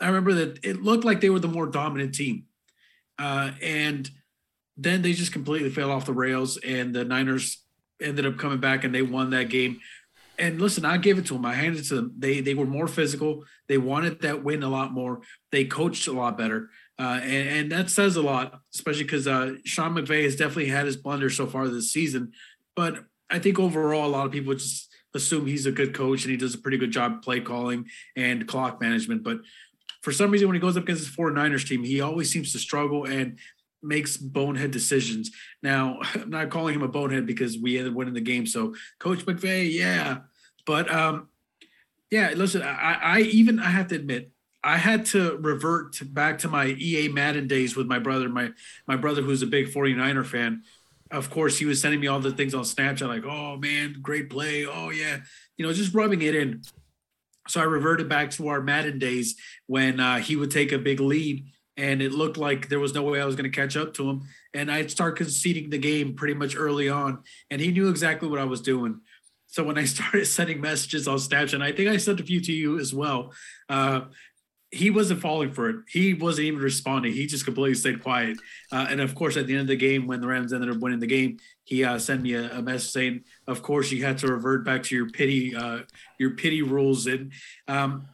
I 0.00 0.08
remember 0.08 0.34
that 0.34 0.64
it 0.64 0.82
looked 0.82 1.04
like 1.04 1.20
they 1.20 1.30
were 1.30 1.38
the 1.38 1.48
more 1.48 1.66
dominant 1.66 2.14
team, 2.14 2.44
uh, 3.18 3.52
and 3.62 4.10
then 4.76 5.00
they 5.00 5.14
just 5.14 5.32
completely 5.32 5.70
fell 5.70 5.90
off 5.90 6.04
the 6.04 6.12
rails, 6.12 6.58
and 6.58 6.94
the 6.94 7.04
Niners 7.04 7.62
ended 8.00 8.26
up 8.26 8.36
coming 8.36 8.58
back 8.58 8.84
and 8.84 8.94
they 8.94 9.02
won 9.02 9.30
that 9.30 9.48
game. 9.48 9.80
And 10.38 10.60
listen, 10.60 10.84
I 10.84 10.98
gave 10.98 11.18
it 11.18 11.26
to 11.26 11.34
them. 11.34 11.46
I 11.46 11.54
handed 11.54 11.80
it 11.80 11.88
to 11.88 11.94
them. 11.96 12.12
They 12.18 12.40
they 12.40 12.54
were 12.54 12.66
more 12.66 12.88
physical. 12.88 13.44
They 13.68 13.78
wanted 13.78 14.20
that 14.20 14.44
win 14.44 14.62
a 14.62 14.68
lot 14.68 14.92
more. 14.92 15.20
They 15.50 15.64
coached 15.64 16.06
a 16.08 16.12
lot 16.12 16.36
better, 16.36 16.70
uh, 16.98 17.20
and, 17.22 17.48
and 17.48 17.72
that 17.72 17.90
says 17.90 18.16
a 18.16 18.22
lot, 18.22 18.60
especially 18.74 19.04
because 19.04 19.26
uh, 19.26 19.54
Sean 19.64 19.94
McVay 19.94 20.24
has 20.24 20.36
definitely 20.36 20.68
had 20.68 20.86
his 20.86 20.96
blunders 20.96 21.36
so 21.36 21.46
far 21.46 21.68
this 21.68 21.92
season. 21.92 22.32
But 22.74 23.04
I 23.30 23.38
think 23.38 23.58
overall, 23.58 24.06
a 24.06 24.08
lot 24.08 24.26
of 24.26 24.32
people 24.32 24.54
just 24.54 24.94
assume 25.14 25.46
he's 25.46 25.66
a 25.66 25.72
good 25.72 25.94
coach 25.94 26.24
and 26.24 26.30
he 26.30 26.36
does 26.36 26.54
a 26.54 26.58
pretty 26.58 26.76
good 26.76 26.92
job 26.92 27.22
play 27.22 27.40
calling 27.40 27.86
and 28.14 28.46
clock 28.46 28.80
management. 28.80 29.24
But 29.24 29.38
for 30.02 30.12
some 30.12 30.30
reason, 30.30 30.46
when 30.46 30.54
he 30.54 30.60
goes 30.60 30.76
up 30.76 30.84
against 30.84 31.04
the 31.04 31.22
49ers 31.22 31.66
team, 31.66 31.82
he 31.82 32.00
always 32.00 32.30
seems 32.30 32.52
to 32.52 32.58
struggle 32.58 33.06
and 33.06 33.38
makes 33.86 34.16
bonehead 34.16 34.70
decisions. 34.70 35.30
Now, 35.62 36.00
I'm 36.14 36.30
not 36.30 36.50
calling 36.50 36.74
him 36.74 36.82
a 36.82 36.88
bonehead 36.88 37.26
because 37.26 37.58
we 37.58 37.78
ended 37.78 37.92
up 37.92 37.96
winning 37.96 38.14
the 38.14 38.20
game. 38.20 38.46
So, 38.46 38.74
Coach 38.98 39.24
McVay, 39.26 39.72
yeah. 39.72 40.18
But 40.66 40.92
um, 40.92 41.28
yeah, 42.10 42.32
listen, 42.34 42.62
I, 42.62 42.98
I 43.00 43.20
even 43.20 43.58
I 43.60 43.70
have 43.70 43.88
to 43.88 43.94
admit, 43.94 44.30
I 44.64 44.76
had 44.76 45.06
to 45.06 45.36
revert 45.36 45.94
to, 45.94 46.04
back 46.04 46.38
to 46.38 46.48
my 46.48 46.66
EA 46.66 47.08
Madden 47.08 47.46
days 47.46 47.76
with 47.76 47.86
my 47.86 47.98
brother, 47.98 48.28
my 48.28 48.50
my 48.86 48.96
brother 48.96 49.22
who's 49.22 49.42
a 49.42 49.46
big 49.46 49.68
49er 49.68 50.26
fan 50.26 50.62
of 51.10 51.30
course, 51.30 51.58
he 51.58 51.64
was 51.64 51.80
sending 51.80 52.00
me 52.00 52.06
all 52.06 52.20
the 52.20 52.32
things 52.32 52.54
on 52.54 52.64
Snapchat, 52.64 53.06
like, 53.06 53.24
oh 53.24 53.56
man, 53.56 53.96
great 54.02 54.30
play. 54.30 54.66
Oh 54.66 54.90
yeah. 54.90 55.18
You 55.56 55.66
know, 55.66 55.72
just 55.72 55.94
rubbing 55.94 56.22
it 56.22 56.34
in. 56.34 56.62
So 57.48 57.60
I 57.60 57.64
reverted 57.64 58.08
back 58.08 58.32
to 58.32 58.48
our 58.48 58.60
Madden 58.60 58.98
days 58.98 59.36
when 59.66 60.00
uh, 60.00 60.18
he 60.18 60.34
would 60.34 60.50
take 60.50 60.72
a 60.72 60.78
big 60.78 60.98
lead 60.98 61.46
and 61.76 62.00
it 62.00 62.12
looked 62.12 62.36
like 62.36 62.68
there 62.68 62.80
was 62.80 62.94
no 62.94 63.02
way 63.02 63.20
I 63.20 63.24
was 63.24 63.36
going 63.36 63.50
to 63.50 63.56
catch 63.56 63.76
up 63.76 63.94
to 63.94 64.08
him. 64.08 64.22
And 64.54 64.70
I'd 64.70 64.90
start 64.90 65.16
conceding 65.16 65.70
the 65.70 65.78
game 65.78 66.14
pretty 66.14 66.34
much 66.34 66.56
early 66.56 66.88
on. 66.88 67.22
And 67.50 67.60
he 67.60 67.70
knew 67.70 67.88
exactly 67.88 68.28
what 68.28 68.38
I 68.38 68.44
was 68.44 68.60
doing. 68.60 69.00
So 69.46 69.62
when 69.64 69.78
I 69.78 69.84
started 69.86 70.26
sending 70.26 70.60
messages 70.60 71.06
on 71.06 71.18
Snapchat, 71.18 71.54
and 71.54 71.64
I 71.64 71.72
think 71.72 71.88
I 71.88 71.98
sent 71.98 72.20
a 72.20 72.24
few 72.24 72.40
to 72.40 72.52
you 72.52 72.78
as 72.78 72.94
well. 72.94 73.32
Uh, 73.68 74.02
he 74.72 74.90
wasn't 74.90 75.20
falling 75.20 75.52
for 75.52 75.70
it. 75.70 75.76
He 75.88 76.12
wasn't 76.12 76.46
even 76.46 76.60
responding. 76.60 77.12
He 77.12 77.26
just 77.26 77.44
completely 77.44 77.74
stayed 77.74 78.02
quiet. 78.02 78.38
Uh, 78.72 78.86
and 78.90 79.00
of 79.00 79.14
course, 79.14 79.36
at 79.36 79.46
the 79.46 79.52
end 79.52 79.62
of 79.62 79.66
the 79.68 79.76
game, 79.76 80.06
when 80.06 80.20
the 80.20 80.26
Rams 80.26 80.52
ended 80.52 80.70
up 80.70 80.78
winning 80.78 80.98
the 80.98 81.06
game, 81.06 81.38
he 81.64 81.84
uh, 81.84 81.98
sent 81.98 82.22
me 82.22 82.34
a, 82.34 82.58
a, 82.58 82.62
message 82.62 82.90
saying, 82.90 83.24
"Of 83.46 83.62
course, 83.62 83.90
you 83.90 84.04
had 84.04 84.18
to 84.18 84.26
revert 84.26 84.64
back 84.64 84.82
to 84.84 84.94
your 84.94 85.08
pity, 85.08 85.54
uh, 85.54 85.80
your 86.18 86.30
pity 86.30 86.62
rules." 86.62 87.06
And 87.06 87.32
um, 87.68 88.06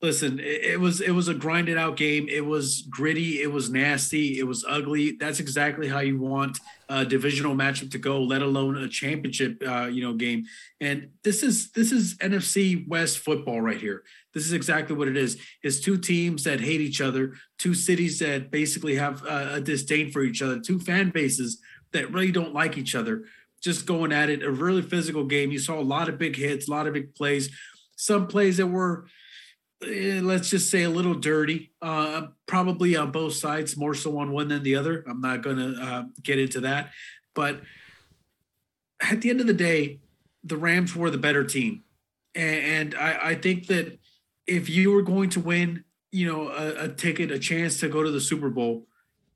listen, 0.00 0.38
it, 0.40 0.78
was 0.78 1.00
it 1.00 1.10
was 1.10 1.28
a 1.28 1.34
grinded 1.34 1.76
out 1.76 1.96
game. 1.96 2.28
It 2.28 2.44
was 2.44 2.82
gritty. 2.88 3.42
It 3.42 3.52
was 3.52 3.70
nasty. 3.70 4.38
It 4.38 4.46
was 4.46 4.64
ugly. 4.68 5.16
That's 5.18 5.40
exactly 5.40 5.88
how 5.88 6.00
you 6.00 6.18
want 6.18 6.58
a 6.88 7.04
divisional 7.04 7.54
matchup 7.54 7.90
to 7.90 7.98
go, 7.98 8.22
let 8.22 8.42
alone 8.42 8.76
a 8.76 8.88
championship, 8.88 9.62
uh, 9.66 9.86
you 9.86 10.02
know, 10.02 10.14
game. 10.14 10.44
And 10.80 11.10
this 11.24 11.42
is 11.42 11.72
this 11.72 11.92
is 11.92 12.16
NFC 12.18 12.86
West 12.88 13.18
football 13.18 13.60
right 13.60 13.80
here. 13.80 14.04
This 14.34 14.46
is 14.46 14.52
exactly 14.52 14.94
what 14.94 15.08
it 15.08 15.16
is. 15.16 15.38
It's 15.62 15.80
two 15.80 15.98
teams 15.98 16.44
that 16.44 16.60
hate 16.60 16.80
each 16.80 17.00
other, 17.00 17.34
two 17.58 17.74
cities 17.74 18.18
that 18.20 18.50
basically 18.50 18.94
have 18.96 19.24
a 19.24 19.60
disdain 19.60 20.10
for 20.10 20.22
each 20.22 20.42
other, 20.42 20.60
two 20.60 20.78
fan 20.78 21.10
bases 21.10 21.60
that 21.92 22.12
really 22.12 22.30
don't 22.30 22.54
like 22.54 22.76
each 22.78 22.94
other. 22.94 23.24
Just 23.60 23.86
going 23.86 24.12
at 24.12 24.30
it, 24.30 24.44
a 24.44 24.50
really 24.50 24.82
physical 24.82 25.24
game. 25.24 25.50
You 25.50 25.58
saw 25.58 25.80
a 25.80 25.82
lot 25.82 26.08
of 26.08 26.18
big 26.18 26.36
hits, 26.36 26.68
a 26.68 26.70
lot 26.70 26.86
of 26.86 26.94
big 26.94 27.14
plays, 27.14 27.50
some 27.96 28.28
plays 28.28 28.58
that 28.58 28.68
were, 28.68 29.06
let's 29.80 30.50
just 30.50 30.70
say, 30.70 30.82
a 30.82 30.90
little 30.90 31.14
dirty. 31.14 31.72
Uh, 31.80 32.28
probably 32.46 32.96
on 32.96 33.10
both 33.10 33.34
sides, 33.34 33.76
more 33.76 33.94
so 33.94 34.18
on 34.18 34.32
one 34.32 34.48
than 34.48 34.62
the 34.62 34.76
other. 34.76 35.04
I'm 35.08 35.20
not 35.20 35.42
going 35.42 35.56
to 35.56 35.80
uh, 35.80 36.04
get 36.22 36.38
into 36.38 36.60
that, 36.60 36.90
but 37.34 37.60
at 39.00 39.20
the 39.20 39.30
end 39.30 39.40
of 39.40 39.46
the 39.46 39.52
day, 39.52 40.00
the 40.44 40.56
Rams 40.56 40.94
were 40.96 41.10
the 41.10 41.18
better 41.18 41.44
team, 41.44 41.84
and, 42.34 42.94
and 42.94 42.94
I, 42.94 43.30
I 43.30 43.34
think 43.34 43.66
that 43.68 43.98
if 44.46 44.68
you 44.68 44.92
were 44.92 45.02
going 45.02 45.30
to 45.30 45.40
win, 45.40 45.84
you 46.10 46.26
know, 46.26 46.48
a, 46.48 46.84
a, 46.84 46.88
ticket, 46.88 47.30
a 47.30 47.38
chance 47.38 47.78
to 47.80 47.88
go 47.88 48.02
to 48.02 48.10
the 48.10 48.20
Super 48.20 48.48
Bowl, 48.48 48.86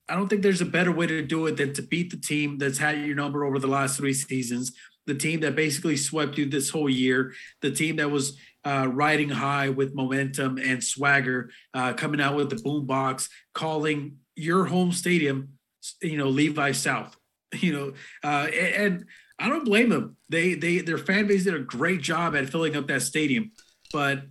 I 0.08 0.16
don't 0.16 0.28
think 0.28 0.42
there's 0.42 0.60
a 0.60 0.66
better 0.66 0.90
way 0.90 1.06
to 1.06 1.22
do 1.22 1.46
it 1.46 1.56
than 1.56 1.74
to 1.74 1.82
beat 1.82 2.10
the 2.10 2.16
team 2.16 2.58
that's 2.58 2.78
had 2.78 2.98
your 2.98 3.14
number 3.14 3.44
over 3.44 3.58
the 3.58 3.66
last 3.66 3.96
three 3.96 4.14
seasons, 4.14 4.72
the 5.06 5.14
team 5.14 5.40
that 5.40 5.56
basically 5.56 5.96
swept 5.96 6.38
you 6.38 6.46
this 6.46 6.70
whole 6.70 6.88
year, 6.88 7.32
the 7.60 7.70
team 7.70 7.96
that 7.96 8.10
was 8.10 8.38
uh, 8.64 8.88
riding 8.90 9.28
high 9.28 9.68
with 9.68 9.94
momentum 9.94 10.58
and 10.58 10.82
swagger, 10.82 11.50
uh, 11.74 11.92
coming 11.94 12.20
out 12.20 12.36
with 12.36 12.50
the 12.50 12.56
boom 12.56 12.86
box, 12.86 13.28
calling 13.54 14.18
your 14.36 14.66
home 14.66 14.92
stadium, 14.92 15.58
you 16.00 16.16
know, 16.16 16.28
Levi 16.28 16.72
South, 16.72 17.16
you 17.54 17.72
know, 17.72 17.92
uh, 18.22 18.46
and, 18.46 18.74
and 18.74 19.04
I 19.38 19.48
don't 19.48 19.64
blame 19.64 19.88
them. 19.88 20.16
They 20.28 20.54
they 20.54 20.78
their 20.78 20.98
fan 20.98 21.26
base 21.26 21.44
did 21.44 21.54
a 21.54 21.60
great 21.60 22.00
job 22.00 22.36
at 22.36 22.48
filling 22.48 22.76
up 22.76 22.86
that 22.86 23.02
stadium, 23.02 23.50
but 23.92 24.22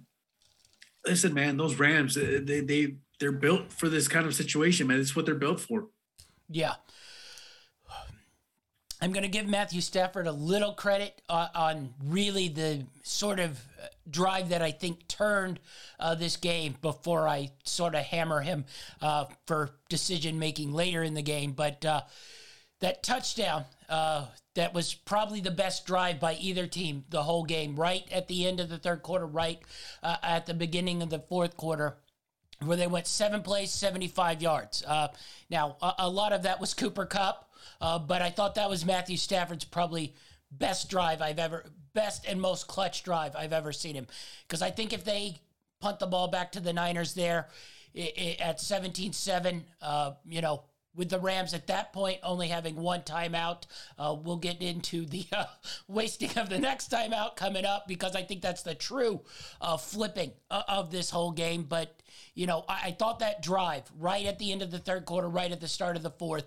listen, 1.05 1.34
man, 1.34 1.57
those 1.57 1.76
Rams, 1.76 2.15
uh, 2.17 2.39
they 2.43 2.61
they 2.61 2.95
they're 3.19 3.32
built 3.32 3.72
for 3.72 3.89
this 3.89 4.07
kind 4.07 4.26
of 4.26 4.34
situation, 4.34 4.88
man. 4.88 4.99
It's 4.99 5.15
what 5.15 5.26
they're 5.26 5.36
built 5.36 5.59
for. 5.59 5.88
Yeah. 6.49 6.76
I'm 9.03 9.13
going 9.13 9.23
to 9.23 9.29
give 9.29 9.47
Matthew 9.47 9.81
Stafford 9.81 10.27
a 10.27 10.31
little 10.31 10.73
credit 10.73 11.23
uh, 11.27 11.47
on 11.55 11.95
really 12.05 12.49
the 12.49 12.85
sort 13.01 13.39
of 13.39 13.59
uh, 13.81 13.87
drive 14.07 14.49
that 14.49 14.61
I 14.61 14.69
think 14.69 15.07
turned 15.07 15.59
uh, 15.99 16.13
this 16.13 16.37
game 16.37 16.75
before 16.83 17.27
I 17.27 17.49
sort 17.63 17.95
of 17.95 18.03
hammer 18.03 18.41
him 18.41 18.65
uh, 19.01 19.25
for 19.47 19.71
decision 19.89 20.37
making 20.37 20.71
later 20.71 21.01
in 21.01 21.15
the 21.15 21.23
game. 21.23 21.53
But 21.53 21.83
uh, 21.83 22.01
that 22.81 23.01
touchdown 23.01 23.65
uh, 23.89 24.27
that 24.53 24.75
was 24.75 24.93
probably 24.93 25.41
the 25.41 25.49
best 25.49 25.87
drive 25.87 26.19
by 26.19 26.35
either 26.35 26.67
team 26.67 27.03
the 27.09 27.23
whole 27.23 27.43
game, 27.43 27.75
right 27.75 28.03
at 28.11 28.27
the 28.27 28.47
end 28.47 28.59
of 28.59 28.69
the 28.69 28.77
third 28.77 29.01
quarter, 29.01 29.25
right 29.25 29.59
at 30.03 30.45
the 30.45 30.53
beginning 30.53 31.01
of 31.01 31.09
the 31.09 31.19
fourth 31.19 31.57
quarter. 31.57 31.97
Where 32.63 32.77
they 32.77 32.85
went 32.85 33.07
seven 33.07 33.41
plays, 33.41 33.71
75 33.71 34.43
yards. 34.43 34.83
Uh, 34.85 35.07
now, 35.49 35.77
a, 35.81 35.93
a, 35.99 36.09
lot 36.09 36.31
of 36.31 36.43
that 36.43 36.61
was 36.61 36.75
Cooper 36.75 37.07
Kupp, 37.07 37.50
uh, 37.80 37.99
but 37.99 38.22
I 38.22 38.30
thought 38.30 38.55
that 38.55 38.70
was 38.70 38.86
Matthew 38.86 39.18
Stafford's 39.18 39.66
probably 39.66 40.14
best 40.51 40.89
drive 40.89 41.22
I've 41.22 41.39
ever, 41.39 41.66
best 41.93 42.26
and 42.26 42.41
most 42.41 42.68
clutch 42.68 43.03
drive 43.03 43.36
I've 43.36 43.53
ever 43.53 43.72
seen 43.72 43.95
him. 43.95 44.07
Because 44.47 44.62
I 44.62 44.72
think 44.72 44.93
if 44.93 45.03
they 45.03 45.38
punt 45.80 45.99
the 45.99 46.07
ball 46.07 46.28
back 46.28 46.51
to 46.53 46.59
the 46.59 46.74
Niners 46.74 47.14
there 47.14 47.47
it, 47.93 48.18
it, 48.18 48.41
at 48.41 48.62
17 48.62 49.14
7, 49.14 49.64
uh, 49.82 50.12
you 50.26 50.41
know, 50.41 50.64
with 50.95 51.09
the 51.09 51.20
Rams 51.20 51.53
at 51.53 51.68
that 51.68 51.93
point 51.93 52.20
only 52.24 52.47
having 52.47 52.76
one 52.76 53.01
timeout. 53.01 53.64
Uh, 53.97 54.16
we'll 54.22 54.38
get 54.38 54.62
into 54.62 55.05
the 55.05 55.26
uh, 55.34 55.45
wasting 55.88 56.38
of 56.38 56.49
the 56.49 56.59
next 56.59 56.91
timeout 56.91 57.36
coming 57.36 57.66
up 57.66 57.88
because 57.88 58.16
I 58.16 58.24
think 58.24 58.41
that's 58.41 58.64
the 58.64 58.76
true 58.76 59.22
uh, 59.62 59.78
flipping 59.78 60.32
uh, 60.49 60.64
of 60.68 60.91
this 60.91 61.09
whole 61.09 61.32
game. 61.32 61.64
But, 61.64 62.01
you 62.36 62.45
know, 62.45 62.66
I-, 62.68 62.88
I 62.88 62.91
thought 62.91 63.20
that 63.20 63.41
drive 63.41 63.84
right 63.99 64.26
at 64.26 64.39
the 64.39 64.51
end 64.51 64.62
of 64.62 64.72
the 64.72 64.80
third 64.80 65.05
quarter, 65.05 65.30
right 65.30 65.51
at 65.51 65.62
the 65.62 65.68
start 65.68 65.95
of 65.95 66.03
the 66.03 66.12
fourth, 66.12 66.45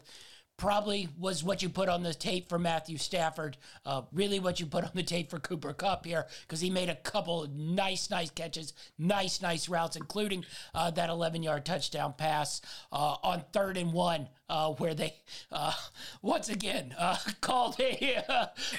probably 0.56 1.08
was 1.18 1.42
what 1.42 1.62
you 1.62 1.68
put 1.68 1.88
on 1.88 2.02
the 2.02 2.14
tape 2.14 2.48
for 2.48 2.58
Matthew 2.58 2.98
Stafford. 2.98 3.56
Uh, 3.84 4.02
really, 4.12 4.38
what 4.38 4.60
you 4.60 4.66
put 4.66 4.84
on 4.84 4.90
the 4.94 5.02
tape 5.02 5.30
for 5.30 5.38
Cooper 5.38 5.72
Kupp 5.72 6.06
here, 6.06 6.26
because 6.42 6.60
he 6.60 6.70
made 6.70 6.88
a 6.88 6.94
couple 6.94 7.46
nice, 7.54 8.10
nice 8.10 8.30
catches, 8.30 8.72
nice, 8.98 9.42
nice 9.42 9.68
routes, 9.68 9.96
including 9.96 10.44
uh, 10.74 10.90
that 10.92 11.10
11 11.10 11.42
yard 11.42 11.64
touchdown 11.64 12.14
pass 12.16 12.60
uh, 12.92 13.16
on 13.22 13.44
third 13.52 13.76
and 13.76 13.92
one. 13.92 14.28
Uh, 14.46 14.72
where 14.72 14.92
they 14.92 15.14
uh, 15.50 15.72
once 16.20 16.50
again 16.50 16.94
uh, 16.98 17.16
called 17.40 17.74
a, 17.80 18.14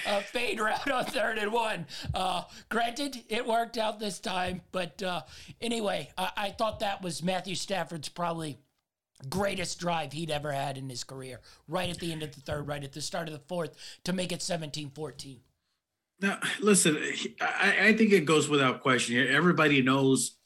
a, 0.06 0.20
fade 0.20 0.60
route 0.60 0.88
on 0.88 1.04
third 1.06 1.38
and 1.38 1.52
one. 1.52 1.84
granted, 2.68 3.24
it 3.28 3.44
worked 3.44 3.76
out 3.76 3.98
this 3.98 4.20
time, 4.20 4.62
but 4.70 5.02
anyway, 5.60 6.08
I-, 6.16 6.30
I 6.36 6.50
thought 6.50 6.78
that 6.80 7.02
was 7.02 7.20
Matthew 7.20 7.56
Stafford's 7.56 8.08
probably 8.08 8.58
greatest 9.28 9.78
drive 9.80 10.12
he'd 10.12 10.30
ever 10.30 10.52
had 10.52 10.76
in 10.76 10.88
his 10.88 11.04
career, 11.04 11.40
right 11.68 11.88
at 11.88 11.98
the 11.98 12.12
end 12.12 12.22
of 12.22 12.34
the 12.34 12.40
third, 12.40 12.66
right 12.66 12.84
at 12.84 12.92
the 12.92 13.00
start 13.00 13.28
of 13.28 13.34
the 13.34 13.40
fourth, 13.40 13.76
to 14.04 14.12
make 14.12 14.32
it 14.32 14.42
17 14.42 14.90
14. 14.90 15.40
Now, 16.20 16.38
listen, 16.60 16.98
I, 17.40 17.88
I 17.88 17.92
think 17.92 18.12
it 18.12 18.24
goes 18.24 18.48
without 18.48 18.80
question. 18.80 19.26
Everybody 19.28 19.82
knows 19.82 20.36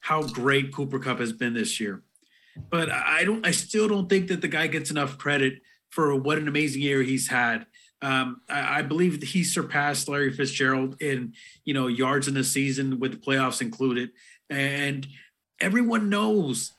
how 0.00 0.22
great 0.22 0.72
Cooper 0.72 0.98
Kupp 0.98 1.18
has 1.18 1.32
been 1.32 1.54
this 1.54 1.80
year. 1.80 2.02
But 2.70 2.90
I 2.90 3.24
don't, 3.24 3.44
I 3.46 3.50
still 3.50 3.88
don't 3.88 4.08
think 4.08 4.28
that 4.28 4.42
the 4.42 4.48
guy 4.48 4.66
gets 4.66 4.90
enough 4.90 5.16
credit 5.18 5.54
for 5.88 6.14
what 6.14 6.38
an 6.38 6.46
amazing 6.46 6.82
year 6.82 7.02
he's 7.02 7.28
had. 7.28 7.66
Um, 8.02 8.42
I, 8.50 8.80
I, 8.80 8.82
believe 8.82 9.22
he 9.22 9.42
surpassed 9.42 10.08
Larry 10.08 10.30
Fitzgerald 10.30 11.00
in, 11.00 11.32
you 11.64 11.72
know, 11.72 11.86
yards 11.86 12.28
in 12.28 12.34
the 12.34 12.44
season 12.44 13.00
with 13.00 13.12
the 13.12 13.16
playoffs 13.16 13.62
included. 13.62 14.10
And 14.50 15.06
everyone 15.58 16.10
knows 16.10 16.72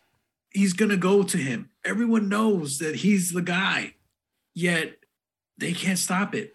he's 0.56 0.74
going 0.74 0.90
to 0.90 0.98
go 0.98 1.22
to 1.22 1.38
him. 1.38 1.70
Everyone 1.84 2.30
knows 2.30 2.80
that 2.80 2.96
he's 2.96 3.32
the 3.32 3.42
guy, 3.42 3.96
yet 4.54 4.96
they 5.58 5.74
can't 5.74 6.00
stop 6.00 6.34
it. 6.34 6.54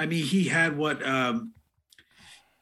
I 0.00 0.06
mean, 0.06 0.24
he 0.24 0.44
had 0.44 0.76
what, 0.76 1.06
um, 1.06 1.52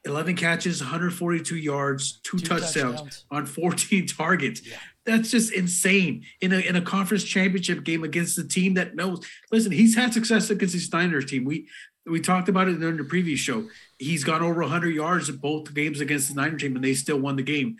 11 0.04 0.34
catches, 0.34 0.80
142 0.80 1.56
yards, 1.56 2.20
two, 2.24 2.38
two 2.38 2.46
touchdowns, 2.46 2.96
touchdowns, 2.96 3.24
on 3.30 3.46
14 3.46 4.06
targets. 4.18 4.66
Yeah. 4.66 4.76
That's 5.04 5.30
just 5.30 5.52
insane 5.52 6.24
in 6.40 6.52
a 6.52 6.58
in 6.58 6.76
a 6.76 6.80
conference 6.80 7.24
championship 7.24 7.82
game 7.82 8.04
against 8.04 8.36
the 8.36 8.44
team 8.44 8.74
that 8.74 8.94
knows. 8.94 9.24
Listen, 9.50 9.72
he's 9.72 9.96
had 9.96 10.12
success 10.12 10.48
against 10.48 10.74
the 10.74 10.80
Steiner's 10.80 11.24
team. 11.24 11.44
We 11.44 11.68
we 12.06 12.20
talked 12.20 12.48
about 12.48 12.68
it 12.68 12.80
in 12.80 12.96
the 12.96 13.04
previous 13.04 13.40
show. 13.40 13.68
He's 13.98 14.22
gone 14.22 14.42
over 14.42 14.60
100 14.60 14.94
yards 14.94 15.28
in 15.28 15.36
both 15.36 15.72
games 15.74 16.00
against 16.00 16.28
the 16.28 16.40
Niner 16.40 16.56
team, 16.56 16.76
and 16.76 16.84
they 16.84 16.94
still 16.94 17.18
won 17.18 17.36
the 17.36 17.42
game. 17.42 17.76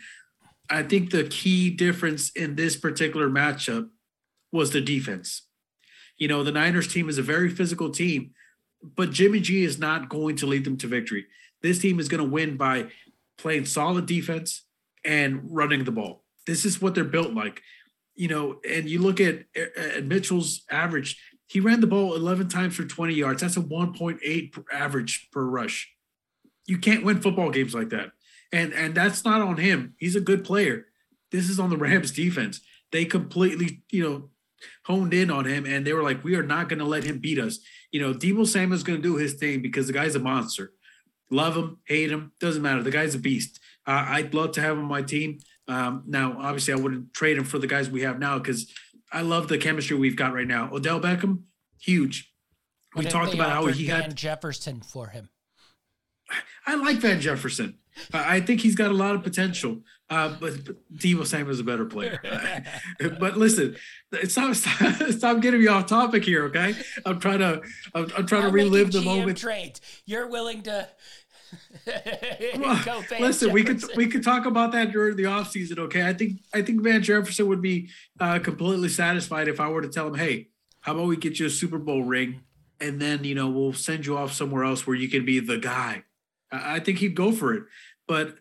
I 0.69 0.83
think 0.83 1.11
the 1.11 1.25
key 1.25 1.69
difference 1.69 2.31
in 2.31 2.55
this 2.55 2.75
particular 2.75 3.29
matchup 3.29 3.89
was 4.51 4.71
the 4.71 4.81
defense. 4.81 5.43
You 6.17 6.27
know, 6.27 6.43
the 6.43 6.51
Niners 6.51 6.87
team 6.87 7.09
is 7.09 7.17
a 7.17 7.23
very 7.23 7.49
physical 7.49 7.89
team, 7.89 8.31
but 8.81 9.11
Jimmy 9.11 9.39
G 9.39 9.63
is 9.63 9.79
not 9.79 10.09
going 10.09 10.35
to 10.37 10.45
lead 10.45 10.63
them 10.63 10.77
to 10.77 10.87
victory. 10.87 11.25
This 11.61 11.79
team 11.79 11.99
is 11.99 12.07
going 12.07 12.23
to 12.23 12.29
win 12.29 12.57
by 12.57 12.87
playing 13.37 13.65
solid 13.65 14.05
defense 14.05 14.65
and 15.03 15.41
running 15.43 15.83
the 15.83 15.91
ball. 15.91 16.23
This 16.45 16.65
is 16.65 16.81
what 16.81 16.95
they're 16.95 17.03
built 17.03 17.33
like. 17.33 17.61
You 18.15 18.27
know, 18.27 18.59
and 18.69 18.87
you 18.87 18.99
look 18.99 19.19
at, 19.19 19.45
at 19.55 20.05
Mitchell's 20.05 20.63
average, 20.69 21.19
he 21.47 21.59
ran 21.59 21.81
the 21.81 21.87
ball 21.87 22.15
11 22.15 22.49
times 22.49 22.75
for 22.75 22.83
20 22.83 23.13
yards. 23.13 23.41
That's 23.41 23.57
a 23.57 23.61
1.8 23.61 24.63
average 24.71 25.29
per 25.31 25.43
rush. 25.43 25.91
You 26.65 26.77
can't 26.77 27.03
win 27.03 27.21
football 27.21 27.49
games 27.49 27.73
like 27.73 27.89
that. 27.89 28.11
And 28.53 28.71
and 28.73 28.95
that's 28.95 29.25
not 29.25 29.41
on 29.41 29.57
him. 29.57 29.95
He's 29.97 30.15
a 30.15 30.21
good 30.21 30.45
player. 30.45 30.85
This 31.31 31.49
is 31.49 31.59
on 31.59 31.69
the 31.69 31.77
Rams 31.77 32.11
defense. 32.11 32.61
They 32.91 33.03
completely, 33.03 33.81
you 33.91 34.03
know, 34.03 34.29
honed 34.85 35.13
in 35.13 35.31
on 35.31 35.45
him 35.45 35.65
and 35.65 35.85
they 35.85 35.93
were 35.93 36.03
like, 36.03 36.23
we 36.23 36.35
are 36.35 36.43
not 36.43 36.69
going 36.69 36.79
to 36.79 36.85
let 36.85 37.03
him 37.03 37.19
beat 37.19 37.39
us. 37.39 37.59
You 37.91 37.99
know, 37.99 38.13
Deebo 38.13 38.47
Samuel's 38.47 38.83
going 38.83 39.01
to 39.01 39.03
do 39.03 39.17
his 39.17 39.33
thing 39.33 39.61
because 39.61 39.87
the 39.87 39.93
guy's 39.93 40.15
a 40.15 40.19
monster. 40.19 40.71
Love 41.31 41.57
him, 41.57 41.79
hate 41.85 42.11
him, 42.11 42.31
doesn't 42.39 42.61
matter. 42.61 42.83
The 42.83 42.91
guy's 42.91 43.15
a 43.15 43.19
beast. 43.19 43.59
Uh, 43.87 44.05
I'd 44.07 44.33
love 44.33 44.51
to 44.53 44.61
have 44.61 44.73
him 44.77 44.83
on 44.83 44.89
my 44.89 45.01
team. 45.01 45.39
Um, 45.67 46.03
now, 46.05 46.37
obviously, 46.39 46.73
I 46.73 46.77
wouldn't 46.77 47.13
trade 47.13 47.37
him 47.37 47.45
for 47.45 47.57
the 47.57 47.67
guys 47.67 47.89
we 47.89 48.01
have 48.01 48.19
now 48.19 48.37
because 48.37 48.71
I 49.11 49.21
love 49.21 49.47
the 49.47 49.57
chemistry 49.57 49.97
we've 49.97 50.15
got 50.15 50.33
right 50.33 50.47
now. 50.47 50.69
Odell 50.71 50.99
Beckham, 50.99 51.43
huge. 51.79 52.31
We 52.95 53.05
talked 53.05 53.33
about 53.33 53.49
how 53.49 53.65
he 53.67 53.87
Van 53.87 54.03
had 54.03 54.15
Jefferson 54.15 54.81
for 54.81 55.07
him. 55.07 55.29
I 56.67 56.75
like 56.75 56.97
Van 56.97 57.19
Jefferson. 57.19 57.79
I 58.13 58.39
think 58.39 58.61
he's 58.61 58.75
got 58.75 58.91
a 58.91 58.93
lot 58.93 59.15
of 59.15 59.23
potential. 59.23 59.81
Uh, 60.09 60.35
but, 60.39 60.65
but 60.65 61.27
Samuel 61.27 61.51
is 61.51 61.59
a 61.59 61.63
better 61.63 61.85
player. 61.85 62.19
but 63.19 63.35
listen, 63.37 63.75
stop, 64.25 64.53
stop, 64.53 64.95
stop 65.09 65.41
getting 65.41 65.59
me 65.59 65.67
off 65.67 65.87
topic 65.87 66.23
here, 66.23 66.45
okay? 66.45 66.75
I'm 67.05 67.19
trying 67.19 67.39
to 67.39 67.61
I'm, 67.95 68.11
I'm 68.15 68.27
trying 68.27 68.43
I'll 68.43 68.49
to 68.49 68.53
relive 68.53 68.91
the 68.91 68.99
GM 68.99 69.05
moment. 69.05 69.37
Trades. 69.37 69.81
You're 70.05 70.27
willing 70.27 70.61
to. 70.63 70.87
well, 72.57 73.03
listen, 73.19 73.19
Jefferson. 73.19 73.53
we 73.53 73.63
could 73.63 73.83
we 73.95 74.07
could 74.07 74.23
talk 74.23 74.45
about 74.45 74.71
that 74.71 74.91
during 74.91 75.15
the 75.15 75.23
offseason, 75.23 75.77
okay? 75.77 76.03
I 76.07 76.13
think 76.13 76.41
I 76.53 76.61
think 76.61 76.81
Van 76.81 77.01
Jefferson 77.01 77.47
would 77.47 77.61
be 77.61 77.89
uh, 78.19 78.39
completely 78.39 78.89
satisfied 78.89 79.47
if 79.47 79.59
I 79.59 79.69
were 79.69 79.81
to 79.81 79.89
tell 79.89 80.07
him, 80.07 80.15
"Hey, 80.15 80.49
how 80.81 80.93
about 80.93 81.07
we 81.07 81.15
get 81.15 81.39
you 81.39 81.45
a 81.45 81.51
Super 81.51 81.77
Bowl 81.77 82.03
ring, 82.03 82.41
and 82.79 82.99
then 82.99 83.23
you 83.23 83.35
know 83.35 83.49
we'll 83.49 83.73
send 83.73 84.05
you 84.05 84.17
off 84.17 84.33
somewhere 84.33 84.63
else 84.63 84.87
where 84.87 84.95
you 84.95 85.09
can 85.09 85.25
be 85.25 85.39
the 85.39 85.57
guy." 85.57 86.03
I 86.53 86.79
think 86.79 86.99
he'd 86.99 87.15
go 87.15 87.31
for 87.31 87.53
it. 87.53 87.63
But 88.07 88.35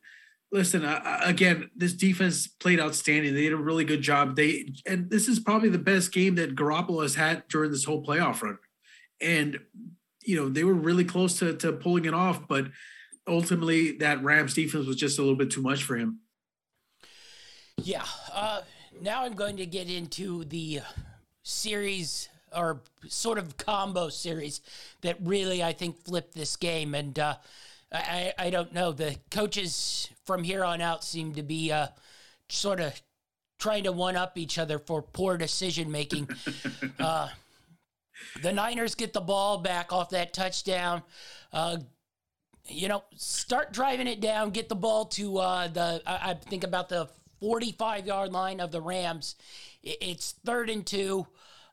listen, 0.52 0.84
uh, 0.84 1.20
again, 1.24 1.70
this 1.74 1.94
defense 1.94 2.46
played 2.46 2.78
outstanding. 2.78 3.34
They 3.34 3.42
did 3.42 3.54
a 3.54 3.56
really 3.56 3.84
good 3.84 4.02
job. 4.02 4.36
They 4.36 4.72
and 4.86 5.10
this 5.10 5.26
is 5.26 5.40
probably 5.40 5.70
the 5.70 5.78
best 5.78 6.12
game 6.12 6.36
that 6.36 6.54
Garoppolo 6.54 7.02
has 7.02 7.14
had 7.14 7.48
during 7.48 7.70
this 7.70 7.84
whole 7.84 8.04
playoff 8.04 8.42
run. 8.42 8.58
And 9.20 9.58
you 10.24 10.36
know 10.36 10.48
they 10.48 10.62
were 10.62 10.74
really 10.74 11.04
close 11.04 11.38
to 11.38 11.56
to 11.56 11.72
pulling 11.72 12.04
it 12.04 12.14
off, 12.14 12.46
but 12.46 12.66
ultimately 13.26 13.92
that 13.98 14.22
Rams 14.22 14.54
defense 14.54 14.86
was 14.86 14.96
just 14.96 15.18
a 15.18 15.22
little 15.22 15.36
bit 15.36 15.50
too 15.50 15.62
much 15.62 15.82
for 15.82 15.96
him. 15.96 16.20
Yeah. 17.82 18.04
Uh, 18.32 18.60
now 19.00 19.24
I'm 19.24 19.34
going 19.34 19.56
to 19.56 19.66
get 19.66 19.88
into 19.90 20.44
the 20.44 20.80
series 21.42 22.28
or 22.54 22.82
sort 23.08 23.38
of 23.38 23.56
combo 23.56 24.10
series 24.10 24.60
that 25.00 25.16
really 25.22 25.62
I 25.62 25.72
think 25.72 26.04
flipped 26.04 26.34
this 26.34 26.56
game 26.56 26.94
and. 26.94 27.18
Uh, 27.18 27.36
I, 27.92 28.32
I 28.38 28.50
don't 28.50 28.72
know. 28.72 28.92
The 28.92 29.16
coaches 29.30 30.08
from 30.24 30.42
here 30.44 30.64
on 30.64 30.80
out 30.80 31.04
seem 31.04 31.34
to 31.34 31.42
be 31.42 31.72
uh, 31.72 31.88
sort 32.48 32.80
of 32.80 33.00
trying 33.58 33.84
to 33.84 33.92
one 33.92 34.16
up 34.16 34.38
each 34.38 34.58
other 34.58 34.78
for 34.78 35.02
poor 35.02 35.36
decision 35.36 35.90
making. 35.90 36.28
uh, 36.98 37.28
the 38.42 38.52
Niners 38.52 38.94
get 38.94 39.12
the 39.12 39.20
ball 39.20 39.58
back 39.58 39.92
off 39.92 40.10
that 40.10 40.32
touchdown. 40.32 41.02
Uh, 41.52 41.78
you 42.68 42.88
know, 42.88 43.02
start 43.16 43.72
driving 43.72 44.06
it 44.06 44.20
down, 44.20 44.50
get 44.50 44.68
the 44.68 44.74
ball 44.74 45.06
to 45.06 45.38
uh, 45.38 45.68
the, 45.68 46.02
I, 46.06 46.30
I, 46.30 46.34
think 46.34 46.64
about 46.64 46.88
the 46.88 47.08
45 47.40 48.06
yard 48.06 48.32
line 48.32 48.60
of 48.60 48.70
the 48.70 48.80
Rams. 48.80 49.34
it's 49.82 50.32
third 50.44 50.70
and 50.70 50.86
two. 50.86 51.26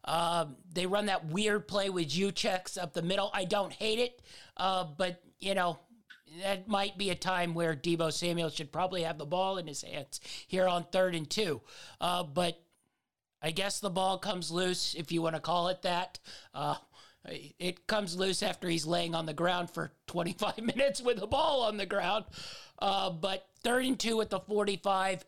Uh, 0.03 0.45
they 0.73 0.87
run 0.87 1.05
that 1.05 1.27
weird 1.27 1.67
play 1.67 1.89
with 1.89 2.09
checks 2.33 2.77
up 2.77 2.93
the 2.93 3.01
middle. 3.01 3.29
I 3.33 3.45
don't 3.45 3.71
hate 3.71 3.99
it, 3.99 4.21
uh, 4.57 4.85
but, 4.97 5.21
you 5.39 5.53
know, 5.53 5.79
that 6.43 6.67
might 6.67 6.97
be 6.97 7.09
a 7.09 7.15
time 7.15 7.53
where 7.53 7.75
Deebo 7.75 8.11
Samuel 8.11 8.49
should 8.49 8.71
probably 8.71 9.03
have 9.03 9.17
the 9.17 9.25
ball 9.25 9.57
in 9.57 9.67
his 9.67 9.81
hands 9.81 10.19
here 10.47 10.67
on 10.67 10.85
third 10.85 11.15
and 11.15 11.29
two. 11.29 11.61
Uh, 11.99 12.23
but 12.23 12.61
I 13.41 13.51
guess 13.51 13.79
the 13.79 13.89
ball 13.89 14.17
comes 14.17 14.51
loose, 14.51 14.95
if 14.95 15.11
you 15.11 15.21
want 15.21 15.35
to 15.35 15.41
call 15.41 15.69
it 15.69 15.81
that. 15.83 16.19
Uh, 16.53 16.75
it 17.25 17.85
comes 17.87 18.15
loose 18.17 18.41
after 18.41 18.67
he's 18.67 18.85
laying 18.85 19.13
on 19.13 19.25
the 19.25 19.33
ground 19.33 19.69
for 19.69 19.91
25 20.07 20.57
minutes 20.61 21.01
with 21.01 21.19
the 21.19 21.27
ball 21.27 21.63
on 21.63 21.77
the 21.77 21.85
ground. 21.85 22.25
Uh, 22.79 23.09
but 23.09 23.47
third 23.63 23.85
and 23.85 23.99
two 23.99 24.21
at 24.21 24.29
the 24.29 24.39
45. 24.39 25.25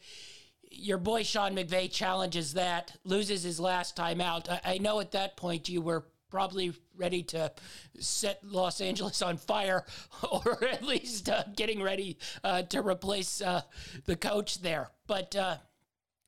Your 0.73 0.97
boy 0.97 1.23
Sean 1.23 1.55
McVay 1.55 1.91
challenges 1.91 2.53
that, 2.53 2.95
loses 3.03 3.43
his 3.43 3.59
last 3.59 3.95
time 3.97 4.21
out. 4.21 4.49
I, 4.49 4.61
I 4.65 4.77
know 4.77 4.99
at 5.01 5.11
that 5.11 5.35
point 5.35 5.67
you 5.67 5.81
were 5.81 6.05
probably 6.29 6.73
ready 7.01 7.23
to 7.23 7.51
set 7.99 8.43
Los 8.43 8.79
Angeles 8.79 9.21
on 9.21 9.37
fire, 9.37 9.85
or 10.31 10.63
at 10.65 10.83
least 10.83 11.27
uh, 11.27 11.43
getting 11.55 11.81
ready 11.81 12.17
uh, 12.43 12.61
to 12.63 12.81
replace 12.81 13.41
uh, 13.41 13.61
the 14.05 14.15
coach 14.15 14.61
there. 14.61 14.89
But 15.07 15.35
uh, 15.35 15.57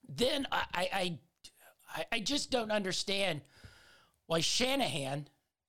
then 0.10 0.48
I, 0.52 1.18
I, 1.96 2.06
I, 2.12 2.20
just 2.20 2.52
don't 2.52 2.72
understand 2.72 3.42
why 4.26 4.40
Shanahan 4.42 5.28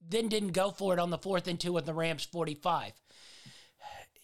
then 0.08 0.28
didn't 0.28 0.52
go 0.52 0.70
for 0.70 0.92
it 0.94 0.98
on 0.98 1.10
the 1.10 1.18
fourth 1.18 1.46
and 1.46 1.60
two 1.60 1.72
with 1.72 1.86
the 1.86 1.94
Rams 1.94 2.24
45 2.24 2.92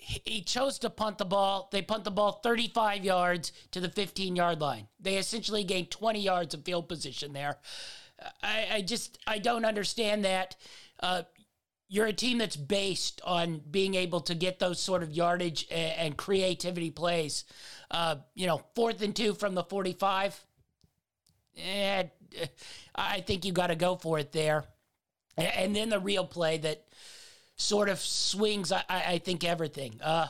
he 0.00 0.42
chose 0.42 0.78
to 0.78 0.90
punt 0.90 1.18
the 1.18 1.24
ball. 1.24 1.68
They 1.70 1.82
punt 1.82 2.04
the 2.04 2.10
ball 2.10 2.40
35 2.42 3.04
yards 3.04 3.52
to 3.72 3.80
the 3.80 3.88
15 3.88 4.34
yard 4.34 4.60
line. 4.60 4.88
They 4.98 5.16
essentially 5.16 5.62
gained 5.62 5.90
20 5.90 6.20
yards 6.20 6.54
of 6.54 6.64
field 6.64 6.88
position 6.88 7.32
there. 7.32 7.58
I, 8.42 8.66
I 8.72 8.82
just 8.82 9.18
I 9.26 9.38
don't 9.38 9.64
understand 9.64 10.24
that. 10.24 10.56
Uh, 11.00 11.22
you're 11.88 12.06
a 12.06 12.12
team 12.12 12.38
that's 12.38 12.56
based 12.56 13.20
on 13.24 13.60
being 13.68 13.96
able 13.96 14.20
to 14.20 14.34
get 14.34 14.60
those 14.60 14.78
sort 14.78 15.02
of 15.02 15.10
yardage 15.10 15.66
and, 15.70 15.98
and 15.98 16.16
creativity 16.16 16.90
plays. 16.90 17.44
Uh, 17.90 18.16
you 18.34 18.46
know, 18.46 18.62
fourth 18.76 19.02
and 19.02 19.14
two 19.14 19.34
from 19.34 19.54
the 19.54 19.64
45. 19.64 20.40
Eh, 21.58 22.04
I 22.94 23.20
think 23.20 23.44
you 23.44 23.52
got 23.52 23.68
to 23.68 23.74
go 23.74 23.96
for 23.96 24.20
it 24.20 24.30
there. 24.30 24.64
And 25.36 25.74
then 25.74 25.88
the 25.88 25.98
real 25.98 26.24
play 26.24 26.58
that 26.58 26.86
sort 27.56 27.88
of 27.88 27.98
swings, 27.98 28.70
I, 28.70 28.84
I 28.88 29.18
think, 29.18 29.42
everything. 29.42 30.00
Uh, 30.02 30.28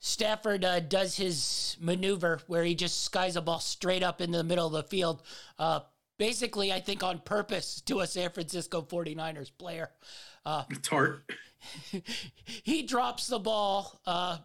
Stafford 0.00 0.66
uh, 0.66 0.80
does 0.80 1.16
his 1.16 1.78
maneuver 1.80 2.40
where 2.46 2.62
he 2.62 2.74
just 2.74 3.04
skies 3.04 3.36
a 3.36 3.40
ball 3.40 3.60
straight 3.60 4.02
up 4.02 4.20
in 4.20 4.32
the 4.32 4.44
middle 4.44 4.66
of 4.66 4.72
the 4.72 4.82
field. 4.82 5.22
Uh, 5.58 5.80
basically, 6.18 6.72
I 6.72 6.80
think 6.80 7.02
on 7.02 7.18
purpose 7.20 7.80
to 7.82 8.00
a 8.00 8.06
San 8.06 8.30
Francisco 8.30 8.82
49ers 8.82 9.50
player. 9.56 9.90
Uh, 10.44 10.64
Tartt. 10.82 11.20
he 12.44 12.82
drops 12.82 13.26
the 13.26 13.38
ball 13.38 14.00
uh, 14.06 14.38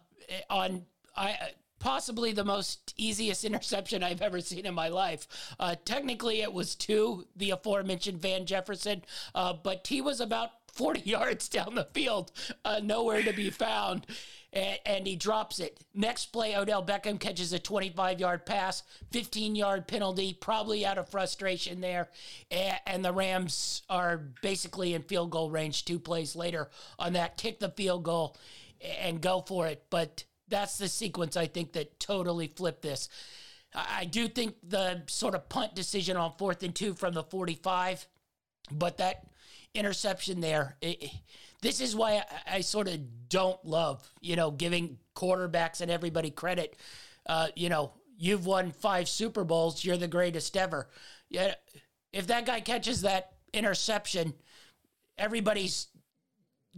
on 0.48 0.86
I 1.16 1.36
possibly 1.80 2.32
the 2.32 2.44
most 2.44 2.94
easiest 2.96 3.44
interception 3.44 4.04
I've 4.04 4.22
ever 4.22 4.40
seen 4.40 4.66
in 4.66 4.74
my 4.74 4.88
life. 4.88 5.26
Uh, 5.58 5.74
technically, 5.84 6.42
it 6.42 6.52
was 6.52 6.76
to 6.76 7.26
the 7.34 7.50
aforementioned 7.50 8.22
Van 8.22 8.46
Jefferson, 8.46 9.02
uh, 9.34 9.54
but 9.54 9.86
he 9.86 10.00
was 10.00 10.20
about 10.20 10.50
40 10.72 11.00
yards 11.00 11.48
down 11.48 11.74
the 11.74 11.88
field, 11.92 12.30
uh, 12.64 12.80
nowhere 12.82 13.22
to 13.22 13.32
be 13.32 13.50
found 13.50 14.06
and, 14.52 14.78
and 14.84 15.06
he 15.06 15.16
drops 15.16 15.60
it. 15.60 15.80
Next 15.94 16.26
play, 16.26 16.56
Odell 16.56 16.84
Beckham 16.84 17.18
catches 17.18 17.52
a 17.52 17.58
25 17.58 18.20
yard 18.20 18.46
pass, 18.46 18.82
15 19.12 19.54
yard 19.54 19.86
penalty, 19.86 20.36
probably 20.40 20.84
out 20.84 20.98
of 20.98 21.08
frustration 21.08 21.80
there. 21.80 22.08
And, 22.50 22.76
and 22.86 23.04
the 23.04 23.12
Rams 23.12 23.82
are 23.88 24.18
basically 24.42 24.94
in 24.94 25.02
field 25.02 25.30
goal 25.30 25.50
range 25.50 25.84
two 25.84 25.98
plays 25.98 26.34
later 26.34 26.68
on 26.98 27.12
that. 27.14 27.36
Kick 27.36 27.60
the 27.60 27.70
field 27.70 28.02
goal 28.02 28.36
and 29.00 29.20
go 29.20 29.44
for 29.46 29.66
it. 29.66 29.84
But 29.90 30.24
that's 30.48 30.78
the 30.78 30.88
sequence 30.88 31.36
I 31.36 31.46
think 31.46 31.72
that 31.72 32.00
totally 32.00 32.48
flipped 32.48 32.82
this. 32.82 33.08
I 33.72 34.04
do 34.04 34.26
think 34.26 34.56
the 34.62 35.04
sort 35.06 35.34
of 35.34 35.48
punt 35.48 35.74
decision 35.74 36.16
on 36.16 36.32
fourth 36.36 36.62
and 36.64 36.74
two 36.74 36.94
from 36.94 37.14
the 37.14 37.22
45, 37.22 38.06
but 38.72 38.98
that 38.98 39.24
interception 39.74 40.40
there, 40.40 40.76
it, 40.80 41.08
this 41.62 41.80
is 41.80 41.94
why 41.94 42.22
I, 42.46 42.56
I, 42.56 42.60
sort 42.60 42.88
of 42.88 43.28
don't 43.28 43.62
love, 43.64 44.08
you 44.20 44.36
know, 44.36 44.50
giving 44.50 44.98
quarterbacks 45.14 45.80
and 45.80 45.90
everybody 45.90 46.30
credit. 46.30 46.76
Uh, 47.26 47.48
you 47.54 47.68
know, 47.68 47.92
you've 48.18 48.46
won 48.46 48.72
five 48.72 49.08
Super 49.08 49.44
Bowls, 49.44 49.84
you're 49.84 49.96
the 49.96 50.08
greatest 50.08 50.56
ever. 50.56 50.88
Yeah, 51.28 51.54
if 52.12 52.26
that 52.28 52.46
guy 52.46 52.60
catches 52.60 53.02
that 53.02 53.32
interception, 53.52 54.34
everybody's 55.18 55.88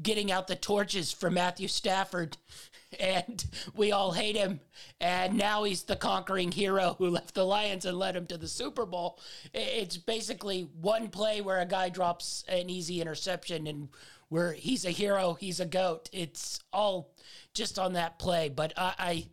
getting 0.00 0.32
out 0.32 0.46
the 0.46 0.56
torches 0.56 1.12
for 1.12 1.30
Matthew 1.30 1.68
Stafford 1.68 2.36
and 3.00 3.44
we 3.74 3.92
all 3.92 4.12
hate 4.12 4.36
him. 4.36 4.60
And 5.00 5.36
now 5.36 5.64
he's 5.64 5.82
the 5.82 5.96
conquering 5.96 6.52
hero 6.52 6.96
who 6.98 7.08
left 7.08 7.34
the 7.34 7.44
Lions 7.44 7.84
and 7.84 7.98
led 7.98 8.16
him 8.16 8.26
to 8.26 8.38
the 8.38 8.48
Super 8.48 8.86
Bowl. 8.86 9.18
It's 9.52 9.96
basically 9.96 10.68
one 10.80 11.08
play 11.08 11.40
where 11.40 11.60
a 11.60 11.66
guy 11.66 11.88
drops 11.88 12.44
an 12.48 12.70
easy 12.70 13.00
interception 13.00 13.66
and 13.66 13.88
where 14.32 14.54
he's 14.54 14.86
a 14.86 14.90
hero, 14.90 15.34
he's 15.34 15.60
a 15.60 15.66
goat. 15.66 16.08
It's 16.10 16.58
all 16.72 17.14
just 17.52 17.78
on 17.78 17.92
that 17.92 18.18
play. 18.18 18.48
But 18.48 18.72
I, 18.78 19.26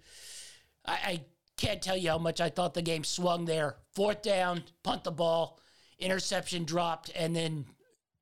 I, 0.85 0.93
I 0.93 1.21
can't 1.55 1.81
tell 1.81 1.95
you 1.95 2.09
how 2.09 2.17
much 2.17 2.41
I 2.41 2.49
thought 2.49 2.73
the 2.73 2.81
game 2.81 3.05
swung 3.05 3.45
there. 3.45 3.77
Fourth 3.93 4.21
down, 4.21 4.61
punt 4.83 5.05
the 5.05 5.11
ball, 5.11 5.61
interception 5.99 6.65
dropped, 6.65 7.11
and 7.15 7.33
then 7.33 7.63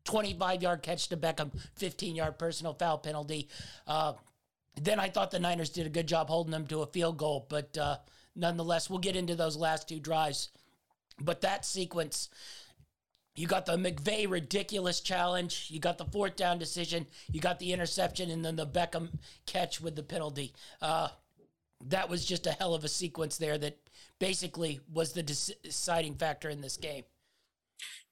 25 0.04 0.62
yard 0.62 0.84
catch 0.84 1.08
to 1.08 1.18
Beckham, 1.18 1.50
15 1.78 2.16
yard 2.16 2.38
personal 2.38 2.76
foul 2.76 3.00
penalty. 3.00 3.50
Uh, 3.88 4.14
then 4.80 5.00
I 5.00 5.10
thought 5.10 5.32
the 5.32 5.40
Niners 5.40 5.72
did 5.72 5.88
a 5.88 5.90
good 5.90 6.08
job 6.08 6.28
holding 6.28 6.52
them 6.52 6.68
to 6.68 6.84
a 6.84 6.86
field 6.86 7.18
goal, 7.18 7.48
but 7.50 7.76
uh, 7.76 7.98
nonetheless, 8.36 8.88
we'll 8.88 9.00
get 9.00 9.16
into 9.16 9.34
those 9.34 9.58
last 9.58 9.90
two 9.90 10.00
drives. 10.00 10.50
But 11.20 11.42
that 11.42 11.66
sequence, 11.66 12.30
you 13.38 13.46
got 13.46 13.68
the 13.68 13.78
McVay 13.78 14.30
ridiculous 14.30 15.00
challenge, 15.00 15.68
you 15.70 15.80
got 15.80 16.00
the 16.00 16.06
fourth 16.06 16.36
down 16.36 16.58
decision, 16.58 17.06
you 17.32 17.40
got 17.40 17.60
the 17.60 17.72
interception, 17.72 18.32
and 18.32 18.44
then 18.44 18.56
the 18.56 18.66
Beckham 18.66 19.10
catch 19.46 19.80
with 19.80 19.96
the 19.96 20.04
penalty. 20.04 20.54
Uh, 20.82 21.10
that 21.86 22.10
was 22.10 22.26
just 22.26 22.48
a 22.48 22.52
hell 22.52 22.74
of 22.74 22.84
a 22.84 22.88
sequence 22.88 23.38
there 23.38 23.58
that 23.60 23.78
basically 24.20 24.80
was 24.92 25.14
the 25.14 25.22
deciding 25.22 26.16
factor 26.16 26.50
in 26.50 26.62
this 26.62 26.78
game. 26.78 27.04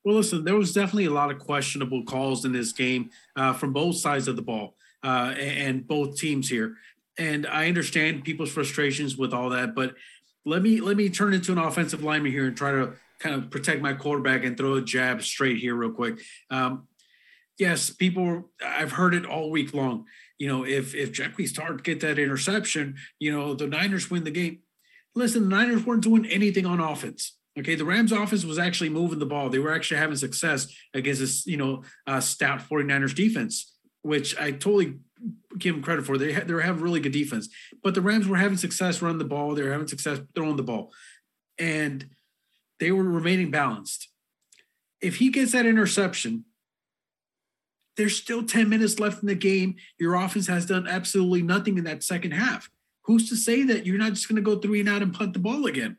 Well, 0.03 0.17
listen, 0.17 0.43
there 0.43 0.55
was 0.55 0.71
definitely 0.71 1.05
a 1.05 1.11
lot 1.11 1.31
of 1.31 1.39
questionable 1.39 2.03
calls 2.03 2.45
in 2.45 2.51
this 2.51 2.71
game 2.71 3.09
uh, 3.35 3.53
from 3.53 3.73
both 3.73 3.95
sides 3.95 4.27
of 4.27 4.35
the 4.35 4.43
ball 4.43 4.75
uh, 5.03 5.33
and 5.39 5.87
both 5.87 6.17
teams 6.17 6.47
here. 6.47 6.75
And 7.17 7.47
I 7.47 7.67
understand 7.67 8.23
people's 8.23 8.51
frustrations 8.51 9.17
with 9.17 9.33
all 9.33 9.49
that, 9.49 9.73
but 9.73 9.95
let 10.45 10.61
me 10.61 10.79
let 10.79 10.95
me 10.95 11.09
turn 11.09 11.33
into 11.33 11.51
an 11.51 11.57
offensive 11.57 12.03
lineman 12.03 12.31
here 12.31 12.45
and 12.45 12.55
try 12.55 12.71
to 12.71 12.93
kind 13.25 13.43
of 13.43 13.49
protect 13.49 13.81
my 13.81 13.93
quarterback 13.93 14.43
and 14.43 14.57
throw 14.57 14.75
a 14.75 14.81
jab 14.81 15.21
straight 15.21 15.57
here 15.57 15.75
real 15.75 15.91
quick. 15.91 16.21
Um, 16.49 16.87
yes, 17.57 17.89
people, 17.89 18.51
I've 18.63 18.91
heard 18.91 19.13
it 19.13 19.25
all 19.25 19.49
week 19.49 19.73
long. 19.73 20.05
You 20.37 20.47
know, 20.47 20.65
if 20.65 20.93
if 20.93 21.13
Jaquiski 21.13 21.53
Tartt 21.53 21.83
get 21.83 22.01
that 22.01 22.19
interception, 22.19 22.95
you 23.19 23.31
know, 23.31 23.55
the 23.55 23.67
Niners 23.67 24.11
win 24.11 24.25
the 24.25 24.31
game. 24.31 24.59
Listen, 25.15 25.43
the 25.43 25.55
Niners 25.55 25.85
weren't 25.85 26.03
doing 26.03 26.25
anything 26.25 26.65
on 26.65 26.79
offense. 26.79 27.37
Okay, 27.57 27.75
the 27.75 27.85
Rams 27.85 28.11
offense 28.11 28.43
was 28.43 28.59
actually 28.59 28.89
moving 28.89 29.19
the 29.19 29.25
ball. 29.25 29.49
They 29.49 29.59
were 29.59 29.73
actually 29.73 29.97
having 29.97 30.17
success 30.17 30.67
against 30.93 31.21
this, 31.21 31.47
you 31.47 31.55
know, 31.55 31.83
uh, 32.05 32.19
stout 32.19 32.59
49ers 32.59 33.15
defense 33.15 33.75
which 34.05 34.37
I 34.39 34.51
totally 34.51 34.99
give 35.57 35.73
them 35.73 35.81
credit 35.81 36.05
for. 36.05 36.15
They 36.19 36.31
ha- 36.31 36.43
they 36.45 36.53
were 36.53 36.61
having 36.61 36.83
really 36.83 36.99
good 36.99 37.11
defense, 37.11 37.49
but 37.83 37.95
the 37.95 38.01
Rams 38.01 38.27
were 38.27 38.37
having 38.37 38.57
success 38.57 39.01
running 39.01 39.17
the 39.17 39.25
ball. 39.25 39.55
They 39.55 39.63
were 39.63 39.71
having 39.71 39.87
success 39.87 40.19
throwing 40.35 40.57
the 40.57 40.63
ball, 40.63 40.93
and 41.57 42.07
they 42.79 42.91
were 42.91 43.03
remaining 43.03 43.51
balanced. 43.51 44.09
If 45.01 45.17
he 45.17 45.29
gets 45.29 45.51
that 45.51 45.65
interception, 45.65 46.45
there's 47.97 48.17
still 48.17 48.43
10 48.43 48.69
minutes 48.69 48.99
left 48.99 49.21
in 49.21 49.27
the 49.27 49.35
game. 49.35 49.75
Your 49.99 50.15
offense 50.15 50.47
has 50.47 50.65
done 50.65 50.87
absolutely 50.87 51.41
nothing 51.41 51.77
in 51.77 51.83
that 51.85 52.03
second 52.03 52.31
half. 52.31 52.69
Who's 53.03 53.29
to 53.29 53.35
say 53.35 53.63
that 53.63 53.85
you're 53.85 53.97
not 53.97 54.13
just 54.13 54.27
going 54.27 54.37
to 54.37 54.41
go 54.41 54.57
three 54.57 54.79
and 54.79 54.89
out 54.89 55.01
and 55.01 55.13
punt 55.13 55.33
the 55.33 55.39
ball 55.39 55.65
again? 55.65 55.97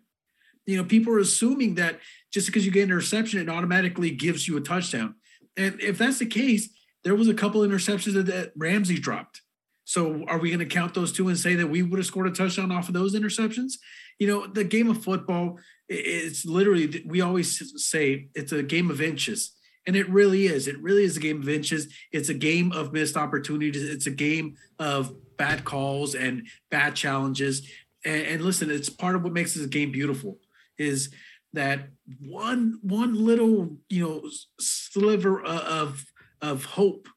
You 0.66 0.76
know, 0.76 0.84
people 0.84 1.12
are 1.14 1.20
assuming 1.20 1.76
that 1.76 2.00
just 2.32 2.46
because 2.46 2.66
you 2.66 2.72
get 2.72 2.82
an 2.82 2.90
interception, 2.90 3.40
it 3.40 3.48
automatically 3.48 4.10
gives 4.10 4.48
you 4.48 4.56
a 4.56 4.60
touchdown. 4.60 5.14
And 5.56 5.80
if 5.80 5.96
that's 5.98 6.18
the 6.18 6.26
case, 6.26 6.68
there 7.04 7.14
was 7.14 7.28
a 7.28 7.34
couple 7.34 7.60
interceptions 7.60 8.14
that, 8.14 8.26
that 8.26 8.52
Ramsey 8.56 8.98
dropped. 8.98 9.42
So 9.84 10.24
are 10.26 10.38
we 10.38 10.50
going 10.50 10.58
to 10.58 10.66
count 10.66 10.94
those 10.94 11.12
two 11.12 11.28
and 11.28 11.38
say 11.38 11.54
that 11.54 11.68
we 11.68 11.84
would 11.84 11.98
have 11.98 12.06
scored 12.06 12.26
a 12.26 12.32
touchdown 12.32 12.72
off 12.72 12.88
of 12.88 12.94
those 12.94 13.14
interceptions? 13.14 13.74
You 14.18 14.26
know, 14.26 14.46
the 14.48 14.64
game 14.64 14.90
of 14.90 15.04
football, 15.04 15.58
it's 15.88 16.44
literally, 16.44 17.02
we 17.06 17.20
always 17.20 17.62
say 17.82 18.28
it's 18.34 18.52
a 18.52 18.62
game 18.62 18.90
of 18.90 19.00
inches. 19.00 19.52
And 19.86 19.94
it 19.94 20.08
really 20.08 20.46
is. 20.46 20.66
It 20.66 20.80
really 20.82 21.04
is 21.04 21.16
a 21.16 21.20
game 21.20 21.40
of 21.40 21.48
inches. 21.48 21.86
It's 22.10 22.28
a 22.28 22.34
game 22.34 22.72
of 22.72 22.92
missed 22.92 23.16
opportunities. 23.16 23.88
It's 23.88 24.08
a 24.08 24.10
game 24.10 24.56
of 24.80 25.14
bad 25.36 25.64
calls 25.64 26.14
and 26.14 26.48
bad 26.70 26.96
challenges. 26.96 27.70
And, 28.04 28.26
and 28.26 28.42
listen, 28.42 28.70
it's 28.70 28.88
part 28.88 29.14
of 29.14 29.22
what 29.22 29.32
makes 29.32 29.54
this 29.54 29.66
game 29.66 29.92
beautiful 29.92 30.38
is 30.76 31.10
that 31.52 31.88
one 32.20 32.78
one 32.82 33.14
little 33.14 33.78
you 33.88 34.04
know 34.04 34.30
sliver 34.60 35.42
of 35.42 36.04
of 36.42 36.64
hope 36.64 37.08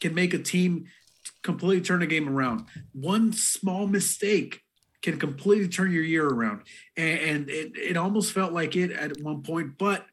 can 0.00 0.14
make 0.14 0.32
a 0.32 0.38
team 0.38 0.84
completely 1.42 1.80
turn 1.80 2.02
a 2.02 2.06
game 2.06 2.28
around. 2.28 2.66
One 2.92 3.32
small 3.32 3.86
mistake 3.86 4.60
can 5.02 5.18
completely 5.18 5.68
turn 5.68 5.92
your 5.92 6.02
year 6.02 6.26
around. 6.26 6.62
And, 6.96 7.48
it, 7.48 7.72
it 7.76 7.96
almost 7.96 8.32
felt 8.32 8.52
like 8.52 8.76
it 8.76 8.92
at 8.92 9.20
one 9.22 9.42
point, 9.42 9.78
but 9.78 10.06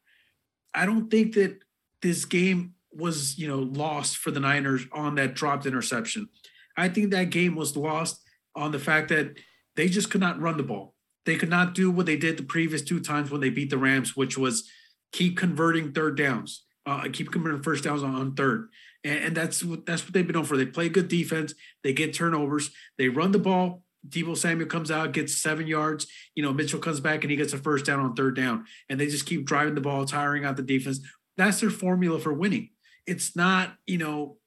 I 0.74 0.86
don't 0.86 1.10
think 1.10 1.36
that 1.36 1.60
this 2.02 2.26
game 2.26 2.74
was, 2.92 3.38
you 3.38 3.48
know, 3.48 3.60
lost 3.60 4.18
for 4.18 4.32
the 4.32 4.40
Niners 4.40 4.86
on 4.92 5.16
that 5.16 5.34
dropped 5.34 5.66
interception. 5.66 6.30
I 6.78 6.90
think 6.90 7.12
that 7.12 7.32
game 7.32 7.56
was 7.56 7.76
lost 7.76 8.22
on 8.56 8.72
the 8.72 8.80
fact 8.80 9.10
that 9.10 9.38
they 9.76 9.90
just 9.90 10.10
could 10.10 10.22
not 10.22 10.40
run 10.40 10.58
the 10.58 10.64
ball. 10.64 10.94
They 11.26 11.36
could 11.36 11.50
not 11.50 11.74
do 11.74 11.92
what 11.92 12.06
they 12.06 12.16
did 12.16 12.38
the 12.38 12.44
previous 12.44 12.82
two 12.82 13.00
times 13.00 13.30
when 13.30 13.42
they 13.42 13.50
beat 13.50 13.70
the 13.70 13.78
Rams, 13.78 14.16
which 14.16 14.38
was 14.38 14.70
keep 15.12 15.38
converting 15.38 15.92
third 15.92 16.16
downs 16.16 16.64
uh, 16.88 17.08
keep 17.12 17.32
converting 17.32 17.62
first 17.62 17.84
downs 17.84 18.02
on, 18.02 18.16
on 18.16 18.34
third. 18.34 18.70
And, 19.04 19.26
and, 19.26 19.38
that's 19.38 19.64
what 19.64 19.86
that's 19.86 20.04
what 20.04 20.14
they've 20.14 20.26
been 20.26 20.36
known 20.36 20.46
for. 20.46 20.58
They 20.58 20.66
play 20.66 20.90
good 20.90 21.10
defense. 21.10 21.54
They 21.84 21.94
get 21.94 22.14
turnovers. 22.14 22.72
They 22.98 23.10
run 23.10 23.34
the 23.34 23.40
ball. 23.40 23.84
Deebo 24.10 24.38
Samuel 24.38 24.70
comes 24.70 24.92
out, 24.92 25.12
gets 25.12 25.36
seven 25.36 25.68
yards. 25.68 26.08
You 26.36 26.44
know, 26.44 26.54
Mitchell 26.54 26.80
comes 26.80 27.00
back 27.00 27.24
and 27.24 27.32
he 27.32 27.38
gets 27.38 27.54
a 27.54 27.58
first 27.58 27.86
down 27.86 28.00
on 28.00 28.16
third 28.16 28.36
down. 28.36 28.66
And 28.90 29.00
they 29.00 29.08
just 29.08 29.26
keep 29.26 29.46
driving 29.46 29.76
the 29.76 29.82
ball, 29.82 30.06
tiring 30.06 30.46
out 30.46 30.58
the 30.58 30.64
defense. 30.64 31.00
That's 31.36 31.60
their 31.60 31.70
formula 31.70 32.20
for 32.20 32.34
winning. 32.34 32.70
It's 33.06 33.36
not, 33.36 33.76
you 33.86 33.98
know, 33.98 34.38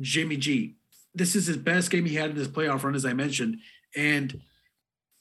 Jimmy 0.00 0.36
G. 0.36 0.76
This 1.14 1.34
is 1.34 1.46
his 1.46 1.56
best 1.56 1.90
game 1.90 2.04
he 2.04 2.14
had 2.14 2.30
in 2.30 2.36
this 2.36 2.48
playoff 2.48 2.82
run, 2.82 2.94
as 2.94 3.04
I 3.04 3.12
mentioned. 3.12 3.58
And 3.96 4.40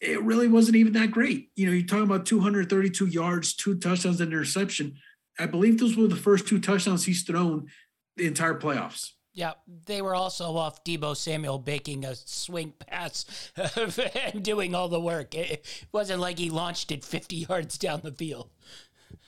it 0.01 0.21
really 0.23 0.47
wasn't 0.47 0.77
even 0.77 0.93
that 0.93 1.11
great. 1.11 1.49
You 1.55 1.65
know, 1.65 1.71
you're 1.73 1.85
talking 1.85 2.03
about 2.03 2.25
232 2.25 3.07
yards, 3.07 3.53
two 3.53 3.77
touchdowns, 3.77 4.21
and 4.21 4.31
interception. 4.31 4.95
I 5.37 5.45
believe 5.45 5.79
those 5.79 5.95
were 5.95 6.07
the 6.07 6.15
first 6.15 6.47
two 6.47 6.59
touchdowns 6.59 7.05
he's 7.05 7.23
thrown 7.23 7.67
the 8.15 8.27
entire 8.27 8.59
playoffs. 8.59 9.11
Yeah, 9.39 9.53
they 9.85 10.01
were 10.01 10.15
also 10.15 10.57
off 10.57 10.83
Deebo 10.83 11.15
Samuel 11.15 11.59
baking 11.59 12.03
a 12.03 12.13
swing 12.13 12.73
pass 12.77 13.51
and 14.33 14.43
doing 14.43 14.75
all 14.75 14.89
the 14.89 14.99
work. 14.99 15.33
It 15.33 15.65
wasn't 15.93 16.19
like 16.19 16.37
he 16.37 16.49
launched 16.49 16.91
it 16.91 17.05
50 17.05 17.35
yards 17.49 17.77
down 17.77 18.01
the 18.03 18.11
field. 18.11 18.49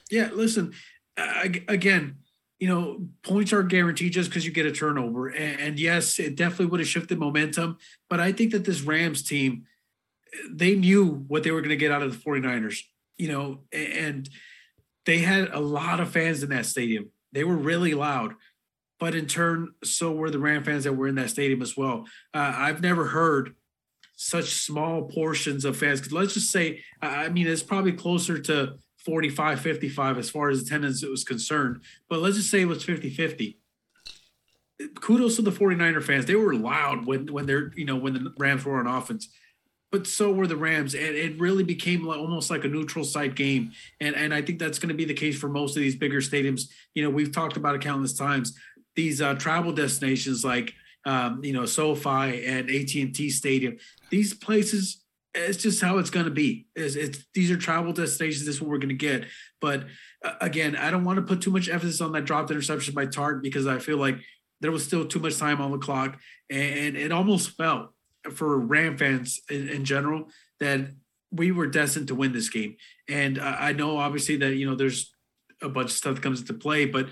Yeah, 0.09 0.29
listen, 0.33 0.73
again, 1.15 2.17
you 2.59 2.67
know, 2.67 3.07
points 3.23 3.53
aren't 3.53 3.69
guaranteed 3.69 4.11
just 4.11 4.29
because 4.29 4.45
you 4.45 4.51
get 4.51 4.65
a 4.65 4.73
turnover. 4.73 5.29
And 5.29 5.79
yes, 5.79 6.19
it 6.19 6.35
definitely 6.35 6.65
would 6.65 6.81
have 6.81 6.89
shifted 6.89 7.17
momentum. 7.17 7.77
But 8.09 8.19
I 8.19 8.33
think 8.33 8.51
that 8.51 8.65
this 8.65 8.81
Rams 8.81 9.23
team, 9.23 9.63
they 10.49 10.75
knew 10.75 11.23
what 11.29 11.43
they 11.43 11.51
were 11.51 11.61
going 11.61 11.69
to 11.69 11.77
get 11.77 11.93
out 11.93 12.01
of 12.01 12.11
the 12.11 12.29
49ers, 12.29 12.81
you 13.17 13.29
know, 13.29 13.61
and– 13.71 14.29
they 15.05 15.19
had 15.19 15.49
a 15.49 15.59
lot 15.59 15.99
of 15.99 16.11
fans 16.11 16.43
in 16.43 16.49
that 16.49 16.65
stadium. 16.65 17.09
They 17.31 17.43
were 17.43 17.55
really 17.55 17.93
loud, 17.93 18.33
but 19.01 19.15
in 19.15 19.25
turn, 19.25 19.73
so 19.83 20.11
were 20.11 20.29
the 20.29 20.37
Ram 20.37 20.63
fans 20.63 20.83
that 20.83 20.93
were 20.93 21.07
in 21.07 21.15
that 21.15 21.31
stadium 21.31 21.63
as 21.63 21.75
well. 21.75 22.05
Uh, 22.35 22.53
I've 22.55 22.83
never 22.83 23.07
heard 23.07 23.55
such 24.15 24.51
small 24.53 25.09
portions 25.09 25.65
of 25.65 25.75
fans. 25.75 26.11
Let's 26.11 26.35
just 26.35 26.51
say, 26.51 26.83
I 27.01 27.29
mean, 27.29 27.47
it's 27.47 27.63
probably 27.63 27.93
closer 27.93 28.37
to 28.37 28.75
45, 29.03 29.59
55 29.59 30.19
as 30.19 30.29
far 30.29 30.51
as 30.51 30.61
attendance 30.61 31.03
was 31.03 31.23
concerned, 31.23 31.81
but 32.09 32.19
let's 32.19 32.37
just 32.37 32.51
say 32.51 32.61
it 32.61 32.65
was 32.65 32.83
50 32.83 33.09
50. 33.09 33.57
Kudos 35.01 35.35
to 35.37 35.41
the 35.41 35.51
49er 35.51 36.03
fans. 36.03 36.27
They 36.27 36.35
were 36.35 36.53
loud 36.53 37.07
when, 37.07 37.25
when 37.33 37.47
they're, 37.47 37.71
you 37.75 37.85
know, 37.85 37.95
when 37.95 38.13
the 38.13 38.33
Rams 38.37 38.65
were 38.65 38.77
on 38.77 38.85
offense 38.85 39.29
but 39.91 40.07
so 40.07 40.31
were 40.31 40.47
the 40.47 40.55
Rams, 40.55 40.95
and 40.95 41.03
it 41.03 41.37
really 41.37 41.63
became 41.63 42.07
almost 42.07 42.49
like 42.49 42.63
a 42.63 42.69
neutral 42.69 43.03
site 43.03 43.35
game. 43.35 43.73
And 43.99 44.15
and 44.15 44.33
I 44.33 44.41
think 44.41 44.57
that's 44.57 44.79
going 44.79 44.89
to 44.89 44.95
be 44.95 45.05
the 45.05 45.13
case 45.13 45.37
for 45.37 45.49
most 45.49 45.75
of 45.75 45.83
these 45.83 45.97
bigger 45.97 46.21
stadiums. 46.21 46.69
You 46.95 47.03
know, 47.03 47.09
we've 47.09 47.31
talked 47.31 47.57
about 47.57 47.75
it 47.75 47.81
countless 47.81 48.13
times. 48.13 48.57
These 48.95 49.21
uh, 49.21 49.35
travel 49.35 49.71
destinations 49.71 50.43
like 50.43 50.73
um, 51.05 51.43
you 51.43 51.53
know 51.53 51.65
SoFi 51.65 52.45
and 52.45 52.69
AT 52.69 52.93
and 52.95 53.15
T 53.15 53.29
Stadium, 53.29 53.77
these 54.09 54.33
places 54.33 55.01
it's 55.33 55.57
just 55.57 55.81
how 55.81 55.97
it's 55.97 56.09
going 56.09 56.25
to 56.25 56.31
be. 56.31 56.67
It's, 56.75 56.95
it's, 56.95 57.25
these 57.33 57.51
are 57.51 57.57
travel 57.57 57.93
destinations. 57.93 58.45
This 58.45 58.55
is 58.55 58.61
what 58.61 58.69
we're 58.69 58.79
going 58.79 58.89
to 58.89 58.95
get. 58.95 59.25
But 59.61 59.85
uh, 60.23 60.33
again, 60.41 60.75
I 60.75 60.91
don't 60.91 61.05
want 61.05 61.17
to 61.17 61.21
put 61.21 61.41
too 61.41 61.51
much 61.51 61.69
emphasis 61.69 62.01
on 62.01 62.11
that 62.13 62.25
dropped 62.25 62.51
interception 62.51 62.93
by 62.93 63.05
Tartt 63.05 63.41
because 63.41 63.67
I 63.67 63.79
feel 63.79 63.97
like 63.97 64.17
there 64.59 64.71
was 64.71 64.85
still 64.85 65.05
too 65.05 65.19
much 65.19 65.37
time 65.37 65.61
on 65.61 65.71
the 65.71 65.77
clock, 65.77 66.19
and 66.49 66.95
it 66.95 67.11
almost 67.11 67.51
felt 67.51 67.91
for 68.33 68.59
Ram 68.59 68.97
fans 68.97 69.39
in, 69.49 69.69
in 69.69 69.85
general 69.85 70.27
that 70.59 70.81
we 71.31 71.51
were 71.51 71.67
destined 71.67 72.09
to 72.09 72.15
win 72.15 72.33
this 72.33 72.49
game. 72.49 72.75
And 73.09 73.39
uh, 73.39 73.55
I 73.57 73.73
know 73.73 73.97
obviously 73.97 74.35
that 74.37 74.55
you 74.55 74.69
know 74.69 74.75
there's 74.75 75.13
a 75.61 75.69
bunch 75.69 75.91
of 75.91 75.95
stuff 75.95 76.15
that 76.15 76.21
comes 76.21 76.41
into 76.41 76.53
play, 76.53 76.85
but 76.85 77.07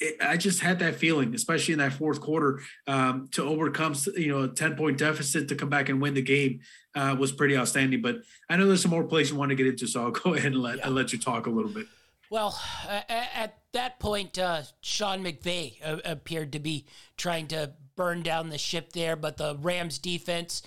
it, 0.00 0.16
I 0.20 0.36
just 0.36 0.60
had 0.60 0.78
that 0.80 0.96
feeling, 0.96 1.34
especially 1.34 1.72
in 1.72 1.78
that 1.78 1.92
fourth 1.92 2.20
quarter, 2.20 2.60
um, 2.86 3.28
to 3.32 3.44
overcome 3.44 3.94
you 4.16 4.28
know 4.28 4.42
a 4.42 4.48
ten 4.48 4.76
point 4.76 4.98
deficit 4.98 5.48
to 5.48 5.54
come 5.54 5.68
back 5.68 5.88
and 5.88 6.00
win 6.00 6.14
the 6.14 6.22
game 6.22 6.60
uh, 6.94 7.14
was 7.18 7.32
pretty 7.32 7.56
outstanding. 7.56 8.02
But 8.02 8.16
I 8.48 8.56
know 8.56 8.66
there's 8.66 8.82
some 8.82 8.90
more 8.90 9.04
plays 9.04 9.30
you 9.30 9.36
want 9.36 9.50
to 9.50 9.54
get 9.54 9.66
into, 9.66 9.86
so 9.86 10.04
I'll 10.04 10.10
go 10.10 10.34
ahead 10.34 10.52
and 10.52 10.62
let 10.62 10.78
yeah. 10.78 10.88
let 10.88 11.12
you 11.12 11.18
talk 11.18 11.46
a 11.46 11.50
little 11.50 11.70
bit. 11.70 11.86
Well, 12.30 12.58
uh, 12.88 13.00
at 13.08 13.58
that 13.72 13.98
point, 13.98 14.38
uh, 14.38 14.62
Sean 14.80 15.24
McVay 15.24 15.74
uh, 15.84 15.98
appeared 16.04 16.52
to 16.52 16.60
be 16.60 16.86
trying 17.16 17.48
to 17.48 17.72
burn 17.96 18.22
down 18.22 18.50
the 18.50 18.58
ship 18.58 18.92
there, 18.92 19.16
but 19.16 19.36
the 19.36 19.56
Rams 19.60 19.98
defense 19.98 20.62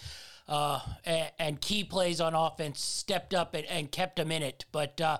uh, 0.47 0.81
and, 1.05 1.31
and, 1.39 1.61
key 1.61 1.85
plays 1.85 2.19
on 2.19 2.35
offense 2.35 2.81
stepped 2.81 3.34
up 3.34 3.53
and, 3.53 3.65
and 3.68 3.91
kept 3.91 4.18
them 4.18 4.30
in 4.30 4.43
it. 4.43 4.65
But 4.73 4.99
uh, 4.99 5.19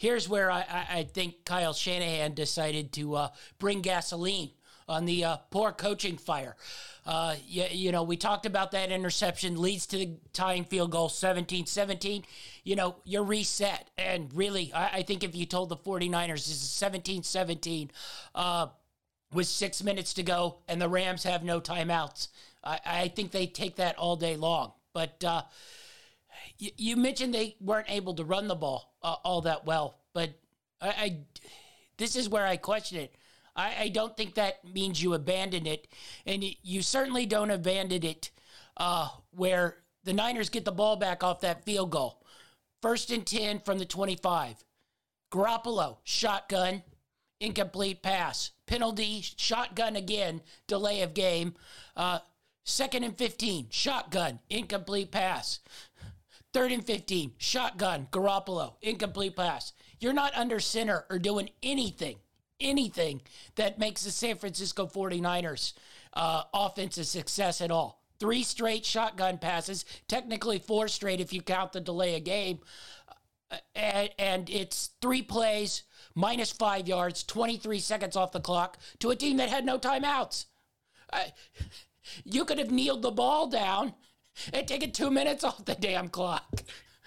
here's 0.00 0.28
where 0.28 0.50
I, 0.50 0.64
I, 0.90 1.02
think 1.04 1.44
Kyle 1.44 1.74
Shanahan 1.74 2.32
decided 2.32 2.90
to 2.94 3.16
uh, 3.16 3.28
bring 3.58 3.82
gasoline 3.82 4.48
on 4.88 5.04
the 5.04 5.24
uh, 5.24 5.36
poor 5.50 5.72
coaching 5.72 6.16
fire. 6.16 6.56
Uh, 7.04 7.34
you, 7.46 7.66
you, 7.70 7.92
know, 7.92 8.02
we 8.02 8.16
talked 8.16 8.46
about 8.46 8.72
that 8.72 8.90
interception 8.90 9.60
leads 9.60 9.86
to 9.86 9.98
the 9.98 10.10
tying 10.32 10.64
field 10.64 10.90
goal 10.90 11.10
17 11.10 11.66
17. 11.66 12.24
You 12.64 12.76
know, 12.76 12.96
you're 13.04 13.22
reset. 13.22 13.90
And 13.98 14.32
really, 14.32 14.72
I, 14.72 14.86
I, 14.86 15.02
think 15.02 15.22
if 15.22 15.36
you 15.36 15.44
told 15.44 15.68
the 15.68 15.76
49ers 15.76 16.46
this 16.46 16.48
is 16.48 16.70
17 16.70 17.22
17 17.22 17.90
uh, 18.34 18.68
with 19.34 19.46
six 19.46 19.82
minutes 19.82 20.14
to 20.14 20.22
go 20.22 20.56
and 20.66 20.80
the 20.80 20.88
Rams 20.88 21.24
have 21.24 21.44
no 21.44 21.60
timeouts, 21.60 22.28
I, 22.64 22.80
I 22.86 23.08
think 23.08 23.32
they 23.32 23.46
take 23.46 23.76
that 23.76 23.98
all 23.98 24.16
day 24.16 24.36
long. 24.36 24.72
But 24.94 25.22
uh, 25.22 25.42
you, 26.60 26.70
you 26.76 26.96
mentioned 26.96 27.34
they 27.34 27.56
weren't 27.60 27.90
able 27.90 28.14
to 28.14 28.24
run 28.24 28.46
the 28.46 28.54
ball 28.54 28.94
uh, 29.02 29.16
all 29.24 29.40
that 29.42 29.64
well, 29.66 29.98
but 30.12 30.30
I, 30.80 30.88
I, 30.88 31.16
this 31.96 32.16
is 32.16 32.28
where 32.28 32.46
I 32.46 32.56
question 32.56 32.98
it. 32.98 33.14
I, 33.56 33.74
I, 33.80 33.88
don't 33.88 34.16
think 34.16 34.34
that 34.34 34.64
means 34.64 35.02
you 35.02 35.14
abandon 35.14 35.66
it, 35.66 35.88
and 36.26 36.44
you 36.62 36.82
certainly 36.82 37.26
don't 37.26 37.50
abandon 37.50 38.04
it 38.04 38.30
uh, 38.76 39.08
where 39.32 39.78
the 40.04 40.12
Niners 40.12 40.48
get 40.48 40.64
the 40.64 40.72
ball 40.72 40.96
back 40.96 41.24
off 41.24 41.40
that 41.40 41.64
field 41.64 41.90
goal. 41.90 42.22
First 42.80 43.10
and 43.10 43.26
10 43.26 43.60
from 43.60 43.78
the 43.78 43.84
25. 43.84 44.64
Garoppolo, 45.30 45.98
shotgun, 46.04 46.82
incomplete 47.40 48.02
pass. 48.02 48.52
Penalty, 48.66 49.22
shotgun 49.36 49.96
again, 49.96 50.40
delay 50.66 51.02
of 51.02 51.14
game. 51.14 51.54
Uh, 51.96 52.20
second 52.64 53.04
and 53.04 53.16
15, 53.18 53.66
shotgun, 53.70 54.38
incomplete 54.48 55.10
pass. 55.10 55.60
Third 56.52 56.72
and 56.72 56.84
15, 56.84 57.32
shotgun, 57.38 58.08
Garoppolo, 58.10 58.74
incomplete 58.82 59.36
pass. 59.36 59.72
You're 60.00 60.12
not 60.12 60.34
under 60.34 60.58
center 60.58 61.06
or 61.08 61.18
doing 61.18 61.50
anything, 61.62 62.16
anything 62.58 63.20
that 63.54 63.78
makes 63.78 64.02
the 64.02 64.10
San 64.10 64.36
Francisco 64.36 64.86
49ers 64.86 65.74
uh, 66.12 66.42
offense 66.52 66.98
a 66.98 67.04
success 67.04 67.60
at 67.60 67.70
all. 67.70 68.02
Three 68.18 68.42
straight 68.42 68.84
shotgun 68.84 69.38
passes, 69.38 69.84
technically 70.08 70.58
four 70.58 70.88
straight 70.88 71.20
if 71.20 71.32
you 71.32 71.40
count 71.40 71.72
the 71.72 71.80
delay 71.80 72.16
of 72.16 72.24
game. 72.24 72.58
Uh, 73.50 73.56
and, 73.76 74.10
and 74.18 74.50
it's 74.50 74.90
three 75.00 75.22
plays, 75.22 75.84
minus 76.16 76.50
five 76.50 76.88
yards, 76.88 77.22
23 77.22 77.78
seconds 77.78 78.16
off 78.16 78.32
the 78.32 78.40
clock 78.40 78.76
to 78.98 79.10
a 79.10 79.16
team 79.16 79.36
that 79.36 79.48
had 79.48 79.64
no 79.64 79.78
timeouts. 79.78 80.46
Uh, 81.12 81.24
you 82.24 82.44
could 82.44 82.58
have 82.58 82.72
kneeled 82.72 83.02
the 83.02 83.10
ball 83.12 83.46
down 83.46 83.94
and 84.52 84.66
taken 84.66 84.92
two 84.92 85.10
minutes 85.10 85.44
off 85.44 85.64
the 85.64 85.74
damn 85.74 86.08
clock. 86.08 86.62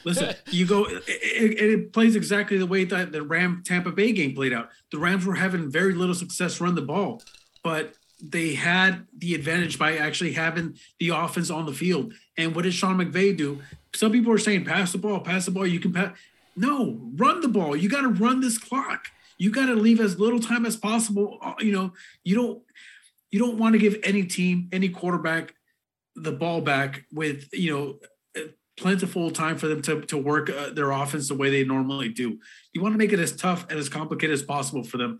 Listen, 0.06 0.36
you 0.52 0.66
go, 0.66 0.86
it, 0.86 1.04
it, 1.08 1.70
it, 1.70 1.94
plays 1.94 2.16
exactly 2.16 2.58
the 2.58 2.66
way 2.66 2.84
that 2.84 3.12
the 3.12 3.22
Ram 3.22 3.64
Tampa 3.66 3.92
Bay 3.92 4.12
game 4.12 4.36
played 4.36 4.54
out. 4.54 4.70
The 4.92 5.00
Rams 5.00 5.26
were 5.26 5.36
having 5.36 5.72
very 5.72 5.94
little 5.94 6.16
success 6.16 6.60
run 6.60 6.76
the 6.76 6.82
ball, 6.82 7.22
but 7.64 7.96
they 8.22 8.54
had 8.54 9.06
the 9.18 9.36
advantage 9.36 9.78
by 9.78 9.98
actually 9.98 10.34
having 10.34 10.78
the 11.00 11.10
offense 11.10 11.50
on 11.50 11.66
the 11.66 11.74
field. 11.74 12.14
And 12.38 12.56
what 12.56 12.64
did 12.64 12.74
Sean 12.74 12.98
McVay 12.98 13.36
do? 13.36 13.62
Some 13.94 14.12
people 14.12 14.32
are 14.32 14.38
saying, 14.38 14.66
pass 14.66 14.92
the 14.92 14.98
ball, 14.98 15.20
pass 15.20 15.46
the 15.46 15.52
ball. 15.52 15.68
You 15.68 15.80
can 15.80 15.92
pass. 15.92 16.16
No, 16.56 17.00
run 17.16 17.42
the 17.42 17.48
ball. 17.48 17.76
You 17.76 17.90
got 17.90 18.02
to 18.02 18.10
run 18.10 18.40
this 18.40 18.58
clock. 18.58 19.08
You 19.38 19.52
got 19.52 19.66
to 19.66 19.76
leave 19.76 20.00
as 20.00 20.20
little 20.20 20.40
time 20.40 20.66
as 20.66 20.78
possible. 20.78 21.38
Uh, 21.42 21.54
you 21.60 21.72
know, 21.72 21.92
you 22.24 22.36
don't 22.36 22.62
you 23.32 23.40
don't 23.40 23.58
want 23.58 23.74
to 23.74 23.80
give 23.80 23.98
any 24.04 24.24
team, 24.24 24.70
any 24.72 24.90
quarterback 24.90 25.56
the 26.16 26.32
ball 26.32 26.62
back 26.62 27.06
with, 27.12 27.50
you 27.54 27.74
know, 27.74 28.00
plentiful 28.78 29.30
time 29.32 29.58
for 29.58 29.68
them 29.68 29.82
to, 29.84 30.02
to 30.02 30.18
work 30.18 30.50
uh, 30.50 30.70
their 30.72 30.92
offense 30.92 31.28
the 31.28 31.36
way 31.36 31.50
they 31.50 31.64
normally 31.64 32.10
do. 32.10 32.40
You 32.74 32.82
want 32.82 32.94
to 32.94 32.98
make 32.98 33.14
it 33.14 33.20
as 33.20 33.36
tough 33.36 33.66
and 33.70 33.78
as 33.78 33.90
complicated 33.90 34.34
as 34.34 34.42
possible 34.42 34.84
for 34.84 34.98
them. 34.98 35.20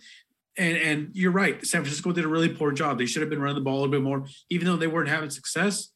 And 0.58 0.78
and 0.78 1.10
you're 1.14 1.32
right. 1.32 1.66
San 1.66 1.82
Francisco 1.82 2.12
did 2.12 2.26
a 2.26 2.28
really 2.28 2.50
poor 2.50 2.72
job. 2.72 3.00
They 3.00 3.08
should 3.08 3.22
have 3.22 3.30
been 3.30 3.42
running 3.42 3.56
the 3.56 3.62
ball 3.62 3.76
a 3.76 3.82
little 3.82 3.92
bit 3.92 4.04
more. 4.04 4.26
Even 4.50 4.68
though 4.68 4.76
they 4.76 4.88
weren't 4.88 5.10
having 5.10 5.32
success, 5.32 5.90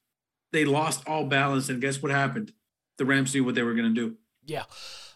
they 0.52 0.66
lost 0.66 1.08
all 1.08 1.26
balance. 1.26 1.70
And 1.70 1.80
guess 1.80 2.02
what 2.02 2.12
happened? 2.12 2.52
The 2.98 3.06
Rams 3.06 3.34
knew 3.34 3.44
what 3.44 3.54
they 3.54 3.62
were 3.62 3.76
going 3.76 3.94
to 3.94 4.02
do. 4.02 4.18
Yeah. 4.46 4.64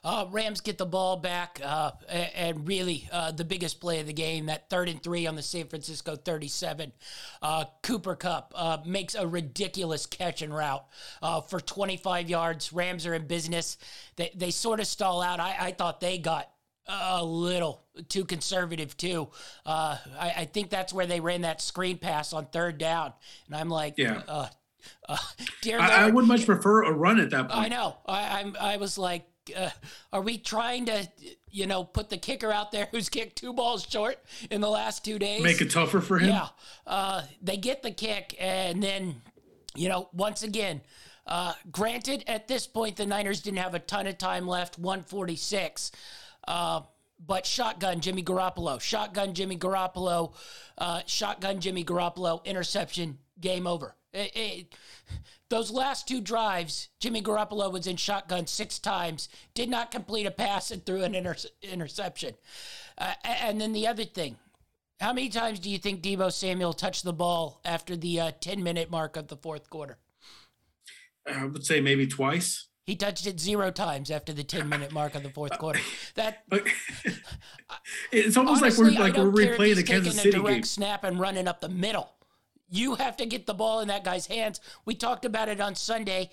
Uh, 0.03 0.25
Rams 0.31 0.61
get 0.61 0.79
the 0.79 0.85
ball 0.85 1.17
back, 1.17 1.61
uh, 1.63 1.91
and 2.09 2.67
really 2.67 3.07
uh, 3.11 3.31
the 3.31 3.45
biggest 3.45 3.79
play 3.79 3.99
of 3.99 4.07
the 4.07 4.13
game, 4.13 4.47
that 4.47 4.69
third 4.69 4.89
and 4.89 5.01
three 5.01 5.27
on 5.27 5.35
the 5.35 5.43
San 5.43 5.67
Francisco 5.67 6.15
37. 6.15 6.91
Uh, 7.41 7.65
Cooper 7.83 8.15
Kupp 8.15 8.51
uh, 8.55 8.77
makes 8.83 9.13
a 9.13 9.27
ridiculous 9.27 10.07
catch 10.07 10.41
and 10.41 10.53
route 10.53 10.85
uh, 11.21 11.41
for 11.41 11.59
25 11.59 12.29
yards. 12.29 12.73
Rams 12.73 13.05
are 13.05 13.13
in 13.13 13.27
business. 13.27 13.77
They, 14.15 14.31
they 14.33 14.49
sort 14.49 14.79
of 14.79 14.87
stall 14.87 15.21
out. 15.21 15.39
I, 15.39 15.55
I 15.59 15.71
thought 15.71 16.01
they 16.01 16.17
got 16.17 16.49
a 16.87 17.23
little 17.23 17.83
too 18.09 18.25
conservative 18.25 18.97
too. 18.97 19.29
Uh, 19.65 19.97
I, 20.19 20.33
I, 20.37 20.45
think 20.45 20.69
that's 20.69 20.91
where 20.91 21.05
they 21.05 21.19
ran 21.19 21.41
that 21.41 21.61
screen 21.61 21.97
pass 21.97 22.33
on 22.33 22.47
third 22.47 22.77
down, 22.77 23.13
and 23.47 23.55
I'm 23.55 23.69
like, 23.69 23.95
yeah. 23.97 24.21
Uh, 24.27 24.47
uh, 25.07 25.17
dear 25.61 25.79
I, 25.79 26.07
I, 26.07 26.09
would 26.09 26.25
much 26.25 26.45
prefer 26.45 26.83
a 26.83 26.91
run 26.91 27.19
at 27.19 27.29
that 27.29 27.49
point. 27.49 27.65
I 27.65 27.67
know. 27.67 27.97
I, 28.05 28.39
I'm. 28.39 28.55
I 28.59 28.77
was 28.77 28.97
like, 28.97 29.25
uh, 29.55 29.69
are 30.13 30.21
we 30.21 30.37
trying 30.37 30.85
to, 30.85 31.07
you 31.49 31.67
know, 31.67 31.83
put 31.83 32.09
the 32.09 32.17
kicker 32.17 32.51
out 32.51 32.71
there 32.71 32.87
who's 32.91 33.09
kicked 33.09 33.37
two 33.37 33.53
balls 33.53 33.85
short 33.87 34.17
in 34.49 34.61
the 34.61 34.69
last 34.69 35.03
two 35.05 35.19
days? 35.19 35.41
Make 35.41 35.61
it 35.61 35.71
tougher 35.71 36.01
for 36.01 36.19
him? 36.19 36.29
Yeah. 36.29 36.47
Uh, 36.85 37.23
they 37.41 37.57
get 37.57 37.83
the 37.83 37.91
kick, 37.91 38.35
and 38.39 38.81
then, 38.81 39.21
you 39.75 39.89
know, 39.89 40.09
once 40.13 40.43
again, 40.43 40.81
uh, 41.27 41.53
granted, 41.71 42.23
at 42.27 42.47
this 42.47 42.67
point, 42.67 42.97
the 42.97 43.05
Niners 43.05 43.41
didn't 43.41 43.59
have 43.59 43.75
a 43.75 43.79
ton 43.79 44.07
of 44.07 44.17
time 44.17 44.47
left, 44.47 44.79
146. 44.79 45.91
Uh, 46.47 46.81
but 47.25 47.45
shotgun 47.45 47.99
Jimmy 47.99 48.23
Garoppolo, 48.23 48.81
shotgun 48.81 49.33
Jimmy 49.33 49.57
Garoppolo, 49.57 50.33
uh, 50.77 51.01
shotgun 51.05 51.59
Jimmy 51.59 51.83
Garoppolo, 51.83 52.43
interception, 52.45 53.19
game 53.39 53.67
over. 53.67 53.95
It, 54.13 54.31
it, 54.35 54.75
those 55.51 55.69
last 55.69 56.07
two 56.07 56.21
drives, 56.21 56.87
Jimmy 57.01 57.21
Garoppolo 57.21 57.71
was 57.71 57.85
in 57.85 57.97
shotgun 57.97 58.47
six 58.47 58.79
times, 58.79 59.27
did 59.53 59.69
not 59.69 59.91
complete 59.91 60.25
a 60.25 60.31
pass 60.31 60.71
and 60.71 60.83
threw 60.85 61.03
an 61.03 61.13
inter- 61.13 61.35
interception. 61.61 62.35
Uh, 62.97 63.13
and 63.25 63.59
then 63.59 63.73
the 63.73 63.85
other 63.85 64.05
thing, 64.05 64.37
how 65.01 65.11
many 65.11 65.27
times 65.27 65.59
do 65.59 65.69
you 65.69 65.77
think 65.77 66.01
Deebo 66.01 66.31
Samuel 66.31 66.71
touched 66.71 67.03
the 67.03 67.11
ball 67.11 67.59
after 67.65 67.97
the 67.97 68.19
uh, 68.19 68.31
10 68.39 68.63
minute 68.63 68.89
mark 68.89 69.17
of 69.17 69.27
the 69.27 69.35
fourth 69.35 69.69
quarter? 69.69 69.97
I 71.27 71.45
would 71.45 71.65
say 71.65 71.81
maybe 71.81 72.07
twice. 72.07 72.67
He 72.85 72.95
touched 72.95 73.27
it 73.27 73.39
zero 73.39 73.71
times 73.71 74.09
after 74.09 74.31
the 74.31 74.43
10 74.45 74.69
minute 74.69 74.93
mark 74.93 75.15
of 75.15 75.23
the 75.23 75.29
fourth 75.29 75.57
quarter. 75.59 75.81
That 76.15 76.43
it's 78.11 78.37
almost 78.37 78.63
honestly, 78.63 78.91
like 78.91 79.15
we're 79.15 79.23
like 79.23 79.33
we're 79.33 79.57
replaying 79.57 79.75
the 79.75 79.83
Kansas 79.83 80.15
City 80.15 80.29
a 80.29 80.33
direct 80.33 80.55
game. 80.55 80.63
snap 80.63 81.03
and 81.03 81.19
running 81.19 81.47
up 81.47 81.61
the 81.61 81.69
middle. 81.69 82.13
You 82.71 82.95
have 82.95 83.17
to 83.17 83.25
get 83.25 83.45
the 83.45 83.53
ball 83.53 83.81
in 83.81 83.89
that 83.89 84.05
guy's 84.05 84.27
hands. 84.27 84.61
We 84.85 84.95
talked 84.95 85.25
about 85.25 85.49
it 85.49 85.59
on 85.59 85.75
Sunday. 85.75 86.31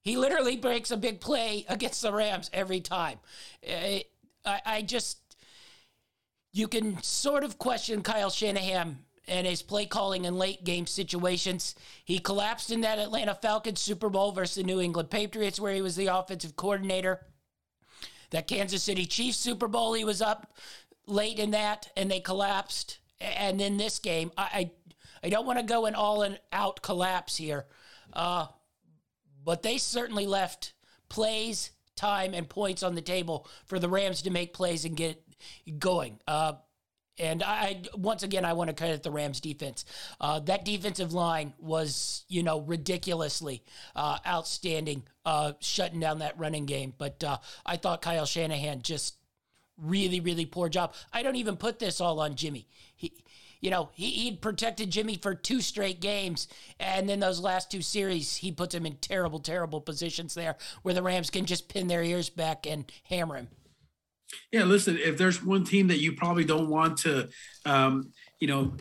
He 0.00 0.16
literally 0.16 0.56
breaks 0.56 0.90
a 0.90 0.96
big 0.96 1.20
play 1.20 1.66
against 1.68 2.00
the 2.02 2.12
Rams 2.12 2.50
every 2.52 2.80
time. 2.80 3.18
Uh, 3.62 3.98
I, 4.46 4.60
I 4.64 4.82
just, 4.82 5.18
you 6.52 6.68
can 6.68 7.02
sort 7.02 7.44
of 7.44 7.58
question 7.58 8.02
Kyle 8.02 8.30
Shanahan 8.30 8.98
and 9.28 9.46
his 9.46 9.62
play 9.62 9.84
calling 9.86 10.24
in 10.24 10.36
late 10.36 10.64
game 10.64 10.86
situations. 10.86 11.74
He 12.04 12.18
collapsed 12.18 12.70
in 12.70 12.80
that 12.80 12.98
Atlanta 12.98 13.34
Falcons 13.34 13.80
Super 13.80 14.08
Bowl 14.08 14.32
versus 14.32 14.56
the 14.56 14.62
New 14.62 14.80
England 14.80 15.10
Patriots, 15.10 15.60
where 15.60 15.74
he 15.74 15.82
was 15.82 15.96
the 15.96 16.06
offensive 16.06 16.56
coordinator. 16.56 17.26
That 18.30 18.48
Kansas 18.48 18.82
City 18.82 19.04
Chiefs 19.04 19.38
Super 19.38 19.68
Bowl, 19.68 19.92
he 19.92 20.04
was 20.04 20.22
up 20.22 20.54
late 21.06 21.38
in 21.38 21.50
that, 21.52 21.90
and 21.96 22.10
they 22.10 22.20
collapsed. 22.20 22.98
And 23.20 23.60
then 23.60 23.76
this 23.76 23.98
game, 23.98 24.32
I, 24.36 24.42
I 24.42 24.70
I 25.24 25.30
don't 25.30 25.46
want 25.46 25.58
to 25.58 25.64
go 25.64 25.86
an 25.86 25.94
all 25.94 26.22
in 26.22 26.36
out 26.52 26.82
collapse 26.82 27.34
here, 27.34 27.64
uh, 28.12 28.46
but 29.42 29.62
they 29.62 29.78
certainly 29.78 30.26
left 30.26 30.74
plays, 31.08 31.70
time, 31.96 32.34
and 32.34 32.46
points 32.46 32.82
on 32.82 32.94
the 32.94 33.00
table 33.00 33.48
for 33.64 33.78
the 33.78 33.88
Rams 33.88 34.20
to 34.22 34.30
make 34.30 34.52
plays 34.52 34.84
and 34.84 34.94
get 34.94 35.22
going. 35.78 36.20
Uh, 36.28 36.54
and 37.18 37.42
I 37.42 37.82
once 37.94 38.22
again 38.22 38.44
I 38.44 38.52
want 38.52 38.68
to 38.68 38.74
credit 38.74 39.02
the 39.02 39.10
Rams 39.10 39.40
defense. 39.40 39.86
Uh, 40.20 40.40
that 40.40 40.66
defensive 40.66 41.14
line 41.14 41.54
was 41.58 42.24
you 42.28 42.42
know 42.42 42.60
ridiculously 42.60 43.62
uh, 43.96 44.18
outstanding, 44.26 45.04
uh, 45.24 45.52
shutting 45.60 46.00
down 46.00 46.18
that 46.18 46.38
running 46.38 46.66
game. 46.66 46.92
But 46.98 47.24
uh, 47.24 47.38
I 47.64 47.78
thought 47.78 48.02
Kyle 48.02 48.26
Shanahan 48.26 48.82
just 48.82 49.14
really 49.78 50.20
really 50.20 50.44
poor 50.44 50.68
job. 50.68 50.92
I 51.14 51.22
don't 51.22 51.36
even 51.36 51.56
put 51.56 51.78
this 51.78 52.00
all 52.00 52.20
on 52.20 52.34
Jimmy. 52.34 52.68
He. 52.94 53.12
You 53.64 53.70
know, 53.70 53.88
he, 53.94 54.10
he'd 54.10 54.42
protected 54.42 54.90
Jimmy 54.90 55.16
for 55.16 55.34
two 55.34 55.62
straight 55.62 55.98
games. 55.98 56.48
And 56.78 57.08
then 57.08 57.18
those 57.18 57.40
last 57.40 57.70
two 57.70 57.80
series, 57.80 58.36
he 58.36 58.52
puts 58.52 58.74
him 58.74 58.84
in 58.84 58.96
terrible, 58.96 59.38
terrible 59.38 59.80
positions 59.80 60.34
there 60.34 60.56
where 60.82 60.92
the 60.92 61.02
Rams 61.02 61.30
can 61.30 61.46
just 61.46 61.70
pin 61.70 61.88
their 61.88 62.02
ears 62.02 62.28
back 62.28 62.66
and 62.66 62.84
hammer 63.04 63.36
him. 63.36 63.48
Yeah, 64.52 64.64
listen, 64.64 64.98
if 64.98 65.16
there's 65.16 65.42
one 65.42 65.64
team 65.64 65.88
that 65.88 65.98
you 65.98 66.12
probably 66.12 66.44
don't 66.44 66.68
want 66.68 66.98
to, 66.98 67.30
um, 67.64 68.12
you 68.38 68.48
know, 68.48 68.76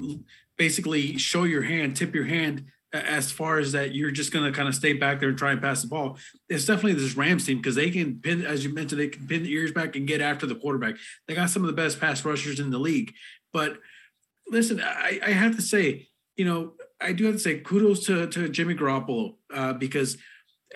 basically 0.57 1.17
show 1.17 1.43
your 1.45 1.63
hand, 1.63 1.95
tip 1.95 2.13
your 2.13 2.25
hand 2.25 2.65
as 2.91 3.31
far 3.31 3.59
as 3.59 3.71
that 3.71 3.95
you're 3.95 4.11
just 4.11 4.33
going 4.33 4.45
to 4.45 4.51
kind 4.51 4.67
of 4.67 4.75
stay 4.75 4.91
back 4.91 5.21
there 5.21 5.29
and 5.29 5.37
try 5.37 5.53
and 5.53 5.61
pass 5.61 5.81
the 5.81 5.87
ball, 5.87 6.17
it's 6.49 6.65
definitely 6.65 6.93
this 6.93 7.15
Rams 7.15 7.45
team 7.45 7.57
because 7.57 7.75
they 7.75 7.89
can 7.89 8.19
pin, 8.19 8.45
as 8.45 8.65
you 8.65 8.73
mentioned, 8.73 8.99
they 8.99 9.07
can 9.07 9.27
pin 9.27 9.43
the 9.43 9.51
ears 9.51 9.71
back 9.71 9.95
and 9.95 10.05
get 10.07 10.19
after 10.19 10.45
the 10.45 10.55
quarterback. 10.55 10.95
They 11.27 11.35
got 11.35 11.49
some 11.49 11.63
of 11.63 11.67
the 11.67 11.73
best 11.73 12.01
pass 12.01 12.25
rushers 12.25 12.59
in 12.59 12.69
the 12.69 12.77
league. 12.77 13.13
But 13.53 13.77
listen, 14.47 14.81
I, 14.81 15.19
I 15.25 15.31
have 15.31 15.55
to 15.55 15.61
say, 15.61 16.07
you 16.35 16.45
know, 16.45 16.73
I 16.99 17.13
do 17.13 17.25
have 17.25 17.35
to 17.35 17.39
say 17.39 17.59
kudos 17.59 18.05
to, 18.07 18.27
to 18.27 18.49
Jimmy 18.49 18.75
Garoppolo 18.75 19.35
uh, 19.53 19.73
because– 19.73 20.17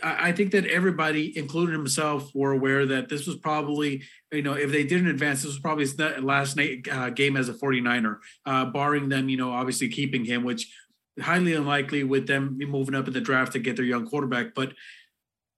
I 0.03 0.31
think 0.31 0.51
that 0.51 0.65
everybody, 0.65 1.37
including 1.37 1.73
himself, 1.73 2.31
were 2.33 2.51
aware 2.51 2.85
that 2.85 3.09
this 3.09 3.25
was 3.25 3.37
probably, 3.37 4.03
you 4.31 4.41
know, 4.41 4.53
if 4.53 4.71
they 4.71 4.83
didn't 4.83 5.07
advance, 5.07 5.41
this 5.41 5.47
was 5.47 5.59
probably 5.59 5.85
his 5.85 5.97
last 5.99 6.55
night, 6.55 6.87
uh, 6.91 7.09
game 7.09 7.37
as 7.37 7.49
a 7.49 7.53
49er, 7.53 8.17
uh, 8.45 8.65
barring 8.65 9.09
them, 9.09 9.29
you 9.29 9.37
know, 9.37 9.51
obviously 9.51 9.89
keeping 9.89 10.25
him, 10.25 10.43
which 10.43 10.71
highly 11.19 11.53
unlikely 11.53 12.03
with 12.03 12.27
them 12.27 12.57
moving 12.59 12.95
up 12.95 13.07
in 13.07 13.13
the 13.13 13.21
draft 13.21 13.53
to 13.53 13.59
get 13.59 13.75
their 13.75 13.85
young 13.85 14.05
quarterback. 14.05 14.53
But 14.53 14.73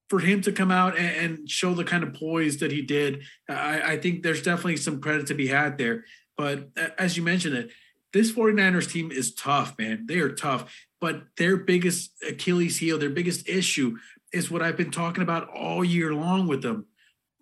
for 0.10 0.20
him 0.20 0.42
to 0.42 0.52
come 0.52 0.72
out 0.72 0.98
and, 0.98 1.40
and 1.40 1.50
show 1.50 1.74
the 1.74 1.84
kind 1.84 2.04
of 2.04 2.14
poise 2.14 2.58
that 2.58 2.72
he 2.72 2.82
did, 2.82 3.24
I, 3.50 3.94
I 3.94 3.98
think 3.98 4.24
there's 4.24 4.42
definitely 4.42 4.78
some 4.78 5.02
credit 5.02 5.28
to 5.28 5.34
be 5.34 5.48
had 5.48 5.78
there. 5.78 6.06
But 6.38 6.70
as 6.98 7.18
you 7.18 7.24
mentioned 7.24 7.56
it, 7.56 7.72
this 8.14 8.32
49ers 8.32 8.92
team 8.92 9.12
is 9.12 9.34
tough, 9.34 9.78
man. 9.78 10.06
They 10.08 10.20
are 10.20 10.34
tough. 10.34 10.74
But 11.02 11.24
their 11.38 11.58
biggest 11.58 12.12
Achilles 12.28 12.78
heel, 12.78 12.98
their 12.98 13.10
biggest 13.10 13.48
issue 13.48 13.98
is 14.34 14.52
what 14.52 14.62
I've 14.62 14.78
been 14.78 14.92
talking 14.92 15.24
about 15.24 15.50
all 15.50 15.84
year 15.84 16.14
long 16.14 16.48
with 16.48 16.62
them. 16.62 16.86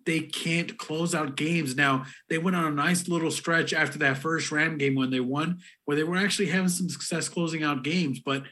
They 0.06 0.20
can't 0.20 0.78
close 0.78 1.14
out 1.14 1.36
games. 1.36 1.76
Now, 1.76 2.06
they 2.30 2.38
went 2.38 2.56
on 2.56 2.64
a 2.64 2.70
nice 2.70 3.08
little 3.08 3.30
stretch 3.30 3.74
after 3.74 3.98
that 3.98 4.18
first 4.18 4.50
Ram 4.50 4.78
game 4.78 4.94
when 4.94 5.10
they 5.10 5.20
won, 5.20 5.58
where 5.84 5.96
they 5.96 6.04
were 6.04 6.16
actually 6.16 6.46
having 6.46 6.68
some 6.68 6.88
success 6.88 7.28
closing 7.28 7.62
out 7.62 7.84
games, 7.84 8.20
but 8.20 8.44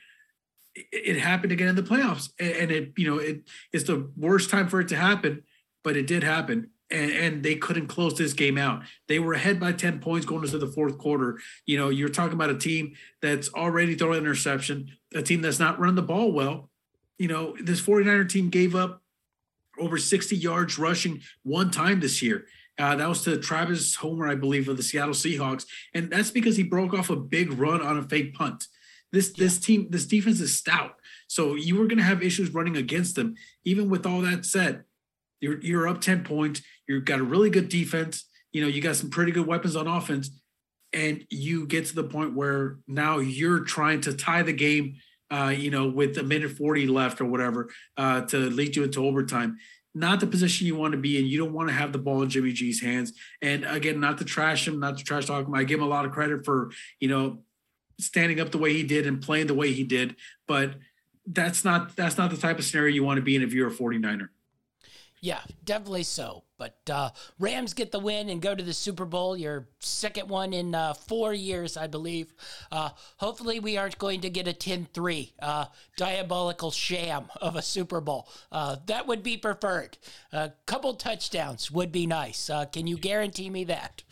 it, 0.75 1.17
happened 1.17 1.53
again 1.53 1.69
in 1.69 1.77
the 1.77 1.83
playoffs. 1.83 2.31
And 2.39 2.71
it, 2.71 2.93
you 2.97 3.09
know, 3.09 3.19
it, 3.19 3.49
it's 3.73 3.85
the 3.85 4.11
worst 4.17 4.51
time 4.51 4.69
for 4.69 4.81
it 4.81 4.89
to 4.89 4.97
happen, 4.97 5.45
but 5.83 5.97
it 5.97 6.07
did 6.07 6.23
happen. 6.23 6.71
And, 6.89 7.11
and, 7.11 7.43
they 7.43 7.57
couldn't 7.57 7.89
close 7.89 8.17
this 8.17 8.33
game 8.33 8.57
out. 8.57 8.83
They 9.09 9.19
were 9.19 9.33
ahead 9.33 9.59
by 9.59 9.73
10 9.73 9.99
points 9.99 10.25
going 10.25 10.45
into 10.45 10.57
the 10.57 10.69
fourth 10.69 10.99
quarter. 10.99 11.41
You 11.67 11.79
know, 11.79 11.89
you're 11.89 12.09
talking 12.09 12.35
about 12.35 12.51
a 12.51 12.57
team 12.57 12.95
that's 13.21 13.53
already 13.55 13.97
throwing 13.97 14.19
an 14.19 14.25
interception, 14.25 14.93
a 15.13 15.21
team 15.21 15.41
that's 15.41 15.59
not 15.59 15.81
running 15.81 15.97
the 15.97 16.03
ball 16.03 16.31
well, 16.31 16.71
you 17.19 17.29
know, 17.29 17.57
this 17.61 17.81
49er 17.81 18.29
team 18.29 18.51
gave 18.51 18.75
up 18.75 19.03
over 19.79 19.99
60 19.99 20.37
yards 20.37 20.79
rushing 20.79 21.23
one 21.43 21.71
time 21.71 22.01
this 22.01 22.23
year. 22.23 22.47
Uh, 22.79 22.95
that 22.97 23.09
was 23.09 23.23
to 23.23 23.39
Travis 23.39 23.95
Homer, 23.97 24.29
I 24.29 24.35
believe, 24.35 24.69
of 24.69 24.77
the 24.77 24.83
Seattle 24.83 25.15
Seahawks, 25.15 25.65
and 25.95 26.11
that's 26.11 26.31
because 26.31 26.57
he 26.57 26.63
broke 26.63 26.93
off 26.93 27.09
a 27.09 27.17
big 27.17 27.53
run 27.53 27.81
on 27.81 27.97
a 27.97 28.03
fake 28.03 28.35
punt. 28.35 28.67
This 29.13 29.31
yeah. 29.31 29.45
this 29.45 29.59
team, 29.59 29.87
this 29.89 30.05
defense 30.05 30.41
is 30.41 30.55
stout, 30.55 30.97
so 31.27 31.55
you 31.55 31.77
were 31.77 31.87
going 31.87 31.99
to 31.99 32.05
have 32.05 32.23
issues 32.23 32.53
running 32.53 32.77
against 32.77 33.17
them. 33.17 33.35
Even 33.65 33.89
with 33.89 34.05
all 34.05 34.21
that 34.23 34.45
said, 34.45 34.85
you're 35.41 35.61
you're 35.61 35.89
up 35.89 36.01
10 36.01 36.25
points. 36.25 36.63
You've 36.89 37.05
got 37.05 37.21
a 37.21 37.25
really 37.25 37.51
good 37.51 37.69
defense. 37.69 38.29
You 38.53 38.63
know, 38.63 38.69
you 38.69 38.81
got 38.81 38.97
some 38.97 39.11
pretty 39.11 39.33
good 39.33 39.47
weapons 39.47 39.77
on 39.77 39.87
offense, 39.87 40.31
and 40.93 41.25
you 41.31 41.67
get 41.67 41.87
to 41.87 41.95
the 41.95 42.05
point 42.05 42.35
where 42.35 42.79
now 42.87 43.19
you're 43.19 43.61
trying 43.61 44.01
to 44.03 44.15
tie 44.15 44.43
the 44.43 44.53
game 44.53 44.97
uh, 45.31 45.53
you 45.57 45.71
know, 45.71 45.89
with 45.89 46.17
a 46.19 46.23
minute 46.23 46.53
40 46.53 46.87
left 46.87 47.21
or 47.21 47.25
whatever, 47.25 47.69
uh, 47.97 48.23
to 48.23 48.39
lead 48.51 48.77
you 48.77 48.85
into 48.85 49.05
overtime. 49.05 49.59
Not 49.95 50.21
the 50.21 50.27
position 50.27 50.67
you 50.67 50.77
want 50.77 50.93
to 50.93 50.99
be 50.99 51.19
in. 51.19 51.25
You 51.25 51.39
don't 51.39 51.53
want 51.53 51.69
to 51.69 51.75
have 51.75 51.93
the 51.93 51.99
ball 51.99 52.23
in 52.23 52.29
Jimmy 52.29 52.53
G's 52.53 52.83
hands. 52.83 53.13
And 53.41 53.65
again, 53.65 53.99
not 53.99 54.19
to 54.19 54.25
trash 54.25 54.69
him, 54.69 54.79
not 54.79 54.99
to 54.99 55.05
trash 55.05 55.27
talk 55.27 55.47
him. 55.47 55.55
I 55.55 55.65
give 55.65 55.81
him 55.81 55.87
a 55.87 55.89
lot 55.89 56.05
of 56.05 56.13
credit 56.13 56.45
for, 56.45 56.71
you 57.01 57.09
know, 57.09 57.43
standing 57.99 58.41
up 58.41 58.51
the 58.51 58.59
way 58.59 58.75
he 58.75 58.83
did 58.83 59.07
and 59.07 59.23
playing 59.23 59.47
the 59.47 59.55
way 59.55 59.73
he 59.73 59.85
did. 59.85 60.17
But 60.47 60.75
that's 61.27 61.65
not 61.65 61.97
that's 61.97 62.19
not 62.19 62.31
the 62.31 62.37
type 62.37 62.59
of 62.59 62.65
scenario 62.65 62.95
you 62.95 63.05
want 63.05 63.17
to 63.17 63.23
be 63.23 63.37
in 63.37 63.43
if 63.43 63.55
you're 63.55 63.69
a 63.69 63.75
49er. 63.75 64.29
Yeah, 65.27 65.41
definitely 65.65 66.05
so. 66.05 66.45
But 66.57 66.79
uh, 66.89 67.11
Rams 67.41 67.75
get 67.75 67.91
the 67.91 67.99
win 67.99 68.29
and 68.29 68.41
go 68.41 68.55
to 68.55 68.63
the 68.63 68.73
Super 68.73 69.05
Bowl, 69.05 69.37
your 69.37 69.67
second 69.81 70.29
one 70.29 70.53
in 70.53 70.73
uh, 70.73 70.95
four 70.95 71.35
years, 71.35 71.77
I 71.77 71.89
believe. 71.89 72.33
Uh, 72.71 72.91
hopefully, 73.17 73.59
we 73.59 73.77
aren't 73.77 73.99
going 73.99 74.21
to 74.21 74.31
get 74.31 74.47
a 74.47 74.53
10 74.53 74.87
3 74.95 75.33
uh, 75.43 75.65
diabolical 75.97 76.71
sham 76.71 77.25
of 77.41 77.57
a 77.57 77.63
Super 77.63 78.01
Bowl. 78.01 78.29
Uh, 78.53 78.77
that 78.87 79.09
would 79.09 79.25
be 79.25 79.37
preferred. 79.37 79.99
A 80.33 80.53
couple 80.67 80.95
touchdowns 80.95 81.73
would 81.73 81.91
be 81.91 82.07
nice. 82.07 82.49
Uh, 82.49 82.67
can 82.67 82.87
you 82.87 82.97
guarantee 82.97 83.51
me 83.51 83.65
that? 83.65 84.05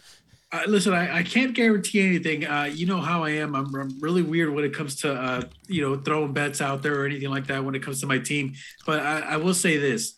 Uh, 0.51 0.62
listen, 0.66 0.95
I, 0.95 1.19
I, 1.19 1.23
can't 1.23 1.55
guarantee 1.55 2.01
anything. 2.01 2.45
Uh, 2.45 2.65
you 2.65 2.86
know 2.86 3.01
how 3.01 3.23
I 3.23 3.31
am. 3.31 3.55
I'm, 3.55 3.73
I'm, 3.77 4.01
really 4.01 4.23
weird 4.23 4.53
when 4.53 4.65
it 4.65 4.74
comes 4.74 4.97
to 5.03 5.12
uh, 5.12 5.43
you 5.69 5.81
know 5.81 5.97
throwing 5.97 6.32
bets 6.32 6.61
out 6.61 6.82
there 6.82 7.01
or 7.01 7.07
anything 7.07 7.31
like 7.31 7.47
that 7.47 7.65
when 7.65 7.77
it 7.77 7.85
comes 7.85 8.01
to 8.01 8.07
my 8.09 8.19
team. 8.19 8.55
But 8.85 8.99
I, 8.99 9.20
I 9.20 9.36
will 9.36 9.55
say 9.55 9.77
this: 9.77 10.15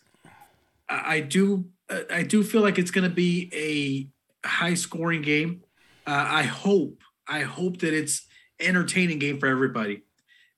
I 0.89 1.19
do 1.19 1.65
I 2.11 2.23
do 2.23 2.43
feel 2.43 2.61
like 2.61 2.77
it's 2.77 2.91
going 2.91 3.09
to 3.09 3.15
be 3.15 3.49
a 3.53 4.47
high 4.47 4.73
scoring 4.73 5.21
game. 5.21 5.63
Uh, 6.05 6.25
I 6.27 6.43
hope 6.43 7.01
I 7.27 7.41
hope 7.41 7.79
that 7.79 7.93
it's 7.93 8.27
entertaining 8.59 9.19
game 9.19 9.39
for 9.39 9.47
everybody. 9.47 10.03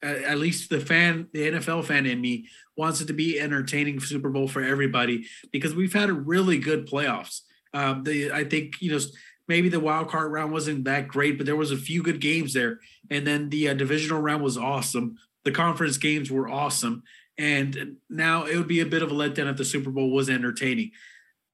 Uh, 0.01 0.07
at 0.25 0.37
least 0.37 0.69
the 0.69 0.79
fan, 0.79 1.27
the 1.33 1.51
NFL 1.51 1.85
fan 1.85 2.05
in 2.05 2.21
me 2.21 2.47
wants 2.77 3.01
it 3.01 3.07
to 3.07 3.13
be 3.13 3.39
entertaining 3.39 3.99
Super 3.99 4.29
Bowl 4.29 4.47
for 4.47 4.63
everybody 4.63 5.25
because 5.51 5.75
we've 5.75 5.93
had 5.93 6.09
a 6.09 6.13
really 6.13 6.57
good 6.57 6.87
playoffs. 6.87 7.41
Um, 7.73 8.03
the 8.03 8.31
I 8.31 8.43
think 8.45 8.81
you 8.81 8.91
know 8.91 8.99
maybe 9.47 9.69
the 9.69 9.79
wild 9.79 10.09
card 10.09 10.31
round 10.31 10.51
wasn't 10.51 10.85
that 10.85 11.07
great, 11.07 11.37
but 11.37 11.45
there 11.45 11.55
was 11.55 11.71
a 11.71 11.77
few 11.77 12.01
good 12.01 12.21
games 12.21 12.53
there, 12.53 12.79
and 13.09 13.27
then 13.27 13.49
the 13.49 13.69
uh, 13.69 13.73
divisional 13.73 14.21
round 14.21 14.43
was 14.43 14.57
awesome. 14.57 15.17
The 15.43 15.51
conference 15.51 15.97
games 15.97 16.31
were 16.31 16.49
awesome, 16.49 17.03
and 17.39 17.95
now 18.09 18.45
it 18.45 18.57
would 18.57 18.67
be 18.67 18.81
a 18.81 18.85
bit 18.85 19.01
of 19.01 19.11
a 19.11 19.15
letdown 19.15 19.49
if 19.49 19.55
the 19.55 19.65
Super 19.65 19.89
Bowl 19.89 20.11
was 20.11 20.29
entertaining. 20.29 20.91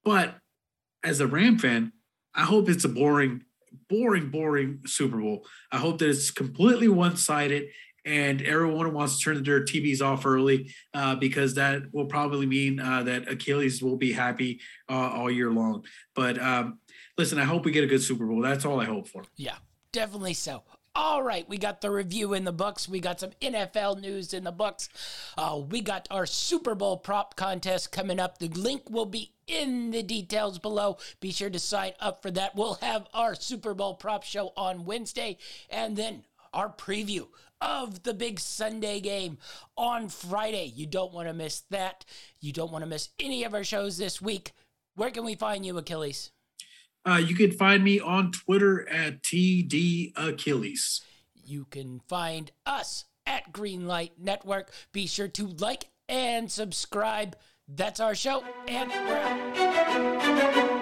But 0.03 0.35
as 1.03 1.19
a 1.19 1.27
Ram 1.27 1.59
fan, 1.59 1.93
I 2.33 2.41
hope 2.41 2.67
it's 2.67 2.83
a 2.83 2.89
boring, 2.89 3.43
boring, 3.87 4.31
boring 4.31 4.81
Super 4.87 5.17
Bowl. 5.17 5.45
I 5.71 5.77
hope 5.77 5.99
that 5.99 6.09
it's 6.09 6.31
completely 6.31 6.87
one 6.87 7.17
sided 7.17 7.67
and 8.03 8.41
everyone 8.41 8.93
wants 8.93 9.19
to 9.19 9.23
turn 9.23 9.43
their 9.43 9.63
TVs 9.63 10.01
off 10.01 10.25
early 10.25 10.71
uh, 10.95 11.15
because 11.15 11.53
that 11.55 11.93
will 11.93 12.05
probably 12.05 12.47
mean 12.47 12.79
uh, 12.79 13.03
that 13.03 13.29
Achilles 13.29 13.81
will 13.81 13.97
be 13.97 14.11
happy 14.11 14.59
uh, 14.89 15.11
all 15.13 15.29
year 15.29 15.51
long. 15.51 15.85
But 16.15 16.41
um, 16.41 16.79
listen, 17.17 17.39
I 17.39 17.43
hope 17.43 17.63
we 17.63 17.71
get 17.71 17.83
a 17.83 17.87
good 17.87 18.01
Super 18.01 18.25
Bowl. 18.25 18.41
That's 18.41 18.65
all 18.65 18.81
I 18.81 18.85
hope 18.85 19.07
for. 19.07 19.23
Yeah, 19.35 19.57
definitely 19.91 20.33
so. 20.33 20.63
All 20.97 21.21
right, 21.21 21.47
we 21.49 21.57
got 21.57 21.81
the 21.81 21.91
review 21.91 22.33
in 22.33 22.45
the 22.45 22.53
books. 22.53 22.87
We 22.87 23.01
got 23.01 23.19
some 23.19 23.31
NFL 23.41 23.99
news 23.99 24.33
in 24.33 24.45
the 24.45 24.51
books. 24.53 24.87
Uh, 25.37 25.61
we 25.69 25.81
got 25.81 26.07
our 26.09 26.25
Super 26.25 26.73
Bowl 26.73 26.95
prop 26.95 27.35
contest 27.35 27.91
coming 27.91 28.17
up. 28.17 28.37
The 28.37 28.47
link 28.47 28.89
will 28.89 29.05
be 29.05 29.33
in 29.45 29.91
the 29.91 30.01
details 30.01 30.57
below. 30.57 30.97
Be 31.19 31.33
sure 31.33 31.49
to 31.49 31.59
sign 31.59 31.91
up 31.99 32.21
for 32.21 32.31
that. 32.31 32.55
We'll 32.55 32.75
have 32.75 33.07
our 33.13 33.35
Super 33.35 33.73
Bowl 33.73 33.95
prop 33.95 34.23
show 34.23 34.53
on 34.55 34.85
Wednesday 34.85 35.37
and 35.69 35.97
then 35.97 36.23
our 36.53 36.69
preview 36.69 37.27
of 37.59 38.03
the 38.03 38.13
big 38.13 38.39
Sunday 38.39 39.01
game 39.01 39.37
on 39.75 40.07
Friday. 40.07 40.71
You 40.73 40.85
don't 40.85 41.13
want 41.13 41.27
to 41.27 41.33
miss 41.33 41.59
that. 41.71 42.05
You 42.39 42.53
don't 42.53 42.71
want 42.71 42.83
to 42.83 42.89
miss 42.89 43.09
any 43.19 43.43
of 43.43 43.53
our 43.53 43.65
shows 43.65 43.97
this 43.97 44.21
week. 44.21 44.53
Where 44.95 45.11
can 45.11 45.25
we 45.25 45.35
find 45.35 45.65
you, 45.65 45.77
Achilles? 45.77 46.31
Uh, 47.07 47.17
you 47.17 47.35
can 47.35 47.51
find 47.51 47.83
me 47.83 47.99
on 47.99 48.31
Twitter 48.31 48.87
at 48.89 49.21
TD 49.21 50.13
Achilles. 50.15 51.01
You 51.33 51.65
can 51.69 52.01
find 52.07 52.51
us 52.65 53.05
at 53.25 53.51
Greenlight 53.51 54.11
Network. 54.17 54.71
Be 54.91 55.05
sure 55.05 55.27
to 55.29 55.47
like 55.47 55.89
and 56.09 56.51
subscribe. 56.51 57.35
That's 57.67 57.99
our 57.99 58.15
show, 58.15 58.43
and 58.67 58.89
we're 58.89 59.17
out. 59.17 60.74